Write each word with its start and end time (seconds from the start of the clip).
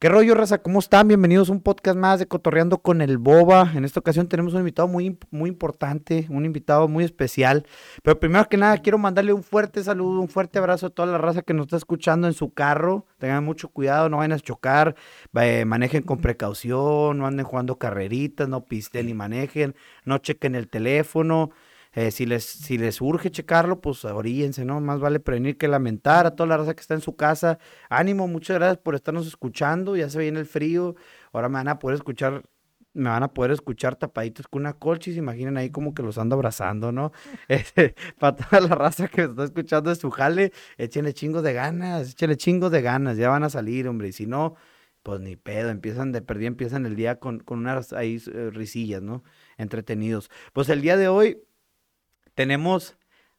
¿Qué 0.00 0.08
rollo, 0.08 0.34
raza? 0.34 0.62
¿Cómo 0.62 0.78
están? 0.78 1.08
Bienvenidos 1.08 1.50
a 1.50 1.52
un 1.52 1.60
podcast 1.60 1.94
más 1.98 2.18
de 2.18 2.26
Cotorreando 2.26 2.78
con 2.78 3.02
el 3.02 3.18
Boba. 3.18 3.70
En 3.74 3.84
esta 3.84 4.00
ocasión 4.00 4.28
tenemos 4.28 4.54
un 4.54 4.60
invitado 4.60 4.88
muy, 4.88 5.18
muy 5.30 5.50
importante, 5.50 6.26
un 6.30 6.46
invitado 6.46 6.88
muy 6.88 7.04
especial. 7.04 7.66
Pero 8.02 8.18
primero 8.18 8.48
que 8.48 8.56
nada, 8.56 8.78
quiero 8.78 8.96
mandarle 8.96 9.34
un 9.34 9.42
fuerte 9.42 9.84
saludo, 9.84 10.22
un 10.22 10.30
fuerte 10.30 10.58
abrazo 10.58 10.86
a 10.86 10.88
toda 10.88 11.06
la 11.06 11.18
raza 11.18 11.42
que 11.42 11.52
nos 11.52 11.66
está 11.66 11.76
escuchando 11.76 12.26
en 12.28 12.32
su 12.32 12.54
carro. 12.54 13.04
Tengan 13.18 13.44
mucho 13.44 13.68
cuidado, 13.68 14.08
no 14.08 14.16
vayan 14.16 14.32
a 14.32 14.38
chocar, 14.38 14.96
eh, 15.34 15.66
manejen 15.66 16.02
con 16.02 16.16
precaución, 16.16 17.18
no 17.18 17.26
anden 17.26 17.44
jugando 17.44 17.76
carreritas, 17.76 18.48
no 18.48 18.64
pisten 18.64 19.04
ni 19.04 19.12
manejen, 19.12 19.74
no 20.06 20.16
chequen 20.16 20.54
el 20.54 20.68
teléfono. 20.68 21.50
Eh, 21.92 22.12
si, 22.12 22.24
les, 22.24 22.44
si 22.44 22.78
les 22.78 23.00
urge 23.00 23.30
checarlo, 23.30 23.80
pues 23.80 24.04
oríense, 24.04 24.64
¿no? 24.64 24.80
Más 24.80 25.00
vale 25.00 25.18
prevenir 25.18 25.56
que 25.58 25.66
lamentar 25.66 26.26
a 26.26 26.36
toda 26.36 26.46
la 26.48 26.56
raza 26.56 26.74
que 26.74 26.80
está 26.80 26.94
en 26.94 27.00
su 27.00 27.16
casa. 27.16 27.58
Ánimo, 27.88 28.28
muchas 28.28 28.58
gracias 28.58 28.78
por 28.78 28.94
estarnos 28.94 29.26
escuchando. 29.26 29.96
Ya 29.96 30.08
se 30.08 30.20
viene 30.20 30.38
el 30.38 30.46
frío. 30.46 30.94
Ahora 31.32 31.48
me 31.48 31.54
van 31.54 31.68
a 31.68 31.78
poder 31.80 31.96
escuchar, 31.96 32.44
me 32.94 33.10
van 33.10 33.24
a 33.24 33.34
poder 33.34 33.50
escuchar 33.50 33.96
tapaditos 33.96 34.46
con 34.46 34.62
una 34.62 34.76
se 35.00 35.10
imaginen 35.12 35.56
ahí 35.56 35.70
como 35.70 35.92
que 35.94 36.02
los 36.02 36.16
ando 36.18 36.36
abrazando, 36.36 36.92
¿no? 36.92 37.12
Este, 37.48 37.94
para 38.18 38.36
toda 38.36 38.60
la 38.60 38.74
raza 38.76 39.08
que 39.08 39.22
está 39.24 39.44
escuchando 39.44 39.90
de 39.90 39.96
su 39.96 40.10
jale, 40.10 40.52
échenle 40.78 41.12
chingos 41.12 41.42
de 41.42 41.52
ganas, 41.54 42.12
échenle 42.12 42.36
chingos 42.36 42.70
de 42.70 42.82
ganas, 42.82 43.16
ya 43.16 43.30
van 43.30 43.42
a 43.44 43.50
salir, 43.50 43.88
hombre. 43.88 44.08
Y 44.08 44.12
si 44.12 44.26
no, 44.26 44.54
pues 45.02 45.20
ni 45.20 45.36
pedo, 45.36 45.70
empiezan 45.70 46.12
de 46.12 46.22
perdida, 46.22 46.48
empiezan 46.48 46.86
el 46.86 46.94
día 46.96 47.18
con, 47.18 47.40
con 47.40 47.60
unas 47.60 47.92
ahí 47.92 48.22
eh, 48.32 48.50
risillas, 48.52 49.02
¿no? 49.02 49.24
Entretenidos. 49.56 50.30
Pues 50.52 50.68
el 50.68 50.82
día 50.82 50.96
de 50.96 51.08
hoy 51.08 51.38
tenemos 52.34 52.96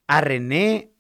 a 0.07 0.21
René 0.21 0.91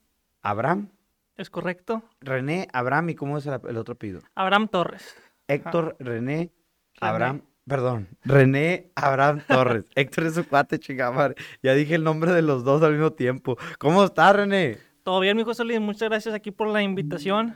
Abraham. 0.41 0.89
¿Es 1.37 1.49
correcto? 1.49 2.03
René 2.19 2.67
Abraham, 2.73 3.09
¿y 3.09 3.15
cómo 3.15 3.37
es 3.37 3.45
el, 3.45 3.77
otro 3.77 3.95
pido? 3.95 4.21
Abraham 4.35 4.67
Torres. 4.67 5.15
Héctor 5.47 5.97
René, 5.99 6.51
Abraham, 6.99 7.41
perdón, 7.67 8.07
René 8.23 8.91
Abraham 8.95 9.41
Torres. 9.47 9.85
Héctor 9.95 10.25
es 10.25 10.35
su 10.35 10.47
cuate, 10.47 10.79
chingada 10.79 11.33
Ya 11.61 11.73
dije 11.73 11.95
el 11.95 12.03
nombre 12.03 12.31
de 12.31 12.41
los 12.41 12.63
dos 12.63 12.81
al 12.83 12.93
mismo 12.93 13.11
tiempo. 13.11 13.57
¿Cómo 13.79 14.03
estás, 14.03 14.35
René? 14.35 14.77
Todo 15.03 15.19
bien, 15.19 15.35
mi 15.35 15.41
hijo 15.41 15.53
Solís. 15.53 15.81
Muchas 15.81 16.09
gracias 16.09 16.35
aquí 16.35 16.51
por 16.51 16.67
la 16.67 16.83
invitación. 16.83 17.55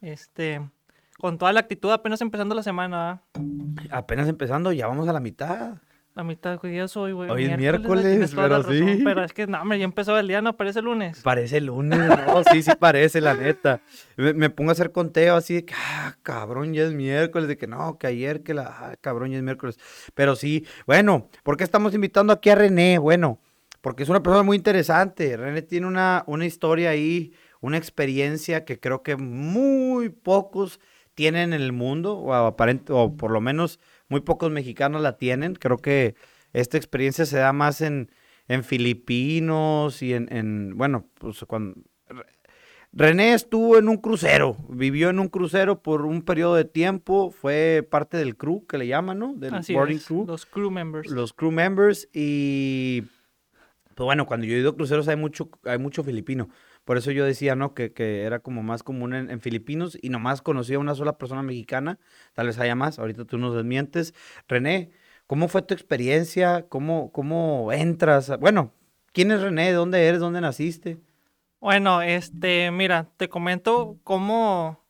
Este, 0.00 0.60
con 1.18 1.38
toda 1.38 1.52
la 1.52 1.60
actitud, 1.60 1.90
apenas 1.90 2.20
empezando 2.20 2.54
la 2.54 2.62
semana. 2.62 3.22
Apenas 3.90 4.28
empezando, 4.28 4.72
ya 4.72 4.86
vamos 4.86 5.08
a 5.08 5.12
la 5.12 5.20
mitad. 5.20 5.78
La 6.14 6.24
mitad 6.24 6.60
de 6.60 6.68
día 6.68 6.88
soy, 6.88 7.12
güey. 7.12 7.30
Hoy 7.30 7.44
es 7.44 7.56
miércoles, 7.56 8.32
pero 8.34 8.62
sí. 8.64 9.00
Pero 9.04 9.22
es 9.22 9.32
que, 9.32 9.46
no, 9.46 9.62
hombre, 9.62 9.78
ya 9.78 9.84
empezó 9.84 10.18
el 10.18 10.26
día, 10.26 10.42
¿no? 10.42 10.56
Parece 10.56 10.82
lunes. 10.82 11.20
Parece 11.22 11.60
lunes, 11.60 12.00
no, 12.00 12.42
sí, 12.52 12.62
sí 12.62 12.72
parece, 12.78 13.20
la 13.20 13.34
neta. 13.34 13.80
Me, 14.16 14.50
pongo 14.50 14.70
a 14.70 14.72
hacer 14.72 14.90
conteo 14.90 15.36
así 15.36 15.54
de 15.54 15.64
que, 15.64 15.74
ah, 15.76 16.16
cabrón, 16.22 16.74
ya 16.74 16.82
es 16.82 16.92
miércoles, 16.92 17.46
de 17.46 17.56
que 17.56 17.68
no, 17.68 17.96
que 17.96 18.08
ayer, 18.08 18.42
que 18.42 18.54
la, 18.54 18.64
ah, 18.64 18.96
cabrón, 19.00 19.30
ya 19.30 19.36
es 19.36 19.44
miércoles. 19.44 19.78
Pero 20.14 20.34
sí, 20.34 20.66
bueno, 20.84 21.28
¿por 21.44 21.56
qué 21.56 21.62
estamos 21.62 21.94
invitando 21.94 22.32
aquí 22.32 22.50
a 22.50 22.56
René? 22.56 22.98
Bueno, 22.98 23.38
porque 23.80 24.02
es 24.02 24.08
una 24.08 24.22
persona 24.22 24.42
muy 24.42 24.56
interesante. 24.56 25.36
René 25.36 25.62
tiene 25.62 25.86
una, 25.86 26.24
una 26.26 26.44
historia 26.44 26.90
ahí, 26.90 27.32
una 27.60 27.76
experiencia 27.76 28.64
que 28.64 28.80
creo 28.80 29.04
que 29.04 29.14
muy 29.14 30.08
pocos 30.08 30.80
tienen 31.14 31.52
en 31.52 31.60
el 31.60 31.72
mundo, 31.72 32.16
o, 32.16 32.32
aparente, 32.34 32.92
o 32.92 33.16
por 33.16 33.30
lo 33.30 33.40
menos 33.40 33.78
muy 34.10 34.20
pocos 34.20 34.50
mexicanos 34.50 35.00
la 35.00 35.16
tienen. 35.16 35.54
Creo 35.54 35.78
que 35.78 36.14
esta 36.52 36.76
experiencia 36.76 37.24
se 37.24 37.38
da 37.38 37.54
más 37.54 37.80
en, 37.80 38.10
en 38.48 38.62
filipinos 38.64 40.02
y 40.02 40.12
en, 40.12 40.76
bueno, 40.76 41.06
pues 41.18 41.42
cuando... 41.46 41.80
René 42.92 43.34
estuvo 43.34 43.78
en 43.78 43.88
un 43.88 43.98
crucero, 43.98 44.56
vivió 44.68 45.10
en 45.10 45.20
un 45.20 45.28
crucero 45.28 45.80
por 45.80 46.06
un 46.06 46.22
periodo 46.22 46.56
de 46.56 46.64
tiempo, 46.64 47.30
fue 47.30 47.86
parte 47.88 48.16
del 48.16 48.36
crew 48.36 48.66
que 48.66 48.78
le 48.78 48.88
llaman, 48.88 49.16
¿no? 49.16 49.32
Del 49.34 49.54
boarding 49.72 50.00
crew. 50.00 50.26
Los 50.26 50.44
crew 50.44 50.72
members. 50.72 51.08
Los 51.08 51.32
crew 51.32 51.52
members 51.52 52.08
y 52.12 53.04
pues 53.94 54.06
bueno, 54.06 54.26
cuando 54.26 54.44
yo 54.46 54.56
he 54.56 54.58
ido 54.58 54.70
a 54.70 54.74
cruceros 54.74 55.06
hay 55.06 55.14
mucho, 55.14 55.50
hay 55.64 55.78
mucho 55.78 56.02
filipino. 56.02 56.48
Por 56.90 56.98
eso 56.98 57.12
yo 57.12 57.24
decía, 57.24 57.54
¿no? 57.54 57.72
Que, 57.72 57.92
era 58.24 58.40
como 58.40 58.64
más 58.64 58.82
común 58.82 59.14
en, 59.14 59.40
filipinos 59.40 59.96
y 60.02 60.08
nomás 60.08 60.42
conocía 60.42 60.74
a 60.74 60.80
una 60.80 60.96
sola 60.96 61.18
persona 61.18 61.40
mexicana, 61.40 62.00
tal 62.32 62.48
vez 62.48 62.58
haya 62.58 62.74
más, 62.74 62.98
ahorita 62.98 63.26
tú 63.26 63.38
nos 63.38 63.54
desmientes. 63.54 64.12
René, 64.48 64.90
¿cómo 65.28 65.46
fue 65.46 65.62
tu 65.62 65.72
experiencia? 65.72 66.66
¿Cómo, 66.68 67.12
cómo 67.12 67.70
entras? 67.70 68.36
Bueno, 68.40 68.74
¿quién 69.12 69.30
es 69.30 69.40
René? 69.40 69.66
¿De 69.66 69.74
dónde 69.74 70.04
eres? 70.04 70.18
¿Dónde 70.18 70.40
naciste? 70.40 70.98
Bueno, 71.60 72.02
este, 72.02 72.72
mira, 72.72 73.06
te 73.16 73.28
comento 73.28 73.96
cómo, 74.02 74.84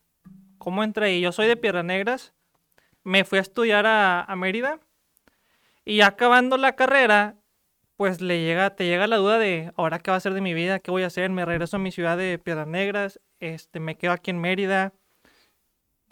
cómo 0.56 0.82
entré. 0.82 1.20
Yo 1.20 1.32
soy 1.32 1.48
de 1.48 1.58
Piedras 1.58 1.84
Negras, 1.84 2.32
me 3.04 3.24
fui 3.24 3.36
a 3.36 3.42
estudiar 3.42 3.84
a, 3.84 4.22
a 4.22 4.36
Mérida 4.36 4.80
y 5.84 6.00
acabando 6.00 6.56
la 6.56 6.76
carrera 6.76 7.36
pues 8.00 8.22
le 8.22 8.40
llega, 8.42 8.70
te 8.70 8.86
llega 8.86 9.06
la 9.06 9.18
duda 9.18 9.38
de 9.38 9.74
ahora 9.76 9.98
qué 9.98 10.10
va 10.10 10.16
a 10.16 10.20
ser 10.20 10.32
de 10.32 10.40
mi 10.40 10.54
vida, 10.54 10.78
qué 10.78 10.90
voy 10.90 11.02
a 11.02 11.08
hacer, 11.08 11.28
me 11.28 11.44
regreso 11.44 11.76
a 11.76 11.80
mi 11.80 11.92
ciudad 11.92 12.16
de 12.16 12.38
Piedras 12.38 12.66
Negras, 12.66 13.20
este, 13.40 13.78
me 13.78 13.98
quedo 13.98 14.12
aquí 14.12 14.30
en 14.30 14.40
Mérida, 14.40 14.94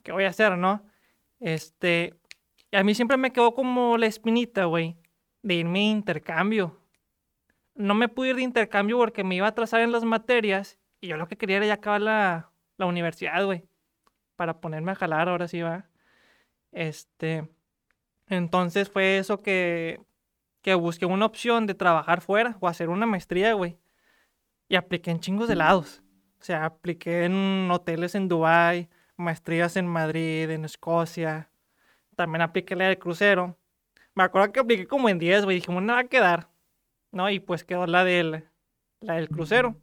qué 0.02 0.12
voy 0.12 0.24
a 0.24 0.28
hacer, 0.28 0.58
¿no? 0.58 0.82
Este, 1.40 2.12
a 2.72 2.82
mí 2.82 2.94
siempre 2.94 3.16
me 3.16 3.32
quedó 3.32 3.54
como 3.54 3.96
la 3.96 4.04
espinita, 4.04 4.66
güey, 4.66 4.98
de 5.40 5.54
irme 5.54 5.78
a 5.78 5.82
intercambio. 5.84 6.78
No 7.74 7.94
me 7.94 8.10
pude 8.10 8.28
ir 8.28 8.36
de 8.36 8.42
intercambio 8.42 8.98
porque 8.98 9.24
me 9.24 9.36
iba 9.36 9.46
a 9.46 9.50
atrasar 9.52 9.80
en 9.80 9.90
las 9.90 10.04
materias 10.04 10.78
y 11.00 11.08
yo 11.08 11.16
lo 11.16 11.26
que 11.26 11.38
quería 11.38 11.56
era 11.56 11.68
ya 11.68 11.72
acabar 11.72 12.02
la, 12.02 12.52
la 12.76 12.84
universidad, 12.84 13.42
güey, 13.46 13.64
para 14.36 14.60
ponerme 14.60 14.92
a 14.92 14.94
jalar, 14.94 15.30
ahora 15.30 15.48
sí 15.48 15.62
va. 15.62 15.88
Este, 16.70 17.48
entonces 18.26 18.90
fue 18.90 19.16
eso 19.16 19.40
que 19.40 20.06
que 20.68 20.74
busqué 20.74 21.06
una 21.06 21.24
opción 21.24 21.64
de 21.64 21.72
trabajar 21.72 22.20
fuera 22.20 22.58
o 22.60 22.68
hacer 22.68 22.90
una 22.90 23.06
maestría, 23.06 23.54
güey. 23.54 23.78
Y 24.68 24.76
apliqué 24.76 25.10
en 25.10 25.18
chingos 25.18 25.48
de 25.48 25.56
lados. 25.56 26.02
O 26.38 26.44
sea, 26.44 26.66
apliqué 26.66 27.24
en 27.24 27.70
hoteles 27.70 28.14
en 28.14 28.28
Dubai, 28.28 28.90
maestrías 29.16 29.78
en 29.78 29.86
Madrid, 29.86 30.50
en 30.50 30.66
Escocia. 30.66 31.50
También 32.16 32.42
apliqué 32.42 32.76
la 32.76 32.88
del 32.88 32.98
crucero. 32.98 33.56
Me 34.14 34.24
acuerdo 34.24 34.52
que 34.52 34.60
apliqué 34.60 34.86
como 34.86 35.08
en 35.08 35.18
10, 35.18 35.46
güey. 35.46 35.56
Dije, 35.56 35.72
bueno, 35.72 35.94
va 35.94 36.00
a 36.00 36.04
quedar. 36.04 36.50
¿No? 37.12 37.30
Y 37.30 37.40
pues 37.40 37.64
quedó 37.64 37.86
la 37.86 38.04
del, 38.04 38.44
la 39.00 39.14
del 39.14 39.30
crucero. 39.30 39.74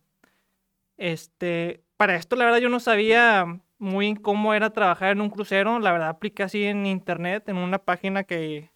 Este, 0.97 1.84
para 1.97 2.16
esto, 2.16 2.35
la 2.35 2.45
verdad, 2.45 2.59
yo 2.59 2.69
no 2.69 2.79
sabía 2.79 3.59
muy 3.79 4.13
cómo 4.13 4.53
era 4.53 4.69
trabajar 4.69 5.13
en 5.13 5.22
un 5.22 5.31
crucero. 5.31 5.79
La 5.79 5.91
verdad, 5.91 6.09
apliqué 6.09 6.44
así 6.44 6.63
en 6.63 6.85
internet, 6.85 7.50
en 7.50 7.57
una 7.57 7.79
página 7.79 8.24
que 8.24 8.69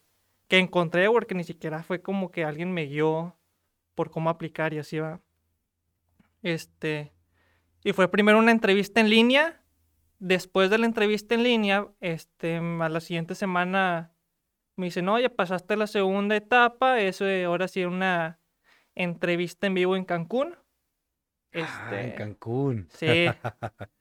que 0.49 0.57
encontré, 0.57 1.07
porque 1.09 1.35
ni 1.35 1.45
siquiera 1.45 1.83
fue 1.83 2.01
como 2.01 2.31
que 2.31 2.43
alguien 2.43 2.73
me 2.73 2.85
guió 2.85 3.37
por 3.95 4.09
cómo 4.09 4.29
aplicar 4.29 4.73
y 4.73 4.79
así 4.79 4.97
va. 4.99 5.21
Este, 6.41 7.13
y 7.83 7.93
fue 7.93 8.09
primero 8.09 8.39
una 8.39 8.51
entrevista 8.51 8.99
en 8.99 9.09
línea. 9.09 9.61
Después 10.17 10.69
de 10.69 10.79
la 10.79 10.85
entrevista 10.85 11.35
en 11.35 11.43
línea, 11.43 11.87
este, 12.01 12.57
a 12.57 12.89
la 12.89 12.99
siguiente 12.99 13.35
semana 13.35 14.11
me 14.75 14.87
dicen, 14.87 15.05
no, 15.05 15.19
ya 15.19 15.29
pasaste 15.29 15.77
la 15.77 15.87
segunda 15.87 16.35
etapa, 16.35 16.99
eso 16.99 17.25
ahora 17.45 17.67
sí 17.67 17.85
una 17.85 18.39
entrevista 18.95 19.67
en 19.67 19.75
vivo 19.75 19.95
en 19.95 20.03
Cancún. 20.03 20.55
ah, 21.53 21.89
en 21.91 21.95
este, 21.99 22.15
Cancún. 22.15 22.89
Sí. 22.91 23.27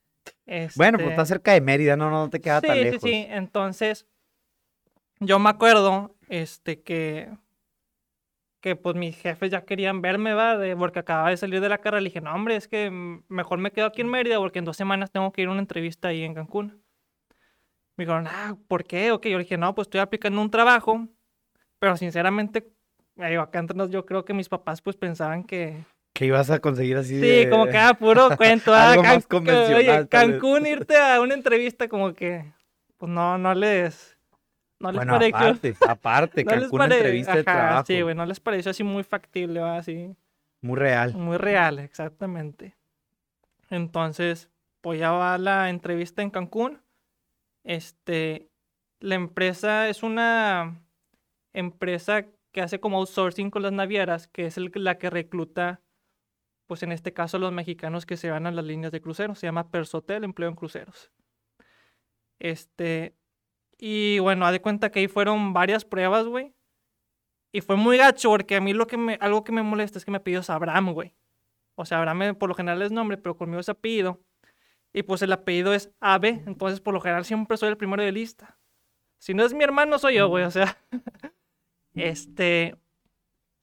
Bueno, 0.76 0.96
pues 0.96 1.10
está 1.10 1.22
este 1.22 1.34
cerca 1.34 1.52
de 1.52 1.60
Mérida, 1.60 1.94
no, 1.94 2.10
no 2.10 2.30
te 2.30 2.40
queda 2.40 2.62
tan 2.62 2.80
lejos. 2.80 3.02
Sí, 3.02 3.08
sí, 3.10 3.26
entonces 3.28 4.06
yo 5.20 5.38
me 5.38 5.50
acuerdo 5.50 6.14
este, 6.28 6.82
que, 6.82 7.28
que 8.60 8.76
pues 8.76 8.96
mis 8.96 9.16
jefes 9.16 9.50
ya 9.50 9.64
querían 9.64 10.02
verme, 10.02 10.34
va, 10.34 10.56
de, 10.56 10.76
porque 10.76 10.98
acababa 11.00 11.30
de 11.30 11.36
salir 11.36 11.60
de 11.60 11.68
la 11.68 11.78
carrera. 11.78 12.00
Le 12.00 12.08
dije, 12.08 12.20
no, 12.20 12.34
hombre, 12.34 12.56
es 12.56 12.68
que 12.68 12.90
mejor 13.28 13.58
me 13.58 13.70
quedo 13.72 13.86
aquí 13.86 14.00
en 14.00 14.08
Mérida 14.08 14.38
porque 14.38 14.58
en 14.58 14.64
dos 14.64 14.76
semanas 14.76 15.10
tengo 15.10 15.32
que 15.32 15.42
ir 15.42 15.48
a 15.48 15.52
una 15.52 15.60
entrevista 15.60 16.08
ahí 16.08 16.22
en 16.22 16.34
Cancún. 16.34 16.82
Me 17.96 18.04
dijeron, 18.04 18.26
ah, 18.28 18.56
¿por 18.68 18.84
qué? 18.84 19.10
Ok, 19.10 19.26
yo 19.26 19.38
le 19.38 19.44
dije, 19.44 19.58
no, 19.58 19.74
pues 19.74 19.86
estoy 19.86 20.00
aplicando 20.00 20.40
un 20.40 20.50
trabajo, 20.50 21.08
pero 21.80 21.96
sinceramente, 21.96 22.68
acá 23.40 23.58
entre 23.58 23.88
yo 23.88 24.06
creo 24.06 24.24
que 24.24 24.34
mis 24.34 24.48
papás 24.48 24.80
pues 24.80 24.96
pensaban 24.96 25.44
que... 25.44 25.84
Que 26.14 26.26
ibas 26.26 26.50
a 26.50 26.58
conseguir 26.58 26.96
así 26.96 27.20
Sí, 27.20 27.48
como 27.50 27.66
que 27.66 27.76
ah, 27.76 27.94
puro 27.94 28.28
cuento. 28.36 28.72
ah, 28.74 28.96
oye, 28.96 30.08
Cancún 30.08 30.66
irte 30.66 30.96
a 30.96 31.20
una 31.20 31.34
entrevista 31.34 31.88
como 31.88 32.12
que, 32.14 32.52
pues 32.96 33.10
no, 33.10 33.38
no 33.38 33.54
les 33.54 34.17
no 34.80 34.92
les 34.92 34.96
bueno, 34.96 35.12
pareció. 35.14 35.36
Aparte, 35.36 35.76
aparte, 35.88 36.44
no 36.44 36.50
Cancún 36.50 36.78
pare... 36.78 36.96
entrevista 36.96 37.36
de 37.36 37.44
trabajo. 37.44 37.86
Sí, 37.86 38.00
güey, 38.00 38.14
no 38.14 38.26
les 38.26 38.40
pareció 38.40 38.70
así 38.70 38.84
muy 38.84 39.02
factible, 39.02 39.60
así. 39.60 40.14
Muy 40.60 40.76
real. 40.76 41.14
Muy 41.14 41.36
real, 41.36 41.78
exactamente. 41.78 42.76
Entonces, 43.70 44.50
pues 44.80 44.98
ya 44.98 45.12
va 45.12 45.38
la 45.38 45.70
entrevista 45.70 46.22
en 46.22 46.30
Cancún. 46.30 46.80
Este, 47.64 48.48
la 49.00 49.14
empresa 49.14 49.88
es 49.88 50.02
una 50.02 50.80
empresa 51.52 52.26
que 52.52 52.62
hace 52.62 52.80
como 52.80 52.98
outsourcing 52.98 53.50
con 53.50 53.62
las 53.62 53.72
navieras, 53.72 54.28
que 54.28 54.46
es 54.46 54.56
el, 54.56 54.70
la 54.74 54.98
que 54.98 55.10
recluta, 55.10 55.80
pues 56.66 56.82
en 56.82 56.92
este 56.92 57.12
caso, 57.12 57.38
los 57.38 57.52
mexicanos 57.52 58.06
que 58.06 58.16
se 58.16 58.30
van 58.30 58.46
a 58.46 58.50
las 58.50 58.64
líneas 58.64 58.92
de 58.92 59.00
cruceros. 59.00 59.38
Se 59.38 59.46
llama 59.46 59.70
Persotel, 59.70 60.24
empleo 60.24 60.48
en 60.48 60.54
cruceros. 60.54 61.10
Este, 62.38 63.14
Y 63.78 64.18
bueno, 64.18 64.44
haz 64.44 64.52
de 64.52 64.60
cuenta 64.60 64.90
que 64.90 64.98
ahí 65.00 65.08
fueron 65.08 65.52
varias 65.52 65.84
pruebas, 65.84 66.26
güey. 66.26 66.52
Y 67.52 67.60
fue 67.60 67.76
muy 67.76 67.96
gacho 67.96 68.28
porque 68.30 68.56
a 68.56 68.60
mí 68.60 68.72
lo 68.74 68.86
que 68.86 68.96
me, 68.96 69.16
algo 69.20 69.44
que 69.44 69.52
me 69.52 69.62
molesta 69.62 69.98
es 69.98 70.04
que 70.04 70.10
me 70.10 70.20
pidió 70.20 70.42
Abraham, 70.46 70.92
güey. 70.92 71.14
O 71.76 71.84
sea, 71.84 71.98
Abraham 71.98 72.22
eh, 72.22 72.34
por 72.34 72.48
lo 72.48 72.54
general 72.54 72.82
es 72.82 72.90
nombre, 72.90 73.16
pero 73.16 73.36
conmigo 73.36 73.60
es 73.60 73.68
apellido. 73.68 74.20
Y 74.92 75.02
pues 75.04 75.22
el 75.22 75.32
apellido 75.32 75.72
es 75.72 75.90
Ave, 76.00 76.42
entonces 76.46 76.80
por 76.80 76.92
lo 76.92 77.00
general 77.00 77.24
siempre 77.24 77.56
soy 77.56 77.68
el 77.68 77.76
primero 77.76 78.02
de 78.02 78.12
lista. 78.12 78.58
Si 79.18 79.34
no 79.34 79.44
es 79.44 79.54
mi 79.54 79.64
hermano, 79.64 79.98
soy 79.98 80.16
yo, 80.16 80.28
güey, 80.28 80.44
o 80.44 80.50
sea. 80.50 80.78
este. 81.94 82.76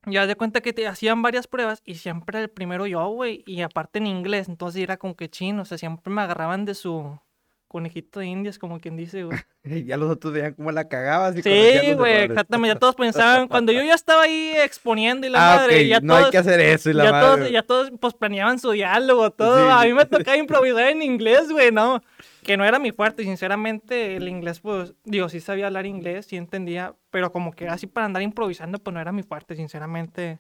Ya 0.08 0.28
de 0.28 0.36
cuenta 0.36 0.62
que 0.62 0.72
te 0.72 0.88
hacían 0.88 1.24
varias 1.24 1.48
pruebas 1.48 1.82
y 1.84 1.96
siempre 1.96 2.40
el 2.40 2.50
primero 2.50 2.86
yo, 2.86 3.08
güey. 3.10 3.44
Y 3.48 3.62
aparte 3.62 4.00
en 4.00 4.08
inglés, 4.08 4.48
entonces 4.50 4.82
era 4.82 4.98
como 4.98 5.16
que 5.16 5.30
chino, 5.30 5.64
o 5.64 5.66
sea, 5.66 5.78
siempre 5.78 6.14
me 6.14 6.22
agarraban 6.22 6.66
de 6.66 6.76
su 6.76 7.20
conejito 7.68 8.20
de 8.20 8.28
indias, 8.28 8.60
como 8.60 8.80
quien 8.80 8.96
dice, 8.96 9.24
güey. 9.24 9.38
ya 9.86 9.98
los 9.98 10.10
otros 10.10 10.34
veían 10.34 10.54
cómo 10.54 10.72
la 10.72 10.88
cagabas. 10.88 11.36
Y 11.36 11.42
sí, 11.42 11.94
güey, 11.94 12.24
exactamente. 12.24 12.76
Ya 12.76 12.80
todos 12.80 12.96
pensaban, 12.96 13.48
cuando 13.48 13.72
yo 13.72 13.82
ya 13.84 13.94
estaba 13.96 14.24
ahí 14.24 14.54
exponiendo 14.64 15.28
y 15.28 15.30
la 15.30 15.54
ah, 15.54 15.58
madre, 15.58 15.88
ya 15.88 16.00
no 16.00 16.14
todos, 16.14 16.26
hay 16.26 16.32
que 16.32 16.38
hacer 16.38 16.60
eso 16.60 16.90
y 16.90 16.94
la 16.94 17.04
ya 17.06 17.12
madre. 17.12 17.38
Todos, 17.38 17.52
ya 17.52 17.64
todos, 17.64 17.92
pues, 18.00 18.14
planeaban 18.14 18.60
su 18.60 18.72
diálogo, 18.72 19.32
todo. 19.32 19.72
A 19.72 19.84
mí 19.84 19.94
me 19.94 20.06
tocaba 20.06 20.38
improvisar 20.38 20.88
en 20.90 21.02
inglés, 21.02 21.52
güey, 21.52 21.72
¿no? 21.72 22.02
Que 22.44 22.58
no 22.58 22.64
era 22.64 22.80
mi 22.80 22.92
fuerte, 22.92 23.24
sinceramente, 23.24 24.16
el 24.16 24.28
inglés, 24.28 24.60
pues, 24.60 24.94
digo, 25.04 25.30
sí 25.30 25.40
sabía 25.40 25.68
hablar 25.68 25.86
inglés, 25.86 26.28
sí 26.28 26.38
entendía, 26.38 26.96
pero 27.10 27.32
como 27.32 27.52
que 27.52 27.68
así 27.68 27.88
para 27.88 28.06
andar 28.06 28.22
improvisando, 28.22 28.80
pues 28.80 28.94
no 28.94 29.02
era 29.02 29.12
mi 29.12 29.24
fuerte, 29.24 29.56
sinceramente. 29.56 30.40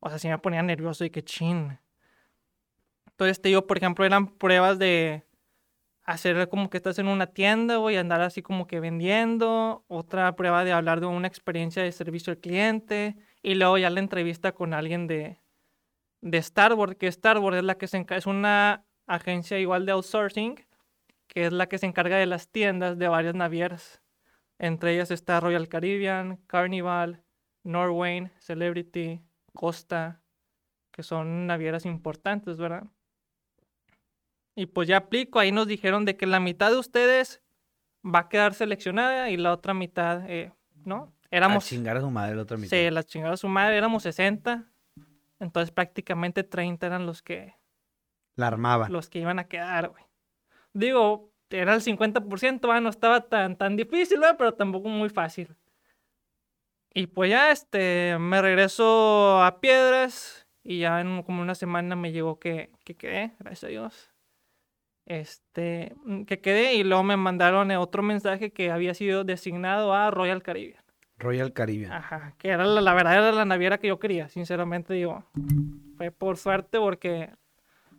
O 0.00 0.08
sea, 0.08 0.18
sí 0.18 0.28
me 0.28 0.38
ponía 0.38 0.62
nervioso 0.62 1.04
y 1.04 1.10
que 1.10 1.22
chin. 1.22 1.78
Entonces, 3.10 3.40
te 3.40 3.48
digo, 3.48 3.66
por 3.66 3.78
ejemplo, 3.78 4.04
eran 4.04 4.26
pruebas 4.26 4.78
de 4.78 5.24
hacer 6.06 6.48
como 6.48 6.70
que 6.70 6.76
estás 6.78 6.98
en 6.98 7.08
una 7.08 7.26
tienda, 7.26 7.76
güey, 7.76 7.96
andar 7.96 8.20
así 8.22 8.40
como 8.40 8.66
que 8.66 8.80
vendiendo, 8.80 9.84
otra 9.88 10.34
prueba 10.36 10.64
de 10.64 10.72
hablar 10.72 11.00
de 11.00 11.06
una 11.06 11.26
experiencia 11.26 11.82
de 11.82 11.92
servicio 11.92 12.32
al 12.32 12.38
cliente, 12.38 13.16
y 13.42 13.56
luego 13.56 13.76
ya 13.76 13.90
la 13.90 14.00
entrevista 14.00 14.52
con 14.52 14.72
alguien 14.72 15.08
de, 15.08 15.40
de 16.20 16.42
Starboard, 16.42 16.96
que 16.96 17.10
Starboard 17.10 17.56
es 17.56 17.64
la 17.64 17.76
que 17.76 17.88
se 17.88 18.06
es 18.10 18.26
una 18.26 18.84
agencia 19.06 19.58
igual 19.58 19.84
de 19.84 19.92
outsourcing, 19.92 20.64
que 21.26 21.46
es 21.46 21.52
la 21.52 21.68
que 21.68 21.78
se 21.78 21.86
encarga 21.86 22.16
de 22.16 22.26
las 22.26 22.48
tiendas 22.48 22.98
de 22.98 23.08
varias 23.08 23.34
navieras. 23.34 24.00
Entre 24.58 24.94
ellas 24.94 25.10
está 25.10 25.40
Royal 25.40 25.68
Caribbean, 25.68 26.38
Carnival, 26.46 27.22
Norway, 27.64 28.30
Celebrity, 28.38 29.20
Costa, 29.52 30.22
que 30.92 31.02
son 31.02 31.46
navieras 31.46 31.84
importantes, 31.84 32.56
¿verdad? 32.56 32.84
Y 34.58 34.66
pues 34.66 34.88
ya 34.88 34.96
aplico, 34.96 35.38
ahí 35.38 35.52
nos 35.52 35.68
dijeron 35.68 36.06
de 36.06 36.16
que 36.16 36.26
la 36.26 36.40
mitad 36.40 36.70
de 36.70 36.78
ustedes 36.78 37.42
va 38.02 38.20
a 38.20 38.28
quedar 38.30 38.54
seleccionada 38.54 39.28
y 39.28 39.36
la 39.36 39.52
otra 39.52 39.74
mitad, 39.74 40.28
eh, 40.30 40.50
¿no? 40.86 41.12
Éramos... 41.30 41.66
A 41.66 41.68
chingar 41.68 41.98
a 41.98 42.00
su 42.00 42.10
madre 42.10 42.34
la 42.34 42.42
otra 42.42 42.56
mitad. 42.56 42.74
Sí, 42.74 42.90
la 42.90 43.04
chingar 43.04 43.34
a 43.34 43.36
su 43.36 43.48
madre, 43.48 43.76
éramos 43.76 44.02
60. 44.04 44.64
Entonces 45.40 45.70
prácticamente 45.72 46.42
30 46.42 46.86
eran 46.86 47.04
los 47.04 47.20
que... 47.20 47.54
La 48.34 48.46
armaban. 48.46 48.90
Los 48.90 49.10
que 49.10 49.18
iban 49.18 49.38
a 49.38 49.44
quedar, 49.44 49.90
güey. 49.90 50.02
Digo, 50.72 51.30
era 51.50 51.74
el 51.74 51.82
50%, 51.82 52.80
no 52.80 52.88
estaba 52.88 53.28
tan, 53.28 53.56
tan 53.56 53.76
difícil, 53.76 54.20
güey, 54.20 54.38
pero 54.38 54.54
tampoco 54.54 54.88
muy 54.88 55.10
fácil. 55.10 55.54
Y 56.94 57.08
pues 57.08 57.28
ya, 57.28 57.50
este, 57.50 58.16
me 58.18 58.40
regreso 58.40 59.42
a 59.42 59.60
Piedras 59.60 60.46
y 60.62 60.78
ya 60.78 61.02
en 61.02 61.22
como 61.24 61.42
una 61.42 61.54
semana 61.54 61.94
me 61.94 62.10
llegó 62.10 62.38
que, 62.38 62.70
que 62.84 62.94
quedé, 62.94 63.34
gracias 63.38 63.64
a 63.64 63.68
Dios 63.68 64.15
este, 65.06 65.94
mm, 66.04 66.24
que 66.24 66.40
quedé 66.40 66.74
y 66.74 66.84
luego 66.84 67.04
me 67.04 67.16
mandaron 67.16 67.70
otro 67.72 68.02
mensaje 68.02 68.50
que 68.50 68.70
había 68.70 68.92
sido 68.92 69.24
designado 69.24 69.94
a 69.94 70.10
Royal 70.10 70.42
Caribbean. 70.42 70.82
Royal 71.18 71.52
Caribbean. 71.52 71.92
Ajá, 71.92 72.34
que 72.38 72.48
era 72.48 72.66
la, 72.66 72.92
verdad 72.92 73.14
era 73.14 73.32
la 73.32 73.44
naviera 73.44 73.78
que 73.78 73.88
yo 73.88 73.98
quería, 73.98 74.28
sinceramente 74.28 74.92
digo. 74.92 75.24
Fue 75.96 76.10
por 76.10 76.36
suerte 76.36 76.78
porque 76.78 77.30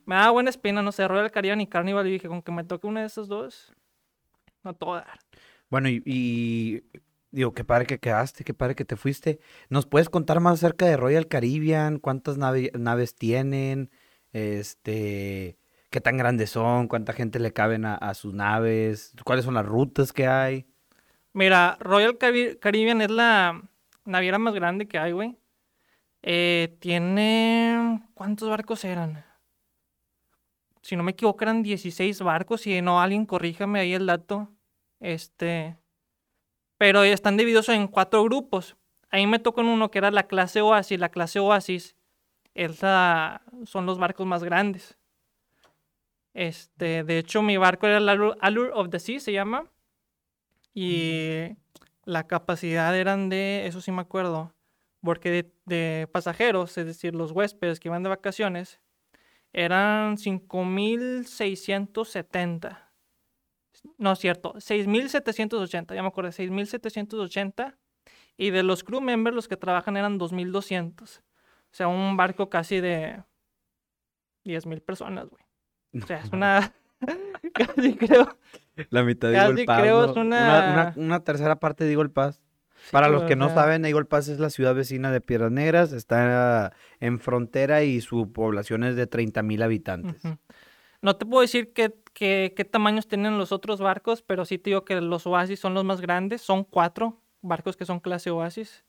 me 0.06 0.16
daba 0.16 0.32
buena 0.32 0.50
espina, 0.50 0.84
no 0.84 0.92
sé, 0.92 1.08
Royal 1.08 1.32
Caribbean 1.32 1.62
y 1.62 1.68
Carnival 1.68 2.08
y 2.08 2.12
dije, 2.12 2.28
con 2.28 2.44
que 2.44 2.52
me 2.52 2.64
toque 2.64 2.86
una 2.86 3.00
de 3.00 3.08
esos 3.08 3.28
dos, 3.28 3.74
no 4.64 4.76
todo 4.76 4.96
dar. 4.96 5.20
Bueno, 5.70 5.90
y, 5.90 6.84
digo, 7.32 7.54
qué 7.54 7.64
padre 7.64 7.88
que 7.88 8.00
quedaste, 8.00 8.44
qué 8.44 8.54
padre 8.54 8.76
que 8.76 8.86
te 8.86 8.96
fuiste. 8.96 9.40
¿Nos 9.70 9.86
puedes 9.86 10.10
contar 10.10 10.40
más 10.40 10.56
acerca 10.56 10.86
de 10.86 10.98
Royal 10.98 11.28
Caribbean? 11.28 12.00
¿Cuántas 12.00 12.38
naves 12.38 13.16
tienen? 13.16 13.90
Este 14.32 15.58
qué 15.90 16.02
tan 16.02 16.18
grandes 16.18 16.52
son, 16.52 16.88
cuánta 16.88 17.14
gente 17.14 17.40
le 17.40 17.54
caben 17.54 17.86
a, 17.86 18.14
sus 18.14 18.34
naves, 18.34 19.14
cuáles 19.24 19.46
son 19.46 19.54
las 19.54 19.66
rutas 19.66 20.14
que 20.14 20.28
hay. 20.28 20.66
Mira, 21.34 21.78
Royal 21.80 22.18
Caribbean 22.18 23.02
es 23.02 23.12
la 23.12 23.62
naviera 24.06 24.40
más 24.40 24.54
grande 24.54 24.88
que 24.88 24.98
hay, 24.98 25.12
güey. 25.12 25.38
Eh, 26.24 26.76
tiene... 26.80 28.02
¿Cuántos 28.14 28.50
barcos 28.50 28.84
eran? 28.84 29.24
Si 30.82 30.96
no 30.96 31.04
me 31.04 31.12
equivoco, 31.12 31.44
eran 31.44 31.64
16 31.64 32.22
barcos. 32.22 32.62
Si 32.62 32.82
no, 32.82 33.00
alguien 33.00 33.26
corríjame 33.26 33.80
ahí 33.80 33.94
el 33.94 34.08
dato. 34.08 34.50
Este... 35.00 35.78
Pero 36.78 37.04
están 37.04 37.38
divididos 37.38 37.70
en 37.70 37.88
cuatro 37.88 38.24
grupos. 38.24 38.76
Ahí 39.10 39.26
me 39.26 39.40
tocó 39.40 39.62
en 39.62 39.68
uno 39.68 39.90
que 39.90 40.00
era 40.00 40.12
la 40.12 40.24
clase 40.28 40.62
Oasis. 40.62 41.00
La 41.00 41.10
clase 41.10 41.40
Oasis 41.40 41.96
es 42.54 42.80
son 42.80 43.86
los 43.86 44.00
barcos 44.00 44.28
más 44.28 44.44
grandes. 44.44 44.97
Este, 46.38 47.04
de 47.04 47.18
hecho, 47.18 47.42
mi 47.42 47.58
barco 47.58 47.88
era 47.88 47.98
el 47.98 48.08
Allure 48.08 48.70
of 48.76 48.92
the 48.92 49.00
Sea, 49.00 49.20
se 49.20 49.32
llama. 49.32 49.72
Y 50.76 51.56
la 52.06 52.28
capacidad 52.28 52.96
eran 52.96 53.30
de, 53.30 53.66
eso 53.66 53.82
sí 53.82 53.92
me 53.92 54.02
acuerdo, 54.02 54.54
porque 55.02 55.50
de, 55.66 56.08
pasajeros, 56.12 56.78
es 56.78 56.86
decir, 56.86 57.16
los 57.16 57.32
huéspedes 57.32 57.80
que 57.80 57.88
iban 57.88 58.04
de 58.04 58.10
vacaciones, 58.10 58.80
eran 59.52 60.18
5.670. 60.18 62.84
No 63.98 64.12
es 64.12 64.20
cierto, 64.20 64.54
6.780, 64.54 65.96
ya 65.96 66.04
me 66.04 66.10
acuerdo, 66.10 66.30
6.780. 66.30 67.76
Y 68.38 68.52
de 68.52 68.62
los 68.62 68.84
crew 68.84 69.02
members, 69.02 69.36
los 69.36 69.48
que 69.48 69.58
trabajan 69.58 69.98
eran 69.98 70.20
2.200. 70.20 71.02
O 71.02 71.08
sea, 71.72 71.88
un 71.88 72.16
barco 72.16 72.52
casi 72.52 72.80
de 72.80 73.24
10.000 74.46 74.82
personas, 74.82 75.30
güey. 75.30 75.47
O 76.04 76.08
sea, 76.08 76.20
es 76.20 76.32
una. 76.32 76.74
casi 77.54 77.96
creo. 77.96 78.38
La 78.90 79.04
mitad 79.04 79.30
de 79.30 79.38
Eagle 79.38 79.66
Pass. 79.66 79.82
Creo 79.82 80.12
es 80.12 80.18
una... 80.18 80.94
Una, 80.96 81.24
tercera 81.24 81.58
parte 81.58 81.84
de 81.84 81.92
Eagle 81.92 82.10
Pass. 82.10 82.42
Para 82.92 83.10
los 83.10 83.24
que 83.24 83.36
no 83.36 83.50
saben, 83.50 83.86
Eagle 83.86 84.06
Pass 84.06 84.28
es 84.28 84.40
la 84.40 84.50
ciudad 84.50 84.76
vecina 84.76 85.12
de 85.12 85.20
Piedras 85.20 85.52
Negras, 85.52 85.92
está 85.92 86.74
en 87.00 87.20
frontera 87.20 87.84
y 87.84 88.02
su 88.02 88.32
población 88.32 88.84
es 88.84 88.96
de 88.96 89.08
30 89.08 89.42
mil 89.44 89.62
habitantes. 89.62 90.22
No 91.02 91.16
te 91.16 91.26
puedo 91.26 91.42
decir 91.42 91.74
qué, 91.74 91.94
qué, 92.14 92.54
qué, 92.56 92.66
tamaños 92.66 93.08
tienen 93.08 93.38
los 93.38 93.52
otros 93.52 93.82
barcos, 93.82 94.22
pero 94.22 94.46
sí 94.46 94.58
te 94.58 94.70
digo 94.70 94.86
que 94.86 95.02
los 95.02 95.28
Oasis 95.28 95.60
son 95.60 95.74
los 95.74 95.84
más 95.84 96.02
grandes, 96.02 96.42
son 96.42 96.64
cuatro 96.64 97.22
barcos 97.42 97.76
que 97.76 97.86
son 97.86 98.00
clase 98.00 98.30
Oasis. 98.30 98.86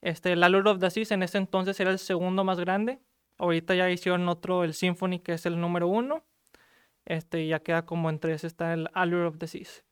Este, 0.00 0.32
el 0.32 0.42
Allure 0.42 0.70
of 0.70 0.78
the 0.78 0.90
Seas 0.90 1.10
en 1.12 1.22
ese 1.22 1.38
entonces 1.38 1.78
era 1.80 1.90
el 1.90 1.98
segundo 1.98 2.44
más 2.44 2.60
grande. 2.60 3.00
Ahorita 3.38 3.74
ya 3.74 3.90
hicieron 3.90 4.28
otro, 4.28 4.64
el 4.64 4.74
Symphony, 4.74 5.18
que 5.20 5.32
es 5.32 5.46
el 5.46 5.60
número 5.60 5.88
uno. 5.88 6.24
Este, 7.06 7.46
ya 7.46 7.60
queda 7.60 7.84
como 7.84 8.10
entre 8.10 8.34
ese 8.34 8.46
está 8.46 8.72
el 8.72 8.88
Allure 8.94 9.26
of 9.26 9.38
the 9.38 9.46
Seas. 9.46 9.84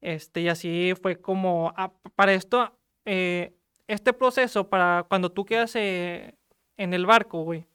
Este, 0.00 0.40
y 0.40 0.48
así 0.48 0.94
fue 1.00 1.20
como, 1.20 1.72
ah, 1.76 1.92
para 2.14 2.32
esto, 2.32 2.78
eh, 3.04 3.54
este 3.86 4.12
proceso, 4.12 4.68
para 4.68 5.04
cuando 5.08 5.32
tú 5.32 5.44
quedas 5.44 5.74
eh, 5.76 6.36
en 6.76 6.94
el 6.94 7.06
barco, 7.06 7.42
güey, 7.42 7.66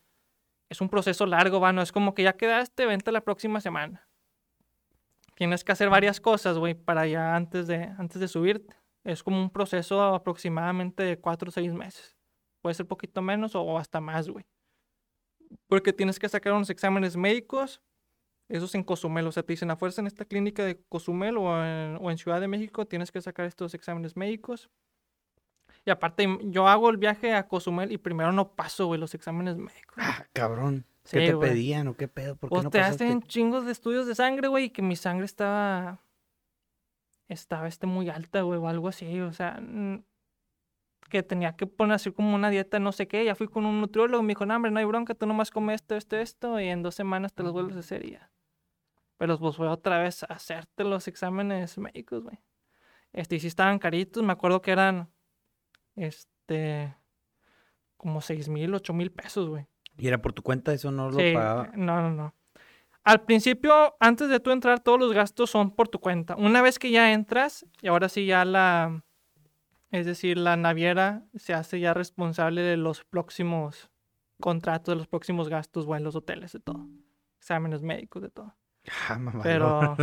es 0.70 0.82
un 0.82 0.90
proceso 0.90 1.26
largo, 1.26 1.60
va, 1.60 1.74
no 1.74 1.82
es 1.82 1.92
como 1.92 2.16
que 2.16 2.24
ya 2.24 2.34
quedaste, 2.34 2.86
vente 2.86 3.12
la 3.12 3.22
próxima 3.22 3.62
semana. 3.62 4.08
Tienes 5.36 5.64
que 5.64 5.74
hacer 5.74 5.90
varias 5.90 6.22
cosas, 6.22 6.58
güey, 6.58 6.74
para 6.74 7.06
ya 7.06 7.36
antes 7.36 7.68
de, 7.68 7.84
antes 7.98 8.20
de 8.20 8.28
subirte. 8.28 8.76
Es 9.04 9.22
como 9.22 9.40
un 9.40 9.50
proceso 9.50 10.02
aproximadamente 10.02 11.04
de 11.04 11.20
cuatro 11.20 11.50
o 11.50 11.52
seis 11.52 11.74
meses. 11.74 12.16
Puede 12.62 12.74
ser 12.74 12.88
poquito 12.88 13.22
menos 13.22 13.54
o 13.54 13.78
hasta 13.78 14.02
más, 14.02 14.30
güey. 14.30 14.46
Porque 15.68 15.94
tienes 15.94 16.18
que 16.18 16.30
sacar 16.30 16.54
unos 16.54 16.70
exámenes 16.70 17.16
médicos, 17.16 17.82
eso 18.48 18.66
es 18.66 18.76
en 18.76 18.84
Cozumel, 18.84 19.26
o 19.26 19.32
sea, 19.32 19.44
te 19.44 19.54
dicen 19.54 19.72
a 19.72 19.76
fuerza 19.76 20.02
en 20.02 20.08
esta 20.08 20.26
clínica 20.26 20.64
de 20.64 20.80
Cozumel 20.88 21.38
o 21.38 21.64
en, 21.64 22.18
Ciudad 22.18 22.40
de 22.40 22.48
México 22.48 22.86
tienes 22.86 23.12
que 23.12 23.22
sacar 23.22 23.46
estos 23.46 23.74
exámenes 23.74 24.16
médicos. 24.16 24.70
Y 25.84 25.92
aparte, 25.92 26.28
yo 26.44 26.68
hago 26.68 26.90
el 26.90 26.98
viaje 26.98 27.34
a 27.34 27.48
Cozumel 27.48 27.92
y 27.92 27.98
primero 27.98 28.32
no 28.32 28.54
paso, 28.54 28.88
güey, 28.88 29.00
los 29.00 29.14
exámenes 29.14 29.58
médicos. 29.58 29.96
Ah, 29.98 30.26
cabrón. 30.34 30.86
¿Qué 31.10 31.28
te 31.28 31.38
pedían 31.38 31.88
o 31.88 31.96
qué 31.96 32.08
pedo? 32.08 32.36
¿Por 32.36 32.50
qué 32.50 32.64
no 32.64 32.70
te 32.72 32.80
hacen 32.80 33.22
chingos 33.22 33.66
de 33.66 33.72
estudios 33.72 34.08
de 34.08 34.16
sangre, 34.16 34.48
güey, 34.48 34.66
y 34.66 34.70
que 34.72 34.82
mi 34.82 34.96
sangre 34.96 35.26
estaba. 35.26 36.00
Estaba 37.28 37.68
este 37.68 37.86
muy 37.86 38.10
alta, 38.10 38.42
güey, 38.42 38.60
o 38.60 38.68
algo 38.68 38.88
así. 38.88 39.20
O 39.22 39.34
sea, 39.34 39.62
que 41.10 41.24
tenía 41.24 41.56
que 41.56 41.68
poner 41.68 41.96
así 41.96 42.12
como 42.12 42.34
una 42.34 42.50
dieta, 42.50 42.80
no 42.80 42.92
sé 42.92 43.08
qué. 43.08 43.24
Ya 43.24 43.36
fui 43.36 43.48
con 43.48 43.66
un 43.66 43.82
nutriólogo, 43.82 44.24
me 44.24 44.30
dijo, 44.30 44.46
no, 44.46 44.56
hombre, 44.56 44.72
no 44.72 44.80
hay 44.80 44.86
bronca, 44.86 45.14
tú 45.14 45.28
nomás 45.28 45.52
comes 45.52 45.76
esto, 45.76 45.96
esto, 45.96 46.16
esto, 46.18 46.60
y 46.60 46.68
en 46.68 46.82
dos 46.82 46.96
semanas 46.96 47.34
te 47.34 47.44
los 47.44 47.54
vuelves 47.54 47.76
a 47.78 47.80
hacer 47.80 48.06
y 48.06 48.12
ya. 48.14 48.32
Pero 49.18 49.40
pues 49.40 49.56
fue 49.56 49.68
otra 49.68 50.00
vez 50.00 50.24
a 50.24 50.28
hacerte 50.28 50.84
los 50.84 51.08
exámenes 51.08 51.78
médicos, 51.78 52.24
güey. 52.24 52.38
Este, 53.14 53.36
y 53.36 53.40
sí 53.40 53.48
estaban 53.48 53.80
caritos, 53.80 54.24
me 54.24 54.34
acuerdo 54.34 54.62
que 54.62 54.72
eran, 54.72 55.10
este, 55.96 56.94
como 57.98 58.20
seis 58.22 58.50
mil, 58.50 58.74
ocho 58.74 58.94
mil 58.94 59.12
pesos, 59.12 59.48
güey. 59.48 59.68
¿Y 59.98 60.08
era 60.08 60.22
por 60.22 60.34
tu 60.34 60.42
cuenta? 60.44 60.74
¿Eso 60.74 60.92
no 60.92 61.10
lo 61.10 61.20
Sí, 61.20 61.32
pagaba? 61.34 61.72
no, 61.76 62.02
no, 62.02 62.12
no. 62.12 62.36
Al 63.06 63.22
principio, 63.22 63.96
antes 64.00 64.30
de 64.30 64.40
tú 64.40 64.52
entrar, 64.52 64.80
todos 64.80 65.00
los 65.00 65.14
gastos 65.14 65.50
son 65.52 65.72
por 65.72 65.88
tu 65.88 66.00
cuenta. 66.00 66.36
Una 66.36 66.62
vez 66.62 66.80
que 66.80 66.92
ya 66.92 67.14
entras, 67.14 67.66
y 67.82 67.88
ahora 67.88 68.10
sí 68.10 68.26
ya 68.26 68.44
la, 68.44 69.04
es 69.92 70.06
decir, 70.06 70.38
la 70.38 70.58
naviera 70.58 71.24
se 71.36 71.54
hace 71.54 71.80
ya 71.80 71.94
responsable 71.94 72.62
de 72.62 72.78
los 72.78 73.06
próximos 73.06 73.92
contratos, 74.42 74.92
de 74.94 74.98
los 74.98 75.08
próximos 75.08 75.48
gastos, 75.48 75.86
o 75.88 75.96
en 75.96 76.04
los 76.04 76.16
hoteles, 76.16 76.52
de 76.52 76.60
todo. 76.60 76.86
Exámenes 77.38 77.82
médicos, 77.84 78.24
de 78.24 78.30
todo. 78.30 78.56
Ah. 79.10 79.20
Pero, 79.44 79.96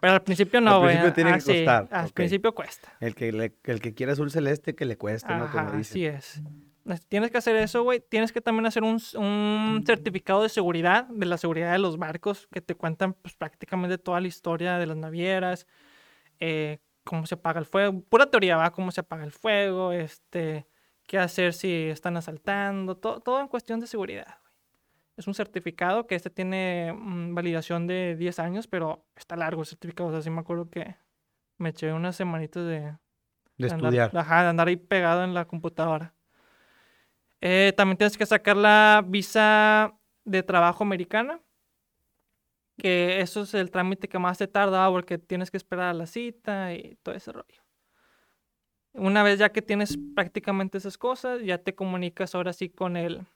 pero 0.00 0.12
al 0.14 0.22
principio 0.22 0.60
no, 0.60 0.72
Al 0.74 0.78
güey. 0.80 0.88
principio 0.96 1.12
tiene 1.14 1.30
Ah, 1.30 1.34
que 1.34 1.40
sí, 1.40 1.52
costar, 1.52 1.88
Al 1.90 2.08
principio 2.10 2.54
cuesta. 2.54 2.92
El 3.00 3.14
que, 3.14 3.32
le- 3.32 3.54
el 3.64 3.80
que 3.80 3.94
quiera 3.94 4.12
azul 4.12 4.30
celeste, 4.30 4.74
que 4.74 4.84
le 4.84 4.96
cueste, 4.96 5.34
¿no? 5.34 5.50
Como 5.50 5.68
así 5.68 5.76
dicen. 5.76 6.14
es. 6.14 6.42
Es- 6.86 7.06
Tienes 7.06 7.30
que 7.30 7.38
hacer 7.38 7.54
eso, 7.56 7.82
güey. 7.82 8.00
Tienes 8.00 8.32
que 8.32 8.40
también 8.40 8.66
hacer 8.66 8.82
un, 8.82 9.00
un 9.16 9.82
certificado 9.86 10.42
de 10.42 10.48
seguridad, 10.48 11.04
de 11.08 11.26
la 11.26 11.36
seguridad 11.36 11.72
de 11.72 11.78
los 11.78 11.98
barcos, 11.98 12.48
que 12.50 12.60
te 12.60 12.74
cuentan 12.74 13.12
pues, 13.12 13.34
prácticamente 13.34 13.98
toda 13.98 14.20
la 14.20 14.26
historia 14.28 14.78
de 14.78 14.86
las 14.86 14.96
navieras, 14.96 15.66
eh, 16.40 16.78
cómo 17.04 17.26
se 17.26 17.34
apaga 17.34 17.60
el 17.60 17.66
fuego. 17.66 18.00
Pura 18.08 18.26
teoría, 18.30 18.56
va, 18.56 18.72
cómo 18.72 18.90
se 18.92 19.02
apaga 19.02 19.24
el 19.24 19.32
fuego, 19.32 19.92
este, 19.92 20.66
qué 21.06 21.18
hacer 21.18 21.52
si 21.52 21.70
están 21.90 22.16
asaltando, 22.16 22.96
to- 22.96 23.20
todo 23.20 23.40
en 23.40 23.48
cuestión 23.48 23.78
de 23.80 23.86
seguridad. 23.86 24.38
Es 25.20 25.26
un 25.26 25.34
certificado 25.34 26.06
que 26.06 26.14
este 26.14 26.30
tiene 26.30 26.94
mm, 26.96 27.34
validación 27.34 27.86
de 27.86 28.16
10 28.16 28.38
años, 28.38 28.66
pero 28.66 29.04
está 29.14 29.36
largo 29.36 29.60
el 29.60 29.66
certificado. 29.66 30.08
O 30.08 30.12
sea, 30.12 30.22
sí 30.22 30.30
me 30.30 30.40
acuerdo 30.40 30.70
que 30.70 30.96
me 31.58 31.68
eché 31.68 31.92
unas 31.92 32.16
semanitas 32.16 32.64
de, 32.64 32.96
De 33.58 33.66
estudiar. 33.66 34.16
ajá, 34.16 34.44
de 34.44 34.48
andar 34.48 34.68
ahí 34.68 34.76
pegado 34.76 35.22
en 35.22 35.34
la 35.34 35.44
computadora. 35.44 36.14
Eh, 37.42 37.74
también 37.76 37.98
tienes 37.98 38.16
que 38.16 38.24
sacar 38.24 38.56
la 38.56 39.04
visa 39.06 39.94
de 40.24 40.42
trabajo 40.42 40.84
americana. 40.84 41.38
Que 42.78 43.20
eso 43.20 43.42
es 43.42 43.52
el 43.52 43.70
trámite 43.70 44.08
que 44.08 44.18
más 44.18 44.38
te 44.38 44.48
tarda 44.48 44.88
porque 44.88 45.18
tienes 45.18 45.50
que 45.50 45.58
esperar 45.58 45.88
a 45.88 45.92
la 45.92 46.06
cita 46.06 46.72
y 46.72 46.96
todo 47.02 47.14
ese 47.14 47.30
rollo. 47.30 47.62
Una 48.94 49.22
vez 49.22 49.38
ya 49.38 49.52
que 49.52 49.60
tienes 49.60 49.98
prácticamente 50.14 50.78
esas 50.78 50.96
cosas, 50.96 51.42
ya 51.42 51.58
te 51.58 51.74
comunicas 51.74 52.34
ahora 52.34 52.54
sí 52.54 52.70
con 52.70 52.96
el, 52.96 53.26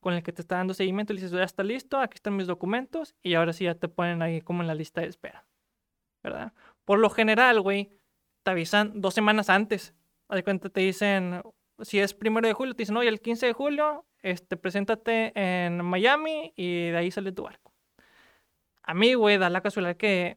con 0.00 0.14
el 0.14 0.22
que 0.22 0.32
te 0.32 0.42
está 0.42 0.56
dando 0.56 0.74
seguimiento. 0.74 1.12
Le 1.12 1.20
dices, 1.20 1.32
ya 1.36 1.42
está 1.44 1.62
listo, 1.62 1.98
aquí 1.98 2.14
están 2.16 2.36
mis 2.36 2.46
documentos. 2.46 3.14
Y 3.22 3.34
ahora 3.34 3.52
sí 3.52 3.64
ya 3.64 3.74
te 3.74 3.88
ponen 3.88 4.22
ahí 4.22 4.40
como 4.40 4.62
en 4.62 4.68
la 4.68 4.74
lista 4.74 5.00
de 5.00 5.08
espera. 5.08 5.46
¿Verdad? 6.22 6.52
Por 6.84 6.98
lo 6.98 7.10
general, 7.10 7.60
güey, 7.60 7.90
te 8.42 8.50
avisan 8.50 9.00
dos 9.00 9.14
semanas 9.14 9.48
antes. 9.50 9.94
De 10.28 10.42
cuenta, 10.42 10.68
te 10.68 10.80
dicen, 10.80 11.42
si 11.82 12.00
es 12.00 12.14
primero 12.14 12.46
de 12.48 12.54
julio, 12.54 12.74
te 12.74 12.82
dicen, 12.82 12.96
oye, 12.96 13.08
el 13.08 13.20
15 13.20 13.46
de 13.46 13.52
julio, 13.52 14.04
este, 14.22 14.56
preséntate 14.56 15.32
en 15.36 15.84
Miami 15.84 16.52
y 16.56 16.86
de 16.90 16.96
ahí 16.96 17.10
sale 17.12 17.30
tu 17.32 17.44
barco. 17.44 17.72
A 18.82 18.94
mí, 18.94 19.14
güey, 19.14 19.38
da 19.38 19.50
la 19.50 19.60
casualidad 19.60 19.96
que 19.96 20.36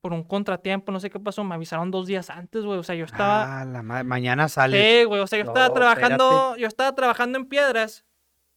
por 0.00 0.12
un 0.12 0.24
contratiempo, 0.24 0.90
no 0.92 0.98
sé 0.98 1.10
qué 1.10 1.20
pasó, 1.20 1.44
me 1.44 1.54
avisaron 1.54 1.90
dos 1.90 2.06
días 2.06 2.28
antes, 2.28 2.64
güey. 2.64 2.78
O 2.78 2.82
sea, 2.82 2.94
yo 2.94 3.04
estaba... 3.04 3.60
Ah, 3.60 3.64
la 3.64 3.82
ma- 3.82 4.02
mañana 4.02 4.48
sale. 4.48 5.00
Sí, 5.00 5.04
güey, 5.04 5.20
o 5.20 5.26
sea, 5.26 5.38
yo 5.38 5.44
estaba 5.44 5.68
No, 5.68 5.74
trabajando, 5.74 6.56
yo 6.56 6.66
estaba 6.66 6.94
trabajando 6.94 7.38
en 7.38 7.46
piedras, 7.46 8.04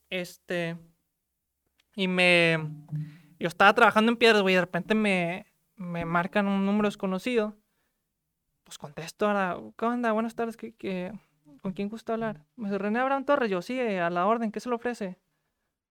este, 0.09 0.77
y 1.95 2.07
me, 2.07 2.57
yo 3.39 3.47
estaba 3.47 3.73
trabajando 3.73 4.11
en 4.11 4.17
piedras, 4.17 4.41
güey, 4.41 4.55
de 4.55 4.61
repente 4.61 4.95
me, 4.95 5.45
me 5.75 6.05
marcan 6.05 6.47
un 6.47 6.65
número 6.65 6.87
desconocido, 6.87 7.55
pues 8.63 8.77
contesto 8.77 9.27
ahora, 9.27 9.57
¿qué 9.77 9.85
onda? 9.85 10.11
Buenas 10.11 10.35
tardes, 10.35 10.57
¿qué, 10.57 11.13
con 11.61 11.73
quién 11.73 11.89
gusta 11.89 12.13
hablar? 12.13 12.45
Me 12.55 12.69
dice, 12.69 12.77
René 12.77 12.99
Abraham 12.99 13.25
Torres, 13.25 13.49
yo, 13.49 13.61
sí, 13.61 13.79
a 13.79 14.09
la 14.09 14.25
orden, 14.25 14.51
¿qué 14.51 14.59
se 14.59 14.69
le 14.69 14.75
ofrece? 14.75 15.17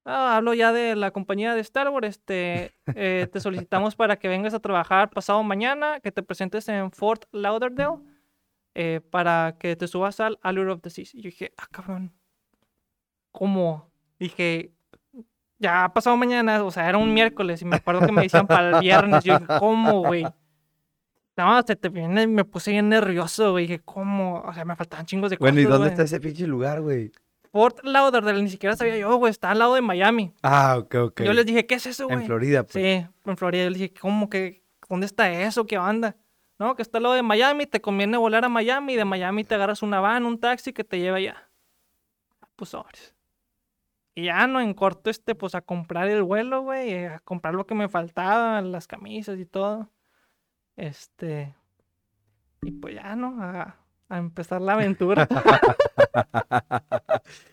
Ah, 0.07 0.37
hablo 0.37 0.53
ya 0.53 0.71
de 0.73 0.97
la 0.97 1.13
compañía 1.13 1.55
de 1.55 1.63
Star 1.63 1.89
Wars, 1.89 2.09
este, 2.09 2.75
eh, 2.95 3.27
te 3.33 3.41
solicitamos 3.41 3.97
para 3.97 4.19
que 4.19 4.29
vengas 4.29 4.53
a 4.53 4.61
trabajar 4.61 5.09
pasado 5.09 5.43
mañana, 5.43 6.01
que 6.01 6.13
te 6.13 6.23
presentes 6.23 6.69
en 6.69 6.91
Fort 6.91 7.25
Lauderdale, 7.33 8.03
eh, 8.75 9.01
para 9.11 9.57
que 9.59 9.77
te 9.77 9.89
subas 9.89 10.21
al 10.21 10.39
Allure 10.43 10.73
of 10.73 10.83
the 10.83 10.91
Seas. 10.91 11.15
Y 11.15 11.23
yo 11.23 11.31
dije, 11.31 11.55
ah, 11.57 11.69
cabrón, 11.71 12.13
¿cómo? 13.33 13.94
Dije, 14.25 14.73
ya 15.59 15.85
ha 15.85 15.93
pasado 15.93 16.17
mañana, 16.17 16.65
o 16.65 16.71
sea, 16.71 16.89
era 16.89 16.97
un 16.97 17.13
miércoles 17.19 17.61
y 17.61 17.67
me 17.67 17.77
acuerdo 17.77 18.07
que 18.07 18.13
me 18.13 18.23
decían 18.23 18.47
para 18.47 18.71
el 18.71 18.81
viernes. 18.81 19.23
Yo 19.23 19.39
dije, 19.39 19.59
¿cómo, 19.59 20.01
güey? 20.01 20.27
No, 21.37 21.63
se 21.63 21.77
te 21.77 21.91
viene, 21.91 22.27
me 22.27 22.45
puse 22.45 22.71
bien 22.71 22.89
nervioso, 22.89 23.51
güey. 23.51 23.67
Dije, 23.67 23.81
¿cómo? 23.85 24.41
O 24.41 24.55
sea, 24.55 24.65
me 24.65 24.77
faltaban 24.77 25.05
chingos 25.05 25.31
de 25.31 25.37
Bueno, 25.37 25.61
¿y 25.61 25.65
cosas, 25.65 25.79
dónde 25.79 25.91
güey. 25.91 25.93
está 25.93 26.03
ese 26.05 26.21
pinche 26.21 26.47
lugar, 26.47 26.81
güey? 26.81 27.13
Fort 27.53 27.85
Lauderdale, 27.85 28.43
ni 28.43 28.49
siquiera 28.49 28.77
sabía 28.77 28.97
yo, 28.97 29.15
güey, 29.17 29.31
está 29.31 29.51
al 29.51 29.59
lado 29.59 29.75
de 29.75 29.83
Miami. 29.83 30.33
Ah, 30.43 30.77
ok, 30.79 30.95
ok. 30.95 31.23
Yo 31.23 31.33
les 31.35 31.45
dije, 31.45 31.67
¿qué 31.67 31.75
es 31.75 31.87
eso, 31.87 32.07
güey? 32.07 32.19
En 32.19 32.25
Florida, 32.25 32.63
pues. 32.63 32.73
Sí, 32.73 33.07
en 33.27 33.37
Florida. 33.37 33.65
Yo 33.65 33.71
le 33.71 33.79
dije, 33.79 33.95
¿cómo 34.01 34.31
que? 34.31 34.65
¿Dónde 34.89 35.07
está 35.07 35.31
eso? 35.31 35.67
¿Qué 35.67 35.77
onda? 35.79 36.17
No, 36.59 36.75
que 36.77 36.83
está 36.83 36.99
al 36.99 37.03
lado 37.05 37.15
de 37.17 37.23
Miami, 37.23 37.67
te 37.67 37.81
conviene 37.81 38.17
volar 38.17 38.45
a 38.45 38.49
Miami 38.49 38.95
y 38.95 38.97
de 38.97 39.05
Miami 39.05 39.45
te 39.45 39.55
agarras 39.57 39.83
una 39.83 40.01
van, 40.01 40.25
un 40.25 40.39
taxi 40.39 40.73
que 40.73 40.85
te 40.85 40.99
lleva 40.99 41.19
allá. 41.19 41.49
Pues 42.57 42.71
sobres. 42.71 43.14
Y 44.15 44.25
ya 44.25 44.47
no, 44.47 44.61
en 44.61 44.75
corto, 44.75 45.11
este, 45.11 45.35
pues 45.35 45.55
a 45.55 45.61
comprar 45.61 46.09
el 46.09 46.23
vuelo, 46.23 46.63
güey, 46.63 46.91
eh, 46.91 47.09
a 47.09 47.19
comprar 47.21 47.55
lo 47.55 47.67
que 47.67 47.75
me 47.75 47.89
faltaba, 47.89 48.61
las 48.61 48.87
camisas 48.87 49.39
y 49.39 49.47
todo. 49.47 49.91
Este. 50.77 51.55
Y 52.63 52.71
pues 52.71 52.95
ya, 52.95 53.17
¿no? 53.17 53.43
A, 53.43 53.77
a 54.09 54.19
empezar 54.19 54.61
la 54.61 54.75
aventura. 54.75 55.29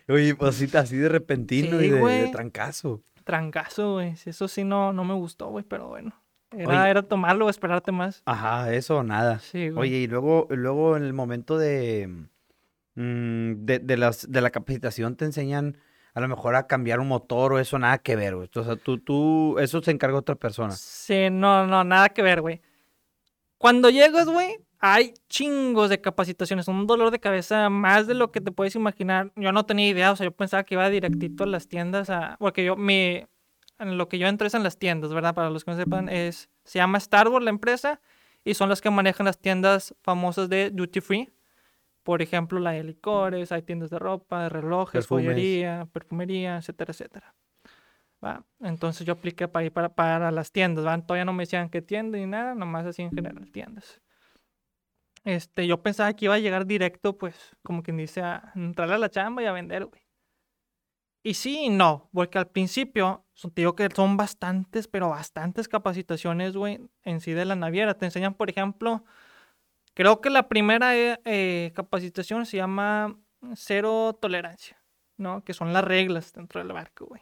Oye, 0.08 0.36
pues 0.36 0.56
sí, 0.56 0.70
así 0.78 0.98
de 0.98 1.10
repentino 1.10 1.80
Sí, 1.80 1.86
y 1.86 1.90
de, 1.90 2.00
de 2.00 2.28
trancazo. 2.30 3.02
Trancazo, 3.24 3.94
güey. 3.94 4.16
Eso 4.26 4.48
sí 4.48 4.64
no, 4.64 4.94
no 4.94 5.04
me 5.04 5.14
gustó, 5.14 5.50
güey, 5.50 5.64
pero 5.64 5.88
bueno. 5.88 6.14
Era, 6.52 6.82
Oye. 6.82 6.90
era 6.90 7.04
tomarlo 7.04 7.46
o 7.46 7.50
esperarte 7.50 7.92
más. 7.92 8.22
Ajá, 8.26 8.74
eso 8.74 8.98
o 8.98 9.04
nada. 9.04 9.40
Sí, 9.40 9.70
güey. 9.70 9.90
Oye, 9.90 9.98
y 10.00 10.08
luego, 10.08 10.48
luego 10.50 10.98
en 10.98 11.04
el 11.04 11.14
momento 11.14 11.58
de, 11.58 12.08
mm, 12.96 13.54
de, 13.66 13.80
de 13.80 13.98
las, 13.98 14.30
de 14.30 14.42
la 14.42 14.50
capacitación 14.50 15.16
te 15.16 15.26
enseñan 15.26 15.78
a 16.14 16.20
lo 16.20 16.28
mejor 16.28 16.56
a 16.56 16.68
cambiar 16.68 17.00
un 17.00 17.08
motor 17.08 17.54
o 17.54 17.60
eso 17.60 17.80
nada 17.80 17.98
que 17.98 18.16
ver, 18.16 18.36
güey. 18.36 18.50
O 18.54 18.64
sea, 18.64 18.76
tú, 18.76 19.00
tú, 19.00 19.58
eso 19.60 19.82
se 19.82 19.92
encarga 19.92 20.18
otra 20.18 20.36
persona. 20.36 20.72
Sí, 20.72 21.30
no, 21.32 21.66
no, 21.68 21.84
nada 21.84 22.10
que 22.10 22.22
ver, 22.22 22.42
güey. 22.42 22.62
Cuando 23.58 23.90
llegas, 23.90 24.28
güey, 24.28 24.58
hay 24.80 25.14
chingos 25.30 25.90
de 25.90 26.02
capacitaciones. 26.02 26.68
Un 26.68 26.88
dolor 26.88 27.12
de 27.12 27.20
cabeza 27.20 27.70
más 27.70 28.08
de 28.08 28.16
lo 28.16 28.32
que 28.32 28.42
te 28.42 28.52
puedes 28.52 28.76
imaginar. 28.76 29.32
Yo 29.36 29.52
no 29.52 29.66
tenía 29.66 29.88
idea, 29.88 30.12
o 30.12 30.16
sea, 30.16 30.26
yo 30.26 30.32
pensaba 30.32 30.64
que 30.64 30.74
iba 30.74 30.90
directito 30.90 31.44
a 31.44 31.48
las 31.48 31.68
tiendas 31.68 32.10
a... 32.10 32.36
Porque 32.40 32.66
yo, 32.66 32.76
mi... 32.76 33.24
En 33.80 33.98
lo 33.98 34.10
que 34.10 34.20
yo 34.20 34.28
entré 34.28 34.48
es 34.48 34.54
en 34.54 34.64
las 34.64 34.78
tiendas, 34.78 35.14
¿verdad? 35.14 35.34
Para 35.34 35.50
los 35.50 35.64
que 35.64 35.72
no 35.72 35.78
sepan, 35.78 36.10
es... 36.10 36.50
Se 36.64 36.80
llama 36.80 36.98
Star 36.98 37.28
Wars 37.30 37.44
la 37.44 37.52
empresa 37.52 38.02
y 38.44 38.56
son 38.56 38.70
las 38.70 38.82
que 38.82 38.90
manejan 38.90 39.26
las 39.26 39.40
tiendas 39.40 39.96
famosas 40.02 40.50
de 40.50 40.72
duty 40.72 41.00
free. 41.00 41.30
Por 42.04 42.22
ejemplo, 42.22 42.60
la 42.60 42.72
de 42.72 42.84
licores, 42.84 43.52
hay 43.52 43.62
tiendas 43.62 43.90
de 43.90 44.00
ropa, 44.00 44.44
de 44.44 44.50
relojes, 44.50 45.06
Perfumes. 45.06 45.26
joyería, 45.26 45.88
perfumería, 45.94 46.58
etcétera, 46.58 46.92
etcétera. 46.92 47.36
¿va? 48.24 48.46
Entonces 48.60 49.06
yo 49.06 49.14
apliqué 49.14 49.48
para 49.48 49.66
ir 49.66 49.72
para, 49.72 49.90
para 49.90 50.32
las 50.32 50.52
tiendas, 50.52 50.86
¿va? 50.86 51.00
Todavía 51.02 51.26
no 51.26 51.34
me 51.34 51.44
decían 51.44 51.70
qué 51.70 51.82
tienda 51.82 52.18
ni 52.18 52.26
nada, 52.26 52.56
nomás 52.56 52.86
así 52.86 53.02
en 53.02 53.12
general 53.12 53.52
tiendas. 53.52 54.02
Este, 55.24 55.68
yo 55.68 55.82
pensaba 55.84 56.14
que 56.14 56.26
iba 56.26 56.36
a 56.36 56.40
llegar 56.40 56.66
directo, 56.66 57.18
pues, 57.18 57.36
como 57.64 57.84
quien 57.84 57.98
dice, 57.98 58.22
a 58.22 58.52
entrar 58.56 58.92
a 58.92 58.98
la 58.98 59.10
chamba 59.10 59.44
y 59.44 59.46
a 59.46 59.52
vender, 59.52 59.86
güey. 59.86 60.02
Y 61.24 61.36
sí 61.36 61.66
y 61.66 61.70
no, 61.70 62.10
porque 62.12 62.40
al 62.40 62.48
principio, 62.48 63.26
te 63.54 63.62
digo 63.62 63.76
que 63.76 63.88
son 63.96 64.18
bastantes, 64.18 64.88
pero 64.88 65.10
bastantes 65.10 65.68
capacitaciones, 65.68 66.58
güey, 66.58 66.80
en 67.04 67.22
sí 67.22 67.34
de 67.34 67.46
la 67.46 67.56
naviera. 67.56 67.94
Te 67.94 68.06
enseñan, 68.06 68.34
por 68.34 68.50
ejemplo, 68.50 69.04
creo 69.94 70.22
que 70.22 70.30
la 70.30 70.48
primera 70.48 70.96
eh, 70.96 71.20
eh, 71.26 71.72
capacitación 71.76 72.46
se 72.46 72.58
llama 72.58 73.18
cero 73.56 74.18
tolerancia, 74.22 74.82
¿no? 75.18 75.44
Que 75.44 75.54
son 75.54 75.74
las 75.74 75.84
reglas 75.84 76.34
dentro 76.34 76.60
del 76.64 76.72
barco, 76.74 77.06
güey. 77.06 77.22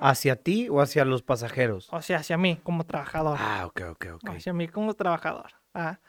¿Hacia 0.00 0.34
ti 0.36 0.68
o 0.68 0.80
hacia 0.80 1.04
los 1.04 1.22
pasajeros? 1.22 1.88
O 1.92 2.02
sea, 2.02 2.18
hacia 2.18 2.36
mí 2.36 2.56
como 2.62 2.84
trabajador. 2.84 3.38
Ah, 3.40 3.64
ok, 3.66 3.82
ok, 3.90 4.06
ok. 4.14 4.28
Hacia 4.30 4.52
mí 4.52 4.66
como 4.68 4.94
trabajador. 4.94 5.52
Ah, 5.72 6.00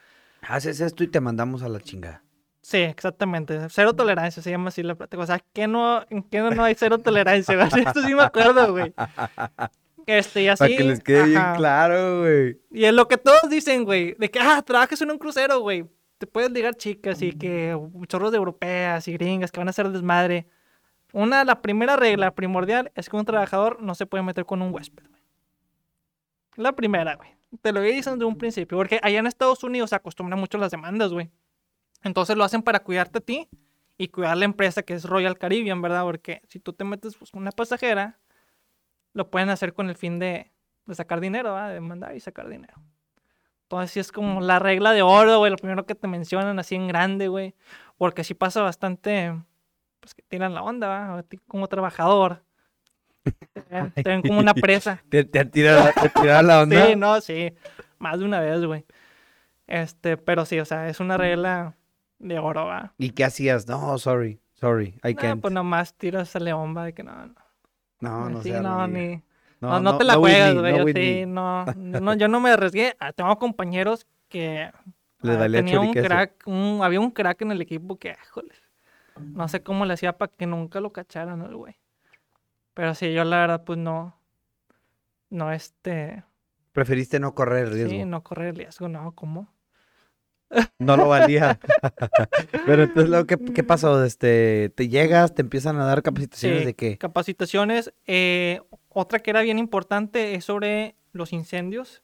Haces 0.42 0.80
esto 0.80 1.04
y 1.04 1.08
te 1.08 1.20
mandamos 1.22 1.62
a 1.64 1.70
la 1.70 1.80
chingada. 1.80 2.24
sí, 2.62 2.78
exactamente. 2.78 3.68
Cero 3.70 3.94
tolerancia 3.96 4.42
se 4.42 4.50
llama 4.50 4.70
así 4.70 4.82
la 4.84 4.96
plática. 4.96 5.22
O 5.22 5.26
sea, 5.28 5.40
¿qué 5.54 5.68
no, 5.68 6.04
¿en 6.10 6.24
qué 6.24 6.40
no 6.40 6.64
hay 6.64 6.74
cero 6.76 6.98
tolerancia? 7.04 7.56
Esto 7.78 8.02
sí 8.02 8.16
me 8.16 8.24
acuerdo, 8.24 8.72
güey. 8.72 8.94
Este, 10.06 10.44
y 10.44 10.48
así. 10.48 10.60
Para 10.60 10.76
que 10.76 10.84
les 10.84 11.00
quede 11.02 11.26
bien 11.26 11.44
claro, 11.56 12.22
güey. 12.22 12.60
Y 12.72 12.86
es 12.86 12.94
lo 12.94 13.08
que 13.08 13.18
todos 13.18 13.50
dicen, 13.50 13.84
güey. 13.84 14.16
De 14.18 14.30
que, 14.30 14.40
ah, 14.40 14.62
trabajas 14.62 15.02
en 15.02 15.12
un 15.12 15.18
crucero, 15.18 15.60
güey. 15.60 15.86
Te 16.18 16.28
puedes 16.28 16.52
ligar 16.52 16.76
chicas 16.76 17.22
y 17.22 17.34
que 17.34 17.78
chorros 18.08 18.32
de 18.32 18.38
europeas 18.38 19.08
y 19.08 19.14
gringas 19.14 19.52
que 19.52 19.60
van 19.60 19.68
a 19.68 19.72
hacer 19.72 19.90
desmadre. 19.90 20.48
Una, 21.12 21.44
la 21.44 21.62
primera 21.62 21.96
regla 21.96 22.34
primordial 22.34 22.92
es 22.96 23.10
que 23.10 23.16
un 23.16 23.26
trabajador 23.26 23.82
no 23.82 23.96
se 23.96 24.06
puede 24.06 24.24
meter 24.24 24.46
con 24.46 24.62
un 24.62 24.74
huésped, 24.74 25.08
güey. 25.08 25.22
La 26.56 26.74
primera, 26.74 27.16
güey. 27.16 27.30
te 27.62 27.72
lo 27.74 27.82
dicen 27.82 28.14
desde 28.14 28.26
un 28.26 28.38
principio, 28.38 28.78
porque 28.78 29.00
allá 29.02 29.20
en 29.20 29.28
Estados 29.28 29.64
Unidos 29.64 29.90
se 29.90 29.96
acostumbran 29.96 30.40
mucho 30.40 30.58
las 30.58 30.72
demandas, 30.72 31.12
güey. 31.12 31.30
Entonces 32.04 32.38
lo 32.38 32.44
hacen 32.44 32.62
para 32.62 32.80
cuidarte 32.80 33.18
a 33.18 33.22
ti 33.22 33.50
y 33.98 34.08
cuidar 34.10 34.38
la 34.38 34.46
empresa 34.46 34.84
que 34.84 34.94
es 34.94 35.04
Royal 35.04 35.38
Caribbean, 35.38 35.82
¿verdad? 35.82 36.04
Porque 36.04 36.42
si 36.48 36.60
tú 36.60 36.74
te 36.74 36.84
metes 36.84 37.16
pues, 37.18 37.34
una 37.34 37.52
pasajera, 37.52 38.20
lo 39.16 39.32
pueden 39.32 39.50
hacer 39.50 39.74
con 39.74 39.90
el 39.90 39.96
fin 39.96 40.20
de, 40.20 40.52
de 40.86 40.94
sacar 40.96 41.20
dinero, 41.22 41.56
¿verdad? 41.56 41.74
De 41.74 41.82
mandar 41.82 42.16
y 42.16 42.20
sacar 42.20 42.48
dinero. 42.48 42.76
Entonces 43.64 43.90
sí 43.92 44.00
es 44.00 44.12
como 44.12 44.42
la 44.42 44.60
regla 44.60 44.92
de 44.92 45.02
oro, 45.02 45.40
güey, 45.40 45.50
lo 45.50 45.58
primero 45.58 45.88
que 45.88 45.96
te 45.96 46.08
mencionan 46.08 46.60
así 46.60 46.76
en 46.76 46.88
grande, 46.88 47.30
güey. 47.30 47.56
Porque 47.98 48.24
sí 48.24 48.36
pasa 48.36 48.62
bastante, 48.62 49.34
pues 50.00 50.14
que 50.14 50.22
tiran 50.22 50.54
la 50.54 50.62
onda, 50.62 50.88
¿va? 50.88 51.18
A 51.18 51.24
ti 51.24 51.38
Como 51.48 51.68
trabajador. 51.68 52.44
Te, 53.24 53.64
te 54.04 54.10
ven 54.10 54.22
como 54.22 54.40
una 54.40 54.54
presa. 54.54 55.02
¿Te, 55.10 55.24
te 55.24 55.40
han 55.40 55.50
tirado, 55.50 55.90
te 56.00 56.10
tiraron 56.10 56.48
la 56.48 56.62
onda? 56.62 56.86
Sí, 56.86 56.96
no, 56.96 57.20
sí. 57.22 57.54
Más 57.98 58.20
de 58.20 58.26
una 58.26 58.40
vez, 58.42 58.64
güey. 58.64 58.86
Este, 59.66 60.18
pero 60.18 60.46
sí, 60.46 60.60
o 60.60 60.66
sea, 60.66 60.88
es 60.90 61.00
una 61.00 61.18
regla 61.18 61.76
de 62.20 62.38
oro, 62.38 62.66
¿va? 62.68 62.94
¿Y 63.00 63.12
qué 63.12 63.24
hacías? 63.24 63.68
No, 63.68 63.98
sorry, 63.98 64.40
sorry, 64.54 65.00
I 65.04 65.14
No, 65.16 65.20
can't. 65.22 65.42
pues 65.42 65.54
nomás 65.54 65.96
tiras 65.96 66.36
a 66.36 66.40
león, 66.40 66.78
va, 66.78 66.86
de 66.86 66.94
que 66.94 67.02
no, 67.04 67.14
no. 67.26 67.34
No, 68.02 68.30
no 68.30 68.42
sí, 68.44 68.52
no, 68.52 68.88
ni... 68.88 69.24
No, 69.62 69.80
no, 69.80 69.98
te 69.98 70.04
la 70.04 70.14
no 70.14 70.20
juegas, 70.20 70.54
güey. 70.54 70.64
no 70.74 70.78
yo 70.78 70.94
sí, 70.94 71.26
no, 71.26 71.66
no, 71.76 72.14
yo 72.16 72.28
no 72.28 72.40
me 72.40 72.52
arriesgué. 72.52 72.96
Tengo 73.16 73.38
compañeros 73.40 74.06
que 74.30 74.70
Les 75.22 75.38
ah, 75.38 75.48
tenía 75.50 75.80
un 75.80 75.94
crack, 75.94 76.44
un- 76.46 76.82
había 76.84 77.00
un 77.00 77.12
crack 77.12 77.42
en 77.42 77.52
el 77.52 77.62
equipo 77.62 77.98
que, 77.98 78.16
híjole, 78.26 78.54
no 79.18 79.48
sé 79.48 79.64
cómo 79.64 79.86
le 79.86 79.94
hacía 79.94 80.18
para 80.18 80.32
que 80.32 80.46
nunca 80.46 80.80
lo 80.82 80.92
cacharan, 80.92 81.42
el 81.42 81.56
güey. 81.56 81.76
Pero 82.74 82.94
sí, 82.96 83.14
yo 83.14 83.24
la 83.24 83.40
verdad, 83.40 83.64
pues 83.64 83.80
no, 83.80 84.20
no, 85.30 85.52
este, 85.52 86.24
Preferiste 86.74 87.20
no 87.20 87.34
correr 87.34 87.70
riesgo. 87.72 88.00
sí, 88.00 88.06
no 88.06 88.24
correr 88.24 88.56
riesgo, 88.56 88.88
no, 88.90 89.14
¿cómo? 89.14 89.48
No 90.80 90.96
lo 90.98 91.08
valía. 91.08 91.60
Pero 92.66 92.84
entonces, 92.84 93.10
luego, 93.10 93.26
¿qué, 93.26 93.38
qué 93.38 93.64
pasó? 93.64 94.04
Este, 94.04 94.70
¿Te 94.76 94.88
llegas, 94.88 95.34
te 95.34 95.42
empiezan 95.42 95.78
a 95.80 95.86
dar 95.86 96.02
capacitaciones 96.04 96.60
Sí, 96.60 96.66
de 96.66 96.74
qué? 96.76 96.98
Capacitaciones. 96.98 97.94
eh, 98.06 98.62
otra 98.90 99.20
que 99.20 99.32
era 99.32 99.42
bien 99.42 99.60
importante 99.60 100.36
es 100.36 100.46
sobre 100.46 100.96
los 101.12 101.34
incendios. 101.34 102.02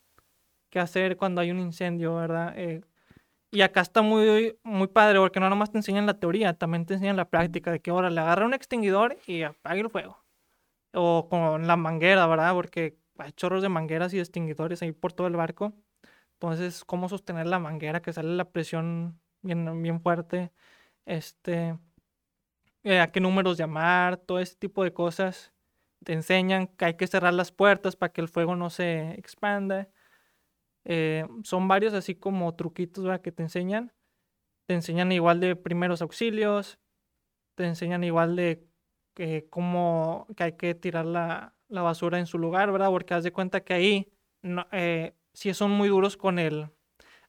¿Qué 0.70 0.80
hacer 0.80 1.18
cuando 1.18 1.42
hay 1.42 1.52
un 1.52 1.60
incendio, 1.60 2.16
verdad? 2.16 2.54
Eh, 2.58 2.82
y 3.52 3.62
acá 3.62 3.82
está 3.82 4.02
muy, 4.02 4.58
muy 4.64 4.88
padre 4.88 5.20
porque 5.20 5.40
no 5.40 5.50
nomás 5.50 5.72
te 5.72 5.78
enseñan 5.78 6.06
la 6.06 6.20
teoría, 6.20 6.54
también 6.54 6.86
te 6.86 6.94
enseñan 6.96 7.18
la 7.18 7.30
práctica 7.30 7.72
de 7.72 7.80
que 7.82 7.92
ahora 7.92 8.10
le 8.10 8.20
agarra 8.22 8.46
un 8.46 8.54
extinguidor 8.54 9.18
y 9.28 9.44
apague 9.44 9.82
el 9.82 9.90
fuego. 9.90 10.18
O 10.94 11.28
con 11.30 11.68
la 11.68 11.76
manguera, 11.78 12.28
¿verdad? 12.28 12.54
Porque 12.54 12.98
hay 13.18 13.32
chorros 13.34 13.62
de 13.62 13.70
mangueras 13.70 14.14
y 14.14 14.20
extinguidores 14.20 14.82
ahí 14.82 14.92
por 14.92 15.14
todo 15.14 15.28
el 15.28 15.36
barco. 15.36 15.74
Entonces, 16.42 16.84
cómo 16.86 17.08
sostener 17.08 17.46
la 17.46 17.60
manguera, 17.60 18.02
que 18.02 18.14
sale 18.14 18.36
la 18.36 18.50
presión 18.50 19.22
bien, 19.44 19.84
bien 19.84 20.02
fuerte. 20.02 20.52
Este, 21.06 21.78
eh, 22.84 23.00
a 23.00 23.12
qué 23.12 23.20
números 23.20 23.58
llamar, 23.58 24.18
todo 24.18 24.40
ese 24.40 24.56
tipo 24.56 24.84
de 24.84 24.92
cosas. 24.92 25.54
Te 26.04 26.14
enseñan 26.14 26.66
que 26.66 26.86
hay 26.86 26.94
que 26.96 27.06
cerrar 27.06 27.36
las 27.36 27.52
puertas 27.52 27.96
para 27.96 28.12
que 28.12 28.22
el 28.22 28.28
fuego 28.28 28.56
no 28.56 28.72
se 28.72 29.12
expanda. 29.20 29.90
Eh, 30.84 31.28
son 31.44 31.68
varios 31.68 31.94
así 31.94 32.16
como 32.16 32.56
truquitos 32.56 33.04
¿verdad? 33.04 33.22
que 33.22 33.32
te 33.32 33.44
enseñan. 33.44 33.94
Te 34.66 34.74
enseñan 34.74 35.12
igual 35.12 35.40
de 35.42 35.56
primeros 35.56 36.02
auxilios. 36.02 36.80
Te 37.54 37.66
enseñan 37.66 38.04
igual 38.04 38.36
de 38.36 38.66
que 39.14 39.48
cómo 39.52 40.26
que 40.36 40.44
hay 40.46 40.58
que 40.58 40.74
tirar 40.74 41.06
la, 41.06 41.54
la 41.68 41.84
basura 41.84 42.18
en 42.18 42.26
su 42.26 42.40
lugar, 42.40 42.72
¿verdad? 42.72 42.90
Porque 42.90 43.14
haz 43.14 43.24
de 43.24 43.32
cuenta 43.32 43.64
que 43.64 43.74
ahí 43.76 44.14
eh, 44.72 45.14
sí 45.34 45.54
son 45.54 45.72
muy 45.72 45.90
duros 45.90 46.18
con 46.18 46.40
el 46.40 46.70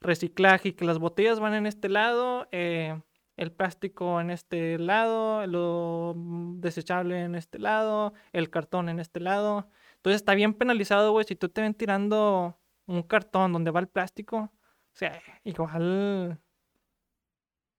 reciclaje 0.01 0.71
y 0.71 0.73
que 0.73 0.85
las 0.85 0.99
botellas 0.99 1.41
van 1.41 1.55
en 1.55 1.67
este 1.67 1.89
lado, 1.89 2.49
eh, 2.53 3.01
el 3.37 3.53
plástico 3.53 4.21
en 4.21 4.31
este 4.31 4.79
lado, 4.79 5.47
lo 5.47 6.15
mm, 6.17 6.61
desechable 6.61 7.21
en 7.23 7.35
este 7.35 7.59
lado, 7.59 8.13
el 8.33 8.51
cartón 8.51 8.89
en 8.89 9.01
este 9.01 9.21
lado. 9.21 9.69
Entonces 9.97 10.21
está 10.21 10.35
bien 10.35 10.55
penalizado, 10.55 11.13
güey, 11.13 11.25
si 11.25 11.37
tú 11.37 11.49
te 11.49 11.63
ven 11.63 11.75
tirando 11.75 12.59
un 12.87 13.03
cartón 13.03 13.53
donde 13.53 13.71
va 13.71 13.81
el 13.81 13.89
plástico, 13.89 14.37
o 14.39 14.95
sea, 14.95 15.21
igual 15.45 16.41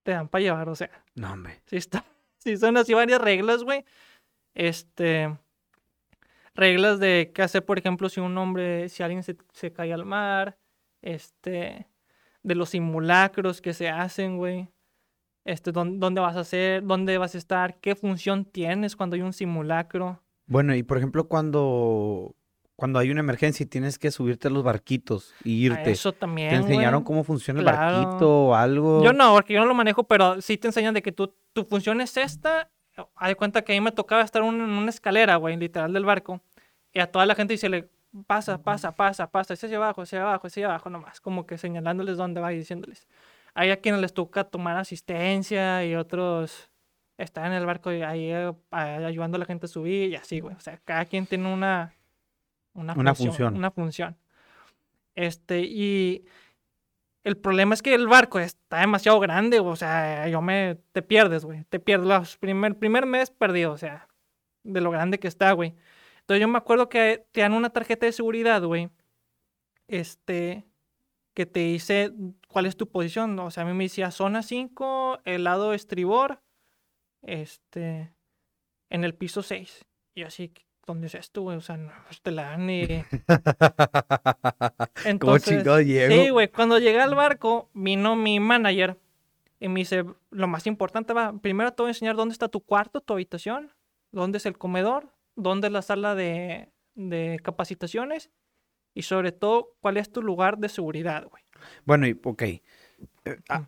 te 0.04 0.12
dan 0.12 0.28
para 0.28 0.41
llevar, 0.41 0.69
o 0.69 0.76
sea. 0.76 0.89
No, 1.15 1.34
hombre. 1.34 1.62
Sí, 1.65 1.78
está. 1.78 2.06
Sí, 2.38 2.58
son 2.58 2.76
así 2.76 2.93
varias 2.93 3.21
reglas, 3.21 3.63
güey. 3.63 3.86
Este. 4.54 5.34
Reglas 6.56 7.00
de 7.00 7.32
qué 7.34 7.42
hacer, 7.42 7.66
por 7.66 7.80
ejemplo, 7.80 8.10
si 8.10 8.20
un 8.20 8.38
hombre, 8.38 8.89
si 8.89 9.02
alguien 9.04 9.24
se, 9.24 9.36
se 9.54 9.72
cae 9.72 9.92
al 9.94 10.06
mar. 10.06 10.58
Este. 11.02 11.88
De 12.44 12.56
los 12.56 12.70
simulacros 12.70 13.62
que 13.62 13.74
se 13.74 13.89
hacen, 13.89 14.38
güey. 14.38 14.68
Este, 15.46 15.72
dónde, 15.72 15.98
dónde 16.00 16.22
vas 16.22 16.36
a 16.38 16.42
hacer, 16.42 16.84
dónde 16.84 17.18
vas 17.18 17.36
a 17.36 17.38
estar, 17.38 17.78
qué 17.82 17.96
función 17.96 18.46
tienes 18.46 18.96
cuando 18.96 19.16
hay 19.16 19.22
un 19.22 19.34
simulacro. 19.34 20.22
Bueno, 20.46 20.74
y 20.76 20.84
por 20.84 20.98
ejemplo, 20.98 21.28
cuando, 21.28 22.34
cuando 22.78 23.00
hay 23.00 23.12
una 23.12 23.20
emergencia 23.22 23.63
y 23.63 23.68
tienes 23.68 23.98
que 24.00 24.12
subirte 24.12 24.48
a 24.48 24.52
los 24.52 24.63
barquitos 24.63 25.34
y 25.44 25.63
A 25.63 25.66
irte, 25.74 25.92
Eso 25.92 26.13
también. 26.13 26.50
¿te 26.50 26.56
enseñaron 26.56 27.04
cómo 27.04 27.24
funciona 27.26 27.60
el 27.60 27.66
Claro. 27.66 27.98
barquito 27.98 28.46
o 28.48 28.56
algo? 28.56 29.04
Yo 29.04 29.12
no, 29.12 29.34
porque 29.34 29.54
yo 29.54 29.60
no 29.60 29.66
lo 29.66 29.74
manejo, 29.74 30.04
pero 30.06 30.42
sí 30.42 30.58
te 30.58 30.68
enseñan 30.68 30.94
de 30.94 31.02
que 31.02 31.12
tú, 31.12 31.34
tu 31.54 31.66
función 31.66 32.00
es 32.00 32.16
esta. 32.16 32.70
Hay 33.15 33.36
cuenta 33.36 33.63
que 33.63 33.73
a 33.73 33.75
mí 33.75 33.82
me 33.82 33.91
tocaba 33.91 34.21
estar 34.23 34.41
un- 34.43 34.56
en 34.62 34.69
una 34.69 34.89
escalera, 34.89 35.36
güey, 35.38 35.58
literal 35.58 35.93
del 35.93 36.06
barco. 36.06 36.41
Y 36.93 36.99
a 36.99 37.12
toda 37.12 37.25
la 37.25 37.36
gente 37.36 37.53
dice, 37.53 37.69
le 37.69 37.89
pasa, 38.27 38.62
pasa, 38.62 38.95
pasa, 38.95 39.29
pasa, 39.32 39.53
ese 39.56 39.65
hacia 39.65 39.77
abajo, 39.77 40.03
ese 40.03 40.17
hacia 40.17 40.27
abajo, 40.27 40.47
ese 40.47 40.60
hacia 40.62 40.67
abajo, 40.67 40.89
nomás. 40.89 41.19
Como 41.19 41.45
que 41.47 41.58
señalándoles 41.58 42.17
dónde 42.17 42.39
va 42.41 42.53
y 42.53 42.58
diciéndoles. 42.58 43.08
Hay 43.56 43.71
a 43.71 43.77
quienes 43.77 44.01
les 44.01 44.13
toca 44.13 44.43
tomar 44.43 44.77
asistencia 44.77 45.86
y 45.86 45.95
otros 45.95 46.69
están 47.17 47.47
en 47.47 47.53
el 47.53 47.65
barco 47.65 47.91
y 47.91 48.01
ahí 48.01 48.32
eh, 48.32 48.51
ayudando 48.71 49.36
a 49.36 49.39
la 49.39 49.45
gente 49.45 49.65
a 49.65 49.69
subir 49.69 50.10
y 50.12 50.15
así, 50.15 50.39
güey. 50.39 50.56
O 50.56 50.60
sea, 50.60 50.79
cada 50.84 51.06
quien 51.06 51.25
tiene 51.27 51.51
una, 51.51 51.93
una, 52.73 52.93
Una 52.93 53.13
función, 53.15 53.29
función. 53.34 53.56
Una 53.58 53.71
función. 53.71 54.17
Este, 55.15 55.62
y 55.62 56.25
el 57.24 57.38
problema 57.38 57.74
es 57.74 57.82
que 57.82 57.94
el 57.94 58.08
barco 58.08 58.40
está 58.40 58.80
demasiado 58.82 59.20
grande, 59.20 59.60
o 59.60 59.76
sea, 59.76 60.28
yo 60.28 60.42
me, 60.42 60.78
te 60.92 61.02
pierdes, 61.02 61.46
güey, 61.46 61.64
te 61.66 61.80
pierdes. 61.80 62.08
Los 62.08 62.38
primer, 62.38 62.78
primer 62.78 63.06
mes 63.06 63.32
perdido, 63.32 63.72
o 63.72 63.78
sea, 63.78 64.08
de 64.64 64.82
lo 64.82 64.92
grande 64.92 65.20
que 65.20 65.28
está, 65.28 65.52
güey. 65.54 65.76
Entonces 66.22 66.42
yo 66.42 66.48
me 66.48 66.58
acuerdo 66.58 66.90
que 66.90 67.26
te 67.32 67.42
dan 67.42 67.54
una 67.54 67.70
tarjeta 67.70 68.06
de 68.06 68.12
seguridad, 68.12 68.64
güey, 68.64 68.90
este, 69.88 70.66
que 71.34 71.46
te 71.46 71.62
dice 71.62 72.14
cuál 72.48 72.66
es 72.66 72.78
tu 72.78 72.90
posición, 72.90 73.38
o 73.40 73.52
sea, 73.52 73.64
a 73.64 73.66
mí 73.66 73.74
me 73.74 73.86
decía 73.86 74.12
zona 74.12 74.44
5, 74.44 75.22
el 75.26 75.44
lado 75.46 75.74
estribor, 75.74 76.42
este, 77.22 78.14
en 78.90 79.04
el 79.04 79.16
piso 79.16 79.44
6. 79.44 79.86
Y 80.16 80.24
así, 80.24 80.54
¿dónde 80.86 81.08
es 81.08 81.15
esto, 81.15 81.41
güey? 81.41 81.58
O 81.58 81.62
sea, 81.62 81.78
no, 81.78 81.91
pues 82.08 82.22
te 82.22 82.32
la 82.32 82.43
dan 82.52 82.69
y... 82.69 82.88
¿Cómo 82.88 83.04
Entonces, 85.06 85.50
chingado 85.50 85.82
llego? 85.82 86.13
Sí, 86.13 86.30
güey. 86.30 86.50
Cuando 86.50 86.80
llegué 86.80 87.02
al 87.02 87.15
barco, 87.15 87.69
vino 87.74 88.15
mi 88.15 88.39
manager 88.39 88.98
y 89.60 89.69
me 89.69 89.80
dice, 89.82 90.04
lo 90.30 90.48
más 90.48 90.67
importante 90.67 91.13
va, 91.13 91.34
primero 91.34 91.72
te 91.72 91.84
voy 91.84 91.89
a 91.89 91.91
enseñar 91.91 92.15
dónde 92.15 92.34
está 92.34 92.48
tu 92.50 92.62
cuarto, 92.62 93.02
tu 93.02 93.13
habitación, 93.13 93.72
dónde 94.12 94.38
es 94.38 94.46
el 94.46 94.58
comedor, 94.58 95.10
dónde 95.36 95.67
es 95.67 95.74
la 95.74 95.82
sala 95.82 96.15
de, 96.15 96.69
de 96.96 97.39
capacitaciones 97.41 98.30
y 98.93 99.04
sobre 99.04 99.32
todo, 99.32 99.76
cuál 99.82 99.98
es 99.98 100.12
tu 100.12 100.22
lugar 100.22 100.58
de 100.58 100.69
seguridad, 100.69 101.28
güey. 101.30 101.43
Bueno, 101.86 102.08
y 102.08 102.19
ok. 102.24 102.41
Eh, 102.43 102.62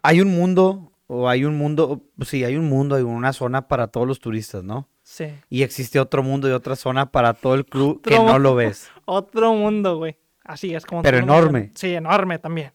Hay 0.03 0.21
un 0.21 0.35
mundo, 0.35 0.91
o 1.07 1.29
hay 1.29 1.45
un 1.45 1.57
mundo, 1.57 2.03
sí, 2.21 2.43
hay 2.43 2.55
un 2.55 2.69
mundo, 2.69 2.95
hay 2.95 3.03
una 3.03 3.33
zona 3.33 3.67
para 3.67 3.87
todos 3.87 4.07
los 4.07 4.19
turistas, 4.19 4.63
¿no? 4.63 4.87
Sí. 5.05 5.27
Y 5.51 5.61
existe 5.61 5.99
otro 5.99 6.23
mundo 6.23 6.49
y 6.49 6.51
otra 6.51 6.75
zona 6.75 7.11
para 7.11 7.35
todo 7.35 7.53
el 7.53 7.63
club 7.63 8.01
que 8.01 8.17
no 8.17 8.39
lo 8.39 8.55
ves. 8.55 8.89
Otro 9.05 9.53
mundo, 9.53 9.97
güey. 9.97 10.17
Así 10.43 10.73
es 10.73 10.83
como... 10.83 11.03
Pero 11.03 11.19
enorme. 11.19 11.71
Sí, 11.75 11.93
enorme 11.93 12.39
también. 12.39 12.73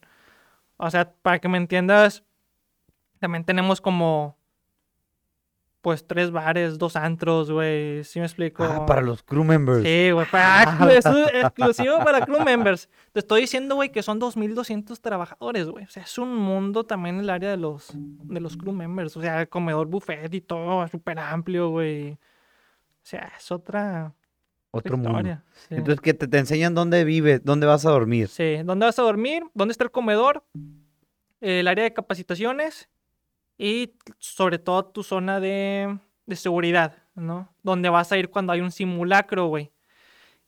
O 0.77 0.89
sea, 0.91 1.13
para 1.23 1.41
que 1.41 1.49
me 1.49 1.59
entiendas, 1.59 2.23
también 3.19 3.45
tenemos 3.45 3.81
como... 3.81 4.39
Pues 5.83 6.07
tres 6.07 6.31
bares, 6.31 6.77
dos 6.77 6.95
antros, 6.95 7.51
güey. 7.51 8.05
¿Sí 8.05 8.19
me 8.19 8.27
explico? 8.27 8.63
Ah, 8.65 8.85
para 8.85 9.01
los 9.01 9.23
crew 9.23 9.43
members. 9.45 9.83
Sí, 9.83 10.11
güey, 10.11 10.27
para 10.31 10.65
exclu- 10.79 11.01
exclu- 11.01 11.31
exclusivo 11.43 11.99
para 12.05 12.27
crew 12.27 12.45
members. 12.45 12.91
Te 13.13 13.21
estoy 13.21 13.41
diciendo, 13.43 13.77
güey, 13.77 13.91
que 13.91 14.03
son 14.03 14.21
2.200 14.21 15.01
trabajadores, 15.01 15.69
güey. 15.69 15.85
O 15.87 15.89
sea, 15.89 16.03
es 16.03 16.19
un 16.19 16.37
mundo 16.37 16.85
también 16.85 17.19
el 17.21 17.31
área 17.31 17.49
de 17.51 17.57
los, 17.57 17.93
de 17.95 18.41
los 18.41 18.59
crew 18.59 18.73
members. 18.75 19.17
O 19.17 19.23
sea, 19.23 19.41
el 19.41 19.49
comedor 19.49 19.87
buffet 19.87 20.35
y 20.35 20.43
todo, 20.43 20.87
súper 20.89 21.19
amplio, 21.19 21.71
güey. 21.71 22.13
O 22.13 22.19
sea, 23.03 23.33
es 23.39 23.51
otra 23.51 24.13
Otro 24.73 24.99
mundo. 24.99 25.39
Sí. 25.67 25.77
Entonces, 25.77 26.03
que 26.03 26.13
te, 26.13 26.29
te 26.29 26.37
enseñan 26.39 26.75
dónde 26.75 27.05
vives, 27.05 27.41
dónde 27.43 27.67
vas 27.67 27.87
a 27.87 27.91
dormir. 27.91 28.29
Sí, 28.29 28.57
¿dónde 28.65 28.85
vas 28.85 28.99
a 28.99 29.03
dormir? 29.03 29.45
¿Dónde 29.55 29.73
está 29.73 29.85
el 29.85 29.91
comedor? 29.91 30.45
El 31.41 31.67
área 31.69 31.85
de 31.85 31.95
capacitaciones 31.95 32.90
y 33.63 33.93
sobre 34.19 34.59
todo 34.59 34.87
tu 34.87 35.03
zona 35.03 35.39
de, 35.39 35.99
de 36.25 36.37
seguridad, 36.37 36.97
¿no? 37.15 37.53
Donde 37.63 37.91
vas 37.91 38.11
a 38.11 38.17
ir 38.17 38.31
cuando 38.31 38.53
hay 38.55 38.61
un 38.63 38.71
simulacro, 38.71 39.47
güey. 39.49 39.71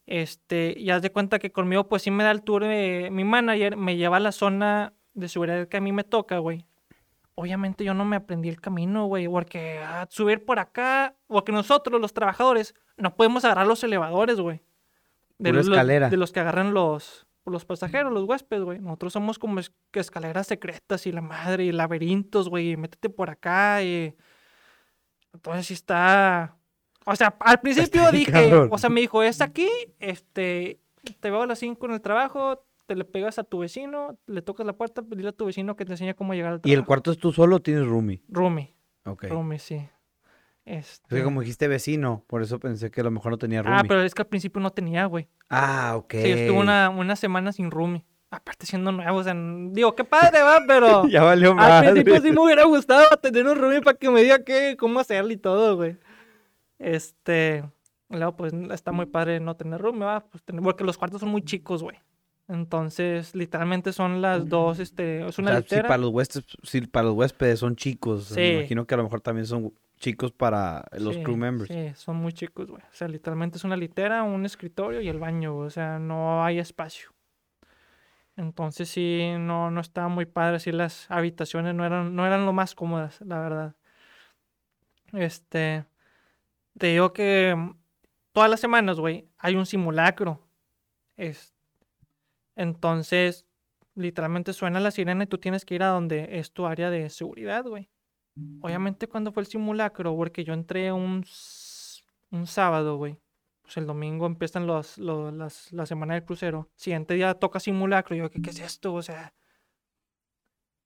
Este, 0.06 0.74
y 0.76 0.90
haz 0.90 1.02
de 1.02 1.12
cuenta 1.12 1.38
que 1.38 1.52
conmigo, 1.52 1.88
pues 1.88 2.02
sí 2.02 2.10
me 2.10 2.24
da 2.24 2.30
el 2.30 2.42
tour 2.42 2.64
de 2.64 3.08
mi 3.12 3.24
manager, 3.24 3.76
me 3.76 3.96
lleva 3.96 4.16
a 4.16 4.20
la 4.20 4.32
zona 4.32 4.94
de 5.14 5.28
seguridad 5.28 5.68
que 5.68 5.76
a 5.76 5.80
mí 5.80 5.92
me 5.92 6.04
toca, 6.04 6.38
güey. 6.38 6.64
Obviamente 7.34 7.84
yo 7.84 7.94
no 7.94 8.04
me 8.04 8.16
aprendí 8.16 8.48
el 8.48 8.60
camino, 8.60 9.06
güey, 9.06 9.26
porque 9.28 9.78
ah, 9.84 10.06
subir 10.10 10.44
por 10.44 10.58
acá, 10.58 11.14
porque 11.26 11.52
nosotros, 11.52 12.00
los 12.00 12.12
trabajadores, 12.12 12.74
no 12.96 13.14
podemos 13.14 13.44
agarrar 13.44 13.66
los 13.66 13.82
elevadores, 13.84 14.40
güey. 14.40 14.62
De, 15.38 15.50
Pura 15.50 15.62
los- 15.62 15.68
escalera. 15.68 16.08
de 16.10 16.16
los 16.16 16.32
que 16.32 16.40
agarran 16.40 16.74
los, 16.74 17.26
los 17.44 17.64
pasajeros, 17.64 18.12
los 18.12 18.24
huéspedes, 18.24 18.62
güey. 18.64 18.78
Nosotros 18.80 19.12
somos 19.12 19.38
como 19.38 19.58
es- 19.60 19.72
que 19.90 20.00
escaleras 20.00 20.46
secretas 20.46 21.06
y 21.06 21.12
la 21.12 21.20
madre, 21.22 21.64
y 21.64 21.72
laberintos, 21.72 22.48
güey, 22.48 22.72
y 22.72 22.76
métete 22.76 23.08
por 23.10 23.30
acá 23.30 23.82
y... 23.82 24.14
Entonces 25.32 25.66
sí 25.66 25.74
está... 25.74 26.56
O 27.04 27.16
sea, 27.16 27.34
al 27.40 27.60
principio 27.60 28.10
dije, 28.12 28.30
cabrón. 28.30 28.68
o 28.70 28.78
sea, 28.78 28.88
me 28.90 29.00
dijo, 29.00 29.22
es 29.24 29.40
aquí, 29.40 29.68
este, 29.98 30.78
te 31.18 31.30
veo 31.30 31.42
a 31.42 31.46
las 31.48 31.58
5 31.58 31.84
en 31.86 31.92
el 31.94 32.00
trabajo, 32.00 32.64
te 32.86 32.94
le 32.94 33.04
pegas 33.04 33.40
a 33.40 33.44
tu 33.44 33.58
vecino, 33.58 34.16
le 34.26 34.40
tocas 34.40 34.64
la 34.64 34.74
puerta, 34.74 35.02
dile 35.04 35.30
a 35.30 35.32
tu 35.32 35.46
vecino 35.46 35.74
que 35.74 35.84
te 35.84 35.92
enseñe 35.92 36.14
cómo 36.14 36.32
llegar 36.34 36.52
al 36.52 36.60
¿Y 36.62 36.70
el 36.70 36.74
trabajo. 36.76 36.86
cuarto 36.86 37.10
es 37.10 37.18
tú 37.18 37.32
solo 37.32 37.56
o 37.56 37.60
tienes 37.60 37.86
roomie? 37.88 38.22
Roomie, 38.28 38.72
Ok. 39.04 39.24
roomie, 39.24 39.58
sí. 39.58 39.84
Es 40.64 40.92
Este... 40.92 41.16
que 41.16 41.22
como 41.24 41.40
dijiste 41.40 41.66
vecino, 41.68 42.24
por 42.28 42.40
eso 42.42 42.60
pensé 42.60 42.90
que 42.90 43.00
a 43.00 43.04
lo 43.04 43.10
mejor 43.10 43.32
no 43.32 43.38
tenía 43.38 43.62
roomie. 43.62 43.80
Ah, 43.80 43.84
pero 43.86 44.02
es 44.02 44.14
que 44.14 44.22
al 44.22 44.28
principio 44.28 44.60
no 44.62 44.70
tenía, 44.70 45.06
güey. 45.06 45.28
Ah, 45.50 45.94
ok. 45.96 46.12
Sí, 46.12 46.30
estuve 46.30 46.58
una, 46.58 46.88
una 46.90 47.16
semana 47.16 47.52
sin 47.52 47.70
roomie. 47.70 48.04
Aparte 48.30 48.64
siendo 48.64 48.92
nuevo, 48.92 49.18
o 49.18 49.22
sea, 49.22 49.34
digo, 49.36 49.94
qué 49.94 50.04
padre, 50.04 50.40
va, 50.42 50.60
pero... 50.66 51.06
ya 51.08 51.22
valió 51.22 51.50
Al 51.50 51.56
más. 51.56 51.82
principio 51.82 52.20
sí 52.22 52.30
me 52.32 52.40
hubiera 52.40 52.64
gustado 52.64 53.06
tener 53.18 53.46
un 53.46 53.58
roomie 53.58 53.82
para 53.82 53.98
que 53.98 54.08
me 54.08 54.22
diga 54.22 54.42
qué, 54.44 54.76
cómo 54.78 55.00
hacerlo 55.00 55.32
y 55.32 55.36
todo, 55.36 55.76
güey. 55.76 55.98
Este, 56.78 57.64
luego 58.08 58.36
pues 58.36 58.52
está 58.70 58.92
muy 58.92 59.06
padre 59.06 59.40
no 59.40 59.56
tener 59.56 59.80
roomie, 59.80 60.04
va, 60.04 60.20
pues, 60.24 60.42
tener- 60.42 60.62
porque 60.62 60.84
los 60.84 60.96
cuartos 60.98 61.20
son 61.20 61.28
muy 61.30 61.42
chicos, 61.42 61.82
güey. 61.82 61.98
Entonces, 62.48 63.34
literalmente 63.34 63.92
son 63.92 64.20
las 64.20 64.48
dos, 64.48 64.78
este, 64.78 65.26
es 65.26 65.38
O 65.38 65.42
una 65.42 65.52
sea, 65.52 65.60
si 65.60 65.64
litera. 65.64 65.88
para 65.88 65.98
los 65.98 66.10
huéspedes, 66.10 66.46
si 66.64 66.80
para 66.82 67.06
los 67.06 67.14
huéspedes 67.14 67.58
son 67.60 67.76
chicos, 67.76 68.24
Sí. 68.26 68.34
me 68.40 68.58
imagino 68.60 68.84
que 68.86 68.94
a 68.94 68.96
lo 68.98 69.04
mejor 69.04 69.20
también 69.20 69.46
son 69.46 69.72
chicos 70.02 70.32
para 70.32 70.84
los 70.98 71.14
Sí, 71.14 71.22
crew 71.22 71.36
members. 71.36 71.72
Sí, 71.72 71.92
son 71.94 72.16
muy 72.16 72.32
chicos, 72.32 72.68
güey. 72.68 72.82
O 72.82 72.94
sea, 72.94 73.08
literalmente 73.08 73.56
es 73.56 73.64
una 73.64 73.76
litera, 73.76 74.24
un 74.24 74.44
escritorio 74.44 75.00
y 75.00 75.08
el 75.08 75.18
baño, 75.18 75.54
güey. 75.54 75.68
O 75.68 75.70
sea, 75.70 75.98
no 75.98 76.44
hay 76.44 76.58
espacio. 76.58 77.14
Entonces 78.36 78.88
sí, 78.88 79.32
no, 79.38 79.70
no 79.70 79.80
estaba 79.80 80.08
muy 80.08 80.26
padre. 80.26 80.58
Sí, 80.58 80.72
las 80.72 81.08
habitaciones 81.10 81.74
no 81.74 81.86
eran, 81.86 82.16
no 82.16 82.26
eran 82.26 82.44
lo 82.44 82.52
más 82.52 82.74
cómodas, 82.74 83.20
la 83.20 83.38
verdad. 83.38 83.76
Este, 85.12 85.84
te 86.76 86.88
digo 86.88 87.12
que 87.12 87.54
mm, 87.56 87.76
todas 88.32 88.50
las 88.50 88.60
semanas, 88.60 88.98
güey, 88.98 89.28
hay 89.38 89.54
un 89.54 89.66
simulacro. 89.66 90.40
Es, 91.16 91.54
entonces, 92.56 93.46
literalmente 93.94 94.52
suena 94.52 94.80
la 94.80 94.90
sirena 94.90 95.24
y 95.24 95.28
tú 95.28 95.38
tienes 95.38 95.64
que 95.64 95.76
ir 95.76 95.84
a 95.84 95.88
donde 95.88 96.38
es 96.40 96.52
tu 96.52 96.66
área 96.66 96.90
de 96.90 97.08
seguridad, 97.08 97.64
güey. 97.64 97.91
Obviamente 98.62 99.08
cuando 99.08 99.32
fue 99.32 99.42
el 99.42 99.46
simulacro, 99.46 100.16
porque 100.16 100.44
yo 100.44 100.54
entré 100.54 100.90
un, 100.92 101.24
un 102.30 102.46
sábado, 102.46 102.96
güey. 102.96 103.18
Pues 103.62 103.76
el 103.76 103.86
domingo 103.86 104.26
empiezan 104.26 104.66
los, 104.66 104.98
los- 104.98 105.32
las, 105.32 105.72
la 105.72 105.86
semana 105.86 106.14
del 106.14 106.24
crucero. 106.24 106.68
Siguiente 106.74 107.14
día 107.14 107.34
toca 107.34 107.60
simulacro. 107.60 108.16
Yo, 108.16 108.30
¿qué, 108.30 108.40
qué 108.42 108.50
es 108.50 108.60
esto? 108.60 108.94
O 108.94 109.02
sea... 109.02 109.32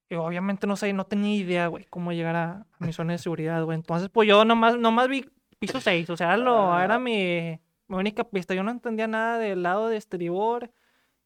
Y 0.09 0.15
obviamente 0.15 0.67
no 0.67 0.77
sé, 0.77 0.93
no 0.93 1.05
tenía 1.05 1.35
idea, 1.35 1.67
güey, 1.67 1.83
cómo 1.89 2.13
llegar 2.13 2.35
a, 2.37 2.51
a 2.79 2.85
mi 2.85 2.93
zona 2.93 3.11
de 3.13 3.17
seguridad, 3.19 3.61
güey. 3.65 3.75
Entonces, 3.77 4.09
pues 4.09 4.27
yo 4.27 4.45
nomás, 4.45 4.77
nomás 4.77 5.09
vi 5.09 5.25
piso 5.59 5.81
6. 5.81 6.09
O 6.09 6.15
sea, 6.15 6.27
era, 6.27 6.37
lo, 6.37 6.79
era 6.79 6.97
mi, 6.97 7.59
mi 7.87 7.95
única 7.97 8.23
pista. 8.23 8.53
Yo 8.53 8.63
no 8.63 8.71
entendía 8.71 9.07
nada 9.07 9.37
del 9.37 9.63
lado 9.63 9.89
de 9.89 9.97
estribor 9.97 10.71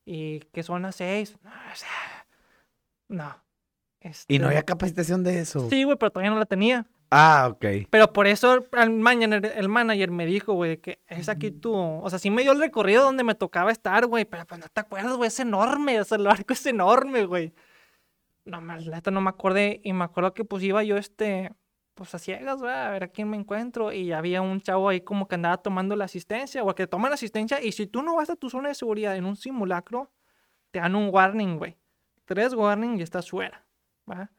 y 0.03 0.39
que 0.51 0.63
zona 0.63 0.91
6. 0.91 1.37
No, 1.43 1.51
o 1.51 1.75
sea, 1.75 2.25
no. 3.09 3.35
Y 4.01 4.07
no 4.07 4.11
Este, 4.11 4.45
había 4.45 4.63
capacitación 4.63 5.23
de 5.23 5.39
eso. 5.39 5.69
Sí, 5.69 5.83
güey, 5.83 5.97
pero 5.97 6.11
todavía 6.11 6.31
no 6.31 6.39
la 6.39 6.45
tenía. 6.45 6.87
Ah, 7.11 7.49
ok. 7.51 7.87
Pero 7.89 8.13
por 8.13 8.25
eso 8.25 8.65
el 8.71 8.91
manager, 8.91 9.53
el 9.55 9.69
manager 9.69 10.11
me 10.11 10.25
dijo, 10.25 10.53
güey, 10.53 10.77
que 10.77 11.01
es 11.07 11.29
aquí 11.29 11.51
tú. 11.51 11.73
O 11.75 12.09
sea, 12.09 12.17
sí 12.19 12.31
me 12.31 12.41
dio 12.41 12.53
el 12.53 12.59
recorrido 12.59 13.03
donde 13.03 13.23
me 13.23 13.35
tocaba 13.35 13.71
estar, 13.71 14.07
güey. 14.07 14.25
Pero 14.25 14.45
pues 14.45 14.59
no 14.61 14.67
te 14.71 14.79
acuerdas, 14.79 15.17
güey, 15.17 15.27
es 15.27 15.39
enorme. 15.39 15.99
O 15.99 16.03
sea, 16.05 16.17
el 16.17 16.23
barco 16.25 16.53
es 16.53 16.65
enorme, 16.65 17.25
güey. 17.25 17.53
No, 18.45 18.61
neta 18.61 19.11
no 19.11 19.21
me 19.21 19.29
acordé. 19.29 19.81
Y 19.83 19.93
me 19.93 20.05
acuerdo 20.05 20.33
que 20.33 20.45
pues 20.45 20.63
iba 20.63 20.83
yo, 20.83 20.97
este, 20.97 21.51
pues 21.93 22.15
a 22.15 22.17
ciegas, 22.19 22.59
güey, 22.59 22.73
a 22.73 22.89
ver 22.89 23.03
a 23.03 23.07
quién 23.09 23.29
me 23.29 23.37
encuentro. 23.37 23.91
Y 23.91 24.13
había 24.13 24.41
un 24.41 24.61
chavo 24.61 24.89
ahí 24.89 25.01
como 25.01 25.27
que 25.27 25.35
andaba 25.35 25.57
tomando 25.57 25.95
la 25.95 26.05
asistencia, 26.05 26.63
o 26.63 26.73
que 26.73 26.87
toma 26.87 27.09
la 27.09 27.15
asistencia. 27.15 27.61
Y 27.61 27.73
si 27.73 27.87
tú 27.87 28.01
no 28.01 28.15
vas 28.15 28.29
a 28.29 28.35
tu 28.37 28.49
zona 28.49 28.69
de 28.69 28.75
seguridad 28.75 29.15
en 29.17 29.25
un 29.25 29.35
simulacro, 29.35 30.11
te 30.71 30.79
dan 30.79 30.95
un 30.95 31.09
warning, 31.13 31.57
güey. 31.57 31.77
Tres 32.23 32.53
warning 32.53 32.97
y 32.97 33.01
estás 33.01 33.29
fuera, 33.29 33.65
¿va? 34.11 34.31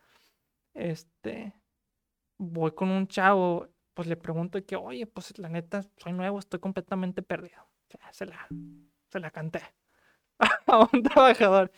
Este 0.75 1.55
voy 2.43 2.73
con 2.73 2.91
un 2.91 3.07
chavo, 3.07 3.69
pues 3.95 4.09
le 4.09 4.17
pregunto 4.17 4.65
que, 4.65 4.77
oye, 4.77 5.07
pues 5.07 5.39
la 5.39 5.49
neta, 5.49 5.83
soy 5.97 6.13
nuevo, 6.13 6.39
estoy 6.39 6.61
completamente 6.61 7.23
perdido. 7.23 7.63
O 7.63 7.91
sea, 7.91 8.13
se 8.13 8.27
la, 8.27 8.49
se 9.09 9.21
la 9.21 9.31
canté 9.31 9.61
a 10.67 10.89
un 10.93 11.03
trabajador. 11.03 11.71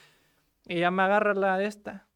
Y 0.66 0.80
ya 0.80 0.90
me 0.90 1.02
agarra 1.02 1.34
la 1.34 1.58
de 1.58 1.66
esta. 1.66 2.08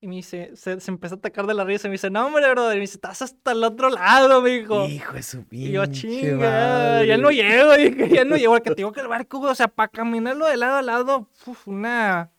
Y 0.00 0.06
me 0.06 0.16
dice, 0.16 0.54
se, 0.54 0.80
se 0.80 0.90
empezó 0.92 1.16
a 1.16 1.18
atacar 1.18 1.46
de 1.46 1.54
la 1.54 1.64
risa 1.64 1.88
y 1.88 1.90
me 1.90 1.94
dice, 1.94 2.08
no, 2.08 2.26
hombre, 2.26 2.48
brother. 2.50 2.76
Y 2.76 2.76
me 2.76 2.82
dice, 2.82 2.94
estás 2.94 3.20
hasta 3.20 3.52
el 3.52 3.64
otro 3.64 3.90
lado, 3.90 4.40
mijo. 4.40 4.86
Hijo 4.86 5.12
de 5.12 5.22
su 5.24 5.44
Y 5.50 5.72
yo, 5.72 5.82
pinche 5.82 6.08
chinga, 6.08 7.04
ya 7.04 7.18
no 7.18 7.30
llego, 7.30 7.74
dije, 7.76 8.08
ya 8.08 8.24
no 8.24 8.36
llego, 8.36 8.52
porque 8.52 8.70
te 8.70 8.76
digo 8.76 8.92
que 8.92 9.00
el 9.00 9.08
barco, 9.08 9.40
o 9.40 9.54
sea, 9.56 9.66
para 9.66 9.88
caminarlo 9.88 10.46
de 10.46 10.56
lado 10.56 10.76
a 10.76 10.82
lado, 10.82 11.28
uf, 11.46 11.66
una, 11.66 12.30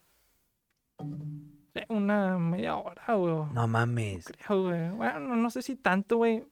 una 1.89 2.37
media 2.37 2.75
hora, 2.77 3.13
güey. 3.15 3.33
No 3.53 3.67
mames. 3.67 4.27
Creo, 4.27 4.63
güey. 4.63 4.89
Bueno, 4.91 5.19
no, 5.19 5.35
no 5.35 5.49
sé 5.49 5.61
si 5.61 5.75
tanto, 5.75 6.17
güey. 6.17 6.43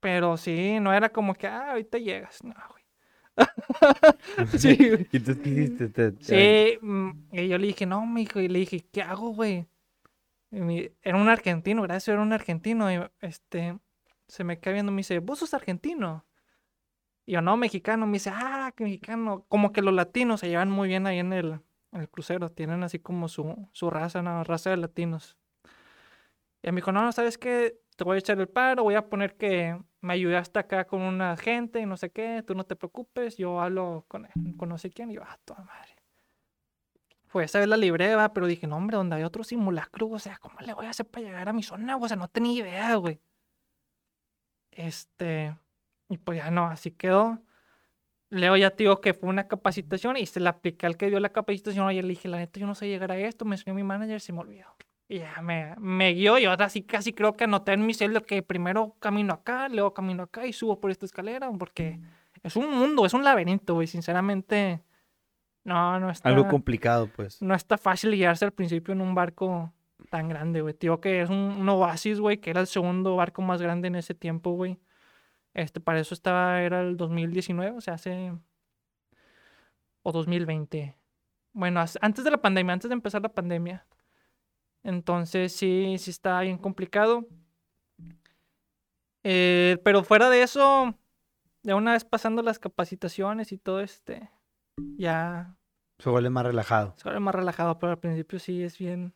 Pero 0.00 0.36
sí, 0.36 0.78
no 0.80 0.92
era 0.92 1.08
como 1.10 1.34
que, 1.34 1.46
ah, 1.48 1.70
ahorita 1.70 1.98
llegas. 1.98 2.42
No, 2.44 2.54
güey. 2.70 2.84
sí, 4.58 4.76
güey. 4.88 5.08
¿Y 5.12 5.16
entonces 5.16 5.42
qué 5.42 5.50
hiciste? 5.50 5.88
Te- 5.88 6.12
Sí, 6.20 6.78
mm, 6.80 7.10
y 7.32 7.48
yo 7.48 7.58
le 7.58 7.66
dije, 7.68 7.86
no, 7.86 8.06
mijo, 8.06 8.40
y 8.40 8.48
le 8.48 8.60
dije, 8.60 8.84
¿qué 8.92 9.02
hago, 9.02 9.30
güey? 9.30 9.66
Y 10.50 10.90
Era 11.02 11.16
un 11.18 11.28
argentino, 11.28 11.82
gracias, 11.82 12.08
era 12.14 12.22
un 12.22 12.32
argentino. 12.32 12.92
Y 12.92 13.00
este, 13.20 13.78
se 14.28 14.44
me 14.44 14.58
queda 14.60 14.74
viendo, 14.74 14.92
me 14.92 14.98
dice, 14.98 15.18
¿vos 15.18 15.40
sos 15.40 15.52
argentino? 15.54 16.24
Y 17.26 17.32
yo, 17.32 17.42
no, 17.42 17.56
mexicano. 17.56 18.06
Me 18.06 18.14
dice, 18.14 18.30
ah, 18.32 18.72
que 18.74 18.84
mexicano. 18.84 19.44
Como 19.48 19.72
que 19.72 19.82
los 19.82 19.92
latinos 19.92 20.40
se 20.40 20.48
llevan 20.48 20.70
muy 20.70 20.88
bien 20.88 21.06
ahí 21.06 21.18
en 21.18 21.32
el, 21.32 21.60
el 21.92 22.08
crucero. 22.08 22.50
Tienen 22.50 22.82
así 22.82 22.98
como 22.98 23.28
su, 23.28 23.68
su 23.72 23.90
raza, 23.90 24.20
una 24.20 24.44
raza 24.44 24.70
de 24.70 24.76
latinos. 24.76 25.36
Y 26.62 26.70
me 26.70 26.76
dijo, 26.76 26.92
no, 26.92 27.02
no, 27.02 27.12
¿sabes 27.12 27.38
qué? 27.38 27.78
Te 27.96 28.04
voy 28.04 28.16
a 28.16 28.18
echar 28.18 28.38
el 28.38 28.48
paro, 28.48 28.84
voy 28.84 28.94
a 28.94 29.08
poner 29.08 29.36
que 29.36 29.80
me 30.00 30.12
ayudaste 30.12 30.58
acá 30.58 30.86
con 30.86 31.00
una 31.00 31.36
gente 31.36 31.80
y 31.80 31.86
no 31.86 31.96
sé 31.96 32.10
qué, 32.10 32.44
tú 32.46 32.54
no 32.54 32.64
te 32.64 32.76
preocupes, 32.76 33.36
yo 33.36 33.60
hablo 33.60 34.04
con 34.08 34.26
él, 34.26 34.56
con 34.56 34.68
no 34.68 34.78
sé 34.78 34.90
quién. 34.90 35.10
Y 35.10 35.14
yo, 35.14 35.22
ah, 35.24 35.38
toda 35.44 35.62
madre. 35.64 35.96
Pues 37.30 37.50
esa 37.50 37.58
vez 37.58 37.68
la 37.68 37.76
libré, 37.76 38.14
va, 38.14 38.32
pero 38.32 38.46
dije, 38.46 38.66
no, 38.66 38.76
hombre, 38.76 38.96
donde 38.96 39.16
hay 39.16 39.22
otro 39.22 39.44
simulacro, 39.44 40.08
o 40.08 40.18
sea, 40.18 40.38
¿cómo 40.38 40.58
le 40.60 40.72
voy 40.72 40.86
a 40.86 40.90
hacer 40.90 41.06
para 41.06 41.26
llegar 41.26 41.48
a 41.48 41.52
mi 41.52 41.62
zona? 41.62 41.96
O 41.96 42.08
sea, 42.08 42.16
no 42.16 42.28
tenía 42.28 42.52
idea, 42.62 42.94
güey. 42.96 43.20
Este, 44.70 45.56
y 46.08 46.18
pues 46.18 46.38
ya 46.38 46.50
no, 46.50 46.66
así 46.66 46.90
quedó. 46.92 47.42
Leo 48.30 48.56
ya 48.56 48.70
te 48.70 48.84
digo 48.84 49.00
que 49.00 49.14
fue 49.14 49.28
una 49.28 49.48
capacitación 49.48 50.16
y 50.16 50.26
se 50.26 50.40
la 50.40 50.50
apliqué 50.50 50.86
al 50.86 50.96
que 50.96 51.08
dio 51.08 51.18
la 51.18 51.30
capacitación. 51.30 51.88
Ayer 51.88 52.04
le 52.04 52.10
dije, 52.10 52.28
la 52.28 52.38
neta, 52.38 52.60
yo 52.60 52.66
no 52.66 52.74
sé 52.74 52.86
llegar 52.86 53.10
a 53.10 53.18
esto. 53.18 53.44
Me 53.44 53.56
enseñó 53.56 53.74
mi 53.74 53.82
manager, 53.82 54.20
se 54.20 54.32
me 54.32 54.40
olvidó. 54.40 54.66
Y 55.08 55.20
ya 55.20 55.40
me, 55.40 55.74
me 55.78 56.12
guió 56.12 56.38
y 56.38 56.44
ahora 56.44 56.68
sí 56.68 56.82
casi 56.82 57.14
creo 57.14 57.32
que 57.32 57.44
anoté 57.44 57.72
en 57.72 57.86
mi 57.86 57.94
celda 57.94 58.20
que 58.20 58.42
primero 58.42 58.94
camino 59.00 59.32
acá, 59.32 59.70
luego 59.70 59.94
camino 59.94 60.24
acá 60.24 60.46
y 60.46 60.52
subo 60.52 60.80
por 60.80 60.90
esta 60.90 61.06
escalera 61.06 61.50
porque 61.58 61.98
es 62.42 62.56
un 62.56 62.70
mundo, 62.70 63.06
es 63.06 63.14
un 63.14 63.24
laberinto, 63.24 63.72
güey. 63.72 63.86
Sinceramente, 63.86 64.82
no, 65.64 65.98
no 65.98 66.10
está, 66.10 66.28
Algo 66.28 66.46
complicado, 66.48 67.08
pues. 67.14 67.40
no 67.40 67.54
está 67.54 67.78
fácil 67.78 68.12
guiarse 68.12 68.44
al 68.44 68.52
principio 68.52 68.92
en 68.92 69.00
un 69.00 69.14
barco 69.14 69.72
tan 70.10 70.28
grande, 70.28 70.60
güey. 70.60 70.74
Tío, 70.74 71.00
que 71.00 71.22
es 71.22 71.30
un, 71.30 71.36
un 71.36 71.68
Oasis, 71.70 72.20
güey, 72.20 72.36
que 72.36 72.50
era 72.50 72.60
el 72.60 72.66
segundo 72.66 73.16
barco 73.16 73.40
más 73.40 73.62
grande 73.62 73.88
en 73.88 73.94
ese 73.94 74.14
tiempo, 74.14 74.52
güey. 74.52 74.78
Este, 75.58 75.80
para 75.80 75.98
eso 75.98 76.14
estaba, 76.14 76.62
era 76.62 76.82
el 76.82 76.96
2019, 76.96 77.76
o 77.76 77.80
sea, 77.80 77.94
hace... 77.94 78.32
O 80.02 80.12
2020. 80.12 80.96
Bueno, 81.52 81.84
antes 82.00 82.24
de 82.24 82.30
la 82.30 82.40
pandemia, 82.40 82.74
antes 82.74 82.88
de 82.88 82.94
empezar 82.94 83.22
la 83.22 83.34
pandemia. 83.34 83.84
Entonces, 84.84 85.52
sí, 85.52 85.96
sí 85.98 86.12
está 86.12 86.40
bien 86.42 86.58
complicado. 86.58 87.26
Eh, 89.24 89.78
pero 89.82 90.04
fuera 90.04 90.30
de 90.30 90.42
eso, 90.42 90.94
ya 91.64 91.74
una 91.74 91.94
vez 91.94 92.04
pasando 92.04 92.40
las 92.42 92.60
capacitaciones 92.60 93.50
y 93.50 93.58
todo 93.58 93.80
este, 93.80 94.30
ya 94.96 95.56
Se 95.98 96.08
vuelve 96.08 96.30
más 96.30 96.46
relajado. 96.46 96.94
se 96.96 97.02
vuelve 97.02 97.18
más 97.18 97.34
relajado, 97.34 97.80
pero 97.80 97.90
al 97.90 97.98
principio 97.98 98.38
sí 98.38 98.62
es 98.62 98.78
bien, 98.78 99.12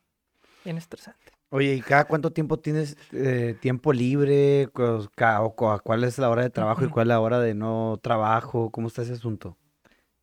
bien 0.65 0.77
estresante. 0.77 1.32
Oye, 1.55 1.75
¿y 1.75 1.81
cada 1.81 2.05
cuánto 2.05 2.31
tiempo 2.31 2.57
tienes 2.57 2.97
eh, 3.11 3.55
tiempo 3.61 3.93
libre? 3.93 4.69
¿Cuál 4.73 6.03
es 6.03 6.17
la 6.17 6.31
hora 6.31 6.41
de 6.41 6.49
trabajo 6.49 6.83
y 6.83 6.87
cuál 6.87 7.03
es 7.03 7.09
la 7.09 7.19
hora 7.19 7.39
de 7.39 7.53
no 7.53 7.99
trabajo? 8.01 8.71
¿Cómo 8.71 8.87
está 8.87 9.03
ese 9.03 9.13
asunto? 9.13 9.55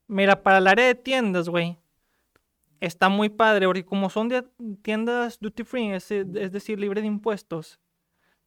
Mira, 0.09 0.43
para 0.43 0.59
el 0.59 0.67
área 0.67 0.87
de 0.87 0.97
tiendas, 0.97 1.49
güey, 1.49 1.79
está 2.81 3.09
muy 3.09 3.29
padre, 3.29 3.67
porque 3.67 3.85
como 3.85 4.11
son 4.11 4.29
de- 4.29 4.45
tiendas 4.83 5.39
duty 5.39 5.63
free, 5.63 5.93
es, 5.93 6.11
es 6.11 6.51
decir, 6.51 6.81
libre 6.81 7.01
de 7.01 7.07
impuestos, 7.07 7.79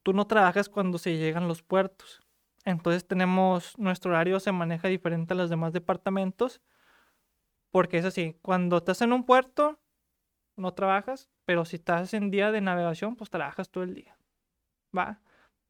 tú 0.04 0.12
no 0.12 0.28
trabajas 0.28 0.68
cuando 0.68 0.98
se 0.98 1.16
llegan 1.18 1.48
los 1.48 1.62
puertos. 1.62 2.22
Entonces 2.66 3.08
tenemos, 3.08 3.78
nuestro 3.78 4.12
horario 4.12 4.42
se 4.42 4.52
maneja 4.52 4.90
diferente 4.90 5.34
a 5.34 5.38
los 5.38 5.50
demás 5.50 5.72
departamentos, 5.72 6.60
porque 7.72 7.98
es 8.00 8.04
así, 8.04 8.36
cuando 8.42 8.76
estás 8.76 9.02
en 9.02 9.14
un 9.14 9.26
puerto, 9.26 9.80
no 10.56 10.74
trabajas, 10.74 11.30
pero 11.46 11.66
si 11.66 11.78
estás 11.78 12.14
en 12.14 12.32
día 12.32 12.52
de 12.52 12.62
navegación, 12.62 13.16
pues 13.16 13.30
trabajas 13.30 13.70
todo 13.70 13.84
el 13.84 13.94
día. 13.94 14.18
¿Va? 14.96 15.20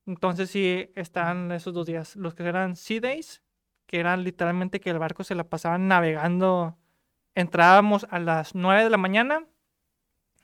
Entonces 0.05 0.49
sí 0.49 0.91
están 0.95 1.51
esos 1.51 1.73
dos 1.73 1.85
días, 1.85 2.15
los 2.15 2.35
que 2.35 2.43
eran 2.43 2.75
sea 2.75 2.99
days, 2.99 3.41
que 3.85 3.99
eran 3.99 4.23
literalmente 4.23 4.79
que 4.79 4.89
el 4.89 4.99
barco 4.99 5.23
se 5.23 5.35
la 5.35 5.45
pasaban 5.45 5.87
navegando. 5.87 6.77
Entrábamos 7.35 8.05
a 8.09 8.19
las 8.19 8.53
9 8.53 8.83
de 8.83 8.89
la 8.89 8.97
mañana, 8.97 9.45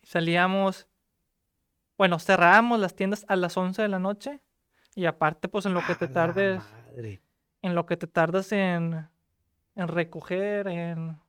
salíamos, 0.03 0.87
bueno, 1.97 2.19
cerrábamos 2.19 2.79
las 2.79 2.95
tiendas 2.95 3.25
a 3.27 3.35
las 3.35 3.57
11 3.57 3.81
de 3.81 3.87
la 3.89 3.99
noche 3.99 4.39
y 4.95 5.05
aparte 5.05 5.49
pues 5.49 5.65
en 5.65 5.73
lo 5.73 5.85
que 5.85 5.95
te 5.95 6.05
¡A 6.05 6.07
la 6.07 6.13
tardes, 6.13 6.61
madre! 6.87 7.21
en 7.61 7.75
lo 7.75 7.85
que 7.85 7.97
te 7.97 8.07
tardas 8.07 8.51
en, 8.51 9.07
en 9.75 9.87
recoger, 9.87 10.67
en... 10.67 11.19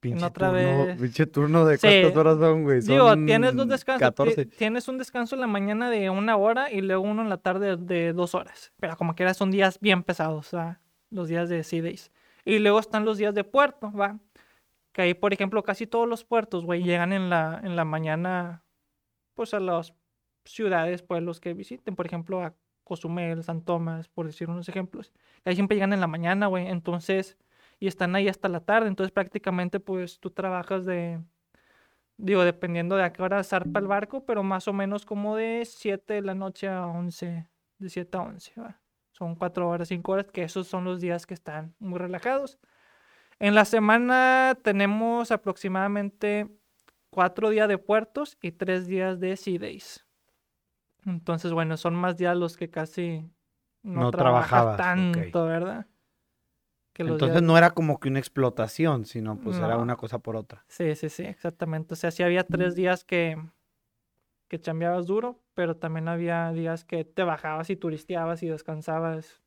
Pinche 0.00 0.24
otra 0.24 0.48
turno, 0.48 0.86
vez. 0.86 0.98
pinche 1.00 1.26
turno 1.26 1.64
de 1.66 1.76
Sí. 1.76 1.86
cuántas 1.86 2.16
horas 2.16 2.38
son, 2.38 2.62
güey. 2.64 2.80
Digo, 2.80 3.08
Son 3.10 3.26
tienes 3.26 3.54
dos 3.54 3.68
descansos. 3.68 4.00
ti- 4.00 4.04
14. 4.04 4.46
Tienes 4.46 4.88
un 4.88 4.96
descanso 4.98 5.34
en 5.34 5.42
la 5.42 5.46
mañana 5.46 5.90
de 5.90 6.08
una 6.08 6.36
hora 6.36 6.72
y 6.72 6.80
luego 6.80 7.02
uno 7.02 7.20
en 7.22 7.28
la 7.28 7.36
tarde 7.36 7.76
de 7.76 8.12
dos 8.14 8.34
horas. 8.34 8.72
Pero 8.80 8.96
como 8.96 9.14
quiera 9.14 9.34
son 9.34 9.50
días 9.50 9.78
bien 9.80 10.02
pesados. 10.02 10.50
Los 11.10 11.28
días 11.28 11.48
de 11.50 11.62
sea 11.64 11.82
days. 11.82 12.10
Y 12.46 12.58
luego 12.60 12.78
están 12.80 13.04
los 13.04 13.18
días 13.18 13.34
de 13.34 13.44
puerto, 13.44 13.92
¿va? 13.92 14.18
Que 14.92 15.02
ahí, 15.02 15.14
por 15.14 15.32
ejemplo, 15.34 15.62
casi 15.62 15.86
todos 15.86 16.08
los 16.08 16.24
puertos, 16.24 16.64
güey, 16.64 16.82
llegan 16.82 17.12
en 17.12 17.28
la, 17.28 17.60
en 17.62 17.76
la 17.76 17.84
mañana, 17.84 18.64
pues 19.34 19.52
a 19.54 19.60
las 19.60 19.92
ciudades, 20.44 21.02
pueblos 21.02 21.40
que 21.40 21.52
visiten. 21.52 21.94
Por 21.94 22.06
ejemplo, 22.06 22.42
a 22.42 22.54
Cozumel, 22.84 23.44
San 23.44 23.62
Tomás, 23.62 24.08
por 24.08 24.26
decir 24.26 24.48
unos 24.48 24.68
ejemplos. 24.68 25.12
Ahí 25.44 25.54
siempre 25.54 25.76
llegan 25.76 25.92
en 25.92 26.00
la 26.00 26.06
mañana, 26.06 26.46
güey. 26.46 26.66
Entonces, 26.68 27.36
y 27.80 27.86
están 27.86 28.14
ahí 28.14 28.28
hasta 28.28 28.48
la 28.48 28.60
tarde. 28.60 28.88
Entonces, 28.88 29.10
prácticamente, 29.10 29.80
pues 29.80 30.20
tú 30.20 30.30
trabajas 30.30 30.84
de, 30.84 31.20
digo, 32.18 32.44
dependiendo 32.44 32.94
de 32.94 33.04
a 33.04 33.12
qué 33.12 33.22
hora 33.22 33.42
zarpa 33.42 33.80
el 33.80 33.86
barco, 33.86 34.24
pero 34.26 34.42
más 34.42 34.68
o 34.68 34.72
menos 34.74 35.06
como 35.06 35.34
de 35.34 35.64
7 35.64 36.14
de 36.14 36.22
la 36.22 36.34
noche 36.34 36.68
a 36.68 36.86
11, 36.86 37.48
de 37.78 37.88
7 37.88 38.16
a 38.18 38.20
11, 38.20 38.60
¿va? 38.60 38.80
Son 39.12 39.34
4 39.34 39.68
horas, 39.68 39.88
5 39.88 40.12
horas, 40.12 40.26
que 40.30 40.42
esos 40.42 40.68
son 40.68 40.84
los 40.84 41.00
días 41.00 41.26
que 41.26 41.34
están 41.34 41.74
muy 41.78 41.98
relajados. 41.98 42.58
En 43.38 43.54
la 43.54 43.64
semana 43.64 44.56
tenemos 44.62 45.30
aproximadamente 45.30 46.48
4 47.08 47.48
días 47.48 47.68
de 47.68 47.78
puertos 47.78 48.36
y 48.42 48.52
3 48.52 48.86
días 48.86 49.20
de 49.20 49.36
sea 49.36 49.58
days. 49.58 50.06
Entonces, 51.06 51.52
bueno, 51.52 51.78
son 51.78 51.94
más 51.94 52.18
días 52.18 52.36
los 52.36 52.58
que 52.58 52.68
casi 52.68 53.30
no, 53.82 54.02
No 54.02 54.10
trabajas 54.10 54.76
tanto, 54.76 55.46
¿verdad? 55.46 55.86
Que 57.00 57.04
los 57.04 57.14
Entonces 57.14 57.36
días- 57.36 57.42
no 57.46 57.56
era 57.56 57.70
como 57.70 57.98
que 57.98 58.08
una 58.10 58.18
explotación, 58.18 59.06
sino 59.06 59.40
pues 59.40 59.56
era 59.58 59.78
una 59.78 59.96
cosa 59.96 60.18
por 60.18 60.36
otra. 60.36 60.64
Sí, 60.68 60.94
sí, 60.96 61.08
sí, 61.08 61.22
exactamente. 61.22 61.94
O 61.94 61.96
sea, 61.96 62.10
sí 62.10 62.22
había 62.22 62.44
tres 62.44 62.74
días 62.74 63.04
que, 63.04 63.42
que 64.48 64.60
chambeabas 64.60 65.06
duro, 65.06 65.40
pero 65.54 65.76
también 65.78 66.08
había 66.08 66.52
días 66.52 66.84
que 66.84 67.06
te 67.06 67.22
bajabas 67.22 67.70
y 67.70 67.76
turisteabas 67.76 68.42
y 68.42 68.48
descansabas. 68.48 69.40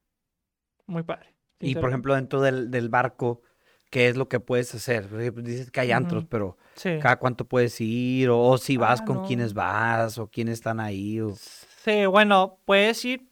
Muy 0.87 1.03
padre. 1.03 1.35
Y 1.59 1.75
por 1.75 1.89
ejemplo, 1.89 2.15
dentro 2.15 2.41
del, 2.41 2.71
del 2.71 2.89
barco, 2.89 3.43
¿qué 3.91 4.07
es 4.07 4.17
lo 4.17 4.27
que 4.27 4.39
puedes 4.39 4.73
hacer? 4.73 5.07
Pues, 5.07 5.31
Dices 5.43 5.69
que 5.69 5.79
hay 5.81 5.91
antros, 5.91 6.25
pero 6.25 6.57
Sí. 6.73 6.97
cada 6.99 7.17
cuánto 7.19 7.45
puedes 7.47 7.79
ir, 7.79 8.31
o, 8.31 8.39
o 8.39 8.57
si 8.57 8.77
vas 8.77 9.01
Ah, 9.01 9.05
con 9.05 9.17
no. 9.17 9.21
quiénes 9.21 9.53
vas, 9.53 10.17
o 10.17 10.27
quiénes 10.27 10.55
están 10.55 10.79
ahí, 10.79 11.21
o... 11.21 11.35
Sí, 11.35 12.07
bueno, 12.07 12.57
puedes 12.65 13.05
ir 13.05 13.29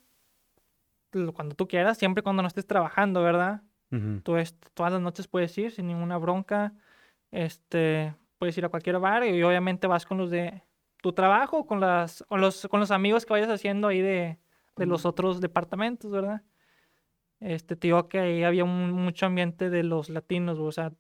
cuando 1.34 1.56
tú 1.56 1.68
quieras, 1.68 1.98
siempre 1.98 2.22
cuando 2.22 2.44
no 2.44 2.48
estés 2.48 2.68
trabajando, 2.68 3.24
¿verdad? 3.24 3.64
Tú 4.24 4.38
es- 4.38 4.56
todas 4.74 4.94
las 4.94 5.02
noches 5.02 5.28
puedes 5.28 5.58
ir 5.58 5.72
sin 5.72 5.88
ninguna 5.88 6.18
bronca. 6.18 6.74
Este, 7.32 8.16
puedes 8.38 8.58
ir 8.58 8.66
a 8.66 8.70
cualquier 8.70 9.00
bar 9.00 9.24
y 9.26 9.42
obviamente 9.44 9.88
vas 9.88 10.06
con 10.06 10.18
los 10.18 10.30
de 10.32 10.64
tu 11.02 11.14
trabajo, 11.14 11.66
con 11.66 11.80
las, 11.80 12.24
con 12.28 12.42
los, 12.42 12.68
con 12.70 12.80
los 12.80 12.92
amigos 12.92 13.26
que 13.26 13.34
vayas 13.34 13.50
haciendo 13.50 13.88
ahí 13.88 14.02
de, 14.02 14.38
de 14.78 14.86
los 14.86 15.06
otros 15.06 15.42
departamentos, 15.42 16.12
¿verdad? 16.12 16.42
Este, 17.40 17.76
te 17.76 17.88
digo 17.88 18.08
que 18.08 18.20
ahí 18.20 18.44
había 18.44 18.64
un- 18.64 18.92
mucho 18.92 19.26
ambiente 19.26 19.70
de 19.70 19.84
los 19.84 20.10
latinos, 20.10 20.60
o 20.60 20.72
sea, 20.72 20.94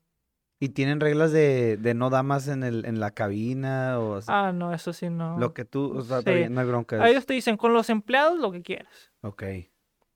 ¿Y 0.63 0.69
tienen 0.69 0.99
reglas 0.99 1.32
de, 1.32 1.75
de 1.77 1.95
no 1.95 2.12
damas 2.12 2.47
en, 2.47 2.62
el, 2.63 2.86
en 2.86 2.99
la 2.99 3.12
cabina, 3.12 3.97
o 3.99 4.17
así? 4.17 4.27
ah, 4.32 4.51
no, 4.54 4.73
eso 4.73 4.93
sí 4.93 5.10
no. 5.10 5.39
lo 5.39 5.54
que 5.56 5.65
tú, 5.65 5.97
o 5.97 6.01
sea, 6.04 6.21
Sí. 6.21 6.49
no 6.51 6.62
hay 6.62 6.67
bronca. 6.67 7.08
Ellos 7.10 7.25
te 7.25 7.34
dicen 7.34 7.58
con 7.58 7.73
los 7.73 7.89
empleados 7.89 8.38
lo 8.39 8.51
que 8.51 8.62
quieras. 8.62 9.12
Ok. 9.21 9.43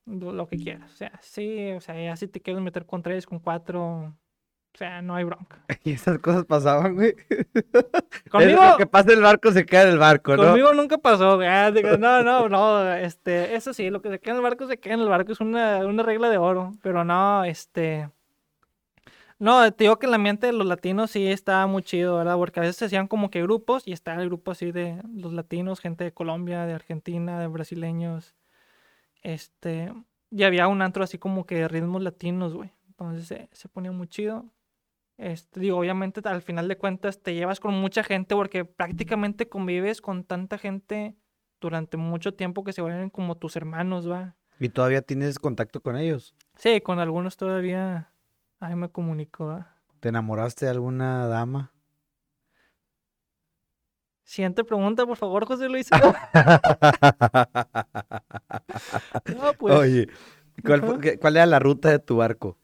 Lo, 0.06 0.48
que 0.48 0.58
quieras. 0.58 0.92
O 0.92 0.96
sea, 0.96 1.20
sí, 1.22 1.72
o 1.72 1.82
sea, 1.82 1.96
ya 2.02 2.16
si 2.16 2.28
te 2.28 2.42
quieres 2.42 2.62
meter 2.62 2.86
con 2.86 3.02
tres, 3.02 3.26
con 3.26 3.40
cuatro, 3.40 4.16
o 4.76 4.78
sea, 4.78 5.02
no 5.02 5.16
hay 5.16 5.24
bronca. 5.24 5.64
Y 5.86 5.94
esas 5.94 6.20
cosas 6.20 6.46
pasaban, 6.46 6.96
güey. 6.96 7.16
Conmigo, 8.30 8.62
Es 8.62 8.70
lo 8.72 8.78
que 8.78 8.86
pasa 8.86 9.12
en 9.12 9.18
el 9.18 9.24
barco 9.24 9.52
se 9.52 9.66
queda 9.66 9.84
en 9.84 9.90
el 9.90 9.98
barco, 9.98 10.36
¿no? 10.36 10.44
conmigo 10.44 10.74
nunca 10.74 10.98
pasó. 10.98 11.38
güey. 11.38 11.48
Ah, 11.48 11.72
No, 11.72 12.24
no, 12.24 12.50
no, 12.50 12.94
este, 12.94 13.56
eso 13.56 13.74
sí, 13.74 13.90
lo 13.90 14.02
que 14.02 14.10
se 14.10 14.20
queda 14.20 14.32
en 14.32 14.38
el 14.38 14.44
barco 14.44 14.68
se 14.68 14.78
queda 14.78 14.96
en 14.96 15.00
el 15.00 15.10
barco, 15.10 15.32
es 15.32 15.40
una, 15.40 15.78
una 15.86 16.04
regla 16.04 16.30
de 16.30 16.38
oro, 16.38 16.74
pero 16.82 17.04
no, 17.04 17.46
este... 17.46 18.10
No, 19.38 19.70
te 19.74 19.84
digo 19.84 20.00
que 20.00 20.08
el 20.08 20.14
ambiente 20.14 20.48
de 20.48 20.54
los 20.54 20.66
latinos 20.66 21.12
sí 21.12 21.28
estaba 21.28 21.68
muy 21.68 21.84
chido, 21.84 22.18
¿verdad? 22.18 22.38
Porque 22.38 22.60
a 22.60 22.64
veces 22.64 22.78
se 22.78 22.86
hacían 22.86 23.08
como 23.08 23.30
que 23.30 23.42
grupos 23.42 23.86
y 23.86 23.92
estaba 23.92 24.22
el 24.22 24.30
grupo 24.30 24.52
así 24.52 24.72
de 24.72 25.02
los 25.14 25.34
latinos, 25.34 25.82
gente 25.82 26.06
de 26.06 26.14
Colombia, 26.14 26.66
de 26.66 26.74
Argentina, 26.74 27.40
de 27.40 27.48
brasileños. 27.48 28.34
Este, 29.26 29.92
y 30.30 30.44
había 30.44 30.68
un 30.68 30.84
antro 30.84 31.04
así 31.04 31.18
como 31.18 31.48
que 31.48 31.56
de 31.56 31.68
ritmos 31.68 32.04
latinos, 32.04 32.54
güey. 32.54 32.72
Entonces 32.86 33.28
se, 33.28 33.50
se 33.52 33.68
ponía 33.68 33.92
muy 33.92 34.08
chido. 34.08 34.46
Este, 35.18 35.60
digo, 35.60 35.80
obviamente 35.80 36.22
al 36.26 36.44
final 36.44 36.68
de 36.68 36.78
cuentas 36.78 37.24
te 37.24 37.34
llevas 37.34 37.60
con 37.60 37.74
mucha 37.74 38.04
gente 38.04 38.36
porque 38.36 38.66
prácticamente 38.66 39.50
convives 39.50 40.00
con 40.00 40.26
tanta 40.26 40.60
gente 40.60 41.16
durante 41.60 41.98
mucho 41.98 42.36
tiempo 42.36 42.64
que 42.64 42.72
se 42.72 42.84
vuelven 42.84 43.10
como 43.10 43.36
tus 43.36 43.56
hermanos, 43.56 44.08
¿va? 44.08 44.36
Y 44.60 44.70
todavía 44.70 45.02
tienes 45.02 45.40
contacto 45.40 45.82
con 45.82 45.98
ellos. 45.98 46.36
Sí, 46.58 46.80
con 46.82 47.00
algunos 47.00 47.36
todavía 47.36 48.12
ahí 48.60 48.76
me 48.76 48.90
comunico, 48.90 49.48
¿va? 49.48 49.76
¿Te 50.02 50.10
enamoraste 50.10 50.66
de 50.66 50.72
alguna 50.72 51.26
dama? 51.28 51.72
Siguiente 54.26 54.64
pregunta, 54.64 55.06
por 55.06 55.18
favor, 55.18 55.46
José 55.46 55.70
Luis. 55.70 55.88
No, 59.38 59.54
pues, 59.58 59.76
Oye, 59.76 60.08
¿cuál, 60.66 61.38
era 61.38 61.46
la 61.46 61.60
ruta 61.60 61.90
de 61.90 62.00
tu 62.00 62.18
barco? 62.18 62.58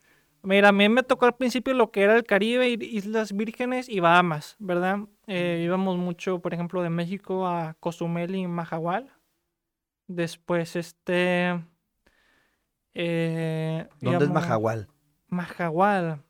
Mira, 0.44 0.70
a 0.70 0.72
mí 0.72 0.90
me 0.90 1.04
tocó 1.04 1.26
al 1.26 1.36
principio 1.36 1.74
lo 1.74 1.92
que 1.92 2.02
era 2.02 2.16
el 2.16 2.24
Caribe, 2.24 2.70
Islas 2.70 3.34
Vírgenes 3.34 3.88
y 3.88 4.00
Bahamas, 4.00 4.56
¿verdad? 4.60 5.00
Eh, 5.28 5.62
íbamos 5.64 5.98
mucho, 5.98 6.40
por 6.40 6.54
ejemplo, 6.54 6.82
de 6.82 6.90
México 6.90 7.48
a 7.48 7.76
Cozumel 7.80 8.36
y 8.36 8.48
Mahahual. 8.48 9.12
Después, 10.08 10.76
este... 10.76 11.64
eh, 12.94 13.88
¿Dónde 14.02 14.26
es 14.26 14.32
Majahual? 14.32 14.88
Mahahual. 15.28 16.22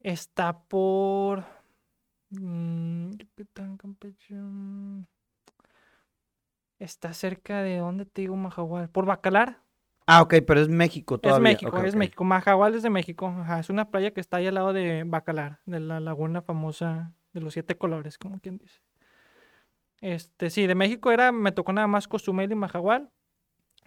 Está 0.00 0.58
por... 0.60 1.44
mm, 2.40 3.10
Yucatán, 3.16 3.76
Campeche, 3.76 4.34
mm, 4.34 5.04
Está 6.78 7.12
cerca 7.14 7.62
de... 7.62 7.78
¿Dónde 7.78 8.04
te 8.04 8.22
digo 8.22 8.36
Mahahual? 8.36 8.88
Por 8.90 9.06
Bacalar. 9.06 9.60
Ah, 10.06 10.20
ok, 10.22 10.34
pero 10.46 10.60
es 10.60 10.68
México 10.68 11.18
todavía. 11.18 11.52
Es 11.52 11.62
México, 11.62 11.78
es. 11.82 11.94
México. 11.94 12.24
Mahahual 12.24 12.74
es 12.74 12.82
de 12.82 12.90
México. 12.90 13.26
Ajá, 13.26 13.60
es 13.60 13.70
una 13.70 13.90
playa 13.90 14.12
que 14.12 14.20
está 14.20 14.38
ahí 14.38 14.46
al 14.46 14.54
lado 14.54 14.72
de 14.72 15.04
Bacalar, 15.06 15.60
de 15.64 15.80
la 15.80 16.00
laguna 16.00 16.42
famosa 16.42 17.14
de 17.32 17.40
los 17.40 17.54
siete 17.54 17.76
colores, 17.76 18.18
como 18.18 18.38
quien 18.40 18.58
dice. 18.58 18.80
Este, 20.00 20.50
sí, 20.50 20.66
de 20.66 20.74
México 20.74 21.10
era, 21.10 21.32
me 21.32 21.52
tocó 21.52 21.72
nada 21.72 21.86
más 21.86 22.06
Cozumel 22.06 22.52
y 22.52 22.54
Mahahual. 22.54 23.10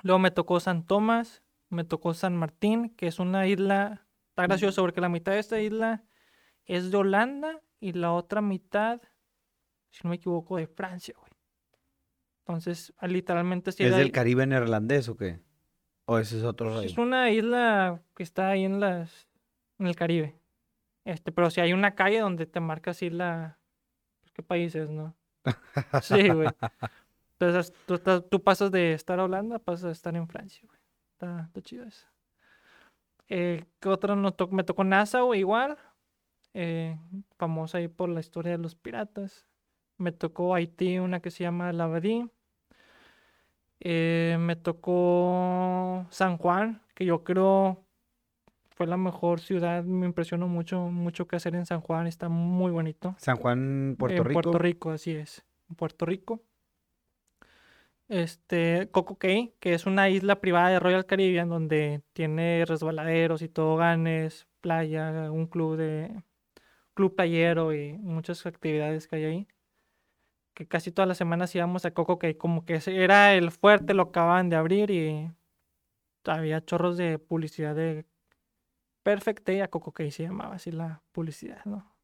Luego 0.02 0.20
me 0.20 0.32
tocó 0.32 0.60
San 0.60 0.86
Tomás, 0.86 1.44
me 1.70 1.84
tocó 1.84 2.14
San 2.14 2.36
Martín, 2.36 2.90
que 2.96 3.08
es 3.08 3.20
una 3.20 3.46
isla, 3.46 4.08
está 4.30 4.44
gracioso 4.44 4.82
porque 4.82 5.02
la 5.02 5.10
mitad 5.10 5.34
de 5.34 5.40
esta 5.40 5.60
isla 5.60 6.04
es 6.66 6.90
de 6.90 6.98
Holanda 6.98 7.62
y 7.80 7.94
la 7.94 8.12
otra 8.14 8.42
mitad, 8.42 9.02
si 9.92 10.02
no 10.04 10.10
me 10.12 10.16
equivoco, 10.18 10.58
de 10.58 10.68
Francia, 10.68 11.14
güey. 11.18 11.32
Entonces, 12.46 12.94
ah, 12.98 13.08
literalmente 13.08 13.72
sí 13.72 13.84
¿Es 13.84 13.92
del 13.92 14.06
ahí- 14.08 14.12
Caribe 14.12 14.46
neerlandés 14.46 15.10
o 15.10 15.18
qué? 15.18 15.40
¿O 16.06 16.18
ese 16.18 16.38
es 16.38 16.44
otro 16.44 16.70
Es 16.82 16.88
reino? 16.96 17.04
una 17.04 17.30
isla 17.30 18.02
que 18.16 18.24
está 18.24 18.50
ahí 18.50 18.64
en 18.64 18.80
las 18.80 19.28
en 19.80 19.88
el 19.88 19.96
Caribe. 19.96 20.40
Este, 21.06 21.32
pero 21.32 21.50
si 21.50 21.62
hay 21.62 21.74
una 21.74 21.94
calle 21.96 22.20
donde 22.20 22.46
te 22.46 22.60
marca 22.60 22.92
así 22.92 23.10
la 23.10 23.60
pues, 24.22 24.32
qué 24.32 24.42
países, 24.44 24.90
¿no? 24.90 25.16
Sí, 26.02 26.30
güey. 26.30 26.50
Entonces 27.40 27.74
tú, 28.30 28.42
pasas 28.44 28.72
de 28.72 28.94
estar 28.94 29.20
a 29.20 29.26
Holanda, 29.26 29.60
pasas 29.60 29.86
a 29.86 29.92
estar 29.92 30.16
en 30.16 30.28
Francia, 30.28 30.62
güey. 30.66 30.80
Está, 31.14 31.42
está 31.48 31.62
chido 31.62 31.86
eso. 31.86 32.08
Eh, 33.30 33.66
¿qué 33.82 33.90
otro 33.90 34.16
nos 34.16 34.36
tocó? 34.38 34.56
Me 34.56 34.64
tocó 34.64 34.84
Nassau 34.84 35.34
igual. 35.36 35.78
Eh, 36.60 36.98
famosa 37.38 37.78
ahí 37.78 37.88
por 37.88 38.10
la 38.10 38.20
historia 38.20 38.54
de 38.54 38.58
los 38.58 38.74
piratas. 38.74 39.46
Me 39.98 40.12
tocó 40.12 40.56
Haití, 40.56 40.98
una 40.98 41.20
que 41.20 41.30
se 41.30 41.44
llama 41.44 41.72
Lavadí. 41.72 42.28
Eh, 43.80 44.38
me 44.40 44.56
tocó 44.56 46.08
San 46.10 46.38
Juan, 46.38 46.82
que 46.96 47.06
yo 47.06 47.24
creo 47.24 47.86
fue 48.72 48.88
la 48.88 48.98
mejor 48.98 49.40
ciudad. 49.40 49.84
Me 49.84 50.08
impresionó 50.08 50.48
mucho, 50.48 50.80
mucho 50.90 51.28
que 51.28 51.36
hacer 51.36 51.54
en 51.54 51.68
San 51.68 51.82
Juan. 51.82 52.08
Está 52.08 52.28
muy 52.28 52.72
bonito. 52.72 53.16
San 53.20 53.38
Juan, 53.38 53.96
Puerto 54.00 54.24
Rico. 54.24 54.42
Puerto 54.42 54.58
Rico, 54.58 54.90
así 54.90 55.12
es. 55.12 55.46
Puerto 55.76 56.08
Rico. 56.08 56.42
Este, 58.08 58.90
Coco 58.92 59.18
Cay, 59.20 59.54
que 59.60 59.76
es 59.76 59.86
una 59.86 60.10
isla 60.10 60.42
privada 60.42 60.70
de 60.70 60.80
Royal 60.80 61.06
Caribbean 61.06 61.50
donde 61.50 62.02
tiene 62.14 62.66
resbaladeros 62.66 63.44
y 63.44 63.48
toboganes, 63.48 64.48
playa, 64.62 65.32
un 65.32 65.46
club 65.46 65.78
de 65.78 66.24
club 66.98 67.16
playero 67.16 67.74
y 67.74 67.94
muchas 68.00 68.46
actividades 68.48 69.08
que 69.08 69.18
hay 69.18 69.26
ahí. 69.26 69.48
Que 70.56 70.68
casi 70.68 70.92
todas 70.92 71.08
las 71.08 71.18
semanas 71.18 71.54
íbamos 71.56 71.86
a 71.86 71.92
Coco 71.92 72.18
Cay, 72.18 72.34
como 72.34 72.66
que 72.66 72.82
era 72.88 73.36
el 73.36 73.52
fuerte, 73.52 73.94
lo 73.94 74.04
acababan 74.04 74.50
de 74.50 74.56
abrir 74.56 74.90
y 74.90 75.32
había 76.26 76.66
chorros 76.66 76.98
de 76.98 77.20
publicidad 77.20 77.76
de 77.76 78.06
Perfect 79.04 79.46
Day 79.46 79.62
a 79.62 79.68
Coco 79.68 79.92
Cay 79.94 80.10
se 80.12 80.24
llamaba 80.24 80.56
así 80.56 80.72
la 80.72 81.04
publicidad, 81.12 81.64
¿no? 81.66 81.96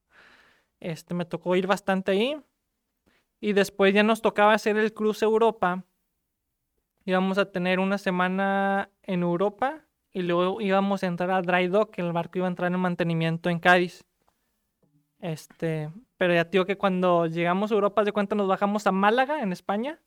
Este, 0.79 1.15
me 1.15 1.25
tocó 1.25 1.56
ir 1.56 1.65
bastante 1.65 2.12
ahí. 2.12 2.39
Y 3.41 3.53
después 3.53 3.93
ya 3.93 4.03
nos 4.03 4.21
tocaba 4.21 4.53
hacer 4.53 4.77
el 4.77 4.93
cruce 4.93 5.25
Europa. 5.25 5.84
Íbamos 7.03 7.38
a 7.39 7.51
tener 7.51 7.79
una 7.79 7.97
semana 7.97 8.89
en 9.01 9.23
Europa 9.23 9.82
y 10.13 10.21
luego 10.21 10.62
íbamos 10.62 11.03
a 11.03 11.08
entrar 11.08 11.32
a 11.32 11.41
Dry 11.41 11.67
Dock, 11.67 11.97
el 11.97 12.13
barco 12.13 12.38
iba 12.38 12.47
a 12.47 12.51
entrar 12.51 12.71
en 12.71 12.79
mantenimiento 12.79 13.49
en 13.49 13.60
Cádiz. 13.60 14.06
Este, 15.23 15.89
pero 16.17 16.33
ya 16.33 16.43
digo 16.43 16.65
que 16.65 16.77
cuando 16.77 17.27
llegamos 17.27 17.71
a 17.71 17.75
Europa, 17.75 18.03
de 18.03 18.12
cuenta 18.12 18.36
nos 18.36 18.49
bajamos 18.49 18.86
a 18.88 18.91
Málaga, 18.91 19.41
en 19.41 19.53
España, 19.53 20.01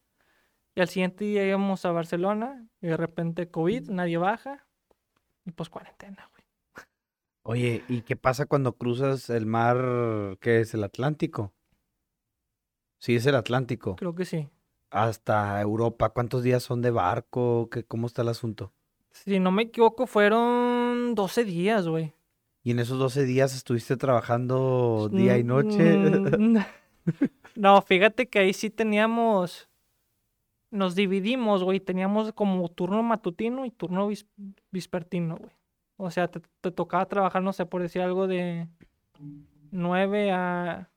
y 0.74 0.82
al 0.82 0.88
siguiente 0.88 1.24
día 1.24 1.46
íbamos 1.46 1.86
a 1.86 1.90
Barcelona, 1.90 2.68
y 2.82 2.88
de 2.88 2.98
repente 2.98 3.50
COVID, 3.50 3.88
nadie 3.88 4.18
baja, 4.18 4.66
y 5.46 5.52
pues 5.52 5.70
cuarentena, 5.70 6.28
güey. 6.32 6.44
Oye, 7.44 7.82
¿y 7.88 8.02
qué 8.02 8.16
pasa 8.16 8.44
cuando 8.44 8.76
cruzas 8.76 9.30
el 9.30 9.46
mar, 9.46 10.36
que 10.38 10.60
es 10.60 10.74
el 10.74 10.84
Atlántico? 10.84 11.54
Sí, 12.98 13.16
es 13.16 13.24
el 13.24 13.36
Atlántico. 13.36 13.96
Creo 13.96 14.14
que 14.14 14.26
sí. 14.26 14.50
Hasta 14.90 15.58
Europa. 15.62 16.10
¿Cuántos 16.10 16.42
días 16.42 16.62
son 16.62 16.82
de 16.82 16.90
barco? 16.90 17.70
¿Qué, 17.70 17.84
¿Cómo 17.84 18.06
está 18.06 18.20
el 18.20 18.28
asunto? 18.28 18.74
Si 19.12 19.38
no 19.38 19.50
me 19.50 19.62
equivoco, 19.62 20.06
fueron 20.06 21.14
12 21.14 21.44
días, 21.44 21.88
güey. 21.88 22.12
Y 22.66 22.72
en 22.72 22.80
esos 22.80 22.98
12 22.98 23.24
días 23.26 23.54
estuviste 23.54 23.96
trabajando 23.96 25.08
día 25.12 25.38
y 25.38 25.44
noche. 25.44 25.96
Mm, 26.36 26.56
No, 27.54 27.80
fíjate 27.80 28.26
que 28.28 28.40
ahí 28.40 28.52
sí 28.52 28.70
teníamos. 28.70 29.68
Nos 30.72 30.96
dividimos, 30.96 31.62
güey. 31.62 31.78
Teníamos 31.78 32.32
como 32.32 32.68
turno 32.68 33.04
matutino 33.04 33.64
y 33.66 33.70
turno 33.70 34.08
vis- 34.08 34.26
vespertino, 34.72 35.36
güey. 35.36 35.52
O 35.96 36.10
sea, 36.10 36.26
te, 36.26 36.40
te 36.60 36.72
tocaba 36.72 37.06
trabajar, 37.06 37.40
no 37.40 37.52
sé, 37.52 37.66
por 37.66 37.82
decir 37.82 38.02
algo 38.02 38.26
de 38.26 38.66
9 39.70 40.32
a. 40.32 40.90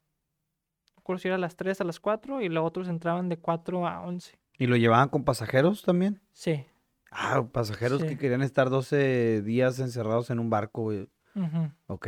No 0.88 0.96
recuerdo 0.98 1.20
si 1.20 1.28
era 1.28 1.36
a 1.36 1.40
las 1.40 1.56
3 1.56 1.82
a 1.82 1.84
las 1.84 2.00
4 2.00 2.42
y 2.42 2.50
los 2.50 2.66
otros 2.66 2.88
entraban 2.90 3.30
de 3.30 3.38
4 3.38 3.86
a 3.88 4.02
11. 4.02 4.40
¿Y 4.58 4.66
lo 4.66 4.76
llevaban 4.76 5.10
con 5.10 5.24
pasajeros 5.24 5.84
también? 5.84 6.20
Sí. 6.34 6.66
Ah, 7.12 7.44
pasajeros 7.52 8.04
que 8.04 8.18
querían 8.18 8.42
estar 8.42 8.72
12 8.72 9.44
días 9.44 9.78
encerrados 9.80 10.32
en 10.32 10.40
un 10.40 10.50
barco, 10.50 10.82
güey. 10.82 11.08
Ujú. 11.36 11.72
Ok. 11.88 12.08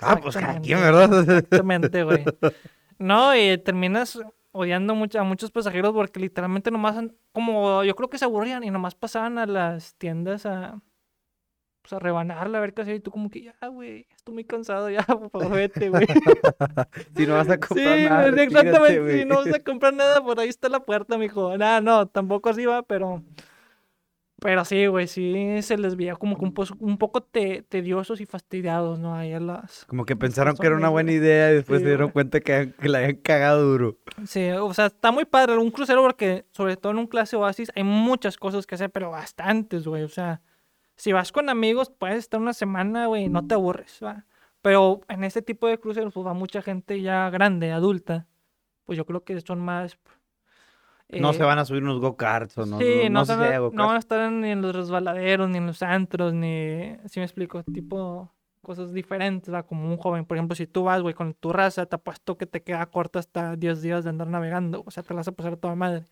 Ah, 0.00 0.18
pues 0.20 0.36
quien, 0.36 0.80
¿verdad? 0.80 1.20
Exactamente, 1.22 2.04
güey. 2.04 2.32
No, 2.98 3.36
y 3.36 3.58
terminas 3.58 4.18
odiando 4.52 4.94
mucho, 4.94 5.20
a 5.20 5.24
muchos 5.24 5.50
pasajeros 5.50 5.92
porque 5.94 6.20
literalmente 6.20 6.70
nomás, 6.70 6.96
como 7.32 7.84
yo 7.84 7.94
creo 7.96 8.10
que 8.10 8.18
se 8.18 8.24
aburrían 8.26 8.64
y 8.64 8.70
nomás 8.70 8.94
pasaban 8.94 9.38
a 9.38 9.46
las 9.46 9.96
tiendas 9.96 10.46
a, 10.46 10.80
pues 11.82 11.92
a 11.92 11.98
rebanarla, 11.98 12.58
a 12.58 12.60
ver 12.60 12.74
qué 12.74 12.82
hacer. 12.82 12.96
Y 12.96 13.00
tú 13.00 13.10
como 13.10 13.30
que, 13.30 13.42
ya, 13.42 13.54
güey, 13.68 14.06
estoy 14.16 14.34
muy 14.34 14.44
cansado, 14.44 14.90
ya, 14.90 15.02
por 15.06 15.30
favor, 15.30 15.52
vete, 15.52 15.88
güey. 15.90 16.06
si 17.16 17.26
no 17.26 17.34
vas 17.34 17.48
a 17.48 17.58
Sí, 17.58 17.80
comprar 17.80 18.00
nada, 18.00 18.30
retírate, 18.30 18.42
exactamente, 18.42 19.18
si 19.18 19.24
no 19.24 19.36
vas 19.36 19.52
a 19.52 19.60
comprar 19.60 19.94
nada, 19.94 20.22
por 20.22 20.40
ahí 20.40 20.48
está 20.48 20.68
la 20.68 20.80
puerta, 20.80 21.18
mijo. 21.18 21.56
Nada, 21.56 21.80
no, 21.80 22.06
tampoco 22.08 22.48
así 22.50 22.64
va, 22.66 22.82
pero... 22.82 23.22
Pero 24.40 24.66
sí, 24.66 24.86
güey, 24.86 25.06
sí 25.06 25.62
se 25.62 25.78
les 25.78 25.96
veía 25.96 26.14
como 26.14 26.36
que 26.36 26.44
un, 26.44 26.52
pos- 26.52 26.74
un 26.78 26.98
poco 26.98 27.22
te- 27.22 27.62
tediosos 27.62 28.20
y 28.20 28.26
fastidiados, 28.26 28.98
¿no? 28.98 29.14
Ahí 29.14 29.32
a 29.32 29.40
las... 29.40 29.86
Como 29.86 30.04
que 30.04 30.14
pensaron 30.14 30.56
que 30.56 30.66
era 30.66 30.76
una 30.76 30.90
buena 30.90 31.10
idea 31.12 31.50
y 31.50 31.54
después 31.54 31.78
Sí, 31.78 31.84
se 31.84 31.88
dieron 31.88 32.06
güey. 32.08 32.12
cuenta 32.12 32.40
que, 32.40 32.74
que 32.78 32.88
la 32.90 32.98
habían 32.98 33.16
cagado 33.16 33.62
duro. 33.64 33.96
Sí, 34.26 34.50
o 34.50 34.74
sea, 34.74 34.86
está 34.86 35.10
muy 35.10 35.24
padre 35.24 35.56
un 35.56 35.70
crucero 35.70 36.02
porque, 36.02 36.44
sobre 36.52 36.76
todo 36.76 36.92
en 36.92 36.98
un 36.98 37.06
clase 37.06 37.34
Oasis, 37.36 37.72
hay 37.74 37.82
muchas 37.84 38.36
cosas 38.36 38.66
que 38.66 38.74
hacer, 38.74 38.90
pero 38.90 39.10
bastantes, 39.10 39.88
güey. 39.88 40.02
O 40.02 40.08
sea, 40.08 40.42
si 40.96 41.12
vas 41.12 41.32
con 41.32 41.48
amigos, 41.48 41.88
puedes 41.90 42.18
estar 42.18 42.38
una 42.38 42.52
semana, 42.52 43.06
güey, 43.06 43.24
y 43.24 43.28
no 43.30 43.46
te 43.46 43.54
aburres, 43.54 43.98
¿va? 44.04 44.26
Pero 44.60 45.00
en 45.08 45.24
este 45.24 45.40
tipo 45.40 45.66
de 45.66 45.78
cruceros, 45.78 46.12
pues 46.12 46.26
va 46.26 46.34
mucha 46.34 46.60
gente 46.60 47.00
ya 47.00 47.30
grande, 47.30 47.72
adulta. 47.72 48.26
Pues 48.84 48.98
yo 48.98 49.06
creo 49.06 49.24
que 49.24 49.40
son 49.40 49.60
más. 49.60 49.98
No 51.08 51.30
eh, 51.30 51.34
se 51.34 51.42
van 51.44 51.58
a 51.58 51.64
subir 51.64 51.82
unos 51.82 52.00
go-karts 52.00 52.58
o 52.58 52.66
no. 52.66 52.78
sí, 52.78 53.02
no, 53.04 53.20
no, 53.20 53.24
se 53.24 53.36
van 53.36 53.52
a, 53.52 53.58
no 53.58 53.86
van 53.86 53.96
a 53.96 53.98
estar 53.98 54.30
ni 54.32 54.50
en 54.50 54.62
los 54.62 54.74
resbaladeros, 54.74 55.48
ni 55.48 55.58
en 55.58 55.66
los 55.66 55.82
antros, 55.82 56.34
ni. 56.34 56.96
Si 57.06 57.20
me 57.20 57.24
explico, 57.24 57.62
tipo 57.62 58.32
cosas 58.62 58.92
diferentes, 58.92 59.54
¿va? 59.54 59.62
Como 59.62 59.88
un 59.88 59.96
joven, 59.96 60.24
por 60.24 60.36
ejemplo, 60.36 60.56
si 60.56 60.66
tú 60.66 60.82
vas, 60.82 61.00
güey, 61.00 61.14
con 61.14 61.34
tu 61.34 61.52
raza, 61.52 61.86
te 61.86 61.94
apuesto 61.94 62.36
que 62.36 62.46
te 62.46 62.64
queda 62.64 62.84
corta 62.86 63.20
hasta 63.20 63.54
10 63.54 63.80
días 63.80 64.02
de 64.02 64.10
andar 64.10 64.26
navegando, 64.26 64.82
o 64.84 64.90
sea, 64.90 65.04
te 65.04 65.14
la 65.14 65.18
vas 65.18 65.28
a 65.28 65.32
pasar 65.32 65.52
a 65.52 65.56
toda 65.56 65.76
madre. 65.76 66.02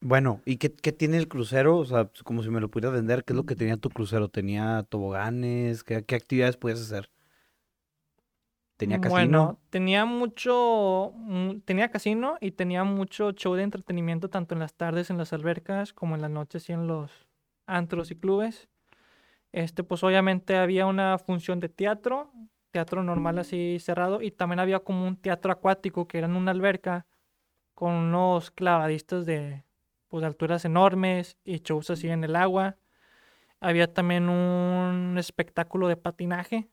Bueno, 0.00 0.42
¿y 0.44 0.58
qué, 0.58 0.74
qué 0.74 0.92
tiene 0.92 1.16
el 1.16 1.26
crucero? 1.26 1.78
O 1.78 1.86
sea, 1.86 2.04
pues, 2.04 2.22
como 2.22 2.42
si 2.42 2.50
me 2.50 2.60
lo 2.60 2.70
pudieras 2.70 2.92
vender, 2.92 3.24
¿qué 3.24 3.32
es 3.32 3.36
lo 3.36 3.46
que 3.46 3.56
tenía 3.56 3.78
tu 3.78 3.88
crucero? 3.88 4.28
¿Tenía 4.28 4.84
toboganes? 4.90 5.82
¿Qué, 5.84 6.04
qué 6.04 6.16
actividades 6.16 6.58
podías 6.58 6.82
hacer? 6.82 7.10
¿Tenía 8.76 8.98
casino? 9.00 9.10
Bueno, 9.10 9.60
tenía 9.70 10.04
mucho, 10.04 11.12
mu- 11.14 11.60
tenía 11.60 11.90
casino 11.90 12.36
y 12.40 12.52
tenía 12.52 12.84
mucho 12.84 13.32
show 13.32 13.54
de 13.54 13.62
entretenimiento 13.62 14.28
tanto 14.30 14.54
en 14.54 14.60
las 14.60 14.74
tardes 14.74 15.10
en 15.10 15.18
las 15.18 15.32
albercas 15.32 15.92
como 15.92 16.14
en 16.14 16.22
las 16.22 16.30
noches 16.30 16.68
y 16.68 16.72
en 16.72 16.86
los 16.86 17.10
antros 17.66 18.10
y 18.10 18.16
clubes. 18.16 18.68
Este, 19.52 19.84
pues 19.84 20.04
obviamente 20.04 20.56
había 20.56 20.86
una 20.86 21.18
función 21.18 21.60
de 21.60 21.68
teatro, 21.70 22.32
teatro 22.72 23.02
normal 23.02 23.38
así 23.38 23.78
cerrado 23.80 24.22
y 24.22 24.30
también 24.32 24.60
había 24.60 24.80
como 24.80 25.06
un 25.06 25.16
teatro 25.16 25.52
acuático 25.52 26.08
que 26.08 26.18
era 26.18 26.26
en 26.28 26.36
una 26.36 26.52
alberca 26.52 27.06
con 27.74 27.92
unos 27.94 28.50
clavadistas 28.52 29.26
de 29.26 29.64
pues 30.08 30.22
de 30.22 30.28
alturas 30.28 30.64
enormes 30.64 31.38
y 31.44 31.58
shows 31.60 31.90
así 31.90 32.08
en 32.08 32.24
el 32.24 32.36
agua. 32.36 32.76
Había 33.60 33.92
también 33.92 34.28
un 34.28 35.16
espectáculo 35.18 35.88
de 35.88 35.96
patinaje 35.96 36.68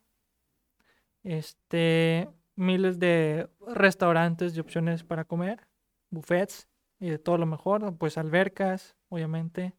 este, 1.23 2.29
miles 2.55 2.99
de 2.99 3.49
restaurantes 3.67 4.55
y 4.55 4.59
opciones 4.59 5.03
para 5.03 5.25
comer, 5.25 5.67
buffets 6.09 6.67
y 6.99 7.09
de 7.09 7.19
todo 7.19 7.37
lo 7.37 7.45
mejor, 7.45 7.97
pues 7.97 8.17
albercas, 8.17 8.95
obviamente. 9.09 9.73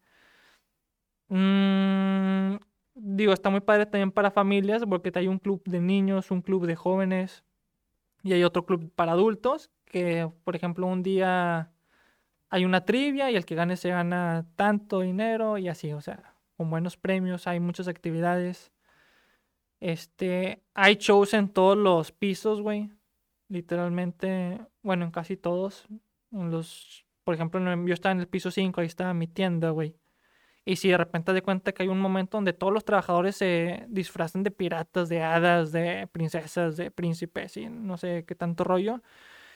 Mm, 1.29 2.57
digo, 2.95 3.33
está 3.33 3.51
muy 3.51 3.61
padre 3.61 3.87
también 3.87 4.13
para 4.13 4.31
familias 4.31 4.83
porque 4.89 5.13
hay 5.15 5.29
un 5.29 5.39
club 5.39 5.63
de 5.65 5.81
niños, 5.81 6.31
un 6.31 6.43
club 6.43 6.67
de 6.67 6.77
jóvenes 6.77 7.45
y 8.23 8.33
hay 8.33 8.45
otro 8.45 8.67
club 8.67 8.91
para 8.95 9.13
adultos 9.13 9.71
que, 9.87 10.31
por 10.45 10.57
ejemplo, 10.57 10.87
un 10.87 11.03
día 11.03 11.73
hay 12.51 12.65
una 12.65 12.85
trivia 12.85 13.31
y 13.31 13.37
el 13.37 13.47
que 13.47 13.55
gane 13.55 13.77
se 13.77 13.91
gana 13.91 14.47
tanto 14.57 15.01
dinero 15.01 15.59
y 15.59 15.69
así, 15.69 15.93
o 15.93 16.01
sea, 16.01 16.35
con 16.57 16.71
buenos 16.71 16.97
premios, 16.97 17.47
hay 17.47 17.61
muchas 17.61 17.89
actividades. 17.89 18.73
Este, 19.85 20.63
hay 20.73 20.95
shows 20.95 21.35
en 21.35 21.51
todos 21.51 21.77
los 21.77 22.11
pisos, 22.11 22.63
güey. 22.63 22.91
Literalmente, 23.49 24.59
bueno, 24.83 25.05
en 25.05 25.11
casi 25.11 25.37
todos. 25.37 25.87
Los, 26.31 27.05
por 27.23 27.35
ejemplo, 27.35 27.61
yo 27.87 27.93
estaba 27.93 28.13
en 28.13 28.21
el 28.21 28.27
piso 28.27 28.51
5, 28.51 28.81
ahí 28.81 28.87
estaba 28.87 29.13
mi 29.13 29.27
tienda, 29.29 29.71
güey. 29.71 29.99
Y 30.65 30.77
si 30.77 30.89
de 30.89 30.97
repente 30.97 31.27
te 31.27 31.35
das 31.35 31.43
cuenta 31.43 31.73
que 31.73 31.83
hay 31.83 31.91
un 31.91 32.01
momento 32.01 32.39
donde 32.39 32.55
todos 32.55 32.73
los 32.73 32.87
trabajadores 32.87 33.37
se 33.37 33.85
disfrazan 33.89 34.43
de 34.43 34.51
piratas, 34.51 35.11
de 35.11 35.23
hadas, 35.23 35.71
de 35.73 36.09
princesas, 36.11 36.79
de 36.79 36.91
príncipes 36.91 37.59
y 37.59 37.69
no 37.69 37.99
sé 37.99 38.25
qué 38.27 38.35
tanto 38.35 38.65
rollo. 38.65 39.03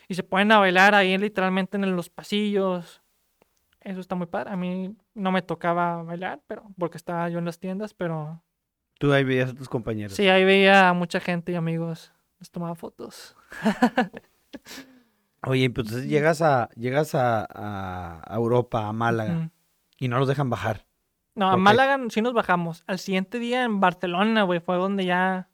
Y 0.09 0.15
se 0.15 0.25
ponen 0.25 0.53
a 0.53 0.59
bailar 0.59 0.95
ahí 0.95 1.17
literalmente 1.17 1.79
en 1.79 1.97
los 1.97 2.11
pasillos. 2.11 3.03
Eso 3.81 4.01
está 4.01 4.15
muy 4.15 4.27
padre. 4.27 4.51
A 4.53 4.57
mí 4.57 4.95
no 5.15 5.33
me 5.33 5.43
tocaba 5.43 6.03
bailar, 6.03 6.43
pero 6.47 6.67
porque 6.79 6.99
estaba 6.99 7.31
yo 7.31 7.39
en 7.39 7.47
las 7.47 7.59
tiendas, 7.61 7.95
pero 7.95 8.43
Tú 8.99 9.13
ahí 9.13 9.25
veías 9.25 9.51
a 9.51 9.55
tus 9.55 9.69
compañeros. 9.69 10.15
Sí, 10.15 10.29
ahí 10.29 10.45
veía 10.45 10.89
a 10.89 10.93
mucha 10.93 11.21
gente 11.21 11.53
y 11.53 11.55
amigos. 11.55 12.13
Les 12.41 12.51
tomaba 12.51 12.75
fotos. 12.75 13.37
Oye, 15.47 15.71
pues 15.71 15.87
entonces 15.87 16.09
llegas 16.11 16.43
a, 16.43 16.69
llegas 16.75 17.15
a, 17.15 17.47
a- 17.49 18.35
Europa, 18.35 18.89
a 18.89 18.93
Málaga, 18.93 19.51
y 19.99 20.09
no 20.09 20.19
los 20.19 20.27
dejan 20.29 20.51
bajar. 20.51 20.85
No, 21.37 21.49
a. 21.51 21.57
Málaga 21.57 21.99
sí 22.11 22.21
nos 22.23 22.33
bajamos. 22.35 22.83
Al 22.87 22.99
siguiente 22.99 23.39
día 23.39 23.63
en 23.65 23.79
Barcelona, 23.81 24.43
güey, 24.43 24.59
fue 24.59 24.77
donde 24.77 25.05
ya, 25.05 25.49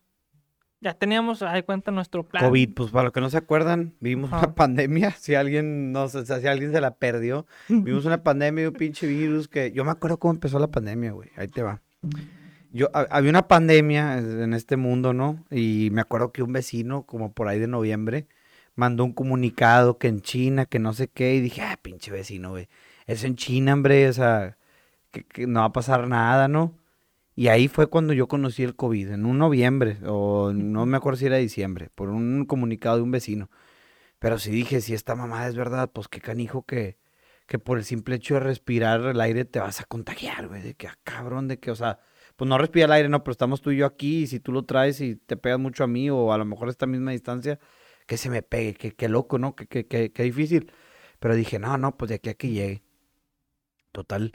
ya 0.81 0.95
teníamos, 0.95 1.43
ahí 1.43 1.63
cuenta, 1.63 1.91
nuestro 1.91 2.27
plan. 2.27 2.43
COVID, 2.45 2.73
pues 2.75 2.91
para 2.91 3.05
los 3.05 3.13
que 3.13 3.21
no 3.21 3.29
se 3.29 3.37
acuerdan, 3.37 3.95
vivimos 4.01 4.33
una 4.33 4.55
pandemia, 4.55 5.11
si 5.11 5.35
alguien 5.35 5.93
no 5.93 6.09
si 6.09 6.47
alguien 6.47 6.73
se 6.73 6.81
la 6.81 6.95
perdió, 6.95 7.47
vivimos 7.69 8.07
una 8.07 8.23
pandemia, 8.23 8.69
un 8.69 8.75
pinche 8.75 9.07
virus 9.07 9.49
que 9.49 9.71
yo 9.73 9.85
me 9.85 9.91
acuerdo 9.91 10.19
cómo 10.19 10.33
empezó 10.33 10.59
la 10.59 10.69
pandemia, 10.69 11.13
güey. 11.13 11.29
Ahí 11.37 11.49
te 11.49 11.63
va. 11.63 11.83
Yo 12.75 12.91
ha- 12.93 13.07
había 13.11 13.31
una 13.31 13.47
pandemia 13.49 14.19
en 14.19 14.53
este 14.53 14.77
mundo, 14.77 15.13
¿no? 15.13 15.45
Y 15.51 15.91
me 15.93 16.01
acuerdo 16.01 16.33
que 16.33 16.43
un 16.43 16.53
vecino, 16.53 17.05
como 17.07 17.33
por 17.33 17.47
ahí 17.49 17.61
de 17.61 17.69
noviembre, 17.69 18.27
mandó 18.75 19.05
un 19.05 19.13
comunicado 19.13 19.99
que 19.99 20.09
en 20.09 20.21
China, 20.23 20.67
que 20.67 20.81
no 20.81 20.93
sé 20.93 21.07
qué, 21.09 21.37
y 21.37 21.41
dije, 21.41 21.63
ah, 21.63 21.79
pinche 21.81 22.11
vecino, 22.11 22.51
güey. 22.51 22.69
Es 23.07 23.23
en 23.25 23.37
China, 23.37 23.75
hombre, 23.75 24.09
o 24.09 24.13
sea, 24.13 24.59
que, 25.13 25.47
no 25.47 25.61
va 25.61 25.67
a 25.67 25.73
pasar 25.73 26.09
nada, 26.09 26.49
¿no? 26.49 26.75
Y 27.37 27.49
ahí 27.49 27.69
fue 27.69 27.89
cuando 27.89 28.13
yo 28.13 28.29
conocí 28.29 28.65
el 28.65 28.77
COVID, 28.77 29.11
en 29.13 29.27
un 29.27 29.39
noviembre, 29.39 29.99
o 30.07 30.53
no 30.55 30.87
me 30.87 30.97
acuerdo 30.97 31.19
si 31.19 31.27
era 31.27 31.37
diciembre, 31.39 31.91
por 31.95 32.11
un 32.11 32.45
comunicado 32.47 32.97
de 32.97 33.03
un 33.03 33.11
vecino. 33.13 33.51
Pero 34.19 34.39
sí 34.39 34.51
dije, 34.51 34.81
si 34.81 34.95
esta 34.95 35.15
mamá 35.17 35.47
es 35.49 35.57
verdad, 35.57 35.91
pues 35.93 36.09
qué 36.09 36.21
canijo 36.21 36.65
que, 36.65 36.99
que 37.47 37.59
por 37.59 37.79
el 37.79 37.85
simple 37.85 38.17
hecho 38.17 38.35
de 38.35 38.41
respirar 38.41 39.03
el 39.03 39.21
aire 39.21 39.45
te 39.45 39.61
vas 39.61 39.81
a 39.81 39.85
contagiar, 39.85 40.49
güey. 40.49 40.63
De 40.63 40.75
que, 40.75 40.89
ah, 40.89 40.99
cabrón, 41.05 41.49
de 41.49 41.59
que, 41.61 41.71
o 41.71 41.77
sea, 41.77 42.01
pues 42.37 42.49
no 42.49 42.59
respira 42.59 42.87
el 42.87 42.93
aire, 42.93 43.09
no, 43.09 43.23
pero 43.25 43.33
estamos 43.33 43.61
tú 43.63 43.71
y 43.71 43.79
yo 43.79 43.87
aquí, 43.87 44.23
y 44.25 44.27
si 44.27 44.41
tú 44.41 44.53
lo 44.53 44.65
traes 44.65 45.01
y 45.01 45.17
te 45.17 45.37
pegas 45.37 45.59
mucho 45.61 45.85
a 45.85 45.87
mí, 45.87 46.11
o 46.11 46.33
a 46.33 46.39
lo 46.39 46.45
mejor 46.45 46.69
a 46.69 46.71
esta 46.73 46.87
misma 46.87 47.13
distancia, 47.13 47.59
que 48.07 48.17
se 48.17 48.31
me 48.31 48.43
pegue, 48.43 48.75
que, 48.75 49.09
loco, 49.09 49.39
¿no? 49.39 49.55
Que, 49.57 49.67
que, 49.67 49.87
que, 49.87 50.13
que 50.13 50.23
difícil. 50.25 50.73
Pero 51.21 51.35
dije, 51.37 51.59
no, 51.59 51.79
no, 51.79 51.97
pues 51.97 52.11
de 52.11 52.17
aquí 52.17 52.31
a 52.31 52.35
que 52.35 52.51
llegue. 52.51 52.83
Total, 53.93 54.33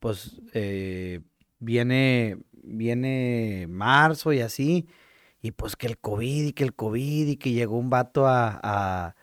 pues 0.00 0.40
eh, 0.54 1.20
viene, 1.58 2.38
viene 2.52 3.66
marzo 3.68 4.32
y 4.32 4.40
así, 4.40 4.88
y 5.42 5.52
pues 5.52 5.76
que 5.76 5.86
el 5.86 5.98
COVID 5.98 6.46
y 6.48 6.52
que 6.54 6.64
el 6.64 6.74
COVID 6.74 7.28
y 7.28 7.36
que 7.36 7.52
llegó 7.52 7.78
un 7.78 7.90
vato 7.90 8.26
a- 8.26 9.14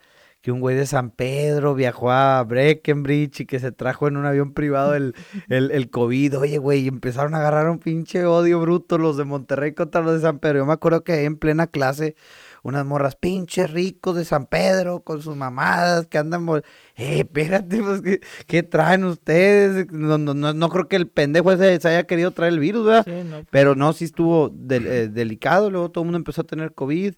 que 0.42 0.52
un 0.52 0.60
güey 0.60 0.76
de 0.76 0.86
San 0.86 1.12
Pedro 1.12 1.76
viajó 1.76 2.12
a 2.12 2.44
Breckenbridge 2.44 3.42
y 3.42 3.46
que 3.46 3.60
se 3.60 3.72
trajo 3.72 4.08
en 4.08 4.18
un 4.18 4.26
avión 4.26 4.54
privado 4.54 4.96
el, 4.96 5.16
el, 5.50 5.72
el 5.72 5.89
COVID, 5.89 6.39
oye 6.39 6.58
güey, 6.58 6.82
y 6.82 6.88
empezaron 6.88 7.36
a 7.36 7.38
agarrar 7.38 7.70
un 7.70 7.80
pinche 7.80 8.26
odio 8.26 8.60
bruto 8.60 8.98
los 8.98 9.18
de 9.18 9.24
Monterrey 9.24 9.74
contra 9.74 10.02
los 10.02 10.16
de 10.16 10.22
San 10.22 10.39
Pedro, 10.39 10.60
yo 10.60 10.66
me 10.66 10.74
acuerdo 10.74 11.04
que 11.04 11.24
en 11.24 11.38
plena 11.38 11.68
clase 11.68 12.16
unas 12.64 12.86
morras 12.86 13.16
pinches 13.16 13.72
ricos 13.72 14.16
de 14.16 14.26
San 14.26 14.46
Pedro 14.46 15.02
con 15.04 15.22
sus 15.22 15.36
mamadas 15.36 16.08
que 16.08 16.18
andan, 16.18 16.48
eh, 16.96 17.20
espérate, 17.20 17.82
pues, 17.82 18.02
¿qué, 18.02 18.22
qué 18.48 18.64
traen 18.64 19.04
ustedes? 19.04 19.92
No, 19.92 20.18
no, 20.18 20.34
no, 20.34 20.54
no 20.54 20.70
creo 20.70 20.88
que 20.88 20.96
el 20.96 21.08
pendejo 21.08 21.52
ese 21.52 21.80
se 21.80 21.88
haya 21.88 22.04
querido 22.04 22.32
traer 22.32 22.54
el 22.54 22.60
virus, 22.60 22.86
¿verdad? 22.86 23.06
Sí, 23.06 23.28
no. 23.28 23.44
Pero 23.50 23.76
no, 23.76 23.94
sí 23.94 24.06
estuvo 24.06 24.54
eh, 24.70 25.10
delicado, 25.12 25.72
luego 25.72 25.89
todo 25.89 26.04
el 26.04 26.08
mundo 26.08 26.18
empezó 26.18 26.42
a 26.42 26.46
tener 26.46 26.74
COVID. 26.74 27.16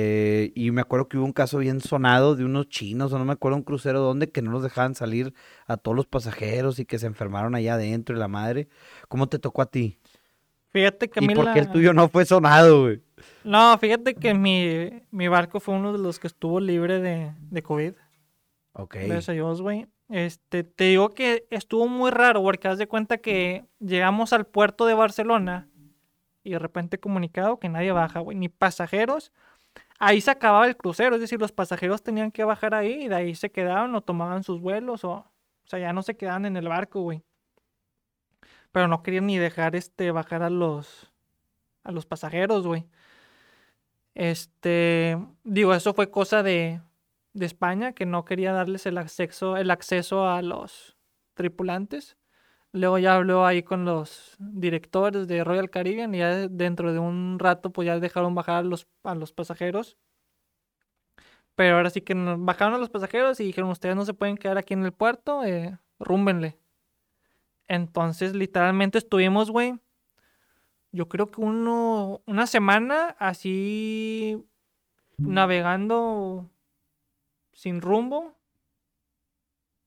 Eh, 0.00 0.52
y 0.54 0.70
me 0.70 0.80
acuerdo 0.80 1.08
que 1.08 1.18
hubo 1.18 1.24
un 1.24 1.32
caso 1.32 1.58
bien 1.58 1.80
sonado 1.80 2.36
de 2.36 2.44
unos 2.44 2.68
chinos, 2.68 3.12
o 3.12 3.18
no 3.18 3.24
me 3.24 3.32
acuerdo 3.32 3.56
un 3.56 3.64
crucero 3.64 3.98
donde, 3.98 4.30
que 4.30 4.42
no 4.42 4.52
los 4.52 4.62
dejaban 4.62 4.94
salir 4.94 5.34
a 5.66 5.76
todos 5.76 5.96
los 5.96 6.06
pasajeros 6.06 6.78
y 6.78 6.84
que 6.84 7.00
se 7.00 7.08
enfermaron 7.08 7.56
allá 7.56 7.74
adentro 7.74 8.14
y 8.14 8.20
la 8.20 8.28
madre. 8.28 8.68
¿Cómo 9.08 9.28
te 9.28 9.40
tocó 9.40 9.60
a 9.60 9.66
ti? 9.66 9.98
Fíjate 10.68 11.08
que 11.08 11.18
a 11.18 11.24
¿Y 11.24 11.26
mí 11.26 11.34
por 11.34 11.52
qué 11.52 11.58
el 11.58 11.72
tuyo 11.72 11.92
no 11.92 12.08
fue 12.08 12.24
sonado, 12.24 12.82
güey? 12.82 13.02
No, 13.42 13.76
fíjate 13.78 14.14
que 14.14 14.34
mi, 14.34 15.02
mi 15.10 15.26
barco 15.26 15.58
fue 15.58 15.74
uno 15.74 15.92
de 15.92 15.98
los 15.98 16.20
que 16.20 16.28
estuvo 16.28 16.60
libre 16.60 17.00
de, 17.00 17.32
de 17.50 17.62
COVID. 17.64 17.94
Ok. 18.74 18.94
Gracias 18.94 19.30
a 19.30 19.32
Dios, 19.32 19.60
güey. 19.62 19.88
Este, 20.08 20.62
te 20.62 20.84
digo 20.84 21.08
que 21.08 21.48
estuvo 21.50 21.88
muy 21.88 22.12
raro, 22.12 22.40
porque 22.40 22.68
haz 22.68 22.78
de 22.78 22.86
cuenta 22.86 23.18
que 23.18 23.64
llegamos 23.80 24.32
al 24.32 24.46
puerto 24.46 24.86
de 24.86 24.94
Barcelona 24.94 25.66
y 26.44 26.52
de 26.52 26.60
repente 26.60 26.98
comunicado 26.98 27.58
que 27.58 27.68
nadie 27.68 27.90
baja, 27.90 28.20
güey, 28.20 28.38
ni 28.38 28.48
pasajeros. 28.48 29.32
Ahí 29.98 30.20
se 30.20 30.30
acababa 30.30 30.66
el 30.66 30.76
crucero, 30.76 31.16
es 31.16 31.20
decir, 31.20 31.40
los 31.40 31.52
pasajeros 31.52 32.02
tenían 32.02 32.30
que 32.30 32.44
bajar 32.44 32.74
ahí 32.74 33.04
y 33.04 33.08
de 33.08 33.16
ahí 33.16 33.34
se 33.34 33.50
quedaban 33.50 33.94
o 33.94 34.00
tomaban 34.00 34.44
sus 34.44 34.60
vuelos 34.60 35.04
o, 35.04 35.12
o 35.12 35.26
sea, 35.64 35.78
ya 35.80 35.92
no 35.92 36.02
se 36.02 36.16
quedaban 36.16 36.46
en 36.46 36.56
el 36.56 36.68
barco, 36.68 37.02
güey. 37.02 37.22
Pero 38.72 38.88
no 38.88 39.02
querían 39.02 39.26
ni 39.26 39.38
dejar 39.38 39.74
este 39.76 40.10
bajar 40.12 40.42
a 40.42 40.50
los 40.50 41.12
a 41.84 41.92
los 41.92 42.06
pasajeros, 42.06 42.66
güey. 42.66 42.86
Este, 44.14 45.16
digo, 45.44 45.74
eso 45.74 45.94
fue 45.94 46.10
cosa 46.10 46.42
de, 46.42 46.80
de 47.32 47.46
España, 47.46 47.92
que 47.92 48.06
no 48.06 48.24
quería 48.24 48.52
darles 48.52 48.86
el 48.86 48.98
acceso, 48.98 49.56
el 49.56 49.70
acceso 49.70 50.28
a 50.28 50.42
los 50.42 50.96
tripulantes. 51.34 52.16
Luego 52.72 52.98
ya 52.98 53.14
habló 53.14 53.46
ahí 53.46 53.62
con 53.62 53.84
los 53.84 54.36
directores 54.38 55.26
de 55.26 55.42
Royal 55.42 55.70
Caribbean 55.70 56.14
y 56.14 56.18
ya 56.18 56.28
de- 56.34 56.48
dentro 56.48 56.92
de 56.92 56.98
un 56.98 57.38
rato 57.38 57.70
pues 57.72 57.86
ya 57.86 57.98
dejaron 57.98 58.34
bajar 58.34 58.56
a 58.56 58.62
los, 58.62 58.86
a 59.04 59.14
los 59.14 59.32
pasajeros. 59.32 59.96
Pero 61.54 61.76
ahora 61.76 61.90
sí 61.90 62.02
que 62.02 62.14
bajaron 62.14 62.74
a 62.74 62.78
los 62.78 62.90
pasajeros 62.90 63.40
y 63.40 63.44
dijeron, 63.44 63.70
ustedes 63.70 63.96
no 63.96 64.04
se 64.04 64.14
pueden 64.14 64.36
quedar 64.36 64.58
aquí 64.58 64.74
en 64.74 64.84
el 64.84 64.92
puerto, 64.92 65.44
eh, 65.44 65.78
rúmbenle. 65.98 66.58
Entonces 67.66 68.34
literalmente 68.34 68.98
estuvimos, 68.98 69.50
güey, 69.50 69.78
yo 70.92 71.08
creo 71.08 71.26
que 71.30 71.40
uno, 71.40 72.22
una 72.26 72.46
semana 72.46 73.16
así 73.18 74.42
navegando 75.16 76.48
sin 77.52 77.80
rumbo. 77.80 78.34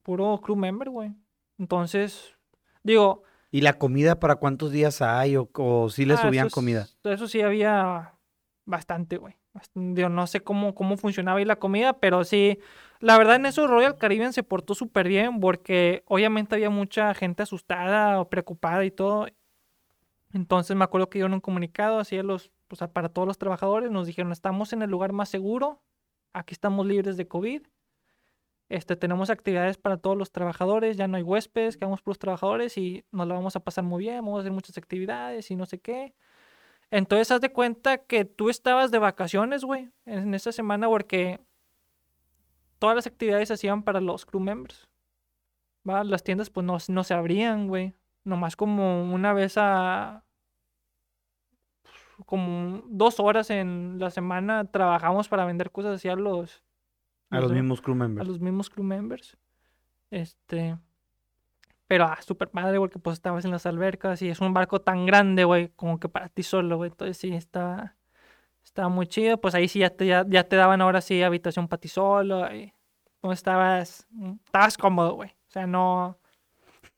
Puro 0.03 0.39
crew 0.41 0.55
member, 0.55 0.89
güey. 0.89 1.13
Entonces, 1.57 2.35
digo. 2.83 3.23
¿Y 3.51 3.61
la 3.61 3.73
comida 3.73 4.19
para 4.19 4.35
cuántos 4.37 4.71
días 4.71 5.01
hay? 5.01 5.35
¿O, 5.35 5.49
o 5.53 5.89
sí 5.89 6.05
le 6.05 6.13
ah, 6.13 6.17
subían 6.17 6.47
eso 6.47 6.53
comida? 6.53 6.81
es- 6.83 6.97
Eso 7.03 7.27
sí 7.27 7.41
había 7.41 8.13
bastante, 8.65 9.17
güey. 9.17 9.35
Digo, 9.73 10.07
no 10.07 10.27
sé 10.27 10.39
cómo, 10.39 10.73
cómo 10.73 10.95
funcionaba 10.95 11.39
ahí 11.39 11.45
la 11.45 11.57
comida, 11.57 11.99
pero 11.99 12.23
sí. 12.23 12.59
La 13.01 13.17
verdad, 13.17 13.35
en 13.35 13.45
eso 13.47 13.67
Royal 13.67 13.97
Caribbean 13.97 14.31
se 14.31 14.43
portó 14.43 14.75
súper 14.75 15.07
bien, 15.09 15.39
porque 15.41 16.03
obviamente 16.07 16.55
había 16.55 16.69
mucha 16.69 17.13
gente 17.13 17.43
asustada 17.43 18.21
o 18.21 18.29
preocupada 18.29 18.85
y 18.85 18.91
todo. 18.91 19.27
Entonces 20.33 20.75
me 20.77 20.83
acuerdo 20.85 21.09
que 21.09 21.17
dieron 21.19 21.33
un 21.33 21.41
comunicado 21.41 21.99
así 21.99 22.17
a 22.17 22.23
los, 22.23 22.51
o 22.69 22.75
sea, 22.75 22.87
para 22.93 23.09
todos 23.09 23.27
los 23.27 23.37
trabajadores, 23.37 23.91
nos 23.91 24.07
dijeron, 24.07 24.31
estamos 24.31 24.71
en 24.71 24.81
el 24.81 24.89
lugar 24.89 25.11
más 25.11 25.27
seguro, 25.29 25.81
aquí 26.33 26.53
estamos 26.53 26.85
libres 26.87 27.17
de 27.17 27.27
COVID, 27.27 27.63
este, 28.71 28.95
tenemos 28.95 29.29
actividades 29.29 29.77
para 29.77 29.97
todos 29.97 30.17
los 30.17 30.31
trabajadores, 30.31 30.95
ya 30.95 31.07
no 31.09 31.17
hay 31.17 31.23
huéspedes, 31.23 31.75
quedamos 31.75 32.01
por 32.01 32.11
los 32.11 32.19
trabajadores 32.19 32.77
y 32.77 33.03
nos 33.11 33.27
la 33.27 33.35
vamos 33.35 33.57
a 33.57 33.59
pasar 33.59 33.83
muy 33.83 34.03
bien, 34.03 34.23
vamos 34.23 34.37
a 34.37 34.41
hacer 34.41 34.53
muchas 34.53 34.77
actividades 34.77 35.51
y 35.51 35.57
no 35.57 35.65
sé 35.65 35.79
qué. 35.79 36.15
Entonces 36.89 37.31
haz 37.31 37.41
de 37.41 37.51
cuenta 37.51 37.97
que 37.97 38.23
tú 38.23 38.49
estabas 38.49 38.89
de 38.89 38.99
vacaciones, 38.99 39.65
güey, 39.65 39.89
en 40.05 40.33
esa 40.33 40.53
semana 40.53 40.87
porque 40.87 41.41
todas 42.79 42.95
las 42.95 43.07
actividades 43.07 43.49
se 43.49 43.55
hacían 43.55 43.83
para 43.83 43.99
los 43.99 44.25
crew 44.25 44.39
members. 44.41 44.87
Las 45.83 46.23
tiendas 46.23 46.49
pues 46.49 46.65
no, 46.65 46.77
no 46.87 47.03
se 47.03 47.13
abrían, 47.13 47.67
güey. 47.67 47.93
Nomás 48.23 48.55
como 48.55 49.13
una 49.13 49.33
vez 49.33 49.55
a... 49.57 50.23
Como 52.25 52.83
dos 52.87 53.19
horas 53.19 53.49
en 53.49 53.97
la 53.99 54.11
semana 54.11 54.63
trabajamos 54.63 55.27
para 55.27 55.43
vender 55.43 55.71
cosas 55.71 55.95
así 55.95 56.07
a 56.07 56.15
los... 56.15 56.63
A 57.31 57.39
los 57.39 57.51
mismos 57.51 57.81
crew 57.81 57.93
a 57.93 57.97
members. 57.97 58.27
los 58.27 58.39
mismos 58.39 58.69
crew 58.69 58.83
members. 58.83 59.37
Este. 60.09 60.77
Pero, 61.87 62.05
ah, 62.05 62.19
súper 62.21 62.49
padre, 62.49 62.77
porque 62.77 62.99
pues 62.99 63.15
estabas 63.15 63.43
en 63.45 63.51
las 63.51 63.65
albercas 63.65 64.21
y 64.21 64.29
es 64.29 64.39
un 64.39 64.53
barco 64.53 64.81
tan 64.81 65.05
grande, 65.05 65.43
güey, 65.43 65.69
como 65.69 65.99
que 65.99 66.07
para 66.07 66.29
ti 66.29 66.43
solo, 66.43 66.77
güey. 66.77 66.91
Entonces 66.91 67.17
sí, 67.17 67.33
estaba, 67.33 67.95
estaba 68.63 68.89
muy 68.89 69.07
chido. 69.07 69.39
Pues 69.39 69.55
ahí 69.55 69.67
sí 69.67 69.79
ya 69.79 69.89
te, 69.89 70.05
ya, 70.05 70.25
ya 70.27 70.43
te 70.43 70.55
daban 70.55 70.81
ahora 70.81 71.01
sí 71.01 71.21
habitación 71.23 71.67
para 71.67 71.79
ti 71.79 71.87
solo. 71.87 72.47
Pues 73.21 73.39
estabas, 73.39 74.07
estabas 74.45 74.77
cómodo, 74.77 75.15
güey. 75.15 75.29
O 75.29 75.51
sea, 75.51 75.67
no, 75.67 76.17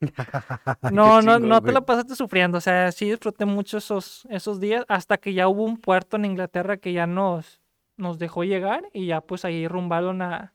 no, 0.92 1.22
no, 1.22 1.38
no 1.38 1.62
te 1.62 1.72
la 1.72 1.80
pasaste 1.80 2.14
sufriendo. 2.14 2.58
O 2.58 2.60
sea, 2.60 2.92
sí 2.92 3.10
disfruté 3.10 3.44
mucho 3.44 3.78
esos, 3.78 4.26
esos 4.30 4.60
días 4.60 4.84
hasta 4.88 5.18
que 5.18 5.34
ya 5.34 5.48
hubo 5.48 5.64
un 5.64 5.78
puerto 5.78 6.16
en 6.16 6.24
Inglaterra 6.24 6.76
que 6.76 6.92
ya 6.92 7.06
nos, 7.06 7.60
nos 7.96 8.18
dejó 8.18 8.44
llegar 8.44 8.84
y 8.92 9.06
ya 9.06 9.20
pues 9.20 9.44
ahí 9.44 9.66
rumbaron 9.68 10.20
a, 10.22 10.52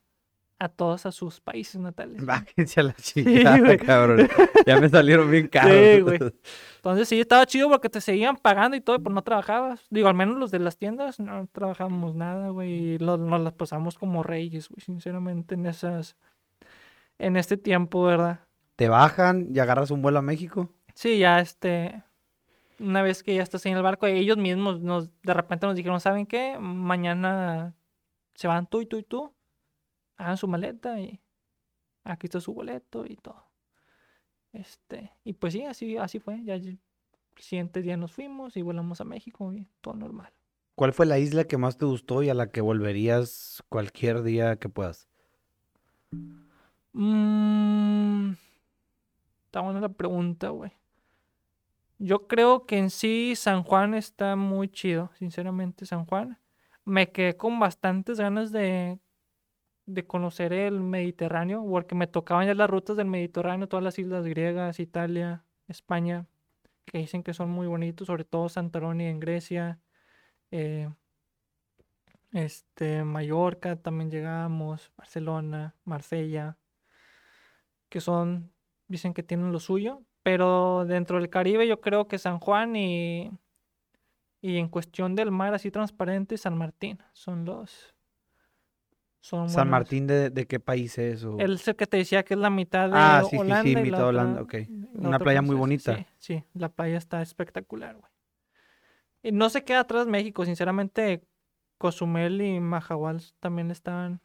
a 0.59 0.67
todos 0.69 1.05
a 1.05 1.11
sus 1.11 1.39
países 1.39 1.79
natales. 1.79 2.25
Bájense 2.25 2.79
a 2.81 2.83
la 2.83 2.93
chingada, 2.93 3.59
güey. 3.59 3.77
cabrón. 3.77 4.27
Ya 4.65 4.79
me 4.79 4.89
salieron 4.89 5.31
bien 5.31 5.47
caros. 5.47 5.71
Sí, 5.71 6.01
güey. 6.01 6.19
Entonces 6.75 7.07
sí, 7.07 7.19
estaba 7.19 7.45
chido 7.45 7.69
porque 7.69 7.89
te 7.89 8.01
seguían 8.01 8.35
pagando 8.35 8.75
y 8.75 8.81
todo, 8.81 9.01
pues 9.01 9.13
no 9.13 9.21
trabajabas. 9.21 9.85
Digo, 9.89 10.07
al 10.09 10.15
menos 10.15 10.37
los 10.37 10.51
de 10.51 10.59
las 10.59 10.77
tiendas 10.77 11.19
no 11.19 11.47
trabajábamos 11.51 12.15
nada, 12.15 12.49
güey. 12.49 12.71
y 12.71 12.97
lo- 12.97 13.17
Nos 13.17 13.41
las 13.41 13.53
pasamos 13.53 13.97
como 13.97 14.21
reyes, 14.23 14.67
güey, 14.69 14.81
sinceramente, 14.81 15.55
en 15.55 15.65
esas... 15.65 16.15
En 17.17 17.35
este 17.35 17.57
tiempo, 17.57 18.03
¿verdad? 18.03 18.39
Te 18.77 18.87
bajan 18.87 19.47
y 19.53 19.59
agarras 19.59 19.91
un 19.91 20.01
vuelo 20.01 20.19
a 20.19 20.21
México. 20.21 20.69
Sí, 20.93 21.19
ya 21.19 21.39
este... 21.39 22.03
Una 22.79 23.01
vez 23.01 23.23
que 23.23 23.35
ya 23.35 23.43
estás 23.43 23.65
en 23.65 23.75
el 23.75 23.83
barco, 23.83 24.07
ellos 24.07 24.37
mismos 24.37 24.79
nos, 24.81 25.09
de 25.21 25.33
repente 25.33 25.67
nos 25.67 25.75
dijeron, 25.75 25.99
¿saben 25.99 26.25
qué? 26.25 26.57
Mañana 26.59 27.75
se 28.35 28.47
van 28.47 28.67
tú 28.67 28.81
y 28.81 28.85
tú 28.85 28.97
y 28.97 29.03
tú 29.03 29.33
hagan 30.17 30.37
su 30.37 30.47
maleta 30.47 30.99
y 30.99 31.19
aquí 32.03 32.27
está 32.27 32.39
su 32.39 32.53
boleto 32.53 33.05
y 33.05 33.15
todo. 33.15 33.43
Este, 34.53 35.11
y 35.23 35.33
pues 35.33 35.53
sí, 35.53 35.63
así, 35.63 35.97
así 35.97 36.19
fue. 36.19 36.43
Ya 36.43 36.55
el 36.55 36.79
siguiente 37.37 37.81
día 37.81 37.97
nos 37.97 38.11
fuimos 38.11 38.55
y 38.57 38.61
volamos 38.61 39.01
a 39.01 39.05
México 39.05 39.53
y 39.53 39.67
todo 39.81 39.95
normal. 39.95 40.31
¿Cuál 40.75 40.93
fue 40.93 41.05
la 41.05 41.19
isla 41.19 41.43
que 41.43 41.57
más 41.57 41.77
te 41.77 41.85
gustó 41.85 42.23
y 42.23 42.29
a 42.29 42.33
la 42.33 42.51
que 42.51 42.61
volverías 42.61 43.63
cualquier 43.69 44.23
día 44.23 44.55
que 44.57 44.69
puedas? 44.69 45.09
Mm, 46.93 48.31
está 49.45 49.61
buena 49.61 49.81
la 49.81 49.89
pregunta, 49.89 50.49
güey. 50.49 50.71
Yo 51.99 52.27
creo 52.27 52.65
que 52.65 52.77
en 52.77 52.89
sí 52.89 53.35
San 53.35 53.63
Juan 53.63 53.93
está 53.93 54.35
muy 54.37 54.69
chido, 54.69 55.11
sinceramente, 55.19 55.85
San 55.85 56.05
Juan. 56.05 56.39
Me 56.85 57.11
quedé 57.11 57.35
con 57.35 57.59
bastantes 57.59 58.19
ganas 58.19 58.51
de, 58.53 58.99
de 59.85 60.07
conocer 60.07 60.53
el 60.53 60.79
Mediterráneo, 60.81 61.65
porque 61.69 61.95
me 61.95 62.07
tocaban 62.07 62.47
ya 62.47 62.55
las 62.55 62.69
rutas 62.69 62.97
del 62.97 63.07
Mediterráneo, 63.07 63.67
todas 63.67 63.83
las 63.83 63.99
islas 63.99 64.25
griegas, 64.25 64.79
Italia, 64.79 65.45
España, 65.67 66.25
que 66.85 66.99
dicen 66.99 67.23
que 67.23 67.33
son 67.33 67.49
muy 67.51 67.67
bonitos, 67.67 68.07
sobre 68.07 68.23
todo 68.25 68.49
Santorini 68.49 69.05
en 69.05 69.19
Grecia, 69.19 69.79
eh, 70.51 70.89
este, 72.31 73.03
Mallorca 73.03 73.75
también 73.75 74.11
llegamos, 74.11 74.91
Barcelona, 74.97 75.75
Marsella, 75.83 76.57
que 77.89 78.01
son, 78.01 78.53
dicen 78.87 79.13
que 79.13 79.23
tienen 79.23 79.51
lo 79.51 79.59
suyo, 79.59 80.03
pero 80.29 80.85
dentro 80.85 81.17
del 81.17 81.27
Caribe 81.27 81.67
yo 81.67 81.81
creo 81.81 82.07
que 82.07 82.19
San 82.19 82.37
Juan 82.37 82.75
y, 82.75 83.31
y 84.41 84.57
en 84.57 84.69
cuestión 84.69 85.15
del 85.15 85.31
mar 85.31 85.55
así 85.55 85.71
transparente, 85.71 86.37
San 86.37 86.55
Martín 86.55 86.99
son 87.13 87.45
los... 87.45 87.95
Son 89.21 89.49
San 89.49 89.71
Martín 89.71 90.05
de, 90.05 90.29
de, 90.29 90.45
qué 90.45 90.59
país 90.59 90.99
es? 90.99 91.23
O... 91.23 91.39
El 91.39 91.59
que 91.59 91.87
te 91.87 91.97
decía 91.97 92.21
que 92.23 92.35
es 92.35 92.39
la 92.39 92.51
mitad 92.51 92.89
de 92.89 92.95
ah, 92.95 93.23
sí, 93.27 93.37
Holanda. 93.37 93.63
Sí, 93.63 93.69
sí, 93.69 93.81
mitad 93.81 93.97
de 93.97 94.03
Holanda, 94.03 94.41
ok. 94.43 94.55
Una 94.93 95.17
playa 95.17 95.41
muy 95.41 95.55
bonita. 95.55 95.97
Sí, 95.97 96.05
sí, 96.19 96.43
la 96.53 96.69
playa 96.69 96.99
está 96.99 97.23
espectacular, 97.23 97.95
güey. 97.95 98.11
Y 99.23 99.31
no 99.31 99.49
se 99.49 99.63
queda 99.63 99.79
atrás 99.79 100.05
México, 100.05 100.45
sinceramente, 100.45 101.23
Cozumel 101.79 102.39
y 102.39 102.59
Mahahual 102.59 103.23
también 103.39 103.71
estaban, 103.71 104.21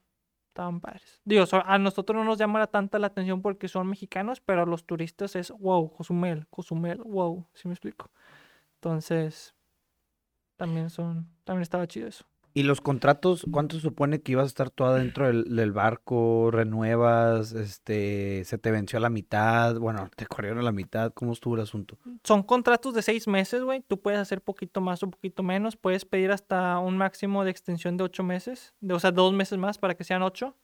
estaban 0.55 0.81
padres. 0.81 1.21
Digo, 1.25 1.45
a 1.65 1.79
nosotros 1.79 2.17
no 2.17 2.25
nos 2.25 2.39
llama 2.39 2.65
tanta 2.69 3.01
la 3.01 3.09
atención 3.09 3.43
porque 3.43 3.67
son 3.67 3.89
mexicanos, 3.89 4.41
pero 4.41 4.63
a 4.63 4.67
los 4.67 4.85
turistas 4.85 5.35
es 5.35 5.51
wow, 5.51 5.93
Cozumel, 5.93 6.47
Cozumel, 6.49 6.99
wow, 6.99 7.45
¿sí 7.55 7.67
me 7.67 7.75
explico? 7.75 8.13
Entonces, 8.77 9.53
también 10.57 10.91
son, 10.91 11.29
también 11.43 11.63
estaba 11.63 11.89
chido 11.89 12.07
eso. 12.07 12.25
¿Y 12.57 12.63
los 12.63 12.81
contratos, 12.81 13.45
cuánto 13.51 13.81
supone 13.81 14.23
que 14.23 14.31
ibas 14.31 14.45
a 14.45 14.47
estar 14.47 14.71
tú 14.71 14.85
adentro 14.85 15.27
del, 15.27 15.73
barco? 15.73 16.53
¿Renuevas? 16.53 17.51
Este, 17.51 18.45
¿Se 18.45 18.59
te 18.59 18.71
venció 18.71 18.99
a 18.99 19.01
la 19.01 19.11
mitad? 19.11 19.75
Bueno, 19.81 20.09
te 20.15 20.25
corrieron 20.25 20.61
a 20.61 20.63
la 20.63 20.71
mitad. 20.71 21.13
¿Cómo 21.13 21.33
estuvo 21.33 21.57
el 21.57 21.63
asunto? 21.63 21.99
Son 22.23 22.45
contratos 22.45 22.95
de 22.95 23.03
seis 23.03 23.27
meses, 23.27 23.65
güey. 23.65 23.81
Tú 23.81 24.01
puedes 24.01 24.21
hacer 24.21 24.41
poquito 24.41 24.81
más 24.81 25.03
o 25.03 25.11
poquito 25.11 25.43
menos. 25.43 25.75
Puedes 25.75 26.05
pedir 26.05 26.31
hasta 26.31 26.79
un 26.79 26.97
máximo 26.97 27.43
de 27.43 27.51
extensión 27.51 27.97
de 27.97 28.05
ocho 28.05 28.23
meses. 28.23 28.73
De, 28.81 28.95
o 28.95 29.01
sea, 29.01 29.11
dos 29.11 29.33
meses 29.33 29.59
más 29.59 29.77
para 29.77 29.97
que 29.97 30.05
sean 30.05 30.23
ocho. 30.23 30.57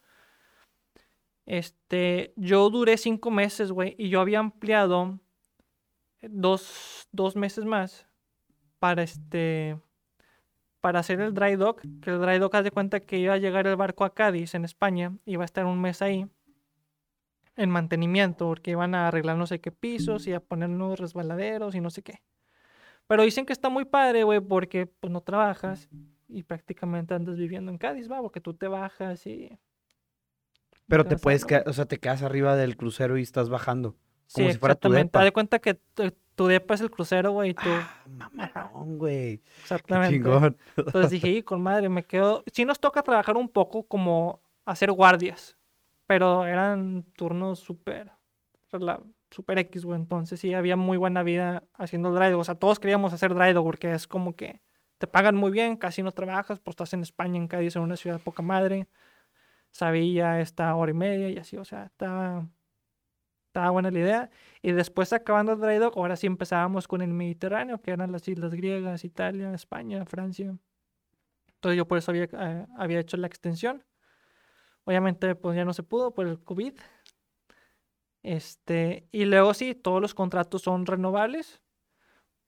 Este, 1.45 2.33
yo 2.37 2.71
duré 2.71 2.99
cinco 2.99 3.33
meses, 3.33 3.73
güey. 3.73 3.97
Y 3.99 4.11
yo 4.11 4.21
había 4.21 4.39
ampliado 4.39 5.19
dos, 6.23 7.09
dos 7.11 7.35
meses 7.35 7.65
más 7.65 8.07
para 8.79 9.03
este 9.03 9.77
para 10.81 11.01
hacer 11.01 11.21
el 11.21 11.35
dry 11.35 11.57
dock, 11.57 11.83
que 12.03 12.11
el 12.11 12.21
dry 12.21 12.39
dock 12.39 12.55
haz 12.55 12.65
de 12.65 12.71
cuenta 12.71 13.01
que 13.01 13.19
iba 13.19 13.35
a 13.35 13.39
llegar 13.39 13.67
el 13.67 13.77
barco 13.77 14.05
a 14.05 14.15
Cádiz, 14.15 14.55
en 14.55 14.65
España, 14.65 15.13
iba 15.27 15.43
a 15.43 15.45
estar 15.45 15.65
un 15.67 15.81
mes 15.81 16.03
ahí 16.03 16.27
en 17.57 17.71
mantenimiento, 17.71 18.47
porque 18.47 18.71
iban 18.71 18.95
a 18.95 19.09
arreglar 19.09 19.37
no 19.37 19.47
sé 19.47 19.61
qué 19.61 19.71
pisos 19.71 20.27
y 20.27 20.33
a 20.33 20.41
poner 20.41 20.71
nuevos 20.71 20.99
resbaladeros 20.99 21.75
y 21.75 21.81
no 21.81 21.91
sé 21.91 22.03
qué. 22.03 22.23
Pero 23.07 23.23
dicen 23.23 23.45
que 23.45 23.53
está 23.53 23.69
muy 23.69 23.85
padre, 23.85 24.25
güey, 24.25 24.41
porque 24.41 24.87
pues 24.87 25.13
no 25.13 25.21
trabajas 25.21 25.89
y 26.29 26.43
prácticamente 26.45 27.13
andas 27.13 27.37
viviendo 27.37 27.71
en 27.71 27.79
Cádiz, 27.79 28.11
va, 28.11 28.23
porque 28.23 28.41
tú 28.41 28.55
te 28.55 28.69
bajas 28.69 29.27
y... 29.27 29.59
Pero 30.87 31.05
te, 31.05 31.17
puedes 31.17 31.45
quedar, 31.45 31.69
o 31.69 31.73
sea, 31.73 31.85
te 31.87 31.99
quedas 31.99 32.23
arriba 32.23 32.57
del 32.57 32.77
crucero 32.77 33.19
y 33.19 33.23
estás 33.23 33.49
bajando. 33.49 33.97
Como 34.33 34.49
sí, 34.49 34.53
si 34.53 34.59
fuera 34.59 34.75
tu 34.75 34.91
depa. 34.91 35.21
Haz 35.21 35.25
de 35.25 35.33
cuenta 35.33 35.59
que 35.59 35.79
tu 36.41 36.47
depa 36.47 36.73
es 36.73 36.81
el 36.81 36.91
crucero, 36.91 37.33
güey, 37.33 37.51
y 37.51 37.55
tú... 37.55 37.69
Ah, 37.69 38.31
mamalón, 38.33 38.97
güey. 38.97 39.43
Exactamente. 39.61 40.15
chingón. 40.15 40.57
Entonces 40.75 41.11
dije, 41.11 41.29
y 41.29 41.43
con 41.43 41.61
madre, 41.61 41.91
me 41.91 42.03
quedo... 42.03 42.45
Sí 42.51 42.65
nos 42.65 42.81
toca 42.81 43.03
trabajar 43.03 43.37
un 43.37 43.51
poco 43.51 43.83
como 43.83 44.41
hacer 44.65 44.91
guardias, 44.91 45.59
pero 46.07 46.47
eran 46.47 47.03
turnos 47.15 47.59
súper... 47.59 48.11
Súper 49.31 49.59
X, 49.59 49.85
güey. 49.85 50.01
Entonces 50.01 50.41
sí, 50.41 50.55
había 50.55 50.77
muy 50.77 50.97
buena 50.97 51.23
vida 51.23 51.63
haciendo 51.75 52.11
dry 52.11 52.33
O 52.33 52.43
sea, 52.43 52.55
todos 52.55 52.81
queríamos 52.81 53.13
hacer 53.13 53.35
dry 53.35 53.53
porque 53.53 53.93
es 53.93 54.07
como 54.07 54.35
que 54.35 54.63
te 54.97 55.07
pagan 55.07 55.37
muy 55.37 55.51
bien, 55.51 55.77
casi 55.77 56.03
no 56.03 56.13
trabajas, 56.13 56.59
pues 56.59 56.73
estás 56.73 56.95
en 56.95 57.03
España, 57.03 57.37
en 57.37 57.49
Cádiz, 57.49 57.77
en 57.77 57.83
una 57.83 57.99
ciudad 57.99 58.19
poca 58.19 58.43
madre. 58.43 58.89
Sabía 59.73 60.41
esta 60.41 60.75
hora 60.75 60.91
y 60.91 60.95
media 60.95 61.29
y 61.29 61.37
así, 61.37 61.59
o 61.59 61.67
sea, 61.67 61.85
estaba 61.85 62.47
estaba 63.51 63.71
buena 63.71 63.91
la 63.91 63.99
idea. 63.99 64.31
Y 64.63 64.73
después 64.73 65.13
acabando 65.13 65.53
el 65.53 65.61
dry 65.61 65.79
dock, 65.79 65.97
ahora 65.97 66.17
sí 66.17 66.27
empezábamos 66.27 66.87
con 66.87 67.01
el 67.01 67.13
Mediterráneo, 67.13 67.81
que 67.81 67.93
eran 67.93 68.13
las 68.13 68.29
islas 68.29 68.55
griegas, 68.55 69.05
Italia, 69.05 69.55
España, 69.55 70.05
Francia. 70.05 70.55
Entonces 71.55 71.77
yo 71.77 71.87
por 71.87 71.99
eso 71.99 72.11
había, 72.11 72.25
eh, 72.25 72.67
había 72.77 73.01
hecho 73.01 73.17
la 73.17 73.27
extensión. 73.27 73.85
Obviamente 74.85 75.35
pues 75.35 75.57
ya 75.57 75.65
no 75.65 75.73
se 75.73 75.83
pudo 75.83 76.13
por 76.13 76.27
el 76.27 76.43
COVID. 76.43 76.75
Este, 78.23 79.09
y 79.13 79.25
luego 79.25 79.55
sí, 79.55 79.75
todos 79.75 80.01
los 80.03 80.15
contratos 80.15 80.63
son 80.63 80.87
renovables. 80.87 81.63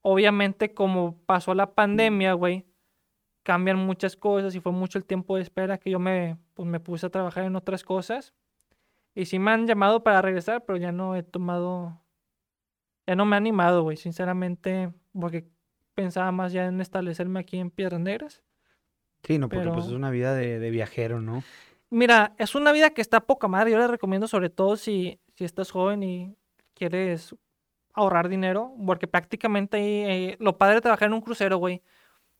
Obviamente 0.03 0.75
como 0.75 1.19
pasó 1.25 1.55
la 1.55 1.75
pandemia, 1.75 2.35
güey, 2.35 2.67
cambian 3.43 3.79
muchas 3.79 4.17
cosas 4.17 4.55
y 4.55 4.61
fue 4.61 4.73
mucho 4.73 4.99
el 4.99 5.05
tiempo 5.05 5.37
de 5.37 5.43
espera 5.43 5.79
que 5.79 5.91
yo 5.91 5.99
me, 5.99 6.39
pues, 6.55 6.69
me 6.69 6.81
puse 6.81 7.07
a 7.07 7.11
trabajar 7.11 7.45
en 7.45 7.57
otras 7.57 7.85
cosas. 7.85 8.35
Y 9.15 9.27
sí 9.27 9.39
me 9.39 9.51
han 9.51 9.67
llamado 9.67 10.03
para 10.03 10.23
regresar, 10.23 10.65
pero 10.65 10.79
ya 10.79 10.93
no 10.93 11.17
he 11.17 11.23
tomado. 11.23 12.02
Ya 13.07 13.17
no 13.17 13.25
me 13.25 13.37
ha 13.37 13.39
animado, 13.39 13.83
güey, 13.83 13.97
sinceramente, 13.97 14.93
porque 15.13 15.47
pensaba 15.95 16.33
más 16.33 16.53
ya 16.53 16.67
en 16.67 16.81
establecerme 16.81 17.41
aquí 17.41 17.59
en 17.59 17.71
Piedras 17.71 18.01
Negras. 18.01 18.43
Sí, 19.23 19.39
no, 19.39 19.49
porque 19.49 19.69
pues 19.69 19.87
es 19.87 19.93
una 19.93 20.11
vida 20.11 20.35
de, 20.35 20.71
viajero, 20.71 21.21
¿no? 21.21 21.43
Mira, 21.91 22.35
es 22.39 22.55
una 22.55 22.73
vida 22.73 22.91
que 22.91 23.01
está 23.01 23.21
poca 23.21 23.49
madre. 23.49 23.71
Yo 23.71 23.79
la 23.79 23.87
recomiendo 23.87 24.27
sobre 24.27 24.51
todo 24.51 24.77
si, 24.77 25.21
si 25.35 25.45
estás 25.45 25.71
joven 25.71 26.03
y 26.03 26.37
quieres 26.75 27.37
ahorrar 27.95 28.29
dinero, 28.29 28.75
porque 28.87 29.07
prácticamente 29.07 29.77
ahí, 29.77 29.85
eh, 29.85 30.37
lo 30.41 30.59
padre 30.59 30.77
de 30.77 30.81
trabajar 30.81 31.09
en 31.09 31.15
un 31.15 31.21
crucero, 31.21 31.59
güey, 31.59 31.83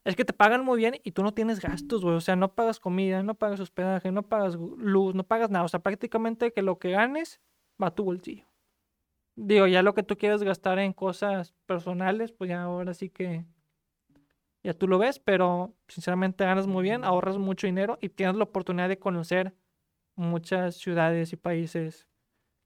es 0.05 0.17
que 0.17 0.25
te 0.25 0.33
pagan 0.33 0.65
muy 0.65 0.79
bien 0.79 0.97
y 1.05 1.13
tú 1.13 1.23
no 1.23 1.33
tienes 1.33 1.61
gastos, 1.61 2.03
güey. 2.03 2.17
O 2.17 2.21
sea, 2.21 2.35
no 2.35 2.55
pagas 2.55 2.81
comida, 2.81 3.23
no 3.23 3.35
pagas 3.35 3.61
hospedaje, 3.61 4.11
no 4.11 4.23
pagas 4.23 4.57
luz, 4.57 5.15
no 5.15 5.25
pagas 5.25 5.51
nada. 5.51 5.65
O 5.65 5.69
sea, 5.69 5.81
prácticamente 5.81 6.53
que 6.53 6.63
lo 6.63 6.79
que 6.79 6.91
ganes 6.91 7.41
va 7.81 7.89
a 7.89 7.95
tu 7.95 8.05
bolsillo. 8.05 8.47
Digo, 9.35 9.67
ya 9.67 9.83
lo 9.83 9.95
que 9.95 10.03
tú 10.03 10.17
quieres 10.17 10.43
gastar 10.43 10.79
en 10.79 10.93
cosas 10.93 11.55
personales, 11.67 12.33
pues 12.33 12.51
ya 12.51 12.63
ahora 12.63 12.95
sí 12.95 13.09
que 13.09 13.45
ya 14.63 14.75
tú 14.75 14.87
lo 14.87 14.99
ves, 14.99 15.19
pero 15.19 15.75
sinceramente 15.89 16.45
ganas 16.45 16.67
muy 16.67 16.83
bien, 16.83 17.05
ahorras 17.05 17.39
mucho 17.39 17.67
dinero 17.67 17.99
y 18.01 18.11
tienes 18.11 18.37
la 18.37 18.45
oportunidad 18.45 18.89
de 18.89 18.99
conocer 18.99 19.55
muchas 20.15 20.77
ciudades 20.77 21.33
y 21.33 21.37
países 21.37 22.07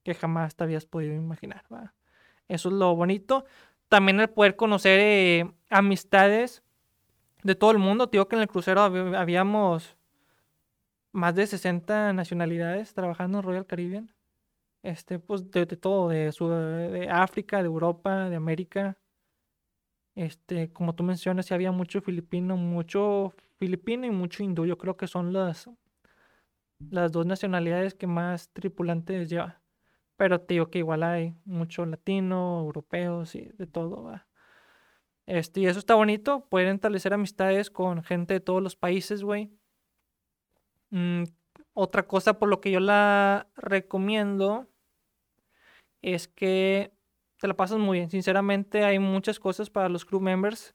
que 0.02 0.14
jamás 0.14 0.56
te 0.56 0.64
habías 0.64 0.86
podido 0.86 1.14
imaginar. 1.14 1.64
Eso 2.48 2.68
es 2.68 2.74
lo 2.74 2.94
bonito. 2.94 3.44
También 3.88 4.20
el 4.20 4.28
poder 4.28 4.56
conocer 4.56 5.00
eh, 5.00 5.50
amistades 5.70 6.62
de 7.42 7.54
todo 7.54 7.70
el 7.70 7.78
mundo. 7.78 8.08
Te 8.08 8.16
digo 8.16 8.28
que 8.28 8.36
en 8.36 8.42
el 8.42 8.48
crucero 8.48 8.82
habíamos 8.82 9.96
más 11.12 11.34
de 11.34 11.46
60 11.46 12.12
nacionalidades 12.12 12.92
trabajando 12.94 13.38
en 13.38 13.44
Royal 13.44 13.66
Caribbean. 13.66 14.15
Este, 14.86 15.18
pues 15.18 15.50
de, 15.50 15.66
todo, 15.66 16.10
de, 16.10 16.30
de 16.30 17.08
África, 17.10 17.58
de 17.58 17.66
Europa, 17.66 18.30
de 18.30 18.36
América. 18.36 18.96
Este, 20.14 20.72
como 20.72 20.94
tú 20.94 21.02
mencionas, 21.02 21.46
sí 21.46 21.54
había 21.54 21.72
mucho 21.72 22.00
filipino, 22.00 22.56
mucho 22.56 23.34
filipino 23.58 24.06
y 24.06 24.10
mucho 24.10 24.44
hindú. 24.44 24.64
Yo 24.64 24.78
creo 24.78 24.96
que 24.96 25.08
son 25.08 25.32
las, 25.32 25.68
las 26.78 27.10
dos 27.10 27.26
nacionalidades 27.26 27.94
que 27.94 28.06
más 28.06 28.50
tripulantes 28.52 29.28
lleva. 29.28 29.60
Pero 30.16 30.40
te 30.40 30.54
digo 30.54 30.70
que 30.70 30.78
igual 30.78 31.02
hay 31.02 31.34
mucho 31.44 31.84
latino, 31.84 32.60
europeos 32.60 33.34
y 33.34 33.40
de 33.58 33.66
todo. 33.66 34.12
Este, 35.26 35.62
y 35.62 35.66
eso 35.66 35.80
está 35.80 35.96
bonito, 35.96 36.46
pueden 36.48 36.76
establecer 36.76 37.12
amistades 37.12 37.70
con 37.70 38.04
gente 38.04 38.34
de 38.34 38.40
todos 38.40 38.62
los 38.62 38.76
países, 38.76 39.24
güey. 39.24 39.50
Mm, 40.90 41.24
otra 41.74 42.06
cosa 42.06 42.38
por 42.38 42.48
lo 42.48 42.60
que 42.60 42.70
yo 42.70 42.78
la 42.78 43.48
recomiendo 43.56 44.68
es 46.14 46.28
que 46.28 46.92
te 47.38 47.48
la 47.48 47.54
pasas 47.54 47.78
muy 47.78 47.98
bien. 47.98 48.10
Sinceramente 48.10 48.84
hay 48.84 48.98
muchas 48.98 49.38
cosas 49.40 49.70
para 49.70 49.88
los 49.88 50.04
crew 50.04 50.20
members. 50.20 50.74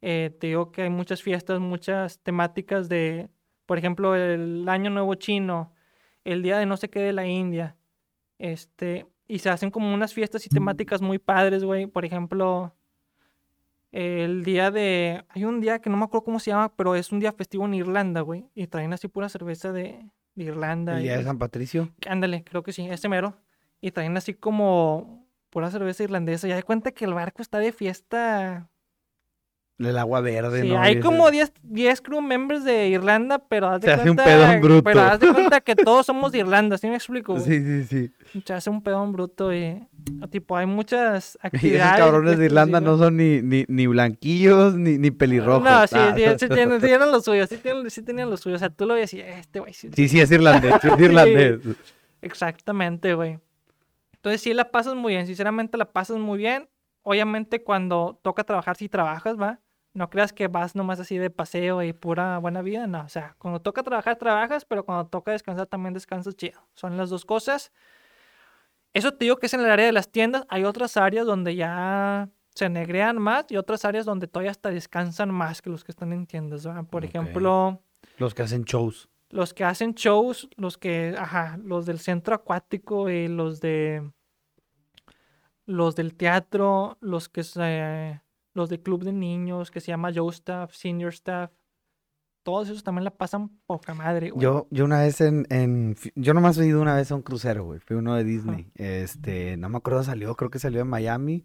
Eh, 0.00 0.30
te 0.38 0.46
digo 0.48 0.70
que 0.70 0.82
hay 0.82 0.90
muchas 0.90 1.22
fiestas, 1.22 1.58
muchas 1.60 2.20
temáticas 2.20 2.88
de, 2.88 3.28
por 3.66 3.78
ejemplo, 3.78 4.14
el 4.14 4.68
Año 4.68 4.90
Nuevo 4.90 5.14
Chino 5.16 5.72
el 6.24 6.42
día 6.42 6.58
de 6.58 6.66
no 6.66 6.76
sé 6.76 6.88
qué 6.88 7.00
de 7.00 7.12
la 7.12 7.26
India. 7.26 7.76
Este, 8.38 9.06
y 9.26 9.38
se 9.40 9.50
hacen 9.50 9.70
como 9.70 9.92
unas 9.92 10.14
fiestas 10.14 10.44
y 10.46 10.48
temáticas 10.50 11.00
muy 11.02 11.18
padres, 11.18 11.64
güey. 11.64 11.86
Por 11.86 12.04
ejemplo, 12.04 12.74
el 13.92 14.44
día 14.44 14.70
de. 14.70 15.24
Hay 15.30 15.44
un 15.44 15.60
día 15.60 15.80
que 15.80 15.90
no 15.90 15.96
me 15.96 16.04
acuerdo 16.04 16.24
cómo 16.24 16.38
se 16.38 16.50
llama, 16.50 16.74
pero 16.76 16.94
es 16.94 17.10
un 17.12 17.20
día 17.20 17.32
festivo 17.32 17.64
en 17.64 17.74
Irlanda, 17.74 18.20
güey. 18.20 18.44
Y 18.54 18.66
traen 18.66 18.92
así 18.92 19.08
pura 19.08 19.28
cerveza 19.28 19.72
de, 19.72 20.10
de 20.34 20.44
Irlanda. 20.44 20.94
¿El 20.96 21.00
y- 21.00 21.02
día 21.04 21.16
de 21.18 21.24
San 21.24 21.38
Patricio? 21.38 21.90
Ándale, 22.06 22.44
creo 22.44 22.62
que 22.62 22.72
sí, 22.72 22.86
este 22.88 23.08
mero. 23.08 23.36
Y 23.80 23.90
traen 23.92 24.16
así 24.16 24.34
como 24.34 25.26
pura 25.50 25.70
cerveza 25.70 26.02
irlandesa. 26.04 26.48
Ya 26.48 26.56
de 26.56 26.62
cuenta 26.62 26.92
que 26.92 27.04
el 27.04 27.14
barco 27.14 27.42
está 27.42 27.58
de 27.58 27.72
fiesta. 27.72 28.68
El 29.78 29.96
agua 29.96 30.20
verde, 30.20 30.62
Sí, 30.62 30.68
¿no? 30.70 30.80
hay 30.80 30.96
Y 30.96 31.00
como 31.00 31.30
10, 31.30 31.52
10 31.62 32.00
crew 32.00 32.20
members 32.20 32.64
de 32.64 32.88
Irlanda, 32.88 33.38
pero 33.38 33.68
haz 33.68 33.80
de 33.80 33.86
Se 33.86 33.92
hace 33.92 34.10
un 34.10 34.16
cuenta. 34.16 34.24
pedón 34.24 34.60
bruto. 34.60 34.82
Pero 34.82 35.00
haz 35.02 35.20
de 35.20 35.32
cuenta 35.32 35.60
que 35.60 35.76
todos 35.76 36.04
somos 36.04 36.32
de 36.32 36.38
Irlanda, 36.38 36.76
¿sí 36.78 36.88
me 36.88 36.96
explico? 36.96 37.34
güey? 37.34 37.44
Sí, 37.44 37.84
sí, 37.84 38.10
sí. 38.32 38.40
Se 38.44 38.54
hace 38.54 38.70
un 38.70 38.82
pedón 38.82 39.12
bruto 39.12 39.54
y. 39.54 39.80
Tipo, 40.30 40.56
hay 40.56 40.66
muchas 40.66 41.38
Y 41.44 41.46
actividades. 41.46 41.92
esos 41.94 41.98
cabrones 42.06 42.38
de 42.38 42.46
Irlanda 42.46 42.80
no 42.80 42.98
son 42.98 43.18
ni, 43.18 43.40
ni, 43.40 43.66
ni 43.68 43.86
blanquillos 43.86 44.74
ni, 44.74 44.98
ni 44.98 45.12
pelirrojos. 45.12 45.62
No, 45.62 45.86
sí, 45.86 45.94
Ah, 45.96 46.12
sí, 46.16 46.24
sí 46.40 46.48
tienen, 46.48 46.80
sí 46.80 46.86
tienen 46.88 47.12
lo 47.12 47.20
suyo, 47.20 47.46
sí 47.46 47.56
tienen, 47.58 47.88
sí 47.88 48.02
tenían 48.02 48.30
lo 48.30 48.36
suyo. 48.36 48.56
O 48.56 48.58
sea, 48.58 48.70
tú 48.70 48.84
lo 48.84 48.94
ves 48.94 49.14
y 49.14 49.20
este 49.20 49.60
güey 49.60 49.74
sí. 49.74 49.90
Sí, 49.94 50.08
sí, 50.08 50.20
es 50.20 50.32
irlandés, 50.32 50.74
sí 50.82 50.88
es 50.92 50.98
irlandés. 51.00 51.60
Exactamente, 52.20 53.14
güey. 53.14 53.38
Entonces 54.18 54.40
sí 54.40 54.52
la 54.52 54.70
pasas 54.70 54.94
muy 54.94 55.14
bien, 55.14 55.26
sinceramente 55.26 55.78
la 55.78 55.92
pasas 55.92 56.18
muy 56.18 56.38
bien. 56.38 56.68
Obviamente 57.02 57.62
cuando 57.62 58.18
toca 58.22 58.44
trabajar, 58.44 58.76
sí 58.76 58.88
trabajas, 58.88 59.40
¿va? 59.40 59.60
No 59.94 60.10
creas 60.10 60.32
que 60.32 60.48
vas 60.48 60.74
nomás 60.74 61.00
así 61.00 61.18
de 61.18 61.30
paseo 61.30 61.82
y 61.82 61.92
pura 61.92 62.38
buena 62.38 62.60
vida, 62.60 62.86
no. 62.86 63.02
O 63.02 63.08
sea, 63.08 63.36
cuando 63.38 63.60
toca 63.60 63.82
trabajar, 63.82 64.16
trabajas, 64.16 64.64
pero 64.64 64.84
cuando 64.84 65.06
toca 65.06 65.32
descansar, 65.32 65.66
también 65.66 65.94
descansas 65.94 66.36
chido. 66.36 66.60
Son 66.74 66.96
las 66.96 67.10
dos 67.10 67.24
cosas. 67.24 67.72
Eso 68.92 69.12
te 69.12 69.24
digo 69.24 69.36
que 69.36 69.46
es 69.46 69.54
en 69.54 69.60
el 69.60 69.70
área 69.70 69.86
de 69.86 69.92
las 69.92 70.10
tiendas. 70.10 70.44
Hay 70.48 70.64
otras 70.64 70.96
áreas 70.96 71.24
donde 71.24 71.54
ya 71.54 72.28
se 72.54 72.68
negrean 72.68 73.18
más 73.18 73.46
y 73.50 73.56
otras 73.56 73.84
áreas 73.84 74.04
donde 74.04 74.26
todavía 74.26 74.50
hasta 74.50 74.70
descansan 74.70 75.32
más 75.32 75.62
que 75.62 75.70
los 75.70 75.84
que 75.84 75.92
están 75.92 76.12
en 76.12 76.26
tiendas, 76.26 76.66
¿va? 76.66 76.82
Por 76.82 77.04
ejemplo 77.04 77.80
Los 78.16 78.34
que 78.34 78.42
hacen 78.42 78.64
shows. 78.64 79.08
Los 79.30 79.54
que 79.54 79.64
hacen 79.64 79.94
shows, 79.94 80.48
los 80.56 80.78
que, 80.78 81.14
ajá, 81.18 81.58
los 81.62 81.86
del 81.86 81.98
centro 81.98 82.34
acuático 82.34 83.10
y 83.10 83.28
los 83.28 83.60
de 83.60 84.10
los 85.66 85.94
del 85.94 86.14
teatro, 86.14 86.96
los 87.00 87.28
que 87.28 87.44
se, 87.44 88.22
los 88.54 88.70
de 88.70 88.80
club 88.80 89.04
de 89.04 89.12
niños, 89.12 89.70
que 89.70 89.80
se 89.80 89.88
llama 89.88 90.10
Joe 90.14 90.30
Staff, 90.30 90.72
Senior 90.72 91.12
Staff, 91.12 91.50
todos 92.42 92.70
esos 92.70 92.82
también 92.82 93.04
la 93.04 93.10
pasan 93.10 93.50
poca 93.66 93.92
madre, 93.92 94.30
güey. 94.30 94.42
Yo, 94.42 94.66
yo 94.70 94.86
una 94.86 95.00
vez 95.00 95.20
en, 95.20 95.46
en, 95.50 95.94
yo 96.14 96.32
nomás 96.32 96.56
he 96.56 96.66
ido 96.66 96.80
una 96.80 96.94
vez 96.94 97.12
a 97.12 97.14
un 97.14 97.20
crucero, 97.20 97.64
güey, 97.64 97.80
fui 97.80 97.96
uno 97.96 98.14
de 98.14 98.24
Disney, 98.24 98.72
este, 98.76 99.58
no 99.58 99.68
me 99.68 99.76
acuerdo, 99.76 100.02
salió, 100.02 100.34
creo 100.36 100.48
que 100.50 100.58
salió 100.58 100.80
en 100.80 100.88
Miami, 100.88 101.44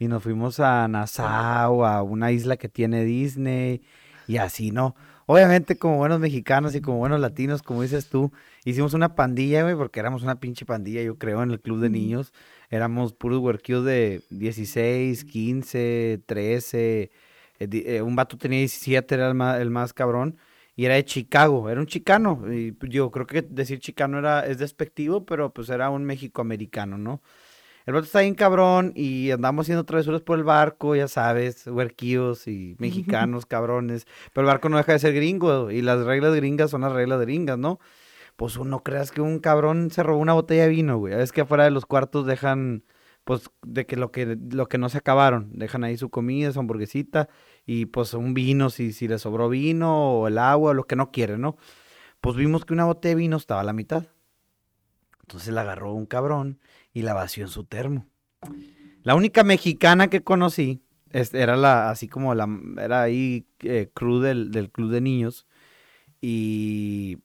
y 0.00 0.08
nos 0.08 0.24
fuimos 0.24 0.58
a 0.58 0.88
Nassau, 0.88 1.84
a 1.84 2.02
una 2.02 2.32
isla 2.32 2.56
que 2.56 2.68
tiene 2.68 3.04
Disney, 3.04 3.82
y 4.26 4.38
así, 4.38 4.72
¿no? 4.72 4.96
Obviamente, 5.32 5.78
como 5.78 5.96
buenos 5.96 6.18
mexicanos 6.18 6.74
y 6.74 6.80
como 6.80 6.98
buenos 6.98 7.20
latinos, 7.20 7.62
como 7.62 7.82
dices 7.82 8.08
tú, 8.08 8.32
hicimos 8.64 8.94
una 8.94 9.14
pandilla, 9.14 9.62
güey, 9.62 9.76
porque 9.76 10.00
éramos 10.00 10.24
una 10.24 10.40
pinche 10.40 10.66
pandilla, 10.66 11.02
yo 11.02 11.18
creo, 11.18 11.40
en 11.44 11.52
el 11.52 11.60
club 11.60 11.78
de 11.78 11.88
niños, 11.88 12.32
éramos 12.68 13.12
puros 13.12 13.38
huerquillos 13.38 13.84
de 13.84 14.22
16, 14.30 15.24
15, 15.24 16.22
13, 16.26 17.12
eh, 17.60 17.68
eh, 17.70 18.02
un 18.02 18.16
vato 18.16 18.38
tenía 18.38 18.58
17, 18.58 19.14
era 19.14 19.28
el 19.28 19.34
más, 19.34 19.60
el 19.60 19.70
más 19.70 19.92
cabrón, 19.92 20.36
y 20.74 20.86
era 20.86 20.96
de 20.96 21.04
Chicago, 21.04 21.70
era 21.70 21.80
un 21.80 21.86
chicano. 21.86 22.52
Y 22.52 22.72
pues, 22.72 22.90
yo 22.90 23.12
creo 23.12 23.28
que 23.28 23.42
decir 23.42 23.78
chicano 23.78 24.18
era, 24.18 24.44
es 24.44 24.58
despectivo, 24.58 25.24
pero 25.26 25.52
pues 25.52 25.68
era 25.68 25.90
un 25.90 26.04
mexicoamericano, 26.06 26.98
¿no? 26.98 27.22
El 27.90 27.94
vato 27.94 28.04
está 28.04 28.20
bien 28.20 28.36
cabrón 28.36 28.92
y 28.94 29.32
andamos 29.32 29.64
haciendo 29.64 29.82
travesuras 29.82 30.20
por 30.20 30.38
el 30.38 30.44
barco, 30.44 30.94
ya 30.94 31.08
sabes, 31.08 31.66
huerquillos 31.66 32.46
y 32.46 32.76
mexicanos, 32.78 33.46
cabrones. 33.46 34.06
Pero 34.32 34.46
el 34.46 34.52
barco 34.52 34.68
no 34.68 34.76
deja 34.76 34.92
de 34.92 35.00
ser 35.00 35.12
gringo 35.12 35.72
y 35.72 35.82
las 35.82 36.04
reglas 36.04 36.36
gringas 36.36 36.70
son 36.70 36.82
las 36.82 36.92
reglas 36.92 37.20
gringas, 37.20 37.58
¿no? 37.58 37.80
Pues 38.36 38.56
no 38.60 38.84
creas 38.84 39.10
que 39.10 39.20
un 39.20 39.40
cabrón 39.40 39.90
se 39.90 40.04
robó 40.04 40.20
una 40.20 40.34
botella 40.34 40.62
de 40.62 40.68
vino, 40.68 40.98
güey. 40.98 41.14
Es 41.14 41.32
que 41.32 41.40
afuera 41.40 41.64
de 41.64 41.72
los 41.72 41.84
cuartos 41.84 42.26
dejan, 42.26 42.84
pues, 43.24 43.50
de 43.62 43.86
que 43.86 43.96
lo 43.96 44.12
que, 44.12 44.38
lo 44.52 44.68
que 44.68 44.78
no 44.78 44.88
se 44.88 44.98
acabaron. 44.98 45.50
Dejan 45.52 45.82
ahí 45.82 45.96
su 45.96 46.10
comida, 46.10 46.52
su 46.52 46.60
hamburguesita 46.60 47.28
y 47.66 47.86
pues 47.86 48.14
un 48.14 48.34
vino, 48.34 48.70
si, 48.70 48.92
si 48.92 49.08
le 49.08 49.18
sobró 49.18 49.48
vino 49.48 50.20
o 50.20 50.28
el 50.28 50.38
agua, 50.38 50.74
lo 50.74 50.84
que 50.84 50.94
no 50.94 51.10
quiere, 51.10 51.38
¿no? 51.38 51.56
Pues 52.20 52.36
vimos 52.36 52.64
que 52.64 52.72
una 52.72 52.84
botella 52.84 53.16
de 53.16 53.20
vino 53.20 53.36
estaba 53.36 53.62
a 53.62 53.64
la 53.64 53.72
mitad. 53.72 54.04
Entonces 55.22 55.52
la 55.52 55.62
agarró 55.62 55.92
un 55.92 56.06
cabrón 56.06 56.60
y 56.92 57.02
la 57.02 57.14
vació 57.14 57.44
en 57.44 57.48
su 57.50 57.64
termo. 57.64 58.06
La 59.02 59.14
única 59.14 59.44
mexicana 59.44 60.08
que 60.08 60.22
conocí 60.22 60.82
es- 61.10 61.34
era 61.34 61.56
la, 61.56 61.90
así 61.90 62.08
como 62.08 62.34
la, 62.34 62.48
era 62.78 63.02
ahí 63.02 63.46
eh, 63.60 63.90
crew 63.94 64.20
del, 64.20 64.50
del 64.50 64.70
club 64.70 64.90
de 64.90 65.00
niños 65.00 65.46
y 66.20 67.18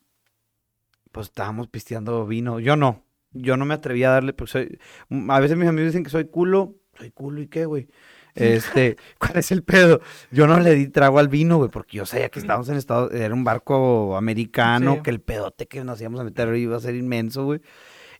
pues 1.11 1.27
estábamos 1.27 1.67
pisteando 1.67 2.25
vino. 2.25 2.59
Yo 2.59 2.75
no, 2.75 3.03
yo 3.31 3.57
no 3.57 3.65
me 3.65 3.73
atreví 3.73 4.03
a 4.03 4.09
darle, 4.11 4.33
pues 4.33 4.51
soy, 4.51 4.77
mm, 5.09 5.29
a 5.31 5.39
veces 5.39 5.57
mis 5.57 5.67
amigos 5.67 5.87
dicen 5.91 6.03
que 6.03 6.09
soy 6.09 6.25
culo, 6.25 6.75
soy 6.97 7.11
culo 7.11 7.41
y 7.41 7.47
qué, 7.47 7.65
güey. 7.65 7.87
Este, 8.35 8.97
¿cuál 9.19 9.37
es 9.37 9.51
el 9.51 9.63
pedo? 9.63 10.01
Yo 10.31 10.45
no 10.47 10.59
le 10.59 10.75
di 10.75 10.87
trago 10.89 11.19
al 11.19 11.29
vino, 11.29 11.57
güey, 11.57 11.69
porque 11.69 11.97
yo 11.97 12.05
sabía 12.05 12.29
que 12.29 12.39
estábamos 12.39 12.67
en 12.69 12.75
Estados, 12.75 13.13
era 13.13 13.33
un 13.33 13.43
barco 13.45 14.17
americano, 14.17 14.95
Sí. 14.95 15.01
que 15.03 15.09
el 15.09 15.21
pedote 15.21 15.67
que 15.67 15.83
nos 15.85 16.01
íbamos 16.01 16.19
a 16.19 16.23
meter 16.25 16.53
iba 16.55 16.75
a 16.75 16.81
ser 16.81 16.95
inmenso, 16.95 17.45
güey. 17.45 17.61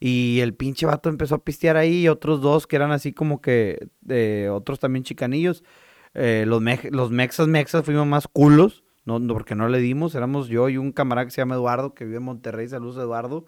Y 0.07 0.39
el 0.41 0.53
pinche 0.53 0.85
vato 0.85 1.09
empezó 1.09 1.33
a 1.35 1.43
pistear 1.43 1.77
ahí, 1.77 2.01
y 2.03 2.07
otros 2.09 2.39
dos 2.41 2.67
que 2.67 2.75
eran 2.75 2.91
así 2.91 3.11
como 3.11 3.41
que, 3.41 3.87
eh, 4.07 4.49
otros 4.51 4.79
también 4.79 5.03
chicanillos. 5.03 5.63
Eh, 6.13 6.45
los, 6.47 6.61
los 6.91 7.09
mexas, 7.11 7.47
mexas 7.47 7.83
fuimos 7.85 8.05
más 8.05 8.27
culos, 8.27 8.83
no, 9.05 9.17
no, 9.19 9.33
porque 9.33 9.55
no 9.55 9.67
le 9.67 9.79
dimos, 9.79 10.13
éramos 10.13 10.47
yo 10.47 10.69
y 10.69 10.77
un 10.77 10.91
camarada 10.91 11.25
que 11.25 11.31
se 11.31 11.41
llama 11.41 11.55
Eduardo, 11.55 11.95
que 11.95 12.05
vive 12.05 12.17
en 12.17 12.23
Monterrey, 12.23 12.67
saludos 12.69 12.97
Eduardo. 12.97 13.45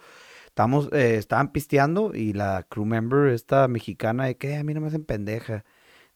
Estamos, 0.47 0.89
eh, 0.93 1.17
estaban 1.17 1.51
pisteando 1.51 2.11
y 2.15 2.33
la 2.33 2.65
crew 2.67 2.85
member, 2.85 3.27
esta 3.33 3.67
mexicana, 3.67 4.25
de 4.25 4.37
que 4.37 4.53
"Eh, 4.53 4.57
a 4.57 4.63
mí 4.63 4.73
no 4.73 4.81
me 4.81 4.87
hacen 4.87 5.05
pendeja. 5.05 5.63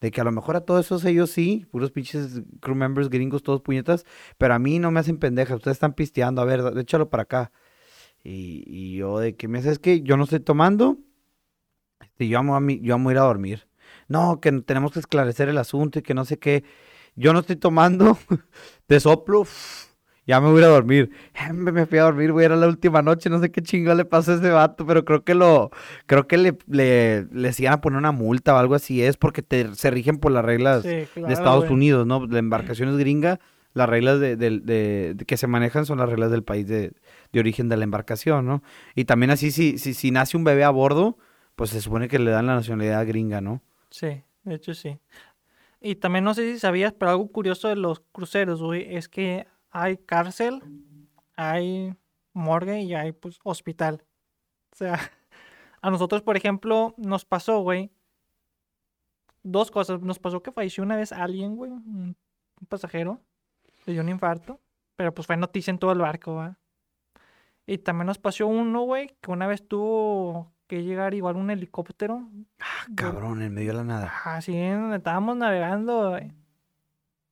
De 0.01 0.09
que 0.11 0.21
a 0.21 0.23
lo 0.23 0.31
mejor 0.31 0.55
a 0.55 0.61
todos 0.61 0.85
esos 0.87 1.05
ellos 1.05 1.29
sí, 1.29 1.67
puros 1.71 1.91
pinches 1.91 2.41
crew 2.61 2.75
members 2.75 3.09
gringos, 3.09 3.43
todos 3.43 3.61
puñetas, 3.61 4.05
pero 4.39 4.55
a 4.55 4.59
mí 4.59 4.79
no 4.79 4.89
me 4.91 4.99
hacen 4.99 5.17
pendeja, 5.19 5.55
ustedes 5.55 5.75
están 5.75 5.93
pisteando, 5.93 6.41
a 6.41 6.45
ver, 6.45 6.61
échalo 6.79 7.09
para 7.11 7.23
acá. 7.23 7.51
Y, 8.23 8.63
y 8.67 8.97
yo 8.97 9.19
de 9.19 9.35
que 9.35 9.47
me 9.47 9.59
haces 9.59 9.79
que 9.79 10.01
yo 10.01 10.15
no 10.17 10.25
estoy 10.25 10.39
tomando, 10.41 10.97
este, 12.01 12.27
yo 12.27 12.39
amo 12.39 12.55
a 12.55 12.59
mí, 12.59 12.79
yo 12.81 12.95
amo 12.95 13.11
ir 13.11 13.17
a 13.17 13.21
dormir. 13.21 13.67
No, 14.07 14.39
que 14.41 14.51
tenemos 14.61 14.91
que 14.91 14.99
esclarecer 14.99 15.49
el 15.49 15.57
asunto 15.57 15.99
y 15.99 16.01
que 16.01 16.13
no 16.13 16.25
sé 16.25 16.37
qué. 16.37 16.63
Yo 17.15 17.33
no 17.33 17.39
estoy 17.39 17.55
tomando, 17.55 18.17
te 18.87 18.99
soplo, 18.99 19.45
ya 20.27 20.39
me 20.39 20.49
voy 20.49 20.57
a 20.57 20.59
ir 20.59 20.65
a 20.65 20.69
dormir. 20.69 21.11
Me 21.53 21.71
me 21.71 21.85
fui 21.85 21.97
a 21.99 22.03
dormir, 22.03 22.31
güey, 22.31 22.45
era 22.45 22.55
la 22.55 22.67
última 22.67 23.01
noche, 23.01 23.29
no 23.29 23.39
sé 23.39 23.51
qué 23.51 23.61
chingo 23.61 23.93
le 23.95 24.05
pasó 24.05 24.31
a 24.31 24.35
ese 24.35 24.49
vato, 24.49 24.85
pero 24.85 25.03
creo 25.05 25.23
que 25.23 25.33
lo, 25.35 25.71
creo 26.05 26.27
que 26.27 26.37
le, 26.37 26.57
le, 26.67 27.25
les 27.31 27.59
iban 27.59 27.73
a 27.73 27.81
poner 27.81 27.97
una 27.99 28.11
multa 28.11 28.53
o 28.55 28.57
algo 28.57 28.75
así, 28.75 29.01
es 29.03 29.17
porque 29.17 29.41
te, 29.41 29.73
se 29.75 29.91
rigen 29.91 30.17
por 30.17 30.31
las 30.31 30.45
reglas 30.45 30.83
Sí, 30.83 30.89
de 30.89 31.33
Estados 31.33 31.59
güey. 31.61 31.73
Unidos, 31.73 32.05
¿no? 32.07 32.25
La 32.27 32.39
embarcación 32.39 32.89
es 32.89 32.97
gringa, 32.97 33.39
las 33.73 33.87
reglas 33.89 34.19
de, 34.19 34.35
de- 34.35 35.13
de 35.15 35.25
que 35.25 35.37
se 35.37 35.47
manejan 35.47 35.85
son 35.85 35.97
las 35.99 36.09
reglas 36.09 36.31
del 36.31 36.43
país 36.43 36.67
de, 36.67 36.91
de 37.31 37.39
origen 37.39 37.69
de 37.69 37.77
la 37.77 37.83
embarcación, 37.83 38.45
¿no? 38.45 38.63
Y 38.95 39.05
también 39.05 39.31
así, 39.31 39.51
si, 39.51 39.77
si, 39.77 39.93
si 39.93 40.11
nace 40.11 40.37
un 40.37 40.43
bebé 40.43 40.63
a 40.63 40.69
bordo, 40.69 41.17
pues 41.55 41.69
se 41.69 41.81
supone 41.81 42.07
que 42.07 42.19
le 42.19 42.31
dan 42.31 42.47
la 42.47 42.55
nacionalidad 42.55 43.05
gringa, 43.07 43.41
¿no? 43.41 43.61
Sí, 43.89 44.23
de 44.43 44.55
hecho 44.55 44.73
sí. 44.73 44.99
Y 45.79 45.95
también 45.95 46.23
no 46.23 46.33
sé 46.33 46.51
si 46.53 46.59
sabías, 46.59 46.93
pero 46.93 47.11
algo 47.11 47.31
curioso 47.31 47.67
de 47.67 47.75
los 47.75 48.01
cruceros, 48.11 48.61
güey, 48.61 48.95
es 48.95 49.09
que 49.09 49.47
hay 49.71 49.97
cárcel, 49.97 50.61
hay 51.35 51.95
morgue 52.33 52.81
y 52.81 52.93
hay 52.93 53.11
pues 53.11 53.39
hospital. 53.43 54.03
O 54.71 54.75
sea, 54.75 54.99
a 55.81 55.89
nosotros, 55.89 56.21
por 56.21 56.37
ejemplo, 56.37 56.93
nos 56.97 57.25
pasó, 57.25 57.61
güey, 57.61 57.91
dos 59.43 59.71
cosas. 59.71 60.01
Nos 60.01 60.19
pasó 60.19 60.43
que 60.43 60.51
falleció 60.51 60.83
una 60.83 60.95
vez 60.95 61.11
alguien, 61.11 61.55
güey, 61.55 61.71
un, 61.71 62.15
pasajero, 62.69 63.19
le 63.85 63.93
dio 63.93 64.03
un 64.03 64.09
infarto, 64.09 64.61
pero 64.95 65.13
pues 65.13 65.25
fue 65.25 65.35
noticia 65.35 65.71
en 65.71 65.79
todo 65.79 65.91
el 65.91 65.99
barco, 65.99 66.35
¿va? 66.35 66.59
Y 67.71 67.77
también 67.77 68.07
nos 68.07 68.17
pasó 68.17 68.47
uno, 68.47 68.81
güey, 68.81 69.15
que 69.21 69.31
una 69.31 69.47
vez 69.47 69.65
tuvo 69.67 70.51
que 70.67 70.83
llegar 70.83 71.13
igual 71.13 71.37
un 71.37 71.49
helicóptero 71.51 72.27
Ah, 72.59 72.65
Yo- 72.89 72.95
cabrón, 72.95 73.41
en 73.41 73.53
medio 73.53 73.69
de 73.71 73.77
la 73.77 73.83
nada. 73.85 74.11
Así 74.25 74.55
estábamos 74.57 75.37
navegando. 75.37 76.17
eh, 76.17 76.31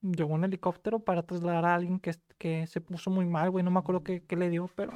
Llegó 0.02 0.34
un 0.34 0.46
helicóptero 0.46 1.00
para 1.00 1.24
trasladar 1.24 1.66
a 1.66 1.76
alguien 1.76 2.00
que, 2.00 2.16
que 2.38 2.68
se 2.68 2.80
puso 2.80 3.10
muy 3.12 3.26
mal, 3.26 3.50
güey. 3.52 3.66
No 3.66 3.72
me 3.72 3.80
acuerdo 3.80 4.02
qué, 4.02 4.22
qué 4.26 4.38
le 4.38 4.50
dio, 4.50 4.70
pero 4.76 4.94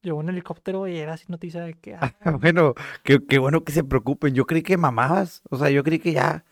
llegó 0.00 0.18
un 0.18 0.30
helicóptero 0.30 0.88
y 0.88 0.96
era 0.96 1.12
así 1.12 1.26
noticia 1.28 1.60
de 1.62 1.74
que. 1.74 1.96
ah, 1.96 2.10
Bueno, 2.40 2.72
qué, 3.02 3.22
qué 3.26 3.38
bueno 3.38 3.64
que 3.64 3.72
se 3.72 3.84
preocupen. 3.84 4.32
Yo 4.34 4.46
creí 4.46 4.62
que 4.62 4.78
mamabas, 4.78 5.42
o 5.50 5.58
sea, 5.58 5.68
yo 5.68 5.84
creí 5.84 5.98
que 5.98 6.12
ya. 6.12 6.42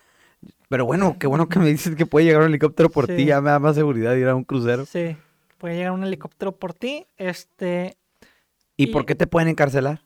Pero 0.68 0.84
bueno, 0.84 1.16
qué 1.18 1.26
bueno 1.26 1.48
que 1.48 1.58
me 1.58 1.66
dices 1.66 1.96
que 1.96 2.04
puede 2.04 2.26
llegar 2.26 2.42
un 2.42 2.48
helicóptero 2.48 2.90
por 2.90 3.06
ti, 3.06 3.24
ya 3.24 3.40
me 3.40 3.48
da 3.50 3.58
más 3.58 3.74
seguridad 3.74 4.12
de 4.12 4.20
ir 4.20 4.28
a 4.28 4.34
un 4.34 4.44
crucero. 4.44 4.84
sí, 4.84 5.16
puede 5.60 5.76
llegar 5.76 5.92
un 5.92 6.02
helicóptero 6.02 6.56
por 6.56 6.72
ti. 6.74 7.06
Este. 7.16 7.96
¿Y, 8.76 8.86
por 8.88 9.04
qué 9.04 9.14
te 9.14 9.26
pueden 9.26 9.48
encarcelar? 9.48 10.02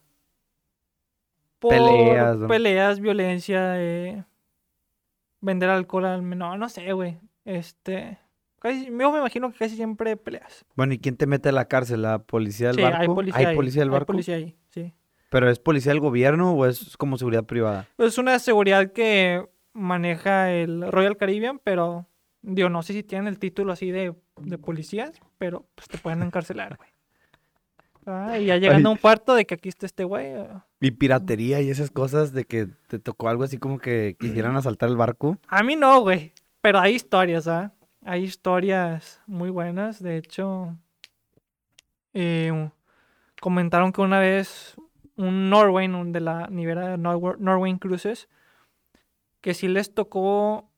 por 1.61 1.71
peleas, 1.71 2.37
¿no? 2.37 2.49
peleas, 2.49 3.01
violencia, 3.01 3.81
eh, 3.81 4.23
vender 5.41 5.71
alcohol 5.71 6.05
al 6.05 6.23
menor, 6.23 6.59
no 6.59 6.69
sé, 6.69 6.93
güey. 6.93 7.19
Este, 7.47 8.19
casi, 8.59 8.87
yo 8.87 9.13
me 9.13 9.19
imagino 9.19 9.51
que 9.51 9.59
casi 9.59 9.77
siempre 9.77 10.17
peleas. 10.19 10.67
Bueno, 10.75 10.93
¿y 10.93 10.99
quién 10.99 11.17
te 11.17 11.27
mete 11.27 11.49
a 11.49 11.53
la 11.53 11.67
cárcel? 11.67 12.03
¿La 12.03 12.19
policía 12.19 12.67
del 12.67 12.77
Sí, 12.77 12.83
barco? 12.83 13.01
hay 13.01 13.09
policía 13.09 13.49
ahí. 13.49 13.57
policía 13.57 13.81
del 13.83 13.89
hay 13.89 13.93
barco? 13.93 14.07
policía 14.07 14.35
ahí, 14.37 14.57
sí. 14.69 14.93
¿Pero 15.31 15.49
es 15.49 15.59
policía 15.59 15.93
del 15.93 16.01
gobierno 16.01 16.53
o 16.53 16.67
es 16.67 16.97
como 16.99 17.17
seguridad 17.17 17.45
privada? 17.45 17.89
Es 17.97 18.19
una 18.19 18.39
seguridad 18.39 18.93
que 18.93 19.49
maneja 19.73 20.53
el 20.53 20.91
Royal 20.93 21.17
Caribbean, 21.17 21.61
pero 21.63 22.07
digo, 22.43 22.69
no 22.69 22.83
sé 22.83 22.93
si 22.93 23.03
tienen 23.05 23.29
el 23.29 23.39
título 23.39 23.73
así 23.73 23.91
de, 23.91 24.15
de 24.41 24.59
policías, 24.59 25.21
pero 25.39 25.67
pues 25.75 25.89
te 25.89 25.99
pueden 25.99 26.23
encarcelar, 26.23 26.77
güey. 26.77 26.91
Ah, 28.07 28.39
y 28.39 28.47
ya 28.47 28.59
llegando 28.59 28.91
a 28.91 28.93
un 28.93 28.99
puerto 28.99 29.35
de 29.35 29.47
que 29.47 29.55
aquí 29.55 29.69
está 29.69 29.87
este 29.87 30.05
güey. 30.05 30.35
ah, 30.35 30.67
Y 30.81 30.91
piratería 30.91 31.61
y 31.63 31.71
esas 31.71 31.91
cosas 31.91 32.33
de 32.33 32.45
que 32.45 32.67
te 32.89 32.99
tocó 32.99 33.29
algo 33.29 33.45
así 33.45 33.59
como 33.59 33.79
que 33.79 34.17
quisieran 34.19 34.57
asaltar 34.57 34.91
el 34.91 34.97
barco. 34.97 35.39
A 35.49 35.63
mí 35.63 35.75
no, 35.75 36.01
güey. 36.01 36.33
Pero 36.61 36.81
hay 36.81 36.95
historias, 36.95 37.49
¿ah? 37.49 37.73
Hay 38.05 38.25
historias 38.25 39.23
muy 39.27 39.49
buenas. 39.49 40.03
De 40.03 40.19
hecho, 40.19 40.77
eh, 42.13 42.71
comentaron 43.41 43.93
que 43.93 44.03
una 44.03 44.19
vez 44.19 44.75
un 45.17 45.49
Norway, 45.49 45.87
un 45.89 46.13
de 46.13 46.21
la 46.21 46.49
nivera 46.49 46.89
de 46.91 46.99
Norway 46.99 47.79
Cruises, 47.79 48.29
que 49.41 49.55
sí 49.55 49.69
les 49.69 49.95
tocó, 49.95 50.71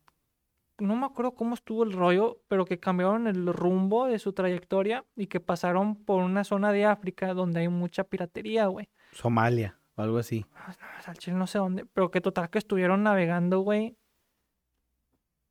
no 0.79 0.97
me 0.97 1.07
acuerdo 1.07 1.33
cómo 1.35 1.55
estuvo 1.55 1.85
el 1.85 1.93
rollo, 1.93 2.41
pero 2.49 2.65
que 2.65 2.79
cambiaron 2.79 3.27
el 3.27 3.47
rumbo 3.47 4.07
de 4.07 4.19
su 4.19 4.33
trayectoria 4.33 5.05
y 5.17 5.27
que 5.27 5.41
pasaron 5.41 5.97
por 6.05 6.23
una 6.23 6.45
zona 6.45 6.73
de 6.73 6.85
África 6.85 7.35
donde 7.35 7.61
hay 7.61 7.69
mucha 7.69 8.05
piratería, 8.05 8.67
güey. 8.67 8.89
Somalia 9.13 9.79
o 9.95 10.03
algo 10.03 10.19
así. 10.19 10.45
Ah, 10.55 10.75
no, 11.07 11.15
chile 11.15 11.37
no 11.37 11.47
sé 11.47 11.59
dónde, 11.59 11.87
pero 11.87 12.11
que 12.11 12.21
total 12.21 12.51
que 12.51 12.59
estuvieron 12.59 13.03
navegando, 13.03 13.61
güey, 13.61 13.97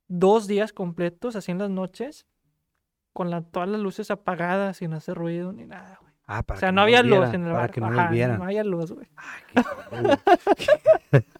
dos 0.08 0.46
días 0.46 0.72
completos, 0.72 1.34
así 1.36 1.50
en 1.52 1.58
las 1.58 1.70
noches, 1.70 2.26
con 3.12 3.30
la, 3.30 3.42
todas 3.42 3.68
las 3.68 3.80
luces 3.80 4.10
apagadas, 4.10 4.76
sin 4.76 4.92
hacer 4.92 5.16
ruido 5.16 5.52
ni 5.52 5.64
nada, 5.66 5.98
güey. 6.00 6.12
Ah, 6.28 6.42
para 6.42 6.58
O 6.58 6.60
sea, 6.60 6.68
que 6.70 6.74
no 6.74 6.80
había 6.82 7.02
luz 7.02 7.32
en 7.34 7.42
el 7.42 7.52
Para 7.52 7.58
barco. 7.58 7.74
que 7.74 7.80
no 7.80 7.86
Ajá, 7.86 8.10
no 8.38 8.44
había 8.44 8.64
luz, 8.64 8.92
güey. 8.92 9.08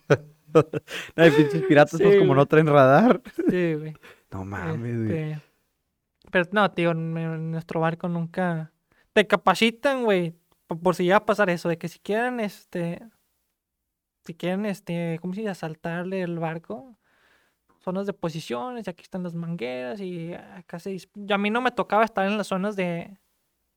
No, 1.17 1.23
hay 1.23 1.31
pinches 1.31 1.63
piratas, 1.63 2.01
pues 2.01 2.19
como 2.19 2.35
no 2.35 2.47
traen 2.47 2.67
radar. 2.67 3.21
Sí, 3.49 3.75
güey. 3.75 3.95
No 4.31 4.45
mames, 4.45 5.05
güey. 5.05 5.33
Este, 5.33 5.43
Pero 6.31 6.49
no, 6.53 6.71
tío, 6.73 6.91
en, 6.91 7.51
nuestro 7.53 7.81
barco 7.81 8.09
nunca 8.09 8.73
te 9.13 9.27
capacitan, 9.27 10.05
güey, 10.05 10.35
por, 10.67 10.81
por 10.81 10.95
si 10.95 11.05
llega 11.05 11.17
a 11.17 11.27
pasar 11.27 11.49
eso, 11.49 11.69
de 11.69 11.79
que 11.79 11.89
si 11.89 12.01
quieren, 12.01 12.41
este, 12.41 13.01
si 14.25 14.35
quieren, 14.35 14.67
este, 14.67 15.19
¿cómo 15.21 15.33
se 15.33 15.41
dice? 15.41 15.51
Asaltarle 15.51 16.23
el 16.23 16.39
barco, 16.39 16.99
zonas 17.79 18.07
de 18.07 18.13
posiciones, 18.13 18.87
y 18.87 18.91
aquí 18.91 19.03
están 19.03 19.23
las 19.23 19.35
mangueras, 19.35 20.01
y 20.01 20.35
acá 20.35 20.81
se... 20.81 20.95
y 20.95 21.01
A 21.31 21.39
mí 21.39 21.51
no 21.51 21.61
me 21.61 21.71
tocaba 21.71 22.05
estar 22.05 22.27
en 22.27 22.37
las 22.37 22.49
zonas 22.49 22.75
de, 22.75 23.19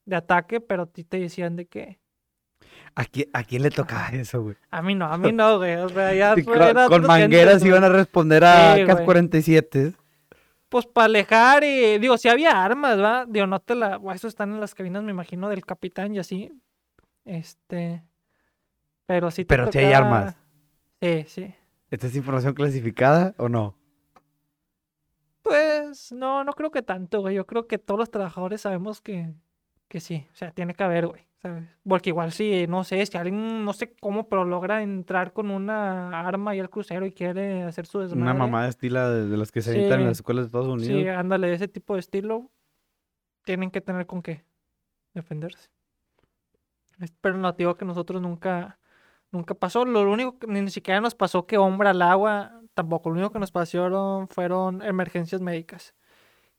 de 0.06 0.16
ataque, 0.16 0.60
pero 0.60 0.84
a 0.84 0.88
ti 0.88 1.04
te 1.04 1.20
decían 1.20 1.56
de 1.56 1.68
que... 1.68 2.00
¿A 2.96 3.06
quién, 3.06 3.30
a 3.34 3.44
quién 3.44 3.64
le 3.64 3.70
tocaba 3.72 4.08
eso, 4.10 4.42
güey? 4.42 4.56
A 4.72 4.82
mí 4.82 4.96
no, 4.96 5.06
a 5.06 5.18
mí 5.18 5.32
no, 5.32 5.58
güey, 5.58 5.76
o 5.76 5.90
sea, 5.90 6.14
ya 6.14 6.34
fue- 6.34 6.44
con, 6.44 6.56
era 6.62 6.74
con 6.74 6.84
otros 6.94 7.08
mangueras 7.08 7.64
iban 7.64 7.84
a 7.84 7.90
responder 7.90 8.44
a 8.44 8.76
Sí, 8.76 8.84
güey. 8.84 8.96
AK-47. 8.98 9.96
Pues 10.70 10.86
para 10.86 11.06
alejar 11.06 11.64
y 11.64 11.98
digo, 11.98 12.18
si 12.18 12.30
había 12.30 12.64
armas, 12.64 13.00
¿va? 13.02 13.26
Digo, 13.28 13.48
no 13.48 13.60
te 13.60 13.74
la. 13.76 14.00
Eso 14.14 14.28
están 14.28 14.52
en 14.54 14.60
las 14.60 14.76
cabinas, 14.76 15.02
me 15.04 15.12
imagino, 15.12 15.50
del 15.50 15.66
capitán 15.66 16.14
y 16.14 16.20
así. 16.20 16.52
Este. 17.26 18.04
Pero 19.08 19.32
sí 19.32 19.44
te 19.46 19.48
Pero 19.48 19.72
sí 19.72 19.80
hay 19.80 19.86
tocaba- 19.94 20.06
armas. 20.20 20.36
Sí, 21.02 21.26
sí. 21.28 21.56
¿Esta 21.90 22.06
es 22.08 22.16
información 22.16 22.54
clasificada 22.54 23.34
o 23.38 23.50
no? 23.50 23.76
Pues 25.42 26.12
no, 26.12 26.44
no 26.44 26.54
creo 26.54 26.70
que 26.72 26.82
tanto, 26.82 27.22
güey. 27.22 27.36
Yo 27.36 27.46
creo 27.48 27.68
que 27.68 27.78
todos 27.78 27.98
los 28.00 28.12
trabajadores 28.12 28.62
sabemos 28.62 29.02
que, 29.02 29.34
que 29.90 30.00
sí. 30.00 30.26
O 30.32 30.36
sea, 30.36 30.52
tiene 30.52 30.74
que 30.74 30.84
haber, 30.84 31.08
güey. 31.08 31.26
¿Sabes? 31.42 31.64
Porque 31.88 32.10
igual 32.10 32.34
si, 32.34 32.68
no 32.68 32.84
sé, 32.84 33.06
si 33.06 33.18
alguien, 33.18 33.64
no 33.64 33.72
sé 33.72 33.94
cómo, 34.02 34.28
pero 34.28 34.44
logra 34.44 34.82
entrar 34.84 35.32
con 35.32 35.52
una 35.52 36.10
arma 36.20 36.54
y 36.54 36.60
al 36.60 36.70
crucero 36.70 37.06
y 37.06 37.14
quiere 37.14 37.64
hacer 37.64 37.86
su 37.86 38.00
desmadre. 38.00 38.22
Una 38.24 38.34
mamá 38.34 38.64
de 38.64 38.70
estilo 38.70 39.10
de, 39.10 39.26
de 39.28 39.38
las 39.38 39.50
que 39.52 39.62
se 39.62 39.72
avientan 39.72 40.00
en 40.00 40.06
Sí. 40.06 40.08
las 40.10 40.18
escuelas 40.18 40.44
de 40.44 40.48
Estados 40.48 40.68
Unidos. 40.68 41.02
Sí, 41.02 41.08
ándale, 41.08 41.54
ese 41.54 41.70
tipo 41.70 41.94
de 41.94 42.02
estilo, 42.02 42.50
tienen 43.46 43.72
que 43.72 43.80
tener 43.80 44.06
con 44.06 44.22
qué 44.22 44.44
defenderse. 45.14 45.70
Pero 47.22 47.38
no, 47.38 47.52
digo 47.54 47.76
que 47.76 47.86
nosotros 47.86 48.22
nunca, 48.22 48.78
nunca 49.32 49.54
pasó. 49.54 49.86
Lo 49.86 50.02
único 50.12 50.38
que 50.40 50.48
ni 50.48 50.70
siquiera 50.70 51.00
nos 51.00 51.16
pasó 51.16 51.46
que 51.48 51.58
hombre 51.58 51.88
al 51.90 52.02
agua, 52.02 52.62
tampoco. 52.74 53.10
Lo 53.10 53.16
único 53.16 53.32
que 53.32 53.40
nos 53.40 53.52
pasaron 53.52 54.28
fueron 54.28 54.82
emergencias 54.82 55.40
médicas. 55.40 55.96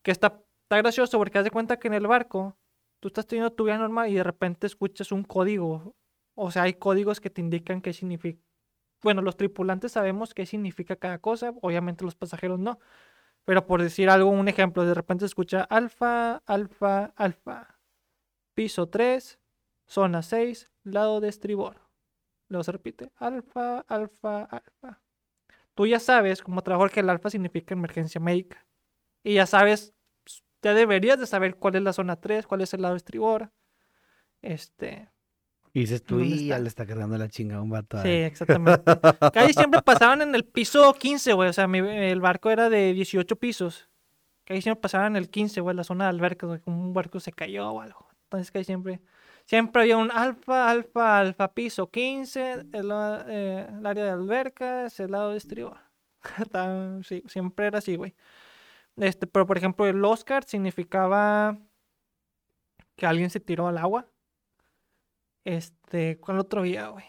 Que 0.02 0.10
está, 0.10 0.40
está 0.62 0.78
gracioso 0.78 1.18
porque 1.18 1.36
haz 1.38 1.44
de 1.44 1.50
cuenta 1.50 1.78
que 1.78 1.88
en 1.88 1.94
el 1.94 2.06
barco 2.06 2.56
tú 3.00 3.08
estás 3.08 3.26
teniendo 3.26 3.52
tu 3.52 3.64
vida 3.64 3.78
normal 3.78 4.10
y 4.10 4.14
de 4.14 4.22
repente 4.22 4.66
escuchas 4.66 5.10
un 5.12 5.24
código. 5.24 5.96
O 6.34 6.50
sea, 6.50 6.62
hay 6.64 6.74
códigos 6.74 7.20
que 7.20 7.30
te 7.30 7.40
indican 7.40 7.80
qué 7.80 7.92
significa. 7.92 8.40
Bueno, 9.02 9.22
los 9.22 9.36
tripulantes 9.36 9.92
sabemos 9.92 10.34
qué 10.34 10.46
significa 10.46 10.96
cada 10.96 11.18
cosa, 11.18 11.54
obviamente 11.62 12.04
los 12.04 12.14
pasajeros 12.14 12.58
no. 12.58 12.78
Pero 13.44 13.66
por 13.66 13.82
decir 13.82 14.10
algo, 14.10 14.30
un 14.30 14.48
ejemplo, 14.48 14.84
de 14.84 14.94
repente 14.94 15.24
escucha 15.24 15.62
alfa, 15.62 16.42
alfa, 16.46 17.06
alfa. 17.16 17.78
Piso 18.54 18.88
3, 18.88 19.40
zona 19.86 20.22
6, 20.22 20.70
lado 20.84 21.20
de 21.20 21.28
estribor. 21.28 21.80
Luego 22.48 22.64
se 22.64 22.72
repite, 22.72 23.10
alfa, 23.16 23.80
alfa, 23.80 24.44
alfa. 24.44 25.02
Tú 25.74 25.86
ya 25.86 26.00
sabes, 26.00 26.42
como 26.42 26.62
trabajador, 26.62 26.90
que 26.90 27.00
el 27.00 27.08
alfa 27.08 27.30
significa 27.30 27.74
emergencia 27.74 28.20
médica. 28.20 28.66
Y 29.22 29.34
ya 29.34 29.46
sabes, 29.46 29.94
ya 30.62 30.74
deberías 30.74 31.18
de 31.18 31.26
saber 31.26 31.56
cuál 31.56 31.76
es 31.76 31.82
la 31.82 31.92
zona 31.92 32.16
3, 32.16 32.46
cuál 32.46 32.60
es 32.62 32.72
el 32.74 32.82
lado 32.82 32.96
estribor. 32.96 33.50
Este, 34.42 35.08
Y 35.72 35.80
dices 35.80 36.02
tú, 36.02 36.18
¿Dónde 36.18 36.34
y 36.36 36.46
ya 36.48 36.58
le 36.58 36.68
está 36.68 36.86
cargando 36.86 37.16
la 37.18 37.28
chinga 37.28 37.56
a 37.56 37.62
un 37.62 37.70
vato. 37.70 38.00
Sí, 38.02 38.08
ahí". 38.08 38.22
exactamente. 38.22 38.82
Casi 39.34 39.52
siempre 39.52 39.82
pasaban 39.82 40.22
en 40.22 40.34
el 40.34 40.44
piso 40.44 40.92
15, 40.94 41.32
güey. 41.34 41.48
O 41.48 41.52
sea, 41.52 41.66
mi- 41.68 41.78
el 41.78 42.20
barco 42.20 42.50
era 42.50 42.68
de 42.70 42.92
18 42.92 43.36
pisos. 43.36 43.88
Casi 44.44 44.62
siempre 44.62 44.80
pasaban 44.80 45.12
en 45.12 45.16
el 45.16 45.30
15, 45.30 45.60
güey, 45.60 45.76
la 45.76 45.84
zona 45.84 46.04
de 46.04 46.10
albercas, 46.10 46.48
güey. 46.48 46.60
como 46.60 46.80
Un 46.82 46.92
barco 46.92 47.20
se 47.20 47.32
cayó 47.32 47.70
o 47.70 47.80
algo. 47.80 48.08
Entonces, 48.24 48.50
casi 48.50 48.64
siempre. 48.64 49.00
Siempre 49.46 49.82
había 49.82 49.96
un 49.96 50.10
alfa, 50.12 50.70
alfa, 50.70 51.18
alfa, 51.18 51.52
piso 51.52 51.90
15, 51.90 52.52
el, 52.72 52.90
eh, 53.28 53.66
el 53.78 53.86
área 53.86 54.04
de 54.04 54.10
albercas, 54.10 54.98
el 55.00 55.10
lado 55.12 55.30
de 55.30 55.38
estribor. 55.38 55.78
Sí, 57.04 57.22
siempre 57.26 57.66
era 57.66 57.78
así, 57.78 57.96
güey. 57.96 58.14
Este, 59.00 59.26
pero 59.26 59.46
por 59.46 59.56
ejemplo, 59.56 59.86
el 59.86 60.04
Oscar 60.04 60.44
significaba 60.44 61.58
que 62.96 63.06
alguien 63.06 63.30
se 63.30 63.40
tiró 63.40 63.66
al 63.66 63.78
agua. 63.78 64.06
Este, 65.44 66.18
¿cuál 66.18 66.38
otro 66.38 66.62
día, 66.62 66.88
güey? 66.88 67.06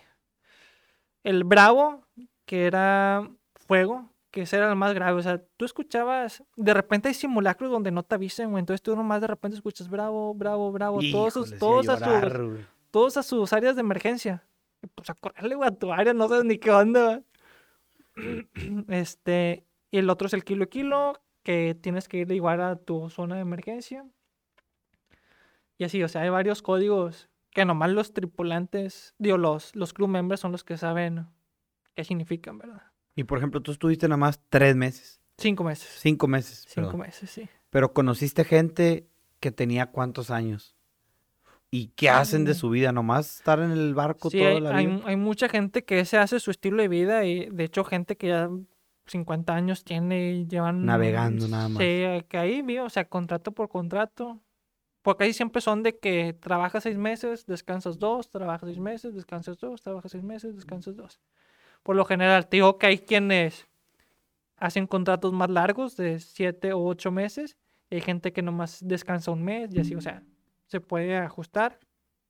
El 1.23 1.43
Bravo, 1.43 2.07
que 2.45 2.65
era 2.65 3.29
fuego, 3.67 4.09
que 4.31 4.43
ese 4.43 4.55
era 4.55 4.69
el 4.69 4.77
más 4.77 4.93
grave. 4.93 5.19
O 5.19 5.21
sea, 5.21 5.43
tú 5.57 5.65
escuchabas, 5.65 6.43
de 6.55 6.73
repente 6.73 7.09
hay 7.09 7.13
simulacros 7.13 7.69
donde 7.69 7.91
no 7.91 8.03
te 8.03 8.15
avisen, 8.15 8.51
güey. 8.51 8.61
Entonces 8.61 8.81
tú 8.81 8.95
nomás 8.95 9.19
de 9.19 9.27
repente 9.27 9.57
escuchas 9.57 9.89
Bravo, 9.89 10.33
Bravo, 10.33 10.71
Bravo, 10.71 10.99
todos, 11.11 11.35
Híjole, 11.35 11.57
todos, 11.57 11.89
a 11.89 11.97
sus, 11.97 12.39
güey. 12.39 12.65
todos 12.89 13.17
a 13.17 13.23
sus 13.23 13.51
áreas 13.51 13.75
de 13.75 13.81
emergencia. 13.81 14.47
Pues 14.95 15.09
a 15.09 15.13
correrle, 15.13 15.55
güey, 15.55 15.67
a 15.67 15.75
tu 15.75 15.91
área, 15.91 16.13
no 16.13 16.29
sabes 16.29 16.45
ni 16.45 16.57
qué 16.57 16.71
onda. 16.71 17.21
Este, 18.87 19.65
y 19.89 19.97
el 19.97 20.09
otro 20.09 20.27
es 20.27 20.33
el 20.33 20.43
kilo 20.43 20.65
a 20.65 20.67
kilo, 20.67 21.21
que 21.43 21.75
tienes 21.79 22.07
que 22.07 22.17
ir 22.17 22.31
igual 22.31 22.61
a 22.61 22.75
tu 22.75 23.09
zona 23.09 23.35
de 23.35 23.41
emergencia. 23.41 24.05
Y 25.77 25.83
así, 25.83 26.03
o 26.03 26.07
sea, 26.07 26.21
hay 26.21 26.29
varios 26.29 26.61
códigos 26.61 27.29
que 27.51 27.65
nomás 27.65 27.89
los 27.91 28.13
tripulantes, 28.13 29.13
digo, 29.17 29.37
los, 29.37 29.75
los 29.75 29.93
crew 29.93 30.07
members 30.07 30.39
son 30.41 30.51
los 30.51 30.63
que 30.63 30.77
saben 30.77 31.27
qué 31.95 32.03
significan, 32.03 32.57
¿verdad? 32.59 32.83
Y 33.15 33.23
por 33.25 33.37
ejemplo, 33.39 33.61
tú 33.61 33.71
estuviste 33.71 34.07
nada 34.07 34.17
más 34.17 34.39
tres 34.49 34.75
meses, 34.75 35.19
Cinco 35.37 35.63
meses. 35.63 35.89
cinco 35.99 36.27
meses. 36.27 36.65
Cinco 36.67 36.89
perdón. 36.91 36.99
meses, 37.01 37.29
sí. 37.29 37.49
Pero 37.71 37.93
conociste 37.93 38.43
gente 38.45 39.07
que 39.39 39.51
tenía 39.51 39.87
cuántos 39.87 40.29
años. 40.29 40.75
¿Y 41.71 41.87
qué 41.95 42.09
hacen 42.09 42.43
de 42.45 42.51
Mm. 42.51 42.55
su 42.55 42.69
vida? 42.69 42.91
¿Nomás 42.91 43.37
estar 43.37 43.59
en 43.59 43.71
el 43.71 43.95
barco 43.95 44.29
Sí, 44.29 44.37
toda 44.37 44.49
hay, 44.51 44.59
la 44.59 44.75
hay- 44.75 44.85
vida? 44.87 45.01
hay 45.05 45.15
mucha 45.15 45.49
gente 45.49 45.83
que 45.83 45.99
ese 46.01 46.17
hace 46.17 46.39
su 46.39 46.51
estilo 46.51 46.81
de 46.81 46.89
vida 46.89 47.25
y 47.25 47.49
de 47.49 47.63
hecho 47.63 47.83
gente 47.85 48.17
que 48.17 48.27
ya 48.27 48.49
50 49.05 49.53
años 49.53 49.83
tiene 49.83 50.31
y 50.31 50.47
llevan... 50.47 50.85
Navegando 50.85 51.47
nada 51.47 51.69
más. 51.69 51.77
Sí, 51.77 52.03
que 52.27 52.37
ahí, 52.37 52.61
vive, 52.61 52.81
o 52.81 52.89
sea, 52.89 53.05
contrato 53.05 53.51
por 53.51 53.69
contrato. 53.69 54.39
Porque 55.01 55.23
ahí 55.23 55.33
siempre 55.33 55.61
son 55.61 55.83
de 55.83 55.97
que 55.97 56.33
trabajas 56.33 56.83
seis 56.83 56.97
meses, 56.97 57.45
descansas 57.45 57.97
dos, 57.97 58.29
trabajas 58.29 58.67
seis 58.67 58.79
meses, 58.79 59.15
descansas 59.15 59.57
dos, 59.57 59.81
trabajas 59.81 60.11
seis 60.11 60.23
meses, 60.23 60.55
descansas 60.55 60.95
dos. 60.95 61.19
Por 61.81 61.95
lo 61.95 62.05
general, 62.05 62.47
te 62.47 62.57
digo 62.57 62.77
que 62.77 62.85
hay 62.85 62.99
quienes 62.99 63.67
hacen 64.57 64.85
contratos 64.85 65.33
más 65.33 65.49
largos 65.49 65.97
de 65.97 66.19
siete 66.19 66.73
o 66.73 66.85
ocho 66.85 67.11
meses 67.11 67.57
y 67.89 67.95
hay 67.95 68.01
gente 68.01 68.31
que 68.31 68.43
nomás 68.43 68.79
descansa 68.87 69.31
un 69.31 69.43
mes 69.43 69.73
y 69.73 69.79
así, 69.79 69.95
o 69.95 70.01
sea, 70.01 70.23
se 70.67 70.79
puede 70.79 71.17
ajustar. 71.17 71.79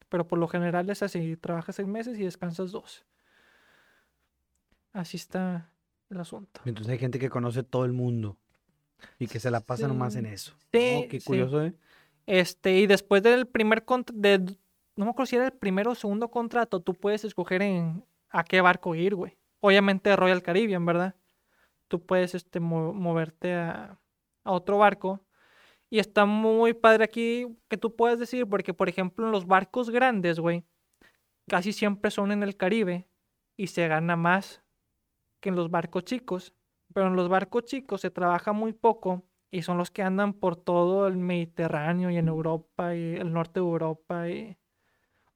Pero 0.08 0.28
por 0.28 0.40
lo 0.40 0.48
general 0.48 0.90
es 0.90 1.04
así, 1.04 1.36
trabajas 1.38 1.76
seis 1.76 1.88
meses 1.88 2.18
y 2.18 2.24
descansas 2.24 2.72
dos. 2.72 3.06
Así 4.94 5.18
está 5.18 5.71
el 6.12 6.20
asunto. 6.20 6.62
Entonces 6.66 6.91
hay 6.91 6.97
gente 6.99 7.20
que 7.20 7.30
conoce 7.30 7.64
todo 7.64 7.86
el 7.86 7.93
mundo 7.93 8.38
y 9.20 9.28
que 9.28 9.39
se 9.39 9.49
la 9.51 9.62
pasa 9.62 9.88
nomás 9.88 10.16
en 10.16 10.26
Sí. 10.26 10.32
eso. 10.34 10.53
Sí, 10.72 10.91
Oh, 11.05 11.07
qué 11.09 11.20
sí. 11.20 11.26
curioso, 11.26 11.64
¿eh? 11.64 11.74
Este, 12.28 12.78
y 12.78 12.88
después 12.88 13.24
del 13.24 13.47
primer 13.47 13.84
contrato, 13.86 14.22
no 14.95 15.05
me 15.05 15.12
acuerdo 15.12 15.26
si 15.26 15.36
era 15.38 15.45
el 15.45 15.53
primero 15.53 15.91
o 15.91 15.95
segundo 15.95 16.30
contrato, 16.30 16.82
tú 16.82 16.93
puedes 16.93 17.24
escoger 17.26 17.62
en 17.62 18.03
a 18.30 18.43
qué 18.43 18.62
barco 18.62 18.93
ir, 18.95 19.16
güey. 19.16 19.38
Obviamente 19.59 20.16
Royal 20.16 20.41
Caribbean, 20.43 20.86
¿verdad? 20.86 21.16
Tú 21.88 22.05
puedes 22.05 22.36
este, 22.36 22.59
mo- 22.59 22.93
moverte 22.93 23.53
a, 23.53 23.99
a 24.43 24.51
otro 24.51 24.78
barco. 24.78 25.22
Y 25.89 25.99
está 25.99 26.26
muy 26.26 26.74
padre 26.74 27.03
aquí 27.03 27.47
que 27.68 27.76
tú 27.78 27.95
puedes 27.95 28.18
decir, 28.20 28.47
porque 28.47 28.74
por 28.74 28.88
ejemplo 28.88 29.26
en 29.26 29.32
los 29.34 29.45
barcos 29.45 29.89
grandes, 29.89 30.39
güey, 30.39 30.64
casi 31.49 31.74
siempre 31.74 32.12
son 32.12 32.32
en 32.32 32.43
el 32.43 32.55
Caribe 32.55 33.09
y 33.57 33.68
se 33.68 33.88
gana 33.89 34.16
más 34.16 34.62
que 35.42 35.50
en 35.50 35.58
los 35.58 35.70
barcos 35.70 36.06
chicos. 36.06 36.54
Pero 36.94 37.08
en 37.08 37.16
los 37.16 37.28
barcos 37.28 37.66
chicos 37.66 38.02
se 38.02 38.12
trabaja 38.12 38.54
muy 38.54 38.72
poco 38.72 39.26
y 39.50 39.64
son 39.64 39.78
los 39.78 39.92
que 39.92 40.04
andan 40.04 40.34
por 40.34 40.56
todo 40.56 41.08
el 41.08 41.18
Mediterráneo 41.18 42.10
y 42.10 42.18
en 42.18 42.30
Europa 42.30 42.96
y 42.96 43.16
el 43.16 43.34
norte 43.34 43.60
de 43.60 43.66
Europa 43.66 44.30
y 44.30 44.58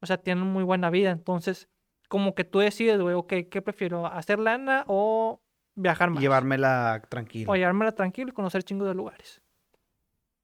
o 0.02 0.06
sea, 0.06 0.18
tienen 0.18 0.46
muy 0.46 0.64
buena 0.64 0.90
vida, 0.92 1.10
entonces 1.10 1.68
como 2.08 2.36
que 2.36 2.44
tú 2.44 2.60
decides, 2.60 3.02
güey, 3.02 3.16
ok, 3.16 3.34
¿qué 3.50 3.62
prefiero? 3.64 4.06
¿Hacer 4.06 4.38
lana 4.38 4.84
o 4.88 5.42
viajar 5.74 6.12
más? 6.12 6.22
Llevármela 6.22 7.02
tranquilo. 7.10 7.52
O 7.52 7.56
llevármela 7.56 7.92
tranquilo 7.92 8.30
y 8.30 8.34
conocer 8.34 8.64
chingos 8.64 8.88
de 8.88 8.94
lugares. 8.94 9.42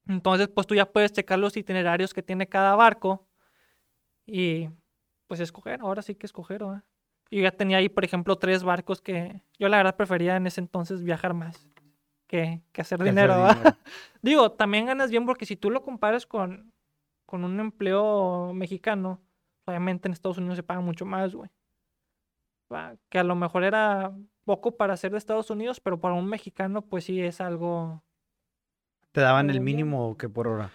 Entonces, 0.08 0.48
pues 0.48 0.66
tú 0.66 0.74
ya 0.74 0.90
puedes 0.90 1.12
checar 1.12 1.38
los 1.38 1.56
itinerarios 1.56 2.12
que 2.12 2.24
tiene 2.24 2.48
cada 2.48 2.74
barco 2.74 3.28
y 4.26 4.68
pues 5.28 5.38
escoger, 5.38 5.80
ahora 5.80 6.02
sí 6.02 6.16
que 6.16 6.26
escoger, 6.26 6.64
¿verdad? 6.64 6.82
Yo 7.32 7.40
ya 7.40 7.50
tenía 7.50 7.78
ahí, 7.78 7.88
por 7.88 8.04
ejemplo, 8.04 8.36
tres 8.36 8.62
barcos 8.62 9.00
que 9.00 9.40
yo 9.58 9.70
la 9.70 9.78
verdad 9.78 9.96
prefería 9.96 10.36
en 10.36 10.46
ese 10.46 10.60
entonces 10.60 11.02
viajar 11.02 11.32
más 11.32 11.66
que, 12.26 12.60
que 12.72 12.80
hacer 12.82 12.98
Que 12.98 13.06
dinero. 13.06 13.34
Digo, 14.22 14.52
también 14.52 14.84
ganas 14.84 15.10
bien 15.10 15.24
porque 15.24 15.46
si 15.46 15.56
tú 15.56 15.70
lo 15.70 15.82
comparas 15.82 16.26
con, 16.26 16.74
con 17.24 17.42
un 17.44 17.58
empleo 17.58 18.52
mexicano, 18.52 19.18
obviamente 19.64 20.08
en 20.08 20.12
Estados 20.12 20.36
Unidos 20.36 20.56
se 20.56 20.62
paga 20.62 20.82
mucho 20.82 21.06
más, 21.06 21.34
güey. 21.34 21.48
Que 23.08 23.18
a 23.18 23.24
lo 23.24 23.34
mejor 23.34 23.64
era 23.64 24.14
poco 24.44 24.76
para 24.76 24.96
ser 24.98 25.12
de 25.12 25.18
Estados 25.18 25.48
Unidos, 25.48 25.80
pero 25.80 26.00
para 26.00 26.14
un 26.14 26.26
mexicano, 26.26 26.82
pues 26.82 27.04
sí 27.04 27.18
es 27.18 27.40
algo. 27.40 28.02
Te 29.12 29.22
daban 29.22 29.48
el 29.48 29.62
mínimo 29.62 30.18
que 30.18 30.28
por 30.28 30.48
hora. 30.48 30.70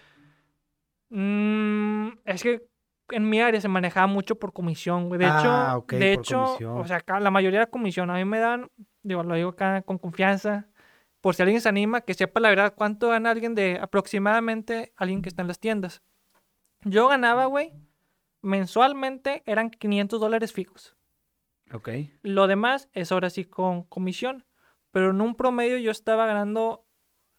Mm, 1.10 2.08
es 2.24 2.42
que 2.42 2.68
en 3.10 3.28
mi 3.28 3.40
área 3.40 3.60
se 3.60 3.68
manejaba 3.68 4.06
mucho 4.06 4.38
por 4.38 4.52
comisión, 4.52 5.08
güey. 5.08 5.18
De 5.18 5.26
Ah, 5.26 5.78
hecho, 5.86 5.96
de 5.98 6.12
hecho, 6.12 6.44
comisión. 6.44 6.78
o 6.78 6.86
sea, 6.86 6.96
acá 6.98 7.20
la 7.20 7.30
mayoría 7.30 7.60
era 7.60 7.70
comisión. 7.70 8.10
A 8.10 8.14
mí 8.14 8.24
me 8.24 8.38
dan, 8.38 8.70
digo, 9.02 9.22
lo 9.22 9.34
digo 9.34 9.50
acá 9.50 9.82
con 9.82 9.98
confianza. 9.98 10.66
Por 11.20 11.34
si 11.34 11.42
alguien 11.42 11.60
se 11.60 11.68
anima, 11.68 12.00
que 12.02 12.14
sepa 12.14 12.38
la 12.40 12.48
verdad 12.50 12.74
cuánto 12.76 13.08
gana 13.08 13.30
alguien 13.30 13.54
de 13.54 13.78
aproximadamente 13.80 14.92
alguien 14.96 15.20
que 15.22 15.28
está 15.28 15.42
en 15.42 15.48
las 15.48 15.58
tiendas. 15.58 16.02
Yo 16.84 17.08
ganaba, 17.08 17.46
güey, 17.46 17.72
mensualmente 18.42 19.42
eran 19.46 19.70
500 19.70 20.20
dólares 20.20 20.52
fijos. 20.52 20.96
Ok. 21.72 21.88
Lo 22.22 22.46
demás 22.46 22.88
es 22.92 23.12
ahora 23.12 23.30
sí 23.30 23.44
con 23.44 23.82
comisión. 23.84 24.44
Pero 24.90 25.10
en 25.10 25.20
un 25.20 25.34
promedio 25.34 25.76
yo 25.78 25.90
estaba 25.90 26.24
ganando 26.26 26.86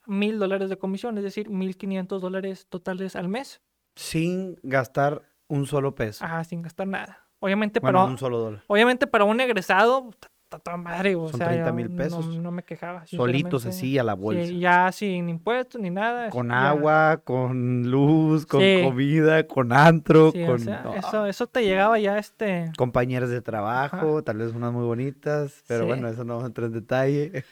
mil 0.06 0.38
dólares 0.40 0.70
de 0.70 0.78
comisión, 0.78 1.18
es 1.18 1.24
decir, 1.24 1.50
1500 1.50 2.22
dólares 2.22 2.68
totales 2.70 3.16
al 3.16 3.28
mes. 3.28 3.62
Sin 3.96 4.56
gastar 4.62 5.24
un 5.50 5.66
solo 5.68 5.94
peso. 5.94 6.24
Ajá, 6.24 6.44
sin 6.46 6.62
gastar 6.62 6.88
nada. 6.88 7.20
Obviamente, 7.42 7.80
bueno, 7.82 8.00
para, 8.00 8.12
un 8.12 8.18
solo 8.18 8.40
dólar. 8.40 8.64
obviamente 8.68 9.06
para 9.08 9.24
un 9.26 9.40
egresado, 9.42 10.12
toda 10.50 10.78
madre, 10.78 11.16
o 11.16 11.28
Son 11.30 11.38
sea, 11.38 11.48
30 11.50 11.68
yo 11.70 11.74
mil 11.74 11.90
pesos. 11.92 12.26
No, 12.40 12.50
me 12.52 12.64
quejaba. 12.64 13.06
Solitos 13.06 13.66
así 13.68 13.98
a 14.00 14.04
la 14.04 14.16
Sí, 14.16 14.20
bolsa. 14.20 14.52
ya 14.54 14.92
sin 14.92 15.30
impuestos 15.30 15.80
ni 15.80 15.90
nada. 15.92 16.30
Con 16.32 16.50
ya- 16.50 16.70
agua, 16.70 17.22
con 17.24 17.90
luz, 17.90 18.46
con 18.48 18.60
Sí. 18.62 18.82
comida, 18.84 19.46
con 19.48 19.72
antro, 19.72 20.32
sí, 20.32 20.44
o 20.44 20.48
con 20.48 20.60
sea, 20.60 20.84
eso, 20.96 21.26
eso 21.28 21.46
te 21.48 21.64
llegaba 21.64 22.00
ya 22.00 22.18
este. 22.18 22.72
compañeras 22.78 23.30
de 23.30 23.42
trabajo, 23.42 24.24
tal 24.24 24.38
vez 24.38 24.52
unas 24.54 24.74
muy 24.74 24.86
bonitas, 24.86 25.64
pero 25.68 25.86
bueno, 25.86 26.08
eso 26.08 26.24
no 26.24 26.34
vamos 26.34 26.44
a 26.46 26.48
entrar 26.48 26.66
en 26.68 26.74
detalle. 26.74 27.44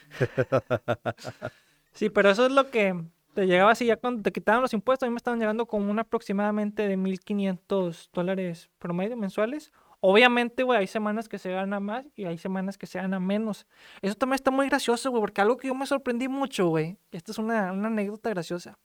Sí, 1.92 2.10
pero 2.10 2.30
eso 2.30 2.46
es 2.46 2.52
lo 2.52 2.70
que 2.70 2.94
te 3.34 3.46
llegaba 3.46 3.72
así 3.72 3.86
ya 3.86 3.96
cuando 3.96 4.22
te 4.22 4.32
quitaban 4.32 4.62
los 4.62 4.72
impuestos. 4.72 5.06
A 5.06 5.10
mí 5.10 5.12
me 5.12 5.18
estaban 5.18 5.38
llegando 5.38 5.66
como 5.66 5.90
un 5.90 5.98
aproximadamente 5.98 6.86
de 6.88 6.96
1500 6.96 8.10
dólares 8.12 8.70
promedio 8.78 9.16
mensuales. 9.16 9.72
Obviamente, 10.00 10.62
güey, 10.62 10.78
hay 10.78 10.86
semanas 10.86 11.28
que 11.28 11.38
se 11.38 11.50
gana 11.50 11.80
más 11.80 12.06
y 12.14 12.24
hay 12.24 12.38
semanas 12.38 12.78
que 12.78 12.86
se 12.86 12.98
gana 12.98 13.18
menos. 13.18 13.66
Eso 14.00 14.14
también 14.14 14.36
está 14.36 14.50
muy 14.50 14.68
gracioso, 14.68 15.10
güey, 15.10 15.20
porque 15.20 15.40
algo 15.40 15.56
que 15.56 15.68
yo 15.68 15.74
me 15.74 15.86
sorprendí 15.86 16.28
mucho, 16.28 16.68
güey. 16.68 16.98
Esta 17.10 17.32
es 17.32 17.38
una, 17.38 17.72
una 17.72 17.88
anécdota 17.88 18.30
graciosa. 18.30 18.78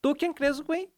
¿Tú 0.00 0.14
quién 0.14 0.32
crees, 0.32 0.62
güey, 0.62 0.90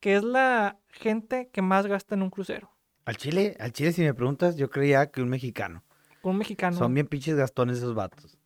que 0.00 0.16
es 0.16 0.22
la 0.22 0.78
gente 0.88 1.48
que 1.50 1.62
más 1.62 1.86
gasta 1.86 2.14
en 2.14 2.22
un 2.22 2.30
crucero? 2.30 2.70
Al 3.06 3.16
Chile, 3.16 3.56
al 3.58 3.72
Chile, 3.72 3.92
si 3.92 4.02
me 4.02 4.12
preguntas, 4.12 4.56
yo 4.56 4.68
creía 4.68 5.10
que 5.10 5.22
un 5.22 5.30
mexicano. 5.30 5.82
Un 6.22 6.36
mexicano. 6.36 6.76
Son 6.76 6.92
bien 6.92 7.06
pinches 7.06 7.36
gastones 7.36 7.78
esos 7.78 7.94
vatos. 7.94 8.38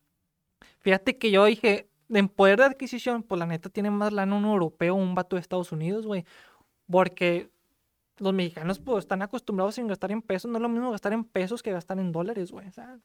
Fíjate 0.79 1.17
que 1.17 1.31
yo 1.31 1.45
dije, 1.45 1.89
en 2.09 2.29
poder 2.29 2.59
de 2.59 2.65
adquisición, 2.65 3.23
pues 3.23 3.39
la 3.39 3.45
neta 3.45 3.69
tiene 3.69 3.91
más 3.91 4.13
lana 4.13 4.35
un 4.35 4.45
europeo 4.45 4.95
o 4.95 4.97
un 4.97 5.15
vato 5.15 5.35
de 5.35 5.41
Estados 5.41 5.71
Unidos, 5.71 6.05
güey. 6.05 6.25
Porque 6.89 7.49
los 8.17 8.33
mexicanos, 8.33 8.79
pues, 8.79 9.05
están 9.05 9.21
acostumbrados 9.21 9.75
sin 9.75 9.87
gastar 9.87 10.11
en 10.11 10.21
pesos. 10.21 10.49
No 10.49 10.57
es 10.57 10.61
lo 10.61 10.69
mismo 10.69 10.91
gastar 10.91 11.13
en 11.13 11.23
pesos 11.23 11.63
que 11.63 11.71
gastar 11.71 11.99
en 11.99 12.11
dólares, 12.11 12.51
güey. 12.51 12.67
O 12.67 12.71
sea, 12.71 12.99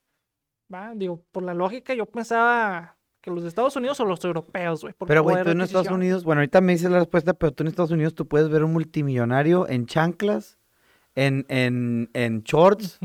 va, 0.72 0.92
digo, 0.94 1.22
por 1.32 1.42
la 1.42 1.54
lógica, 1.54 1.94
yo 1.94 2.06
pensaba 2.06 2.96
que 3.20 3.30
los 3.30 3.42
de 3.42 3.48
Estados 3.48 3.76
Unidos 3.76 4.00
o 4.00 4.04
los 4.04 4.24
europeos, 4.24 4.82
güey. 4.82 4.94
Pero, 5.06 5.22
güey, 5.22 5.42
tú 5.44 5.50
en 5.50 5.60
Estados. 5.60 5.88
Unidos, 5.88 6.24
bueno, 6.24 6.40
ahorita 6.40 6.60
me 6.60 6.72
dices 6.72 6.90
la 6.90 6.98
respuesta, 6.98 7.34
pero 7.34 7.52
tú 7.52 7.62
en 7.62 7.68
Estados 7.68 7.90
Unidos 7.90 8.14
tú 8.14 8.26
puedes 8.26 8.48
ver 8.48 8.64
un 8.64 8.72
multimillonario 8.72 9.68
en 9.68 9.86
chanclas, 9.86 10.58
en, 11.14 11.44
en, 11.48 12.10
en 12.14 12.42
shorts, 12.42 12.98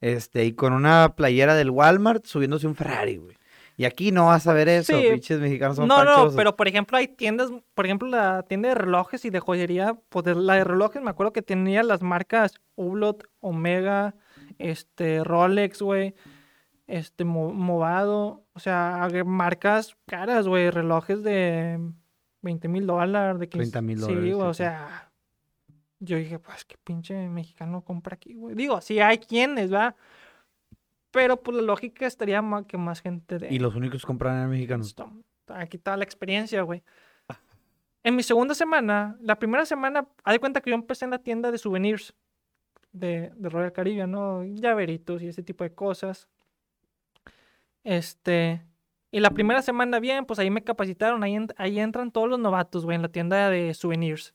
este, 0.00 0.44
y 0.44 0.52
con 0.52 0.72
una 0.72 1.14
playera 1.16 1.54
del 1.54 1.70
Walmart 1.70 2.24
subiéndose 2.24 2.66
un 2.66 2.76
Ferrari, 2.76 3.16
güey. 3.16 3.36
Y 3.78 3.84
aquí 3.84 4.10
no 4.12 4.26
vas 4.26 4.46
a 4.48 4.52
ver 4.52 4.68
eso, 4.68 4.92
Sí. 5.00 5.06
pinches 5.10 5.38
mexicanos 5.38 5.76
son 5.76 5.86
No, 5.88 5.98
no, 5.98 6.04
panchosos. 6.04 6.34
pero 6.34 6.56
por 6.56 6.66
ejemplo 6.68 6.98
hay 6.98 7.06
tiendas, 7.08 7.50
por 7.74 7.86
ejemplo 7.86 8.08
la 8.08 8.42
tienda 8.42 8.68
de 8.70 8.74
relojes 8.74 9.24
y 9.24 9.30
de 9.30 9.38
joyería, 9.40 9.96
pues 10.08 10.26
la 10.36 10.54
de 10.54 10.64
relojes 10.64 11.00
me 11.00 11.10
acuerdo 11.10 11.32
que 11.32 11.42
tenía 11.42 11.82
las 11.84 12.02
marcas 12.02 12.54
Hublot, 12.74 13.22
Omega, 13.38 14.16
este, 14.58 15.22
Rolex, 15.22 15.80
güey, 15.80 16.16
este, 16.88 17.24
Mo- 17.24 17.52
Movado, 17.52 18.44
o 18.52 18.58
sea, 18.58 19.08
marcas 19.24 19.96
caras, 20.06 20.48
güey, 20.48 20.70
relojes 20.70 21.22
de 21.22 21.78
20 22.42 22.66
mil 22.66 22.84
dólares, 22.84 23.38
de 23.38 23.48
15 23.48 23.70
30,000 23.70 23.98
Sí, 23.98 24.02
dólares, 24.02 24.24
sí, 24.24 24.32
o 24.42 24.54
sea, 24.54 25.12
yo 26.00 26.16
dije, 26.16 26.40
pues 26.40 26.64
qué 26.64 26.76
pinche 26.82 27.14
mexicano 27.28 27.82
compra 27.82 28.14
aquí, 28.14 28.34
güey. 28.34 28.56
Digo, 28.56 28.80
sí 28.80 28.98
hay 28.98 29.18
quienes, 29.18 29.72
va, 29.72 29.94
pero 31.10 31.36
pues 31.42 31.56
la 31.56 31.62
lógica 31.62 32.06
estaría 32.06 32.42
más 32.42 32.66
que 32.66 32.76
más 32.76 33.00
gente 33.00 33.38
de... 33.38 33.48
Y 33.52 33.58
los 33.58 33.74
únicos 33.74 34.02
que 34.02 34.06
compran 34.06 34.36
eran 34.36 34.50
mexicanos. 34.50 34.88
Esto, 34.88 35.10
Aquí 35.48 35.76
está 35.78 35.96
la 35.96 36.04
experiencia, 36.04 36.62
güey. 36.62 36.82
En 38.04 38.14
mi 38.16 38.22
segunda 38.22 38.54
semana, 38.54 39.16
la 39.20 39.38
primera 39.38 39.64
semana, 39.66 40.06
haz 40.22 40.32
de 40.34 40.38
cuenta 40.40 40.60
que 40.60 40.70
yo 40.70 40.74
empecé 40.76 41.04
en 41.04 41.10
la 41.10 41.18
tienda 41.18 41.50
de 41.50 41.58
souvenirs 41.58 42.14
de, 42.92 43.32
de 43.34 43.48
Royal 43.48 43.72
Caribbean, 43.72 44.10
¿no? 44.10 44.44
Llaveritos 44.44 45.20
y 45.22 45.28
ese 45.28 45.42
tipo 45.42 45.64
de 45.64 45.74
cosas. 45.74 46.28
Este. 47.84 48.62
Y 49.10 49.20
la 49.20 49.30
primera 49.30 49.62
semana, 49.62 50.00
bien, 50.00 50.26
pues 50.26 50.38
ahí 50.38 50.50
me 50.50 50.62
capacitaron. 50.62 51.22
Ahí, 51.22 51.34
en- 51.34 51.48
ahí 51.56 51.80
entran 51.80 52.10
todos 52.12 52.28
los 52.28 52.38
novatos, 52.38 52.84
güey, 52.84 52.96
en 52.96 53.02
la 53.02 53.08
tienda 53.08 53.48
de 53.50 53.72
souvenirs. 53.74 54.34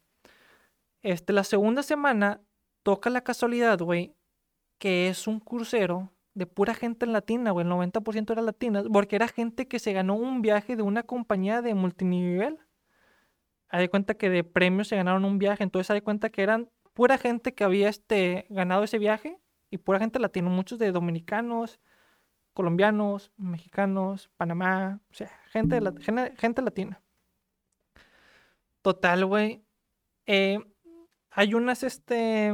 Este, 1.04 1.32
la 1.34 1.44
segunda 1.44 1.84
semana, 1.84 2.42
toca 2.82 3.10
la 3.10 3.22
casualidad, 3.22 3.80
güey, 3.80 4.14
que 4.80 5.10
es 5.10 5.28
un 5.28 5.40
crucero 5.40 6.10
de 6.36 6.46
pura 6.48 6.74
gente 6.74 7.06
latina, 7.06 7.52
güey. 7.52 7.66
El 7.66 7.72
90% 7.72 8.32
era 8.34 8.42
latina, 8.42 8.84
porque 8.92 9.16
era 9.16 9.28
gente 9.28 9.68
que 9.68 9.80
se 9.80 9.94
ganó 9.94 10.16
un 10.16 10.42
viaje 10.42 10.76
de 10.76 10.84
una 10.84 11.04
compañía 11.04 11.62
de 11.62 11.74
multinivel. 11.76 12.60
De 13.72 13.90
cuenta 13.90 14.14
que 14.14 14.30
de 14.30 14.44
premios 14.44 14.88
se 14.88 14.96
ganaron 14.96 15.26
un 15.26 15.40
viaje, 15.40 15.64
entonces 15.64 15.92
de 15.94 16.04
cuenta 16.04 16.30
que 16.30 16.44
eran 16.44 16.70
pura 16.94 17.18
gente 17.18 17.54
que 17.56 17.64
había 17.64 17.90
este, 17.90 18.46
ganado 18.50 18.84
ese 18.84 19.00
viaje 19.00 19.40
y 19.72 19.80
pura 19.80 19.98
gente 20.00 20.20
latina, 20.20 20.48
muchos 20.50 20.78
de 20.78 20.92
dominicanos, 20.92 21.80
colombianos, 22.54 23.32
mexicanos, 23.36 24.30
Panamá, 24.38 25.00
o 25.10 25.14
sea, 25.16 25.32
gente, 25.52 25.80
gene- 26.02 26.36
gente 26.38 26.62
latina. 26.62 27.02
Total, 28.84 29.26
güey. 29.26 29.64
eh, 30.28 30.60
hay 31.32 31.56
unas, 31.56 31.82
este, 31.82 32.54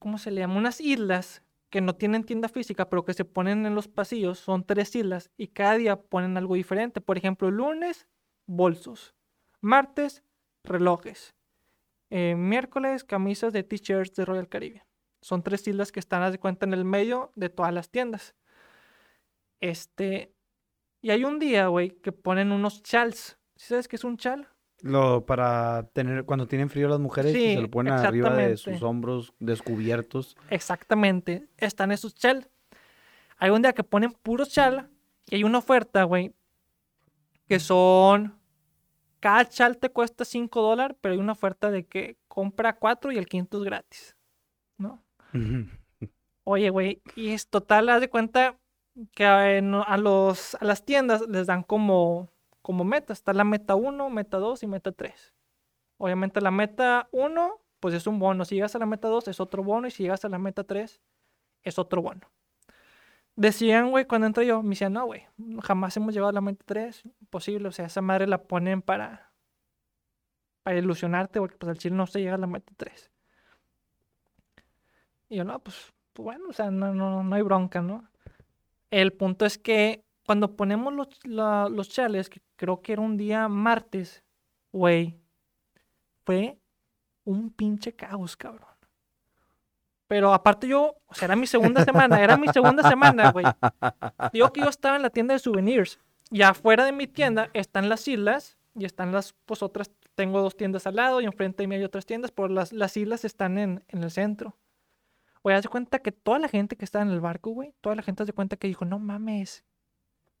¿cómo 0.00 0.18
se 0.18 0.32
le 0.32 0.40
llama? 0.40 0.56
Unas 0.56 0.80
islas 0.80 1.44
que 1.70 1.80
no 1.80 1.94
tienen 1.96 2.24
tienda 2.24 2.48
física, 2.48 2.88
pero 2.88 3.04
que 3.04 3.14
se 3.14 3.24
ponen 3.24 3.66
en 3.66 3.74
los 3.74 3.88
pasillos. 3.88 4.38
Son 4.38 4.64
tres 4.64 4.94
islas 4.94 5.30
y 5.36 5.48
cada 5.48 5.76
día 5.76 6.00
ponen 6.00 6.36
algo 6.36 6.54
diferente. 6.54 7.00
Por 7.00 7.18
ejemplo, 7.18 7.50
lunes, 7.50 8.06
bolsos. 8.46 9.14
Martes, 9.60 10.22
relojes. 10.62 11.34
Eh, 12.10 12.36
miércoles, 12.36 13.04
camisas 13.04 13.52
de 13.52 13.64
t-shirts 13.64 14.14
de 14.14 14.24
Royal 14.24 14.48
Caribbean. 14.48 14.84
Son 15.20 15.42
tres 15.42 15.66
islas 15.66 15.90
que 15.90 15.98
están, 15.98 16.30
de 16.30 16.38
cuenta, 16.38 16.66
en 16.66 16.72
el 16.72 16.84
medio 16.84 17.32
de 17.34 17.48
todas 17.48 17.72
las 17.72 17.90
tiendas. 17.90 18.34
Este. 19.60 20.32
Y 21.02 21.10
hay 21.10 21.24
un 21.24 21.38
día, 21.38 21.66
güey, 21.66 21.90
que 21.90 22.12
ponen 22.12 22.52
unos 22.52 22.82
chals. 22.82 23.38
¿Sí 23.56 23.68
sabes 23.68 23.88
qué 23.88 23.96
es 23.96 24.04
un 24.04 24.18
chal? 24.18 24.48
Lo 24.82 25.24
para 25.24 25.88
tener 25.94 26.24
cuando 26.24 26.46
tienen 26.46 26.68
frío 26.68 26.88
las 26.88 27.00
mujeres 27.00 27.34
y 27.34 27.38
Sí, 27.38 27.54
se 27.54 27.60
lo 27.62 27.70
ponen 27.70 27.94
arriba 27.94 28.30
de 28.34 28.56
sus 28.56 28.82
hombros 28.82 29.32
descubiertos. 29.38 30.36
Exactamente. 30.50 31.48
Están 31.56 31.92
esos 31.92 32.14
chal. 32.14 32.48
Hay 33.38 33.50
un 33.50 33.62
día 33.62 33.72
que 33.72 33.82
ponen 33.84 34.12
puros 34.12 34.50
chal 34.50 34.90
y 35.28 35.36
hay 35.36 35.44
una 35.44 35.58
oferta, 35.58 36.04
güey, 36.04 36.34
que 37.48 37.58
son. 37.58 38.38
Cada 39.20 39.48
chal 39.48 39.78
te 39.78 39.88
cuesta 39.88 40.24
5 40.24 40.60
dólares, 40.62 40.96
pero 41.00 41.14
hay 41.14 41.20
una 41.20 41.32
oferta 41.32 41.70
de 41.70 41.84
que 41.86 42.16
compra 42.28 42.76
4 42.76 43.12
y 43.12 43.16
el 43.18 43.26
quinto 43.26 43.58
es 43.58 43.64
gratis. 43.64 44.16
¿No? 44.78 45.02
Oye, 46.44 46.70
güey, 46.70 47.02
y 47.16 47.30
es 47.30 47.48
total, 47.48 47.88
haz 47.88 48.00
de 48.00 48.08
cuenta 48.10 48.56
que 49.12 49.24
a, 49.24 49.56
en- 49.56 49.74
a 49.74 49.96
los, 49.96 50.54
a 50.56 50.64
las 50.64 50.84
tiendas 50.84 51.22
les 51.28 51.46
dan 51.48 51.62
como, 51.64 52.30
como 52.66 52.82
meta. 52.82 53.12
Está 53.12 53.32
la 53.32 53.44
meta 53.44 53.76
1, 53.76 54.10
meta 54.10 54.38
2 54.38 54.64
y 54.64 54.66
meta 54.66 54.90
3. 54.90 55.34
Obviamente 55.98 56.40
la 56.40 56.50
meta 56.50 57.08
1, 57.12 57.60
pues 57.78 57.94
es 57.94 58.08
un 58.08 58.18
bono. 58.18 58.44
Si 58.44 58.56
llegas 58.56 58.74
a 58.74 58.80
la 58.80 58.86
meta 58.86 59.06
2 59.06 59.28
es 59.28 59.38
otro 59.38 59.62
bono 59.62 59.86
y 59.86 59.92
si 59.92 60.02
llegas 60.02 60.24
a 60.24 60.28
la 60.28 60.38
meta 60.38 60.64
3 60.64 61.00
es 61.62 61.78
otro 61.78 62.02
bono. 62.02 62.28
Decían, 63.36 63.90
güey, 63.90 64.06
cuando 64.06 64.26
entré 64.26 64.46
yo, 64.46 64.64
me 64.64 64.70
decían, 64.70 64.94
no, 64.94 65.06
güey, 65.06 65.22
jamás 65.62 65.96
hemos 65.96 66.12
llegado 66.12 66.30
a 66.30 66.32
la 66.32 66.40
meta 66.40 66.64
3. 66.66 67.04
Imposible, 67.20 67.68
o 67.68 67.70
sea, 67.70 67.86
esa 67.86 68.02
madre 68.02 68.26
la 68.26 68.42
ponen 68.42 68.82
para, 68.82 69.32
para 70.64 70.76
ilusionarte 70.76 71.38
porque 71.38 71.56
pues 71.58 71.70
al 71.70 71.78
chile 71.78 71.94
no 71.94 72.08
se 72.08 72.18
llega 72.18 72.34
a 72.34 72.38
la 72.38 72.48
meta 72.48 72.72
3. 72.76 73.12
Y 75.28 75.36
yo, 75.36 75.44
no, 75.44 75.60
pues, 75.60 75.94
pues 76.14 76.24
bueno, 76.24 76.48
o 76.48 76.52
sea, 76.52 76.72
no, 76.72 76.92
no, 76.92 77.22
no 77.22 77.36
hay 77.36 77.42
bronca, 77.42 77.80
¿no? 77.80 78.10
El 78.90 79.12
punto 79.12 79.46
es 79.46 79.56
que 79.56 80.05
cuando 80.26 80.56
ponemos 80.56 80.92
los, 80.92 81.08
la- 81.24 81.68
los 81.70 81.88
chales, 81.88 82.28
que 82.28 82.40
creo 82.56 82.82
que 82.82 82.92
era 82.92 83.02
un 83.02 83.16
día 83.16 83.48
martes, 83.48 84.22
güey, 84.72 85.18
fue 86.24 86.58
un 87.24 87.50
pinche 87.50 87.94
caos, 87.94 88.36
cabrón. 88.36 88.68
Pero 90.08 90.32
aparte 90.32 90.68
yo, 90.68 90.94
o 91.06 91.14
sea, 91.14 91.26
era 91.26 91.36
mi 91.36 91.46
segunda 91.46 91.84
semana, 91.84 92.20
era 92.22 92.36
mi 92.36 92.46
segunda 92.48 92.88
semana, 92.88 93.32
güey. 93.32 93.44
Digo 94.32 94.52
que 94.52 94.60
yo 94.60 94.68
estaba 94.68 94.96
en 94.96 95.02
la 95.02 95.10
tienda 95.10 95.34
de 95.34 95.40
souvenirs 95.40 95.98
y 96.30 96.42
afuera 96.42 96.84
de 96.84 96.92
mi 96.92 97.06
tienda 97.08 97.50
están 97.54 97.88
las 97.88 98.06
islas 98.06 98.56
y 98.76 98.84
están 98.84 99.10
las, 99.10 99.34
pues 99.46 99.62
otras, 99.62 99.90
tengo 100.14 100.40
dos 100.42 100.56
tiendas 100.56 100.86
al 100.86 100.96
lado 100.96 101.20
y 101.20 101.24
enfrente 101.24 101.62
de 101.62 101.66
mí 101.66 101.74
hay 101.74 101.82
otras 101.84 102.06
tiendas, 102.06 102.30
pero 102.30 102.48
las, 102.48 102.72
las 102.72 102.96
islas 102.96 103.24
están 103.24 103.58
en, 103.58 103.82
en 103.88 104.04
el 104.04 104.10
centro. 104.12 104.56
Oye, 105.42 105.56
haz 105.56 105.62
de 105.64 105.68
cuenta 105.70 105.98
que 105.98 106.12
toda 106.12 106.38
la 106.38 106.48
gente 106.48 106.76
que 106.76 106.84
estaba 106.84 107.04
en 107.04 107.10
el 107.10 107.20
barco, 107.20 107.50
güey, 107.50 107.74
toda 107.80 107.96
la 107.96 108.02
gente 108.02 108.22
haz 108.22 108.26
de 108.28 108.32
cuenta 108.32 108.56
que 108.56 108.68
dijo, 108.68 108.84
no 108.84 108.98
mames, 109.00 109.64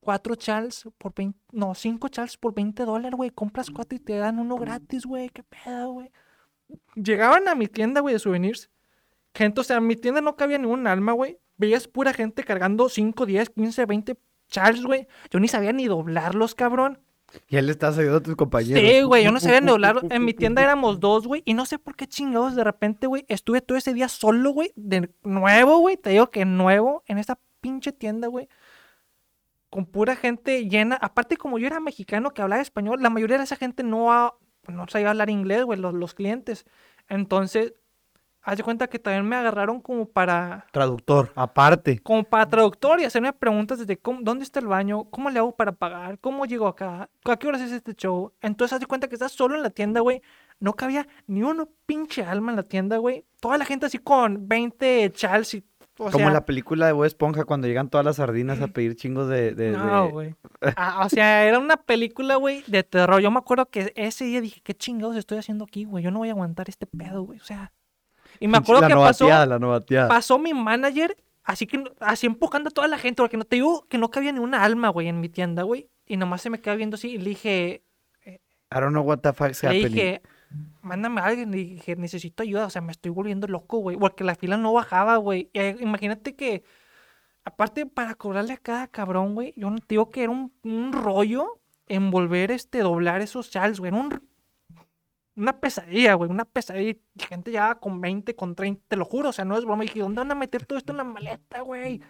cuatro 0.06 0.36
chals 0.36 0.88
por 0.98 1.12
20, 1.12 1.36
no, 1.50 1.74
cinco 1.74 2.06
chals 2.06 2.36
por 2.36 2.54
20 2.54 2.84
dólares, 2.84 3.16
güey, 3.16 3.30
compras 3.30 3.70
cuatro 3.70 3.96
y 3.96 3.98
te 3.98 4.16
dan 4.16 4.38
uno 4.38 4.54
gratis, 4.54 5.04
güey, 5.04 5.30
qué 5.30 5.42
pedo, 5.42 5.94
güey. 5.94 6.12
Llegaban 6.94 7.48
a 7.48 7.56
mi 7.56 7.66
tienda, 7.66 8.00
güey, 8.00 8.12
de 8.12 8.20
souvenirs, 8.20 8.70
gente, 9.34 9.60
o 9.60 9.64
sea, 9.64 9.78
en 9.78 9.88
mi 9.88 9.96
tienda 9.96 10.20
no 10.20 10.36
cabía 10.36 10.58
ni 10.58 10.66
un 10.68 10.86
alma, 10.86 11.10
güey, 11.10 11.40
veías 11.56 11.88
pura 11.88 12.12
gente 12.12 12.44
cargando 12.44 12.88
5, 12.88 13.26
10, 13.26 13.50
15, 13.50 13.84
20 13.84 14.16
chals, 14.46 14.84
güey, 14.86 15.08
yo 15.28 15.40
ni 15.40 15.48
sabía 15.48 15.72
ni 15.72 15.86
doblarlos, 15.86 16.54
cabrón. 16.54 17.00
Y 17.48 17.56
él 17.56 17.66
le 17.66 17.72
estás 17.72 17.98
ayudando 17.98 18.18
a 18.18 18.22
tus 18.22 18.36
compañeros. 18.36 18.80
Sí, 18.80 19.02
güey, 19.02 19.24
yo 19.24 19.32
no 19.32 19.40
sabía 19.40 19.60
ni 19.60 19.66
doblar. 19.66 20.02
En 20.10 20.24
mi 20.24 20.34
tienda 20.34 20.62
éramos 20.62 21.00
dos, 21.00 21.26
güey, 21.26 21.42
y 21.44 21.54
no 21.54 21.66
sé 21.66 21.80
por 21.80 21.96
qué 21.96 22.06
chingados 22.06 22.54
de 22.54 22.62
repente, 22.62 23.08
güey, 23.08 23.24
estuve 23.26 23.60
todo 23.60 23.76
ese 23.76 23.92
día 23.92 24.06
solo, 24.08 24.52
güey, 24.52 24.70
de 24.76 25.10
nuevo, 25.24 25.78
güey, 25.78 25.96
te 25.96 26.10
digo 26.10 26.30
que 26.30 26.44
nuevo, 26.44 27.02
en 27.06 27.18
esa 27.18 27.40
pinche 27.60 27.90
tienda, 27.90 28.28
güey, 28.28 28.48
con 29.70 29.86
pura 29.86 30.16
gente 30.16 30.68
llena. 30.68 30.96
Aparte, 31.00 31.36
como 31.36 31.58
yo 31.58 31.66
era 31.66 31.80
mexicano 31.80 32.32
que 32.32 32.42
hablaba 32.42 32.62
español, 32.62 33.02
la 33.02 33.10
mayoría 33.10 33.38
de 33.38 33.44
esa 33.44 33.56
gente 33.56 33.82
no, 33.82 34.12
ha- 34.12 34.34
no 34.68 34.86
sabía 34.88 35.10
hablar 35.10 35.30
inglés, 35.30 35.64
güey, 35.64 35.78
los, 35.78 35.92
los 35.94 36.14
clientes. 36.14 36.66
Entonces, 37.08 37.74
haz 38.42 38.56
de 38.56 38.62
cuenta 38.62 38.86
que 38.88 38.98
también 38.98 39.26
me 39.28 39.36
agarraron 39.36 39.80
como 39.80 40.06
para 40.08 40.66
Traductor, 40.72 41.32
aparte. 41.34 41.98
como 42.00 42.22
para 42.24 42.46
traductor 42.48 43.00
y 43.00 43.04
hacerme 43.04 43.32
preguntas 43.32 43.78
desde 43.78 43.96
cómo- 43.98 44.20
dónde 44.22 44.44
está 44.44 44.60
el 44.60 44.66
baño, 44.68 45.04
cómo 45.10 45.30
le 45.30 45.38
hago 45.40 45.54
para 45.56 45.72
pagar, 45.72 46.18
cómo 46.20 46.46
llego 46.46 46.66
acá, 46.68 47.08
a 47.24 47.36
qué 47.36 47.48
horas 47.48 47.60
es 47.62 47.72
este 47.72 47.94
show. 47.94 48.32
Entonces, 48.40 48.74
haz 48.74 48.80
de 48.80 48.86
cuenta 48.86 49.08
que 49.08 49.14
estás 49.16 49.32
solo 49.32 49.56
en 49.56 49.62
la 49.62 49.70
tienda, 49.70 50.00
güey. 50.00 50.22
No 50.58 50.74
cabía 50.74 51.06
ni 51.26 51.42
uno 51.42 51.68
pinche 51.84 52.24
alma 52.24 52.50
en 52.52 52.56
la 52.56 52.62
tienda, 52.62 52.96
güey. 52.98 53.24
Toda 53.40 53.58
la 53.58 53.64
gente 53.66 53.86
así 53.86 53.98
con 53.98 54.48
20 54.48 55.10
chals 55.12 55.54
y. 55.54 55.64
O 55.98 56.10
Como 56.10 56.18
sea, 56.26 56.30
la 56.30 56.44
película 56.44 56.86
de 56.86 56.92
Bob 56.92 57.04
Esponja 57.04 57.44
cuando 57.44 57.66
llegan 57.68 57.88
todas 57.88 58.04
las 58.04 58.16
sardinas 58.16 58.60
a 58.60 58.68
pedir 58.68 58.96
chingos 58.96 59.28
de... 59.28 59.54
de- 59.54 59.70
No, 59.72 60.04
de- 60.04 60.10
güey. 60.12 60.34
Ah, 60.76 61.02
o 61.06 61.08
sea, 61.08 61.44
era 61.44 61.58
una 61.58 61.76
película, 61.78 62.36
güey, 62.36 62.62
de 62.66 62.82
terror. 62.82 63.20
Yo 63.22 63.30
me 63.30 63.38
acuerdo 63.38 63.66
que 63.66 63.92
ese 63.96 64.24
día 64.26 64.40
dije, 64.42 64.60
¿qué 64.62 64.74
chingados 64.74 65.16
estoy 65.16 65.38
haciendo 65.38 65.64
aquí, 65.64 65.84
güey? 65.84 66.04
Yo 66.04 66.10
no 66.10 66.18
voy 66.18 66.28
a 66.28 66.32
aguantar 66.32 66.68
este 66.68 66.86
pedo, 66.86 67.22
güey. 67.22 67.38
O 67.40 67.44
sea. 67.44 67.72
Y 68.40 68.48
me 68.48 68.58
acuerdo 68.58 68.82
la 68.82 68.88
que 68.88 68.94
pasó. 68.94 69.26
la 69.28 70.08
pasó 70.08 70.38
mi 70.38 70.52
manager, 70.52 71.16
así 71.44 71.66
que 71.66 71.82
así 72.00 72.26
empujando 72.26 72.68
a 72.68 72.72
toda 72.72 72.88
la 72.88 72.98
gente, 72.98 73.22
porque 73.22 73.38
no 73.38 73.44
te 73.44 73.56
digo 73.56 73.86
que 73.88 73.96
no 73.96 74.10
cabía 74.10 74.32
ni 74.32 74.40
una 74.40 74.62
alma, 74.64 74.90
güey, 74.90 75.08
en 75.08 75.20
mi 75.20 75.30
tienda, 75.30 75.62
güey. 75.62 75.88
Y 76.06 76.18
nomás 76.18 76.42
se 76.42 76.50
me 76.50 76.60
queda 76.60 76.74
viendo 76.74 76.96
así 76.96 77.12
y 77.14 77.18
le 77.18 77.30
dije, 77.30 77.82
I 78.26 78.38
don't 78.80 78.90
know 78.90 79.02
what 79.02 79.20
the 79.20 79.32
fuck's 79.32 79.62
le 79.62 79.68
happening. 79.70 79.88
dije, 79.88 80.22
mándame 80.82 81.20
a 81.20 81.26
alguien, 81.26 81.50
le 81.50 81.58
dije, 81.58 81.96
necesito 81.96 82.42
ayuda, 82.42 82.66
o 82.66 82.70
sea, 82.70 82.82
me 82.82 82.92
estoy 82.92 83.10
volviendo 83.10 83.46
loco, 83.48 83.78
güey, 83.78 83.96
porque 83.96 84.24
la 84.24 84.34
fila 84.34 84.56
no 84.56 84.72
bajaba, 84.72 85.16
güey. 85.16 85.50
Eh, 85.54 85.76
imagínate 85.80 86.36
que, 86.36 86.64
aparte, 87.44 87.86
para 87.86 88.14
cobrarle 88.14 88.54
a 88.54 88.58
cada 88.58 88.88
cabrón, 88.88 89.34
güey, 89.34 89.54
yo 89.56 89.70
no 89.70 89.78
digo 89.88 90.10
que 90.10 90.24
era 90.24 90.32
un, 90.32 90.52
un 90.64 90.92
rollo 90.92 91.60
envolver, 91.88 92.50
este, 92.50 92.80
doblar 92.80 93.20
esos 93.20 93.50
chals, 93.50 93.80
güey, 93.80 93.90
era 93.92 94.00
un, 94.00 94.22
una 95.36 95.60
pesadilla, 95.60 96.14
güey, 96.14 96.30
una 96.30 96.44
pesadilla. 96.44 96.98
Gente 97.18 97.52
ya 97.52 97.76
con 97.76 98.00
20, 98.00 98.34
con 98.34 98.54
30, 98.54 98.82
te 98.88 98.96
lo 98.96 99.04
juro, 99.04 99.30
o 99.30 99.32
sea, 99.32 99.44
no 99.44 99.56
es 99.56 99.64
broma. 99.64 99.84
Y 99.84 99.88
dije, 99.88 100.00
¿dónde 100.00 100.20
van 100.20 100.32
a 100.32 100.34
meter 100.34 100.64
todo 100.66 100.78
esto 100.78 100.92
en 100.92 100.98
la 100.98 101.04
maleta, 101.04 101.60
güey? 101.60 102.00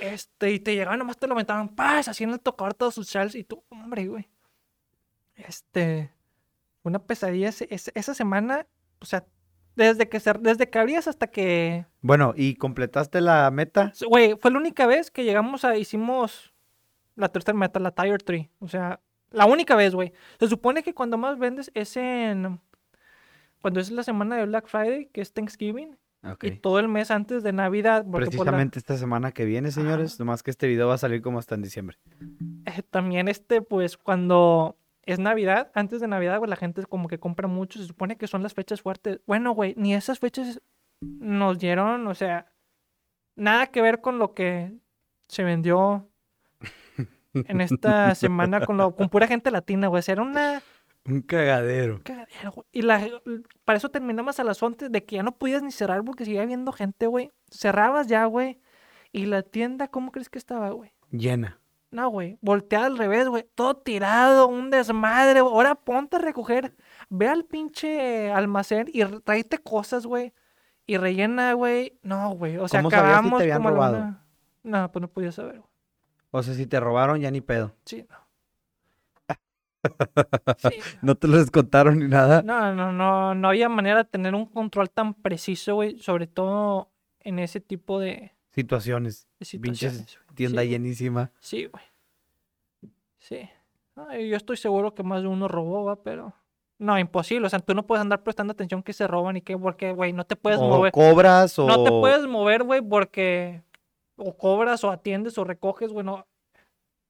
Este, 0.00 0.52
y 0.52 0.60
te 0.60 0.74
llegaban, 0.74 0.98
nomás 0.98 1.18
te 1.18 1.26
lo 1.26 1.34
aventaban, 1.34 1.68
paz, 1.70 2.08
así 2.08 2.24
en 2.24 2.30
el 2.30 2.40
tocador 2.40 2.74
todos 2.74 2.94
sus 2.94 3.08
chals. 3.08 3.34
Y 3.34 3.44
tú, 3.44 3.64
hombre, 3.70 4.06
güey. 4.08 4.28
Este, 5.36 6.12
una 6.88 6.98
pesadilla 6.98 7.48
esa 7.50 8.14
semana, 8.14 8.66
o 9.00 9.04
sea, 9.04 9.24
desde 9.76 10.08
que, 10.08 10.18
se- 10.20 10.32
desde 10.40 10.68
que 10.68 10.78
abrías 10.78 11.06
hasta 11.06 11.28
que 11.28 11.86
Bueno, 12.00 12.34
¿y 12.36 12.56
completaste 12.56 13.20
la 13.20 13.50
meta? 13.52 13.92
Güey, 14.08 14.34
fue 14.40 14.50
la 14.50 14.58
única 14.58 14.86
vez 14.86 15.10
que 15.10 15.24
llegamos 15.24 15.64
a, 15.64 15.76
hicimos 15.76 16.52
la 17.14 17.28
tercera 17.28 17.56
meta, 17.56 17.78
la 17.80 17.92
Tire 17.92 18.18
3. 18.18 18.48
O 18.58 18.66
sea, 18.68 19.00
la 19.30 19.46
única 19.46 19.76
vez, 19.76 19.94
güey. 19.94 20.12
Se 20.40 20.48
supone 20.48 20.82
que 20.82 20.94
cuando 20.94 21.16
más 21.18 21.38
vendes 21.38 21.70
es 21.74 21.96
en, 21.96 22.58
cuando 23.60 23.78
es 23.80 23.90
la 23.90 24.02
semana 24.02 24.36
de 24.36 24.46
Black 24.46 24.66
Friday, 24.66 25.06
que 25.12 25.20
es 25.20 25.32
Thanksgiving, 25.32 25.96
y 26.42 26.50
todo 26.50 26.80
el 26.80 26.88
mes 26.88 27.10
antes 27.12 27.42
de 27.44 27.52
Navidad, 27.52 28.04
la- 28.04 28.10
Precisamente 28.18 28.78
esta 28.80 28.96
semana 28.96 29.30
que 29.30 29.44
viene, 29.44 29.70
señores. 29.70 30.18
Nomás 30.18 30.42
que 30.42 30.50
este 30.50 30.66
video 30.66 30.88
va 30.88 30.94
a 30.94 30.98
salir 30.98 31.22
como 31.22 31.38
hasta 31.38 31.54
en 31.54 31.62
diciembre. 31.62 31.96
eh, 32.66 32.82
también 32.90 33.28
este, 33.28 33.62
pues 33.62 33.96
cuando 33.96 34.76
es 35.12 35.18
Navidad, 35.18 35.70
antes 35.74 36.00
de 36.00 36.08
Navidad, 36.08 36.38
güey, 36.38 36.50
la 36.50 36.56
gente 36.56 36.84
como 36.86 37.08
que 37.08 37.18
compra 37.18 37.48
mucho, 37.48 37.78
se 37.78 37.86
supone 37.86 38.16
que 38.16 38.26
son 38.26 38.42
las 38.42 38.54
fechas 38.54 38.82
fuertes. 38.82 39.20
Bueno, 39.26 39.52
güey, 39.52 39.74
ni 39.76 39.94
esas 39.94 40.18
fechas 40.18 40.60
nos 41.00 41.58
dieron, 41.58 42.06
o 42.06 42.14
sea, 42.14 42.46
nada 43.36 43.68
que 43.68 43.80
ver 43.82 44.00
con 44.00 44.18
lo 44.18 44.34
que 44.34 44.72
se 45.28 45.44
vendió 45.44 46.08
en 47.34 47.60
esta 47.60 48.14
semana 48.14 48.60
con, 48.64 48.76
lo, 48.76 48.94
con 48.94 49.08
pura 49.08 49.26
gente 49.26 49.50
latina, 49.50 49.88
güey. 49.88 50.00
O 50.00 50.02
sea, 50.02 50.12
era 50.14 50.22
una 50.22 50.62
Un 51.06 51.22
cagadero. 51.22 52.00
cagadera, 52.02 52.50
güey. 52.50 52.66
Y 52.72 52.82
la, 52.82 53.06
para 53.64 53.76
eso 53.76 53.90
terminamos 53.90 54.40
a 54.40 54.44
las 54.44 54.62
11 54.62 54.88
de 54.88 55.04
que 55.04 55.16
ya 55.16 55.22
no 55.22 55.36
podías 55.38 55.62
ni 55.62 55.70
cerrar 55.70 56.02
porque 56.04 56.24
seguía 56.24 56.44
viendo 56.46 56.72
gente, 56.72 57.06
güey. 57.06 57.30
Cerrabas 57.50 58.08
ya, 58.08 58.24
güey. 58.24 58.60
Y 59.12 59.26
la 59.26 59.42
tienda, 59.42 59.88
¿cómo 59.88 60.12
crees 60.12 60.28
que 60.28 60.38
estaba, 60.38 60.70
güey? 60.70 60.92
Llena. 61.10 61.58
No, 61.90 62.10
güey. 62.10 62.38
Volteada 62.42 62.86
al 62.86 62.98
revés, 62.98 63.28
güey. 63.28 63.46
Todo 63.54 63.76
tirado, 63.78 64.46
un 64.48 64.70
desmadre. 64.70 65.40
güey. 65.40 65.54
Ahora 65.54 65.74
ponte 65.74 66.16
a 66.16 66.18
recoger. 66.18 66.76
Ve 67.08 67.28
al 67.28 67.44
pinche 67.46 68.30
almacén 68.30 68.88
y 68.92 69.04
tráete 69.04 69.58
cosas, 69.58 70.04
güey. 70.06 70.34
Y 70.86 70.96
rellena, 70.98 71.52
güey. 71.54 71.98
No, 72.02 72.30
güey. 72.32 72.56
O 72.58 72.68
sea, 72.68 72.80
¿Cómo 72.80 72.90
sabías 72.90 73.04
si 73.04 73.08
te 73.08 73.16
acabamos 73.16 73.40
habían 73.40 73.56
como 73.58 73.70
robado? 73.70 74.16
No, 74.62 74.92
pues 74.92 75.00
no 75.00 75.08
podía 75.08 75.32
saber, 75.32 75.58
güey. 75.60 75.70
O 76.30 76.42
sea, 76.42 76.52
si 76.54 76.66
te 76.66 76.78
robaron, 76.78 77.20
ya 77.20 77.30
ni 77.30 77.40
pedo. 77.40 77.74
Sí, 77.86 78.06
no. 78.10 78.16
Sí, 80.58 80.80
No 81.02 81.14
te 81.14 81.28
lo 81.28 81.38
descontaron 81.38 81.98
ni 81.98 82.08
nada. 82.08 82.42
no, 82.42 82.74
no, 82.74 82.92
no, 82.92 83.34
no 83.34 83.48
había 83.48 83.68
manera 83.68 83.98
de 83.98 84.04
tener 84.04 84.34
un 84.34 84.46
control 84.46 84.90
tan 84.90 85.14
preciso, 85.14 85.76
güey. 85.76 85.98
Sobre 86.00 86.26
todo 86.26 86.90
en 87.20 87.38
ese 87.38 87.60
tipo 87.60 87.98
de, 88.00 88.32
Situaciones. 88.50 89.26
de 89.38 89.46
situaciones. 89.46 90.18
güey. 90.26 90.27
Tienda 90.38 90.62
Sí, 90.62 90.68
llenísima. 90.68 91.32
Sí, 91.40 91.66
güey. 91.66 91.84
Sí. 93.18 93.50
Yo 93.96 94.36
estoy 94.36 94.56
seguro 94.56 94.94
que 94.94 95.02
más 95.02 95.22
de 95.22 95.28
uno 95.28 95.48
robó, 95.48 95.84
va, 95.84 95.96
pero 96.02 96.32
No, 96.78 96.96
imposible. 96.96 97.46
O 97.46 97.50
sea, 97.50 97.58
tú 97.58 97.74
no 97.74 97.84
puedes 97.84 98.00
andar 98.00 98.22
prestando 98.22 98.52
atención 98.52 98.84
que 98.84 98.92
se 98.92 99.08
roban 99.08 99.36
y 99.36 99.42
que, 99.42 99.58
porque, 99.58 99.92
güey, 99.92 100.12
no 100.12 100.24
te 100.24 100.36
puedes 100.36 100.60
o 100.60 100.68
mover. 100.68 100.92
cobras 100.92 101.58
o... 101.58 101.66
No 101.66 101.82
te 101.82 101.90
puedes 101.90 102.26
mover, 102.28 102.62
güey, 102.62 102.80
porque 102.80 103.62
o 104.16 104.36
cobras 104.36 104.84
o 104.84 104.90
atiendes 104.90 105.36
o 105.38 105.44
recoges, 105.44 105.90
güey, 105.90 106.06
no. 106.06 106.24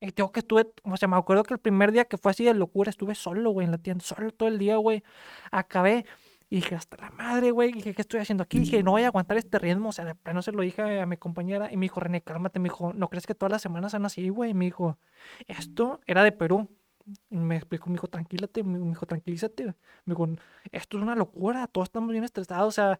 Y 0.01 0.12
tengo 0.12 0.33
que 0.33 0.41
estuve, 0.41 0.66
o 0.85 0.97
sea, 0.97 1.09
me 1.09 1.16
acuerdo 1.16 1.43
que 1.43 1.55
el 1.55 1.61
primer 1.61 1.93
día 1.93 2.07
que 2.07 2.16
fue 2.16 2.31
así 2.31 2.45
de 2.45 2.55
locura, 2.55 2.89
estuve 2.89 3.14
solo, 3.14 3.51
güey, 3.51 3.66
en 3.66 3.72
la 3.72 3.79
tienda, 3.79 4.03
solo 4.05 4.31
todo 4.31 4.49
el 4.49 4.59
día, 4.59 4.76
güey. 4.76 5.03
Acabé 5.51 6.07
y 6.51 6.57
dije, 6.57 6.75
hasta 6.75 6.97
la 6.97 7.11
madre, 7.11 7.51
güey, 7.51 7.73
dije, 7.73 7.95
¿qué 7.95 8.01
estoy 8.03 8.21
haciendo 8.21 8.43
aquí? 8.43 8.59
Dije, 8.59 8.83
no 8.83 8.93
voy 8.93 9.03
a 9.03 9.09
aguantar 9.09 9.37
este 9.37 9.59
ritmo, 9.59 9.91
o 9.91 9.93
sea, 9.93 10.05
de 10.07 10.15
plano 10.15 10.41
se 10.41 10.53
lo 10.53 10.63
dije 10.63 11.01
a 11.01 11.05
mi 11.07 11.17
compañera 11.19 11.71
y 11.71 11.77
me 11.77 11.85
dijo, 11.85 12.01
René, 12.01 12.23
cálmate, 12.23 12.59
me 12.59 12.65
dijo, 12.71 12.93
¿no 12.95 13.09
crees 13.09 13.27
que 13.27 13.35
todas 13.35 13.53
las 13.53 13.61
semanas 13.63 13.93
son 13.93 14.07
así, 14.07 14.29
güey? 14.31 14.55
Me 14.55 14.65
dijo, 14.65 14.97
esto 15.47 16.01
era 16.07 16.23
de 16.23 16.33
Perú. 16.33 16.69
Y 17.31 17.37
me 17.37 17.57
explicó, 17.57 17.89
me 17.89 17.95
dijo, 17.95 18.07
tranquilate, 18.09 18.63
me 18.63 18.79
dijo, 18.79 19.07
tranquilízate. 19.07 19.65
Me 20.05 20.15
dijo, 20.15 20.29
esto 20.73 20.97
es 20.97 21.03
una 21.03 21.15
locura, 21.15 21.67
todos 21.67 21.87
estamos 21.89 22.11
bien 22.13 22.25
estresados, 22.25 22.69
o 22.69 22.73
sea, 22.73 22.99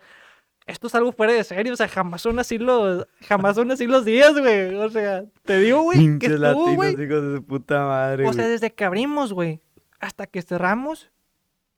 esto 0.67 0.87
es 0.87 0.95
algo 0.95 1.13
fuera 1.13 1.33
de 1.33 1.43
serio, 1.45 1.73
o 1.73 1.77
sea, 1.77 1.89
jamás 1.89 2.21
son 2.21 2.39
así 2.39 2.59
los, 2.59 3.07
jamás 3.27 3.57
son 3.57 3.71
así 3.71 3.87
los 3.87 4.05
días, 4.05 4.39
güey. 4.39 4.75
O 4.75 4.91
sea, 4.91 5.25
te 5.45 5.59
digo, 5.59 5.83
güey, 5.83 6.19
que 6.19 6.27
estuvo, 6.27 6.41
latinos, 6.43 6.77
güey. 6.77 6.93
hijos 6.93 7.23
de 7.23 7.37
su 7.37 7.45
puta 7.45 7.87
madre, 7.87 8.27
O 8.29 8.33
sea, 8.35 8.43
güey. 8.43 8.53
desde 8.53 8.75
que 8.75 8.85
abrimos, 8.85 9.33
güey, 9.33 9.63
hasta 10.01 10.27
que 10.27 10.43
cerramos, 10.43 11.11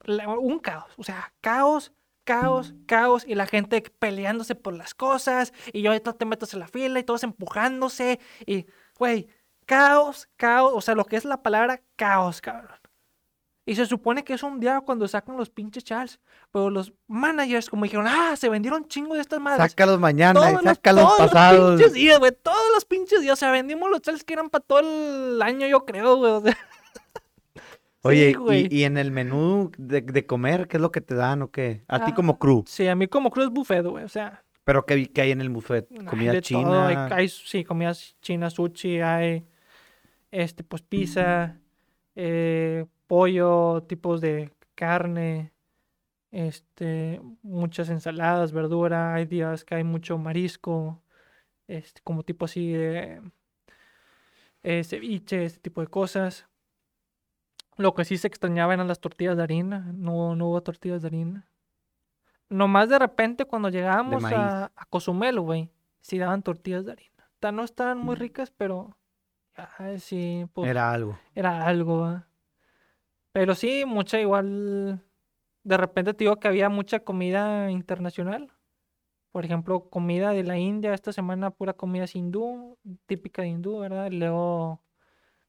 un 0.07 0.59
caos. 0.59 0.90
O 0.96 1.03
sea, 1.05 1.32
caos, 1.40 1.92
caos, 2.24 2.74
caos. 2.86 3.24
Y 3.26 3.34
la 3.34 3.46
gente 3.46 3.82
peleándose 3.98 4.55
por 4.55 4.74
las 4.74 4.94
cosas. 4.94 5.53
Y 5.72 5.82
yo 5.82 5.90
ahorita 5.90 6.12
te 6.14 6.24
metes 6.24 6.53
en 6.55 6.61
la 6.61 6.68
fila 6.68 6.98
y 7.01 7.05
todos 7.05 7.22
empujándose. 7.22 8.20
Y, 8.46 8.66
güey, 8.98 9.28
caos, 9.66 10.28
caos. 10.36 10.72
O 10.74 10.80
sea, 10.80 10.94
lo 10.94 11.05
que 11.05 11.16
es 11.16 11.24
la 11.24 11.42
palabra 11.42 11.80
caos, 11.96 12.40
cabrón. 12.40 12.70
Y 13.66 13.76
se 13.76 13.86
supone 13.86 14.24
que 14.24 14.32
es 14.32 14.42
un 14.42 14.59
día 14.59 14.80
cuando 14.80 15.07
sacan 15.07 15.36
los 15.36 15.48
pinches 15.51 15.84
chals. 15.84 16.18
Pero 16.51 16.70
los 16.70 16.92
managers, 17.07 17.68
como 17.70 17.84
dijeron, 17.84 18.07
ah, 18.09 18.34
se 18.36 18.48
vendieron 18.48 18.88
chingo 18.88 19.14
de 19.14 19.20
estas 19.20 19.38
madres. 19.38 19.70
Sácalos 19.70 20.01
mañana 20.01 20.40
y 20.40 20.42
Todos 20.42 20.53
los- 20.64 20.74
sácalos 20.74 21.05
todos 21.05 21.18
los 21.20 21.28
pasados. 21.30 21.70
pinches 21.76 21.92
días, 21.92 22.18
güey. 22.18 22.32
Todos 22.42 22.66
los 22.74 22.84
pinches 22.84 23.20
días. 23.20 23.34
O 23.34 23.36
sea, 23.36 23.53
vendimos 23.53 23.88
los 23.90 24.01
chals 24.01 24.24
que 24.24 24.32
eran 24.32 24.51
para 24.51 24.64
todo 24.64 24.80
el 24.80 25.40
año, 25.42 25.68
yo 25.68 25.84
creo, 25.84 26.16
güey. 26.16 26.32
O 26.32 26.40
sea, 26.40 26.59
Oye, 28.03 28.34
Sí, 28.48 28.68
y, 28.70 28.78
y 28.80 28.84
en 28.84 28.96
el 28.96 29.11
menú 29.11 29.70
de, 29.76 30.01
de 30.01 30.26
comer, 30.26 30.68
¿qué 30.68 30.78
es 30.78 30.80
lo 30.80 30.90
que 30.90 31.01
te 31.01 31.14
dan 31.14 31.42
o 31.42 31.51
qué? 31.51 31.82
A 31.88 32.05
ti 32.05 32.12
Ah. 32.12 32.14
como 32.14 32.38
crew. 32.38 32.64
Sí, 32.66 32.86
a 32.88 32.94
mí 32.94 33.07
como 33.09 33.30
cruz 33.30 33.51
buffet, 33.51 33.84
güey. 33.84 34.05
O 34.05 34.09
sea, 34.09 34.42
Pero 34.64 34.86
¿qué, 34.86 35.07
qué 35.12 35.22
hay 35.22 35.30
en 35.32 35.40
el 35.40 35.51
buffet? 35.51 35.86
Comida 36.07 36.32
de 36.32 36.40
china. 36.40 36.62
todo, 36.62 36.82
hay- 36.86 36.96
hay, 37.12 37.28
sí, 37.28 37.64
comida 37.64 37.92
china, 38.22 38.48
sushi, 38.51 39.01
hay 39.01 39.44
este, 40.30 40.62
pues 40.64 40.82
pizza, 40.82 41.59
eh, 42.14 42.86
pollo, 43.07 43.82
tipos 43.88 44.20
de 44.20 44.51
carne, 44.74 45.53
este, 46.30 47.20
muchas 47.42 47.90
ensaladas, 47.90 48.53
verdura. 48.53 49.14
Hay 49.14 49.26
días 49.26 49.64
que 49.64 49.74
hay 49.74 49.84
mucho 49.84 50.16
marisco, 50.18 51.03
este, 51.66 52.01
como 52.03 52.22
tipo 52.22 52.44
así 52.44 52.72
de 52.72 53.20
eh, 54.62 54.84
ceviche, 54.84 55.44
este 55.44 55.59
tipo 55.61 55.80
de 55.80 55.86
cosas. 55.88 56.46
Lo 57.81 57.95
que 57.95 58.05
sí 58.05 58.18
se 58.18 58.26
extrañaba 58.28 58.74
eran 58.74 58.89
las 58.89 59.01
tortillas 59.01 59.37
de 59.39 59.43
harina. 59.43 59.91
No, 59.95 60.37
no 60.37 60.49
hubo 60.49 60.62
tortillas 60.62 61.01
de 61.01 61.09
harina. 61.09 61.49
Nomás 62.51 62.89
de 62.91 62.99
repente 62.99 63.45
cuando 63.47 63.68
llegábamos 63.70 64.22
a, 64.24 64.72
a 64.76 64.85
Cozumel, 64.87 65.41
güey, 65.41 65.70
sí 66.01 66.18
daban 66.18 66.43
tortillas 66.43 66.85
de 66.85 66.93
harina. 66.93 67.31
Ta- 67.39 67.53
No 67.53 67.64
estaban 67.64 67.99
muy 67.99 68.16
ricas, 68.16 68.51
pero 68.51 68.97
ay, 69.78 69.99
sí, 69.99 70.47
pues 70.53 70.68
Era 70.68 70.93
algo. 70.93 71.18
era 71.35 71.64
algo, 71.64 72.01
¿va? 72.03 72.26
Pero 73.33 73.55
sí, 73.55 73.85
mucha 73.87 74.20
igual. 74.20 75.03
De 75.62 75.76
repente 75.76 76.12
te 76.12 76.24
digo 76.24 76.37
que 76.37 76.49
había 76.49 76.68
mucha 76.68 77.01
comida 77.01 77.70
internacional. 77.70 78.53
Por 79.33 79.45
ejemplo, 79.45 79.89
comida 79.89 80.33
de 80.33 80.43
la 80.43 80.59
India. 80.59 80.93
Esta 80.93 81.12
semana 81.12 81.51
pura 81.51 81.72
comida 81.72 82.05
hindú, 82.12 82.76
típica 83.07 83.43
de 83.43 83.49
hindú, 83.49 83.78
¿verdad? 83.78 84.11
Y 84.11 84.16
Luego 84.18 84.83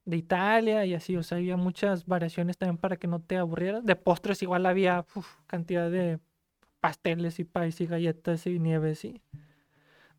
de 0.06 0.18
Italia 0.18 0.86
y 0.86 0.93
así. 0.93 1.16
O 1.18 1.24
sea, 1.24 1.38
había 1.38 1.58
muchas 1.58 2.06
variaciones 2.06 2.58
también 2.58 2.78
para 2.78 2.97
que 2.97 3.08
no 3.08 3.20
te 3.22 3.38
aburrieras. 3.38 3.86
De 3.86 3.95
postres 3.95 4.41
igual 4.41 4.66
había 4.66 5.06
uf, 5.16 5.28
cantidad 5.47 5.89
de 5.91 6.20
pasteles 6.80 7.39
y 7.39 7.43
pais 7.43 7.80
y 7.82 7.86
galletas 7.86 8.47
y 8.47 8.60
nieves 8.60 9.06
y... 9.06 9.22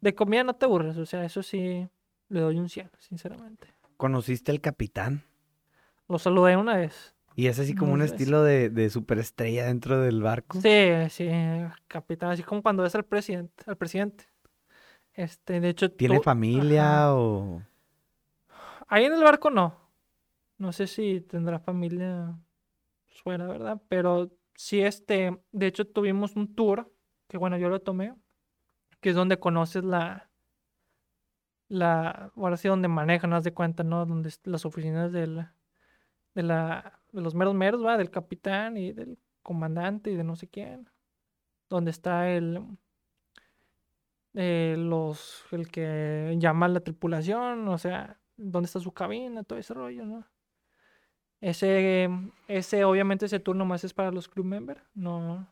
De 0.01 0.15
comida 0.15 0.43
no 0.45 0.55
te 0.55 0.65
aburres, 0.67 0.97
o 0.97 1.07
sea, 1.07 1.25
eso 1.25 1.43
sí 1.45 1.89
le 2.29 2.41
doy 2.41 2.59
un 2.59 2.69
100, 2.69 2.91
sinceramente. 2.99 3.69
¿Conociste 3.97 4.51
al 4.51 4.61
capitán? 4.61 5.23
Lo 6.09 6.19
saludé 6.19 6.57
una 6.57 6.77
vez. 6.77 7.15
Y 7.37 7.47
es 7.47 7.59
así 7.61 7.75
como 7.75 7.93
un 7.93 8.03
estilo 8.03 8.43
de, 8.43 8.69
de 8.69 8.91
superestrella 8.91 9.67
dentro 9.67 10.01
del 10.01 10.21
barco. 10.21 10.61
Sí, 10.61 10.89
sí, 11.09 11.29
capitán, 11.89 12.31
así 12.33 12.43
como 12.43 12.63
cuando 12.63 12.83
ves 12.83 12.95
al 12.95 13.05
presidente, 13.05 13.63
al 13.67 13.77
presidente. 13.77 14.25
Este, 15.15 15.61
de 15.61 15.69
hecho, 15.69 15.91
¿Tiene 15.93 16.17
tú- 16.17 16.23
familia 16.23 17.05
ajá. 17.05 17.15
o...? 17.15 17.63
Ahí 18.93 19.07
en 19.07 19.15
el 19.15 19.23
barco 19.23 19.49
no. 19.49 19.75
No 20.59 20.71
sé 20.71 20.87
si 20.87 21.23
tendrá 21.23 21.59
familia 21.59 22.39
fuera, 23.07 23.47
¿verdad? 23.47 23.81
Pero 23.89 24.31
sí, 24.55 24.83
este, 24.83 25.43
de 25.51 25.67
hecho 25.67 25.87
tuvimos 25.87 26.37
un 26.37 26.55
tour, 26.55 26.93
que 27.27 27.39
bueno, 27.39 27.57
yo 27.57 27.71
lo 27.71 27.81
tomé, 27.81 28.15
que 29.01 29.09
es 29.09 29.15
donde 29.17 29.39
conoces 29.39 29.83
la, 29.83 30.31
la, 31.69 32.33
ahora 32.37 32.59
sí, 32.59 32.69
donde 32.69 32.89
manejan, 32.89 33.33
haz 33.33 33.45
de 33.45 33.55
cuenta, 33.55 33.83
¿no? 33.83 34.05
Donde 34.05 34.31
las 34.45 34.67
oficinas 34.67 35.11
del, 35.11 35.47
de 36.35 36.43
la, 36.43 37.01
de 37.13 37.23
los 37.23 37.35
meros 37.35 37.55
meros, 37.55 37.83
¿va? 37.83 37.97
Del 37.97 38.11
capitán 38.11 38.77
y 38.77 38.93
del 38.93 39.19
comandante 39.43 40.11
y 40.11 40.17
de 40.17 40.25
no 40.25 40.37
sé 40.37 40.49
quién. 40.49 40.91
Donde 41.71 41.93
está 41.93 42.29
el, 42.29 42.63
eh, 44.35 44.77
los, 44.79 45.47
el 45.51 45.71
que 45.71 46.37
llama 46.39 46.67
a 46.67 46.69
la 46.69 46.81
tripulación, 46.81 47.67
o 47.69 47.79
sea, 47.79 48.19
dónde 48.37 48.67
está 48.67 48.81
su 48.81 48.93
cabina, 48.93 49.43
todo 49.43 49.59
ese 49.59 49.75
rollo, 49.75 50.05
¿no? 50.05 50.27
Ese, 51.41 52.09
ese, 52.47 52.85
obviamente, 52.85 53.27
ese 53.27 53.41
turno 53.41 53.65
más 53.65 53.83
es 53.83 53.93
para 53.93 54.13
los 54.13 54.29
crew 54.29 54.45
members, 54.45 54.81
no, 54.95 55.49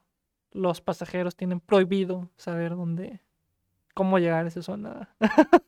los 0.52 0.80
pasajeros 0.80 1.36
tienen 1.36 1.58
prohibido 1.60 2.30
saber 2.36 2.76
dónde, 2.76 3.20
cómo 3.94 4.18
llegar 4.18 4.44
a 4.44 4.48
esa 4.48 4.62
zona. 4.62 5.14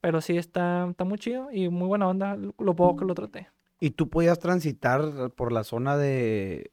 Pero 0.00 0.20
sí, 0.20 0.36
está, 0.36 0.86
está 0.90 1.04
muy 1.04 1.18
chido 1.18 1.48
y 1.50 1.68
muy 1.68 1.88
buena 1.88 2.08
onda, 2.08 2.36
lo 2.36 2.54
lo 2.58 2.76
poco 2.76 2.98
que 2.98 3.04
lo 3.06 3.14
traté. 3.14 3.48
¿Y 3.80 3.90
tú 3.90 4.08
podías 4.08 4.38
transitar 4.38 5.30
por 5.34 5.52
la 5.52 5.64
zona 5.64 5.96
de, 5.96 6.72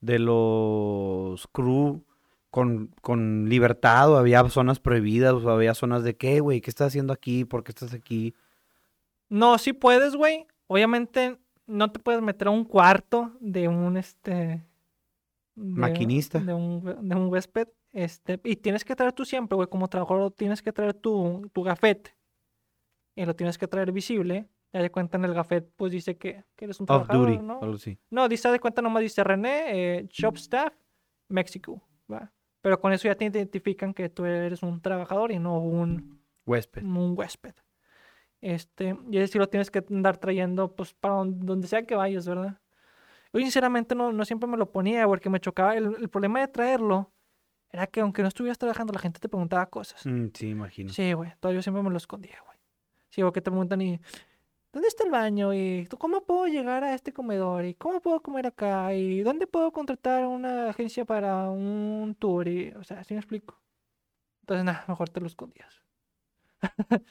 de 0.00 0.18
los 0.18 1.46
crew 1.48 2.04
con, 2.50 2.94
con 3.02 3.48
libertad 3.48 4.10
o 4.10 4.16
había 4.16 4.48
zonas 4.48 4.80
prohibidas 4.80 5.34
o 5.34 5.50
había 5.50 5.74
zonas 5.74 6.02
de 6.02 6.16
qué, 6.16 6.40
güey? 6.40 6.60
¿Qué 6.60 6.70
estás 6.70 6.88
haciendo 6.88 7.12
aquí? 7.12 7.44
¿Por 7.44 7.64
qué 7.64 7.72
estás 7.72 7.92
aquí? 7.92 8.34
No, 9.30 9.56
sí 9.58 9.72
puedes, 9.72 10.14
güey. 10.16 10.46
Obviamente 10.66 11.38
no 11.66 11.90
te 11.90 11.98
puedes 12.00 12.20
meter 12.20 12.48
a 12.48 12.50
un 12.50 12.64
cuarto 12.64 13.32
de 13.40 13.68
un 13.68 13.96
este 13.96 14.30
de- 14.34 14.62
Maquinista. 15.54 16.38
de 16.40 16.52
un, 16.52 16.84
de 16.84 17.14
un 17.16 17.28
huésped. 17.30 17.68
Este, 17.92 18.38
y 18.44 18.56
tienes 18.56 18.84
que 18.84 18.94
traer 18.94 19.12
tú 19.12 19.24
siempre, 19.24 19.56
güey, 19.56 19.68
como 19.68 19.88
trabajador, 19.88 20.30
tienes 20.32 20.62
que 20.62 20.72
traer 20.72 20.94
tu, 20.94 21.48
tu 21.52 21.62
gafete. 21.62 22.14
Y 23.16 23.24
lo 23.24 23.34
tienes 23.34 23.58
que 23.58 23.66
traer 23.66 23.90
visible. 23.92 24.48
Ya 24.72 24.80
de 24.82 24.90
cuenta 24.90 25.16
en 25.18 25.24
el 25.24 25.34
gafet, 25.34 25.68
pues 25.74 25.90
dice 25.90 26.16
que, 26.16 26.44
que 26.54 26.66
eres 26.66 26.78
un 26.78 26.84
Off 26.84 27.06
trabajador, 27.08 27.30
duty, 27.32 27.42
¿no? 27.42 27.60
así. 27.74 27.98
No, 28.10 28.28
dice 28.28 28.48
de 28.50 28.60
cuenta 28.60 28.80
nomás 28.82 29.02
dice 29.02 29.24
René, 29.24 29.64
eh, 29.98 30.06
Shop 30.08 30.36
Staff, 30.36 30.72
México, 31.28 31.82
¿va? 32.10 32.32
Pero 32.62 32.80
con 32.80 32.92
eso 32.92 33.08
ya 33.08 33.16
te 33.16 33.24
identifican 33.24 33.92
que 33.92 34.08
tú 34.08 34.24
eres 34.24 34.62
un 34.62 34.80
trabajador 34.80 35.32
y 35.32 35.40
no 35.40 35.58
un, 35.58 36.20
Huésped. 36.46 36.84
un 36.84 37.18
huésped. 37.18 37.54
Este, 38.40 38.96
y 39.10 39.18
ese 39.18 39.32
sí 39.34 39.38
lo 39.38 39.48
tienes 39.48 39.70
que 39.70 39.84
andar 39.90 40.16
trayendo, 40.18 40.74
pues, 40.74 40.94
para 40.94 41.14
don- 41.14 41.40
donde 41.40 41.68
sea 41.68 41.82
que 41.82 41.94
vayas, 41.94 42.26
¿verdad? 42.26 42.58
Yo 43.32 43.40
sinceramente 43.40 43.94
no, 43.94 44.12
no 44.12 44.24
siempre 44.24 44.48
me 44.48 44.56
lo 44.56 44.70
ponía 44.72 45.06
porque 45.06 45.30
me 45.30 45.40
chocaba. 45.40 45.76
El, 45.76 45.94
el 46.00 46.08
problema 46.08 46.40
de 46.40 46.48
traerlo 46.48 47.12
era 47.70 47.86
que 47.86 48.00
aunque 48.00 48.22
no 48.22 48.28
estuvieras 48.28 48.58
trabajando, 48.58 48.92
la 48.92 48.98
gente 48.98 49.20
te 49.20 49.28
preguntaba 49.28 49.66
cosas. 49.66 50.04
Mm, 50.06 50.28
sí, 50.34 50.48
imagino. 50.48 50.92
Sí, 50.92 51.12
güey, 51.12 51.32
todo 51.38 51.52
yo 51.52 51.62
siempre 51.62 51.82
me 51.82 51.90
lo 51.90 51.96
escondía, 51.96 52.38
güey. 52.44 52.58
Sí, 53.10 53.22
porque 53.22 53.40
te 53.40 53.50
preguntan 53.50 53.80
y, 53.82 54.00
¿dónde 54.72 54.88
está 54.88 55.04
el 55.04 55.10
baño? 55.10 55.52
Y, 55.54 55.86
¿tú 55.88 55.96
cómo 55.98 56.24
puedo 56.24 56.46
llegar 56.46 56.82
a 56.82 56.94
este 56.94 57.12
comedor? 57.12 57.64
Y, 57.64 57.74
¿cómo 57.74 58.00
puedo 58.00 58.20
comer 58.20 58.46
acá? 58.48 58.92
Y, 58.94 59.20
¿dónde 59.20 59.46
puedo 59.46 59.70
contratar 59.72 60.26
una 60.26 60.70
agencia 60.70 61.04
para 61.04 61.48
un 61.50 62.16
tour? 62.18 62.48
Y, 62.48 62.70
o 62.72 62.82
sea, 62.84 63.04
¿sí 63.04 63.14
me 63.14 63.20
explico? 63.20 63.60
Entonces, 64.42 64.64
nada, 64.64 64.84
mejor 64.88 65.08
te 65.10 65.20
lo 65.20 65.26
escondías. 65.28 65.82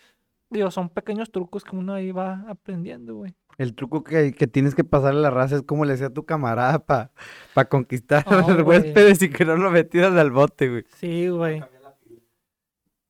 Digo, 0.50 0.72
son 0.72 0.90
pequeños 0.90 1.32
trucos 1.32 1.64
que 1.64 1.76
uno 1.76 1.94
ahí 1.94 2.12
va 2.12 2.44
aprendiendo, 2.48 3.16
güey. 3.16 3.36
El 3.58 3.76
truco 3.76 4.04
que, 4.04 4.34
que 4.34 4.48
tienes 4.48 4.74
que 4.74 4.84
pasarle 4.84 5.20
a 5.20 5.24
la 5.24 5.30
raza 5.30 5.58
es 5.58 5.62
como 5.64 5.86
le 5.86 5.92
decía 5.92 6.08
a 6.08 6.14
tu 6.14 6.26
camarada 6.26 6.80
para 6.86 7.70
conquistar 7.70 8.24
a 8.26 8.30
Oh, 8.46 8.50
los 8.52 8.64
güey. 8.64 8.80
huéspedes 8.80 9.22
y 9.22 9.30
que 9.30 9.46
no 9.46 9.58
lo 9.58 9.70
metieras 9.70 10.14
al 10.16 10.32
bote, 10.32 10.70
güey. 10.70 10.86
Sí, 10.96 11.28
güey. 11.30 11.62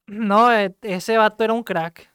No, 0.08 0.52
eh, 0.52 0.76
ese 0.82 1.18
vato 1.18 1.44
era 1.44 1.54
un 1.54 1.64
crack. 1.64 2.10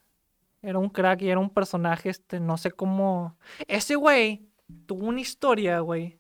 Era 0.63 0.79
un 0.79 0.89
crack 0.89 1.23
y 1.23 1.29
era 1.31 1.39
un 1.39 1.51
personaje, 1.51 2.09
este, 2.09 2.41
no 2.41 2.57
sé 2.57 2.71
cómo. 2.73 3.37
Ese 3.69 3.95
güey 3.97 4.49
tuvo 4.87 5.07
una 5.07 5.21
historia, 5.21 5.81
güey, 5.81 6.19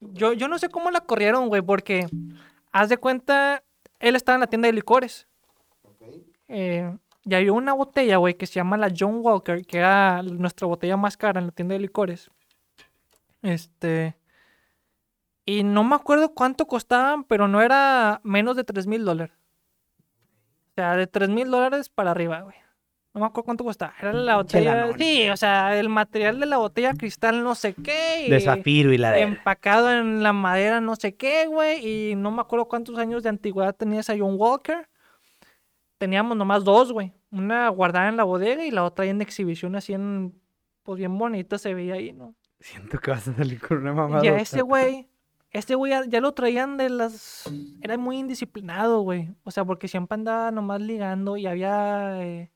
Yo, 0.00 0.34
yo 0.34 0.48
no 0.48 0.58
sé 0.58 0.68
cómo 0.68 0.90
la 0.90 1.00
corrieron, 1.00 1.48
güey, 1.48 1.62
porque 1.62 2.06
haz 2.72 2.90
de 2.90 2.98
cuenta, 2.98 3.64
él 3.98 4.14
estaba 4.14 4.36
en 4.36 4.40
la 4.40 4.46
tienda 4.46 4.66
de 4.66 4.74
licores. 4.74 5.26
Eh, 6.48 6.94
y 7.28 7.34
había 7.34 7.52
una 7.52 7.72
botella, 7.72 8.18
güey, 8.18 8.34
que 8.34 8.46
se 8.46 8.54
llama 8.54 8.76
la 8.76 8.92
John 8.96 9.18
Walker, 9.20 9.66
que 9.66 9.78
era 9.78 10.22
nuestra 10.22 10.68
botella 10.68 10.96
más 10.96 11.16
cara 11.16 11.40
en 11.40 11.46
la 11.46 11.52
tienda 11.52 11.74
de 11.74 11.80
licores. 11.80 12.30
Este. 13.42 14.16
Y 15.44 15.64
no 15.64 15.82
me 15.82 15.96
acuerdo 15.96 16.34
cuánto 16.34 16.66
costaban, 16.66 17.24
pero 17.24 17.48
no 17.48 17.62
era 17.62 18.20
menos 18.22 18.56
de 18.56 18.62
3 18.62 18.86
mil 18.86 19.04
dólares. 19.04 19.34
O 20.70 20.74
sea, 20.76 20.96
de 20.96 21.08
3 21.08 21.28
mil 21.28 21.50
dólares 21.50 21.88
para 21.88 22.12
arriba, 22.12 22.42
güey. 22.42 22.56
No 23.12 23.20
me 23.20 23.26
acuerdo 23.26 23.46
cuánto 23.46 23.64
costaba. 23.64 23.94
Era 24.00 24.12
la 24.12 24.36
botella. 24.36 24.92
Sí, 24.96 25.28
o 25.28 25.36
sea, 25.36 25.76
el 25.78 25.88
material 25.88 26.38
de 26.38 26.46
la 26.46 26.58
botella 26.58 26.92
cristal, 26.94 27.42
no 27.42 27.54
sé 27.54 27.74
qué. 27.74 28.26
De 28.28 28.40
zafiro 28.40 28.92
y 28.92 28.98
la 28.98 29.10
de... 29.10 29.22
Empacado 29.22 29.90
en 29.90 30.22
la 30.22 30.32
madera, 30.32 30.80
no 30.80 30.94
sé 30.96 31.16
qué, 31.16 31.46
güey. 31.46 32.10
Y 32.12 32.14
no 32.14 32.30
me 32.30 32.42
acuerdo 32.42 32.68
cuántos 32.68 32.98
años 32.98 33.22
de 33.22 33.30
antigüedad 33.30 33.74
tenía 33.74 34.00
esa 34.00 34.14
John 34.16 34.34
Walker. 34.36 34.88
Teníamos 35.98 36.36
nomás 36.36 36.64
dos, 36.64 36.92
güey. 36.92 37.12
Una 37.30 37.68
guardada 37.68 38.08
en 38.08 38.16
la 38.16 38.24
bodega 38.24 38.64
y 38.64 38.70
la 38.70 38.84
otra 38.84 39.04
ahí 39.04 39.10
en 39.10 39.22
exhibición, 39.22 39.76
así 39.76 39.92
en. 39.92 40.40
Pues 40.82 40.98
bien 40.98 41.16
bonita 41.18 41.58
se 41.58 41.74
veía 41.74 41.94
ahí, 41.94 42.12
¿no? 42.12 42.34
Siento 42.60 42.98
que 42.98 43.10
vas 43.10 43.26
a 43.28 43.34
salir 43.34 43.60
con 43.60 43.78
una 43.78 43.92
mamada. 43.92 44.24
Y 44.24 44.28
a 44.28 44.36
ese 44.36 44.62
güey, 44.62 45.08
este 45.50 45.74
güey 45.74 45.90
ya, 45.90 46.04
ya 46.06 46.20
lo 46.20 46.32
traían 46.32 46.76
de 46.76 46.90
las... 46.90 47.50
Era 47.82 47.98
muy 47.98 48.18
indisciplinado, 48.18 49.00
güey. 49.00 49.34
O 49.42 49.50
sea, 49.50 49.64
porque 49.64 49.88
siempre 49.88 50.14
andaba 50.14 50.50
nomás 50.52 50.80
ligando 50.80 51.36
y 51.36 51.46
había, 51.46 52.22
eh, 52.22 52.50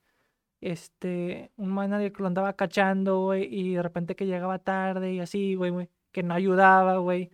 este, 0.61 1.51
un 1.57 1.71
manager 1.71 2.13
que 2.13 2.23
lo 2.23 2.29
andaba 2.29 2.53
cachando, 2.55 3.21
güey, 3.25 3.49
y 3.53 3.75
de 3.75 3.83
repente 3.83 4.17
que 4.17 4.27
llegaba 4.27 4.59
tarde 4.59 5.15
y 5.15 5.21
así, 5.21 5.55
güey, 5.55 5.71
güey, 5.71 5.89
que 6.13 6.23
no 6.23 6.35
ayudaba, 6.35 6.99
güey. 6.99 7.31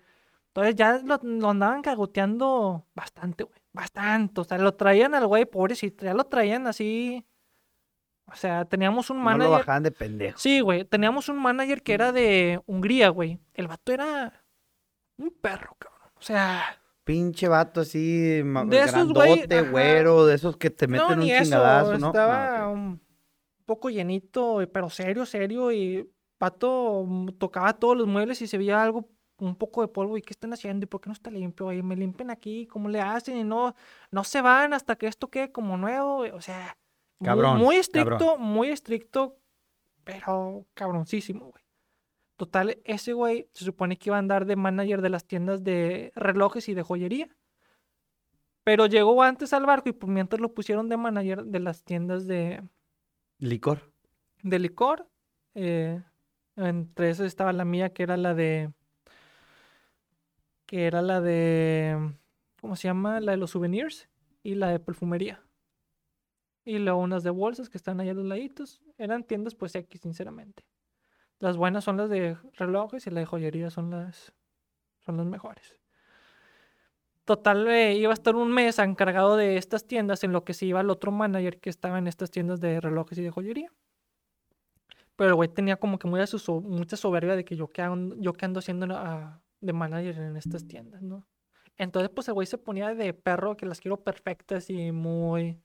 Entonces 0.48 0.76
ya 0.76 0.98
lo, 0.98 1.18
lo 1.22 1.50
andaban 1.50 1.82
cagoteando 1.82 2.86
bastante, 2.94 3.44
güey. 3.44 3.60
Bastante. 3.76 4.40
O 4.40 4.44
sea, 4.44 4.58
lo 4.58 4.74
traían 4.74 5.14
al 5.14 5.26
güey, 5.26 5.44
pobrecito. 5.44 6.04
Ya 6.04 6.14
lo 6.14 6.24
traían 6.24 6.66
así... 6.66 7.24
O 8.28 8.34
sea, 8.34 8.64
teníamos 8.64 9.10
un 9.10 9.18
No 9.18 9.24
manager... 9.24 9.50
lo 9.50 9.58
bajaban 9.58 9.82
de 9.84 9.92
pendejo. 9.92 10.38
Sí, 10.38 10.60
güey. 10.60 10.84
Teníamos 10.84 11.28
un 11.28 11.40
manager 11.40 11.82
que 11.82 11.92
era 11.92 12.10
de 12.10 12.60
Hungría, 12.66 13.10
güey. 13.10 13.38
El 13.54 13.68
vato 13.68 13.92
era 13.92 14.44
un 15.18 15.30
perro, 15.30 15.76
cabrón. 15.78 16.10
O 16.16 16.22
sea, 16.22 16.80
Pinche 17.04 17.46
vato 17.46 17.82
así, 17.82 18.42
De 18.42 18.80
esos, 18.80 19.12
güey, 19.12 19.46
güero, 19.70 20.26
de 20.26 20.34
esos 20.34 20.56
que 20.56 20.70
te 20.70 20.88
meten 20.88 21.18
no, 21.18 21.24
un 21.24 21.30
eso. 21.30 21.44
chingadazo, 21.44 21.98
¿no? 21.98 22.08
Estaba 22.08 22.68
un 22.68 23.00
poco 23.64 23.90
llenito, 23.90 24.58
pero 24.72 24.90
serio, 24.90 25.24
serio. 25.24 25.70
Y 25.70 26.10
vato 26.40 27.04
mm, 27.06 27.28
tocaba 27.38 27.74
todos 27.74 27.96
los 27.96 28.08
muebles 28.08 28.42
y 28.42 28.48
se 28.48 28.58
veía 28.58 28.82
algo, 28.82 29.08
un 29.38 29.56
poco 29.56 29.82
de 29.82 29.88
polvo. 29.88 30.16
¿Y 30.16 30.22
qué 30.22 30.32
están 30.32 30.52
haciendo? 30.52 30.84
¿Y 30.84 30.86
por 30.88 31.00
qué 31.00 31.08
no 31.08 31.12
está 31.14 31.30
limpio? 31.30 31.72
Y 31.72 31.82
me 31.82 31.96
limpian 31.96 32.30
aquí, 32.30 32.66
¿cómo 32.66 32.88
le 32.88 33.00
hacen? 33.00 33.36
Y 33.36 33.44
no, 33.44 33.74
no 34.10 34.24
se 34.24 34.40
van 34.42 34.72
hasta 34.72 34.96
que 34.96 35.06
esto 35.06 35.28
quede 35.28 35.52
como 35.52 35.76
nuevo. 35.76 36.18
O 36.34 36.40
sea, 36.40 36.76
muy 37.18 37.76
estricto, 37.76 38.10
cabrón. 38.18 38.42
muy 38.42 38.68
estricto, 38.68 39.36
pero 40.04 40.66
cabroncísimo, 40.74 41.46
güey. 41.50 41.64
Total, 42.36 42.78
ese 42.84 43.14
güey 43.14 43.48
se 43.54 43.64
supone 43.64 43.96
que 43.96 44.10
iba 44.10 44.16
a 44.16 44.18
andar 44.18 44.44
de 44.44 44.56
manager 44.56 45.00
de 45.00 45.08
las 45.10 45.24
tiendas 45.26 45.64
de 45.64 46.12
relojes 46.14 46.68
y 46.68 46.74
de 46.74 46.82
joyería. 46.82 47.34
Pero 48.64 48.86
llegó 48.86 49.22
antes 49.22 49.52
al 49.52 49.64
barco 49.64 49.88
y 49.88 49.92
pues 49.92 50.10
mientras 50.12 50.40
lo 50.40 50.52
pusieron 50.52 50.88
de 50.88 50.96
manager 50.96 51.44
de 51.44 51.60
las 51.60 51.82
tiendas 51.84 52.26
de, 52.26 52.62
Licor. 53.38 53.92
de 54.42 54.58
licor. 54.58 55.08
eh, 55.54 56.02
entre 56.56 57.10
esas 57.10 57.26
estaba 57.26 57.52
la 57.52 57.64
mía, 57.64 57.92
que 57.92 58.02
era 58.02 58.16
la 58.16 58.34
de. 58.34 58.72
Que 60.66 60.86
era 60.86 61.02
la 61.02 61.20
de. 61.20 62.14
¿Cómo 62.60 62.76
se 62.76 62.88
llama? 62.88 63.20
La 63.20 63.32
de 63.32 63.38
los 63.38 63.52
souvenirs. 63.52 64.08
Y 64.42 64.54
la 64.54 64.68
de 64.68 64.78
perfumería. 64.78 65.42
Y 66.64 66.78
luego 66.78 67.00
unas 67.00 67.22
de 67.22 67.30
bolsas 67.30 67.68
que 67.68 67.78
están 67.78 68.00
allá 68.00 68.12
a 68.12 68.14
los 68.14 68.26
laditos. 68.26 68.82
Eran 68.98 69.24
tiendas, 69.24 69.54
pues 69.54 69.74
X, 69.74 70.00
sinceramente. 70.00 70.64
Las 71.38 71.56
buenas 71.56 71.84
son 71.84 71.96
las 71.96 72.10
de 72.10 72.36
relojes 72.54 73.06
y 73.06 73.10
la 73.10 73.20
de 73.20 73.26
joyería 73.26 73.70
son 73.70 73.90
las. 73.90 74.32
Son 75.04 75.16
las 75.16 75.26
mejores. 75.26 75.78
Total, 77.26 77.66
eh, 77.66 77.94
iba 77.94 78.10
a 78.10 78.14
estar 78.14 78.36
un 78.36 78.52
mes 78.52 78.78
encargado 78.78 79.36
de 79.36 79.56
estas 79.56 79.84
tiendas 79.84 80.22
en 80.22 80.30
lo 80.30 80.44
que 80.44 80.54
se 80.54 80.64
iba 80.64 80.80
el 80.80 80.90
otro 80.90 81.10
manager 81.10 81.58
que 81.58 81.70
estaba 81.70 81.98
en 81.98 82.06
estas 82.06 82.30
tiendas 82.30 82.60
de 82.60 82.80
relojes 82.80 83.18
y 83.18 83.22
de 83.22 83.30
joyería. 83.30 83.72
Pero 85.16 85.30
el 85.30 85.34
güey 85.34 85.48
tenía 85.48 85.76
como 85.76 85.98
que 85.98 86.06
mucha, 86.06 86.24
mucha 86.62 86.96
soberbia 86.96 87.34
de 87.34 87.44
que 87.44 87.56
yo 87.56 87.68
ando, 87.78 88.14
yo 88.20 88.32
que 88.32 88.44
ando 88.44 88.60
haciendo 88.60 88.86
ah, 88.90 89.40
de 89.60 89.72
manager 89.72 90.18
en 90.18 90.36
estas 90.36 90.66
tiendas, 90.66 91.02
¿no? 91.02 91.26
Entonces, 91.78 92.10
pues 92.14 92.28
el 92.28 92.34
güey 92.34 92.46
se 92.46 92.58
ponía 92.58 92.94
de 92.94 93.12
perro 93.12 93.56
que 93.56 93.66
las 93.66 93.80
quiero 93.80 94.02
perfectas 94.02 94.70
y 94.70 94.92
muy, 94.92 95.60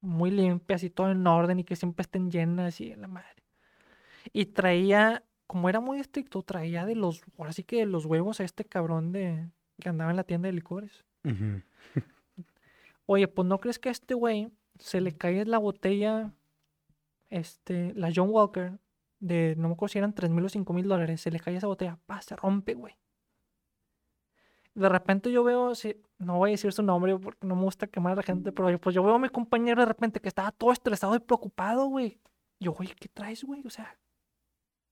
muy 0.00 0.30
limpias 0.30 0.82
y 0.82 0.90
todo 0.90 1.10
en 1.10 1.26
orden 1.26 1.58
y 1.58 1.64
que 1.64 1.76
siempre 1.76 2.02
estén 2.02 2.30
llenas 2.30 2.80
y 2.80 2.94
la 2.94 3.08
madre. 3.08 3.44
Y 4.32 4.46
traía, 4.46 5.24
como 5.46 5.68
era 5.68 5.80
muy 5.80 6.00
estricto, 6.00 6.42
traía 6.42 6.86
de 6.86 6.94
los, 6.94 7.22
ahora 7.36 7.52
sí 7.52 7.62
que 7.62 7.76
de 7.78 7.86
los 7.86 8.06
huevos 8.06 8.40
a 8.40 8.44
este 8.44 8.64
cabrón 8.64 9.12
de 9.12 9.50
que 9.80 9.88
andaba 9.88 10.10
en 10.10 10.16
la 10.16 10.24
tienda 10.24 10.48
de 10.48 10.54
licores. 10.54 11.04
Oye, 13.06 13.28
pues 13.28 13.46
no 13.46 13.58
crees 13.58 13.78
que 13.78 13.90
a 13.90 13.92
este 13.92 14.14
güey 14.14 14.50
se 14.78 15.00
le 15.00 15.16
cae 15.16 15.44
la 15.44 15.58
botella, 15.58 16.32
este, 17.30 17.92
la 17.94 18.10
John 18.14 18.30
Walker, 18.30 18.78
de 19.20 19.54
no 19.56 19.68
me 19.68 19.74
acuerdo 19.74 19.92
si 19.92 19.98
eran 19.98 20.14
3 20.14 20.30
mil 20.30 20.44
o 20.44 20.48
5 20.48 20.72
mil 20.72 20.86
dólares, 20.88 21.20
se 21.20 21.30
le 21.30 21.40
cae 21.40 21.56
esa 21.56 21.66
botella, 21.66 21.98
pa, 22.06 22.20
se 22.22 22.36
rompe, 22.36 22.74
güey. 22.74 22.94
De 24.74 24.88
repente 24.88 25.32
yo 25.32 25.42
veo, 25.42 25.74
si- 25.74 25.96
no 26.18 26.38
voy 26.38 26.50
a 26.50 26.52
decir 26.52 26.72
su 26.72 26.82
nombre 26.82 27.18
porque 27.18 27.46
no 27.46 27.56
me 27.56 27.62
gusta 27.62 27.86
quemar 27.88 28.12
a 28.12 28.16
la 28.16 28.22
gente, 28.22 28.52
pero 28.52 28.78
pues 28.78 28.94
yo 28.94 29.02
veo 29.02 29.14
a 29.14 29.18
mi 29.18 29.28
compañero 29.28 29.80
de 29.80 29.86
repente 29.86 30.20
que 30.20 30.28
estaba 30.28 30.52
todo 30.52 30.72
estresado 30.72 31.14
y 31.16 31.20
preocupado, 31.20 31.86
güey. 31.86 32.20
Yo, 32.60 32.72
güey, 32.72 32.88
¿qué 32.98 33.08
traes, 33.08 33.42
güey? 33.44 33.62
O 33.66 33.70
sea, 33.70 33.98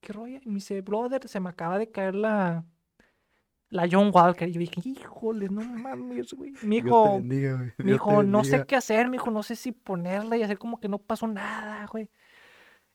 ¿qué 0.00 0.12
rollo? 0.12 0.38
Y 0.42 0.48
me 0.48 0.54
dice, 0.56 0.80
brother, 0.80 1.28
se 1.28 1.38
me 1.40 1.50
acaba 1.50 1.78
de 1.78 1.90
caer 1.90 2.14
la, 2.16 2.64
la 3.68 3.88
John 3.90 4.10
Walker. 4.12 4.48
Y 4.48 4.52
yo 4.52 4.60
dije, 4.60 4.80
híjole, 4.84 5.48
no 5.48 5.62
mames, 5.62 6.32
güey. 6.34 6.52
Mi 7.78 7.92
hijo, 7.92 8.22
no 8.24 8.42
sé 8.44 8.66
qué 8.66 8.76
hacer, 8.76 9.06
me 9.06 9.12
dijo, 9.12 9.30
no 9.30 9.42
sé 9.44 9.54
si 9.54 9.70
ponerla 9.72 10.36
y 10.36 10.42
hacer 10.42 10.58
como 10.58 10.80
que 10.80 10.88
no 10.88 10.98
pasó 10.98 11.26
nada, 11.28 11.86
güey. 11.86 12.10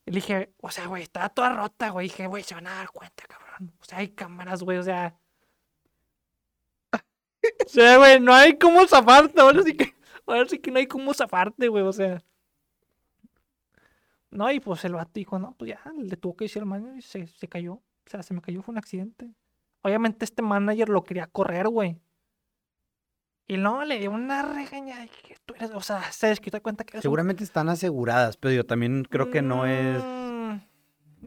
Y 0.05 0.11
le 0.11 0.15
dije, 0.15 0.53
o 0.57 0.71
sea, 0.71 0.87
güey, 0.87 1.03
estaba 1.03 1.29
toda 1.29 1.53
rota, 1.53 1.89
güey. 1.89 2.07
Dije, 2.07 2.27
güey, 2.27 2.43
se 2.43 2.55
van 2.55 2.67
a 2.67 2.75
dar 2.75 2.89
cuenta, 2.89 3.23
cabrón. 3.27 3.73
O 3.79 3.83
sea, 3.83 3.99
hay 3.99 4.09
cámaras, 4.09 4.63
güey, 4.63 4.77
o 4.77 4.83
sea. 4.83 5.15
O 7.65 7.69
sea, 7.69 7.97
güey, 7.97 8.19
no 8.19 8.33
hay 8.33 8.57
cómo 8.57 8.85
zafarte. 8.87 9.39
Ahora 9.39 9.63
sí 9.63 9.75
que, 9.75 9.95
ahora 10.25 10.47
sí 10.47 10.59
que 10.59 10.71
no 10.71 10.79
hay 10.79 10.87
cómo 10.87 11.13
zafarte, 11.13 11.67
güey, 11.67 11.83
o 11.83 11.93
sea. 11.93 12.23
No, 14.31 14.49
y 14.51 14.59
pues 14.59 14.85
el 14.85 14.93
vato 14.93 15.11
dijo, 15.15 15.37
no, 15.39 15.55
pues 15.57 15.69
ya, 15.71 15.81
le 15.97 16.15
tuvo 16.15 16.35
que 16.35 16.45
decir 16.45 16.61
al 16.61 16.67
manager 16.67 16.97
y 16.97 17.01
se, 17.01 17.27
se 17.27 17.47
cayó. 17.47 17.73
O 17.73 18.09
sea, 18.09 18.23
se 18.23 18.33
me 18.33 18.41
cayó, 18.41 18.61
fue 18.61 18.71
un 18.71 18.77
accidente. 18.77 19.33
Obviamente 19.81 20.25
este 20.25 20.41
manager 20.41 20.89
lo 20.89 21.03
quería 21.03 21.27
correr, 21.27 21.67
güey. 21.67 21.99
Y 23.51 23.57
no, 23.57 23.83
le 23.83 23.99
dio 23.99 24.11
una 24.11 24.43
regañada. 24.43 25.01
Dije, 25.01 25.35
tú 25.45 25.53
eres, 25.55 25.71
o 25.71 25.81
sea, 25.81 26.09
se 26.11 26.27
desquitó 26.27 26.61
cuenta 26.61 26.83
que 26.85 26.97
un 26.97 27.01
Seguramente 27.01 27.43
están 27.43 27.67
aseguradas, 27.67 28.37
pero 28.37 28.53
yo 28.53 28.65
también 28.65 29.03
creo 29.03 29.29
que 29.29 29.41
no 29.41 29.65
es... 29.65 30.01
Mm, 30.03 30.51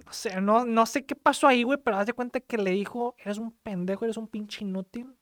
O 0.08 0.12
sea, 0.12 0.40
no, 0.40 0.64
no 0.64 0.86
sé 0.86 1.04
qué 1.04 1.14
pasó 1.14 1.46
ahí, 1.48 1.62
güey, 1.64 1.78
pero 1.84 1.98
haz 1.98 2.06
de 2.06 2.14
cuenta 2.14 2.40
que 2.40 2.56
le 2.56 2.70
dijo, 2.70 3.14
eres 3.18 3.36
un 3.38 3.52
pendejo, 3.52 4.04
eres 4.06 4.16
un 4.16 4.26
pinche 4.28 4.64
inútil, 4.64 5.14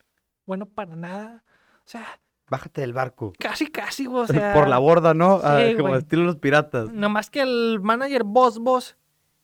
bueno 0.47 0.67
para 0.67 0.95
nada. 0.95 1.43
O 1.85 1.89
sea, 1.89 2.07
Bájate 2.49 2.83
del 2.83 2.93
barco. 2.93 3.33
casi, 3.39 3.67
casi, 3.67 4.05
güey, 4.07 4.23
o 4.23 4.27
sea. 4.29 4.55
Por 4.55 4.69
la 4.69 4.79
borda, 4.79 5.13
¿no? 5.13 5.41
Ah, 5.43 5.61
sí, 5.67 5.75
como 5.75 5.89
güey. 5.89 6.01
estilo 6.03 6.23
los 6.25 6.37
piratas. 6.37 6.93
Nomás 6.93 7.31
que 7.31 7.41
el 7.41 7.81
manager 7.83 8.23
Boss 8.25 8.59
Boss 8.59 8.97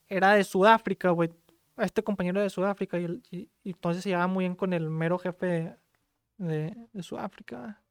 era 0.06 0.32
de 0.35 0.44
Sudáfrica, 0.44 1.10
güey. 1.10 1.30
Este 1.76 2.02
compañero 2.05 2.40
de 2.40 2.51
Sudáfrica 2.51 2.98
y- 2.98 3.20
y 3.32 3.48
entonces 3.64 4.02
se 4.05 4.10
llevaba 4.10 4.28
muy 4.28 4.44
bien 4.44 4.55
con 4.55 4.72
el 4.72 4.90
mero 4.90 5.18
jefe 5.18 5.74
de, 6.39 6.89
de 6.93 7.02
Sudáfrica. 7.02 7.82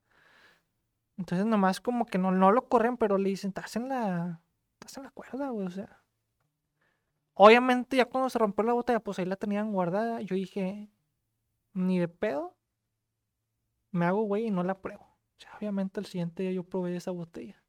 Entonces 1.18 1.46
nomás 1.46 1.82
como 1.82 2.06
que 2.06 2.18
no, 2.18 2.32
no 2.32 2.52
lo 2.52 2.68
corren, 2.68 2.98
pero 2.98 3.18
le 3.18 3.30
dicen, 3.30 3.50
estás 3.50 3.76
en 3.76 3.90
la, 3.90 4.42
estás 4.80 5.04
la 5.04 5.12
cuerda, 5.12 5.50
güey, 5.50 5.68
o 5.68 5.72
sea. 5.72 6.02
Obviamente 7.34 7.98
ya 7.98 8.06
cuando 8.06 8.30
se 8.30 8.40
rompió 8.40 8.64
la 8.64 8.74
botella, 8.74 9.00
pues 9.00 9.20
ahí 9.20 9.26
la 9.26 9.36
tenían 9.36 9.72
guardada. 9.72 10.22
Yo 10.22 10.36
dije, 10.36 10.90
ni 11.74 12.00
de 12.00 12.08
pedo, 12.08 12.56
me 13.92 14.06
hago 14.06 14.24
güey 14.24 14.48
y 14.48 14.52
no 14.52 14.64
la 14.64 14.80
pruebo. 14.82 15.04
O 15.04 15.40
sea, 15.40 15.56
obviamente 15.58 16.00
el 16.00 16.08
siguiente 16.08 16.44
día 16.44 16.52
yo 16.52 16.64
probé 16.64 16.96
esa 16.96 17.12
botella. 17.12 17.62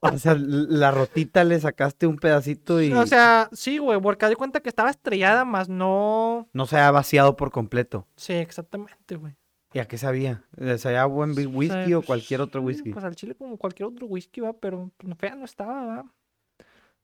O 0.00 0.18
sea, 0.18 0.34
la 0.34 0.90
rotita 0.90 1.44
le 1.44 1.60
sacaste 1.60 2.06
un 2.06 2.16
pedacito 2.16 2.80
y 2.82 2.92
O 2.92 3.06
sea, 3.06 3.48
sí, 3.52 3.78
güey, 3.78 4.00
porque 4.00 4.26
de 4.26 4.36
cuenta 4.36 4.60
que 4.60 4.68
estaba 4.70 4.90
estrellada, 4.90 5.44
más 5.44 5.68
no. 5.68 6.48
no 6.52 6.66
se 6.66 6.78
ha 6.78 6.90
vaciado 6.90 7.36
por 7.36 7.50
completo. 7.50 8.06
Sí, 8.16 8.32
exactamente, 8.32 9.16
güey. 9.16 9.36
¿Y 9.72 9.78
a 9.78 9.86
qué 9.86 9.98
sabía? 9.98 10.42
Eh, 10.56 10.78
¿Sabía 10.78 11.04
buen 11.04 11.30
whisky 11.30 11.68
sea, 11.68 11.98
o 11.98 12.00
pues, 12.00 12.06
cualquier 12.06 12.40
otro 12.40 12.62
whisky? 12.62 12.92
Pues 12.92 13.04
al 13.04 13.14
chile 13.14 13.34
como 13.36 13.56
cualquier 13.56 13.88
otro 13.88 14.06
whisky, 14.06 14.40
va, 14.40 14.52
pero 14.52 14.90
pues, 14.96 15.16
fea 15.16 15.36
no 15.36 15.44
estaba, 15.44 15.84
va. 15.84 16.04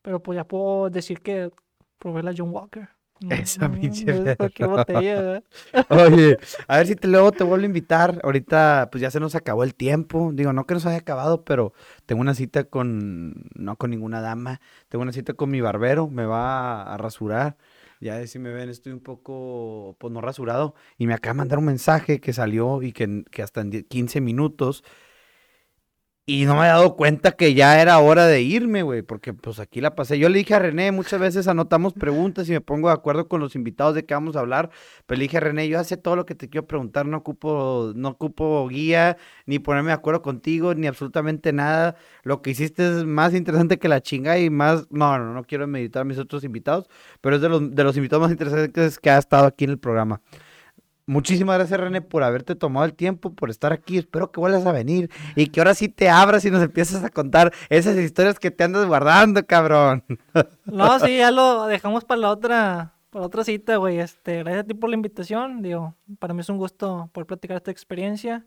Pero 0.02 0.22
pues 0.22 0.36
ya 0.36 0.44
puedo 0.44 0.90
decir 0.90 1.20
que 1.20 1.52
probé 1.98 2.22
la 2.22 2.34
John 2.36 2.50
Walker. 2.50 2.88
Esa 3.28 3.68
pinche. 3.72 4.38
Oye, 5.88 6.38
a 6.68 6.76
ver 6.78 6.86
si 6.86 6.96
te, 6.96 7.08
luego 7.08 7.32
te 7.32 7.44
vuelvo 7.44 7.64
a 7.64 7.66
invitar. 7.66 8.20
Ahorita, 8.22 8.88
pues 8.90 9.02
ya 9.02 9.10
se 9.10 9.20
nos 9.20 9.34
acabó 9.34 9.64
el 9.64 9.74
tiempo. 9.74 10.30
Digo, 10.34 10.52
no 10.52 10.66
que 10.66 10.74
nos 10.74 10.86
haya 10.86 10.98
acabado, 10.98 11.44
pero 11.44 11.72
tengo 12.06 12.20
una 12.20 12.34
cita 12.34 12.64
con, 12.64 13.48
no 13.54 13.76
con 13.76 13.90
ninguna 13.90 14.20
dama. 14.20 14.60
Tengo 14.88 15.02
una 15.02 15.12
cita 15.12 15.34
con 15.34 15.50
mi 15.50 15.60
barbero. 15.60 16.08
Me 16.08 16.26
va 16.26 16.82
a, 16.82 16.94
a 16.94 16.96
rasurar. 16.98 17.56
Ya 18.00 18.26
si 18.26 18.38
me 18.38 18.52
ven, 18.52 18.68
estoy 18.68 18.92
un 18.92 19.00
poco, 19.00 19.96
pues 19.98 20.12
no 20.12 20.20
rasurado. 20.20 20.74
Y 20.98 21.06
me 21.06 21.14
acaba 21.14 21.32
de 21.34 21.38
mandar 21.38 21.58
un 21.58 21.64
mensaje 21.66 22.20
que 22.20 22.32
salió 22.32 22.82
y 22.82 22.92
que, 22.92 23.24
que 23.30 23.42
hasta 23.42 23.62
en 23.62 23.70
10 23.70 23.84
15 23.88 24.20
minutos. 24.20 24.84
Y 26.28 26.44
no 26.44 26.54
me 26.54 26.62
había 26.62 26.72
dado 26.72 26.96
cuenta 26.96 27.30
que 27.30 27.54
ya 27.54 27.80
era 27.80 28.00
hora 28.00 28.26
de 28.26 28.42
irme, 28.42 28.82
güey, 28.82 29.02
porque 29.02 29.32
pues 29.32 29.60
aquí 29.60 29.80
la 29.80 29.94
pasé. 29.94 30.18
Yo 30.18 30.28
le 30.28 30.38
dije 30.38 30.54
a 30.54 30.58
René, 30.58 30.90
muchas 30.90 31.20
veces 31.20 31.46
anotamos 31.46 31.92
preguntas 31.92 32.48
y 32.48 32.52
me 32.52 32.60
pongo 32.60 32.88
de 32.88 32.94
acuerdo 32.94 33.28
con 33.28 33.40
los 33.40 33.54
invitados 33.54 33.94
de 33.94 34.04
qué 34.04 34.14
vamos 34.14 34.34
a 34.34 34.40
hablar. 34.40 34.70
Pero 35.06 35.18
le 35.18 35.22
dije 35.22 35.36
a 35.36 35.40
René, 35.40 35.68
yo 35.68 35.78
hace 35.78 35.96
todo 35.96 36.16
lo 36.16 36.26
que 36.26 36.34
te 36.34 36.48
quiero 36.48 36.66
preguntar, 36.66 37.06
no 37.06 37.18
ocupo, 37.18 37.92
no 37.94 38.08
ocupo 38.08 38.66
guía, 38.66 39.18
ni 39.46 39.60
ponerme 39.60 39.90
de 39.90 39.94
acuerdo 39.94 40.20
contigo, 40.20 40.74
ni 40.74 40.88
absolutamente 40.88 41.52
nada. 41.52 41.94
Lo 42.24 42.42
que 42.42 42.50
hiciste 42.50 42.84
es 42.84 43.04
más 43.04 43.32
interesante 43.32 43.78
que 43.78 43.86
la 43.86 44.00
chinga 44.00 44.36
y 44.36 44.50
más, 44.50 44.88
no, 44.90 45.16
no, 45.20 45.32
no 45.32 45.44
quiero 45.44 45.68
meditar 45.68 46.02
a 46.02 46.04
mis 46.04 46.18
otros 46.18 46.42
invitados, 46.42 46.88
pero 47.20 47.36
es 47.36 47.42
de 47.42 47.48
los, 47.48 47.72
de 47.72 47.84
los 47.84 47.96
invitados 47.96 48.22
más 48.22 48.32
interesantes 48.32 48.98
que 48.98 49.10
ha 49.10 49.18
estado 49.18 49.46
aquí 49.46 49.62
en 49.62 49.70
el 49.70 49.78
programa. 49.78 50.20
Muchísimas 51.08 51.56
gracias, 51.56 51.78
René, 51.78 52.02
por 52.02 52.24
haberte 52.24 52.56
tomado 52.56 52.84
el 52.84 52.94
tiempo, 52.94 53.32
por 53.32 53.48
estar 53.48 53.72
aquí. 53.72 53.96
Espero 53.96 54.32
que 54.32 54.40
vuelvas 54.40 54.66
a 54.66 54.72
venir 54.72 55.08
y 55.36 55.46
que 55.46 55.60
ahora 55.60 55.74
sí 55.74 55.88
te 55.88 56.08
abras 56.08 56.44
y 56.44 56.50
nos 56.50 56.60
empiezas 56.64 57.04
a 57.04 57.10
contar 57.10 57.52
esas 57.68 57.96
historias 57.96 58.40
que 58.40 58.50
te 58.50 58.64
andas 58.64 58.86
guardando, 58.86 59.46
cabrón. 59.46 60.04
No, 60.64 60.98
sí, 60.98 61.18
ya 61.18 61.30
lo 61.30 61.66
dejamos 61.66 62.04
para 62.04 62.20
la 62.20 62.30
otra, 62.30 62.94
para 63.10 63.24
otra 63.24 63.44
cita, 63.44 63.76
güey. 63.76 64.00
Este, 64.00 64.38
gracias 64.38 64.64
a 64.64 64.66
ti 64.66 64.74
por 64.74 64.90
la 64.90 64.96
invitación. 64.96 65.62
Digo, 65.62 65.94
para 66.18 66.34
mí 66.34 66.40
es 66.40 66.48
un 66.48 66.58
gusto 66.58 67.08
poder 67.12 67.26
platicar 67.26 67.56
esta 67.56 67.70
experiencia. 67.70 68.44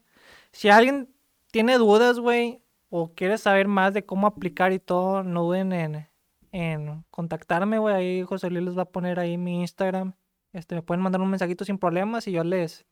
Si 0.52 0.68
alguien 0.70 1.10
tiene 1.52 1.78
dudas, 1.78 2.20
güey, 2.20 2.62
o 2.90 3.14
quiere 3.14 3.38
saber 3.38 3.70
más 3.70 3.94
de 3.94 4.06
cómo 4.06 4.28
aplicar 4.28 4.74
y 4.74 4.80
todo, 4.80 5.24
no 5.24 5.44
duden 5.44 5.72
en, 5.72 6.10
en 6.52 7.06
contactarme, 7.10 7.80
güey. 7.80 7.96
Ahí 7.96 8.24
José 8.24 8.50
Luis 8.50 8.66
les 8.66 8.78
va 8.78 8.82
a 8.84 8.92
poner 8.92 9.18
ahí 9.18 9.38
mi 9.38 9.62
Instagram. 9.62 10.14
Este, 10.54 10.76
me 10.76 10.82
pueden 10.82 11.02
mandar 11.02 11.22
un 11.22 11.30
mensajito 11.30 11.66
sin 11.66 11.78
problemas 11.78 12.28
y 12.28 12.32
yo 12.32 12.44
les 12.44 12.86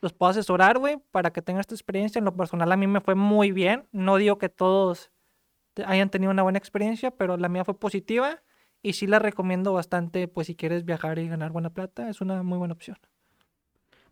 los 0.00 0.12
puedo 0.14 0.30
asesorar, 0.30 0.78
güey, 0.78 0.98
para 1.10 1.30
que 1.30 1.42
tengan 1.42 1.60
esta 1.60 1.74
experiencia. 1.74 2.18
En 2.18 2.24
lo 2.24 2.34
personal 2.34 2.72
a 2.72 2.76
mí 2.76 2.86
me 2.86 3.00
fue 3.00 3.14
muy 3.14 3.52
bien. 3.52 3.86
No 3.92 4.16
digo 4.16 4.38
que 4.38 4.48
todos 4.48 5.10
hayan 5.84 6.10
tenido 6.10 6.30
una 6.32 6.42
buena 6.42 6.58
experiencia, 6.58 7.10
pero 7.10 7.36
la 7.36 7.48
mía 7.48 7.64
fue 7.64 7.78
positiva 7.78 8.42
y 8.82 8.94
sí 8.94 9.06
la 9.06 9.18
recomiendo 9.18 9.72
bastante, 9.72 10.26
pues 10.26 10.46
si 10.46 10.54
quieres 10.54 10.84
viajar 10.84 11.18
y 11.18 11.28
ganar 11.28 11.52
buena 11.52 11.70
plata, 11.70 12.08
es 12.08 12.20
una 12.20 12.42
muy 12.42 12.58
buena 12.58 12.74
opción. 12.74 12.96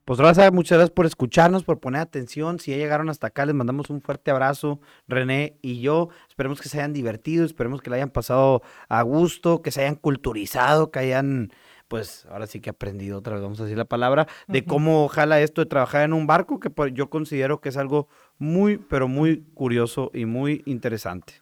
Pues 0.05 0.21
Raza, 0.21 0.51
muchas 0.51 0.79
gracias 0.79 0.95
por 0.95 1.05
escucharnos, 1.05 1.65
por 1.65 1.81
poner 1.81 2.01
atención. 2.01 2.59
Si 2.59 2.71
ya 2.71 2.79
llegaron 2.79 3.11
hasta 3.11 3.27
acá, 3.27 3.45
les 3.45 3.55
mandamos 3.55 3.91
un 3.91 4.01
fuerte 4.01 4.31
abrazo, 4.31 4.81
René 5.07 5.59
y 5.61 5.83
yo. 5.83 6.09
Esperemos 6.31 6.63
que 6.63 6.71
se 6.71 6.79
hayan 6.79 6.95
divertido, 6.95 7.45
esperemos 7.45 7.83
que 7.83 7.91
la 7.91 7.97
hayan 7.97 8.09
pasado 8.09 8.63
a 8.89 9.03
gusto, 9.03 9.61
que 9.61 9.71
se 9.71 9.83
hayan 9.83 9.97
culturizado, 9.97 10.91
que 10.91 11.01
hayan, 11.01 11.53
pues 11.89 12.27
ahora 12.31 12.47
sí 12.47 12.61
que 12.61 12.71
aprendido 12.71 13.19
otra 13.19 13.35
vez, 13.35 13.43
vamos 13.43 13.61
a 13.61 13.65
decir 13.65 13.79
la 13.79 13.85
palabra, 13.85 14.29
de 14.47 14.65
cómo 14.65 15.05
ojalá 15.05 15.41
esto 15.41 15.63
de 15.63 15.67
trabajar 15.67 16.03
en 16.03 16.13
un 16.13 16.27
barco, 16.27 16.61
que 16.61 16.71
yo 16.93 17.11
considero 17.11 17.61
que 17.61 17.71
es 17.71 17.77
algo 17.77 18.09
muy, 18.39 18.79
pero 18.79 19.09
muy 19.09 19.43
curioso 19.55 20.11
y 20.15 20.27
muy 20.27 20.63
interesante. 20.67 21.35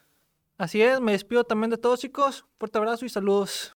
Así 0.59 0.81
es, 0.81 1.01
me 1.01 1.12
despido 1.12 1.44
también 1.44 1.70
de 1.70 1.77
todos 1.77 2.01
chicos. 2.01 2.47
Fuerte 2.59 2.78
abrazo 2.78 3.05
y 3.05 3.10
saludos. 3.10 3.64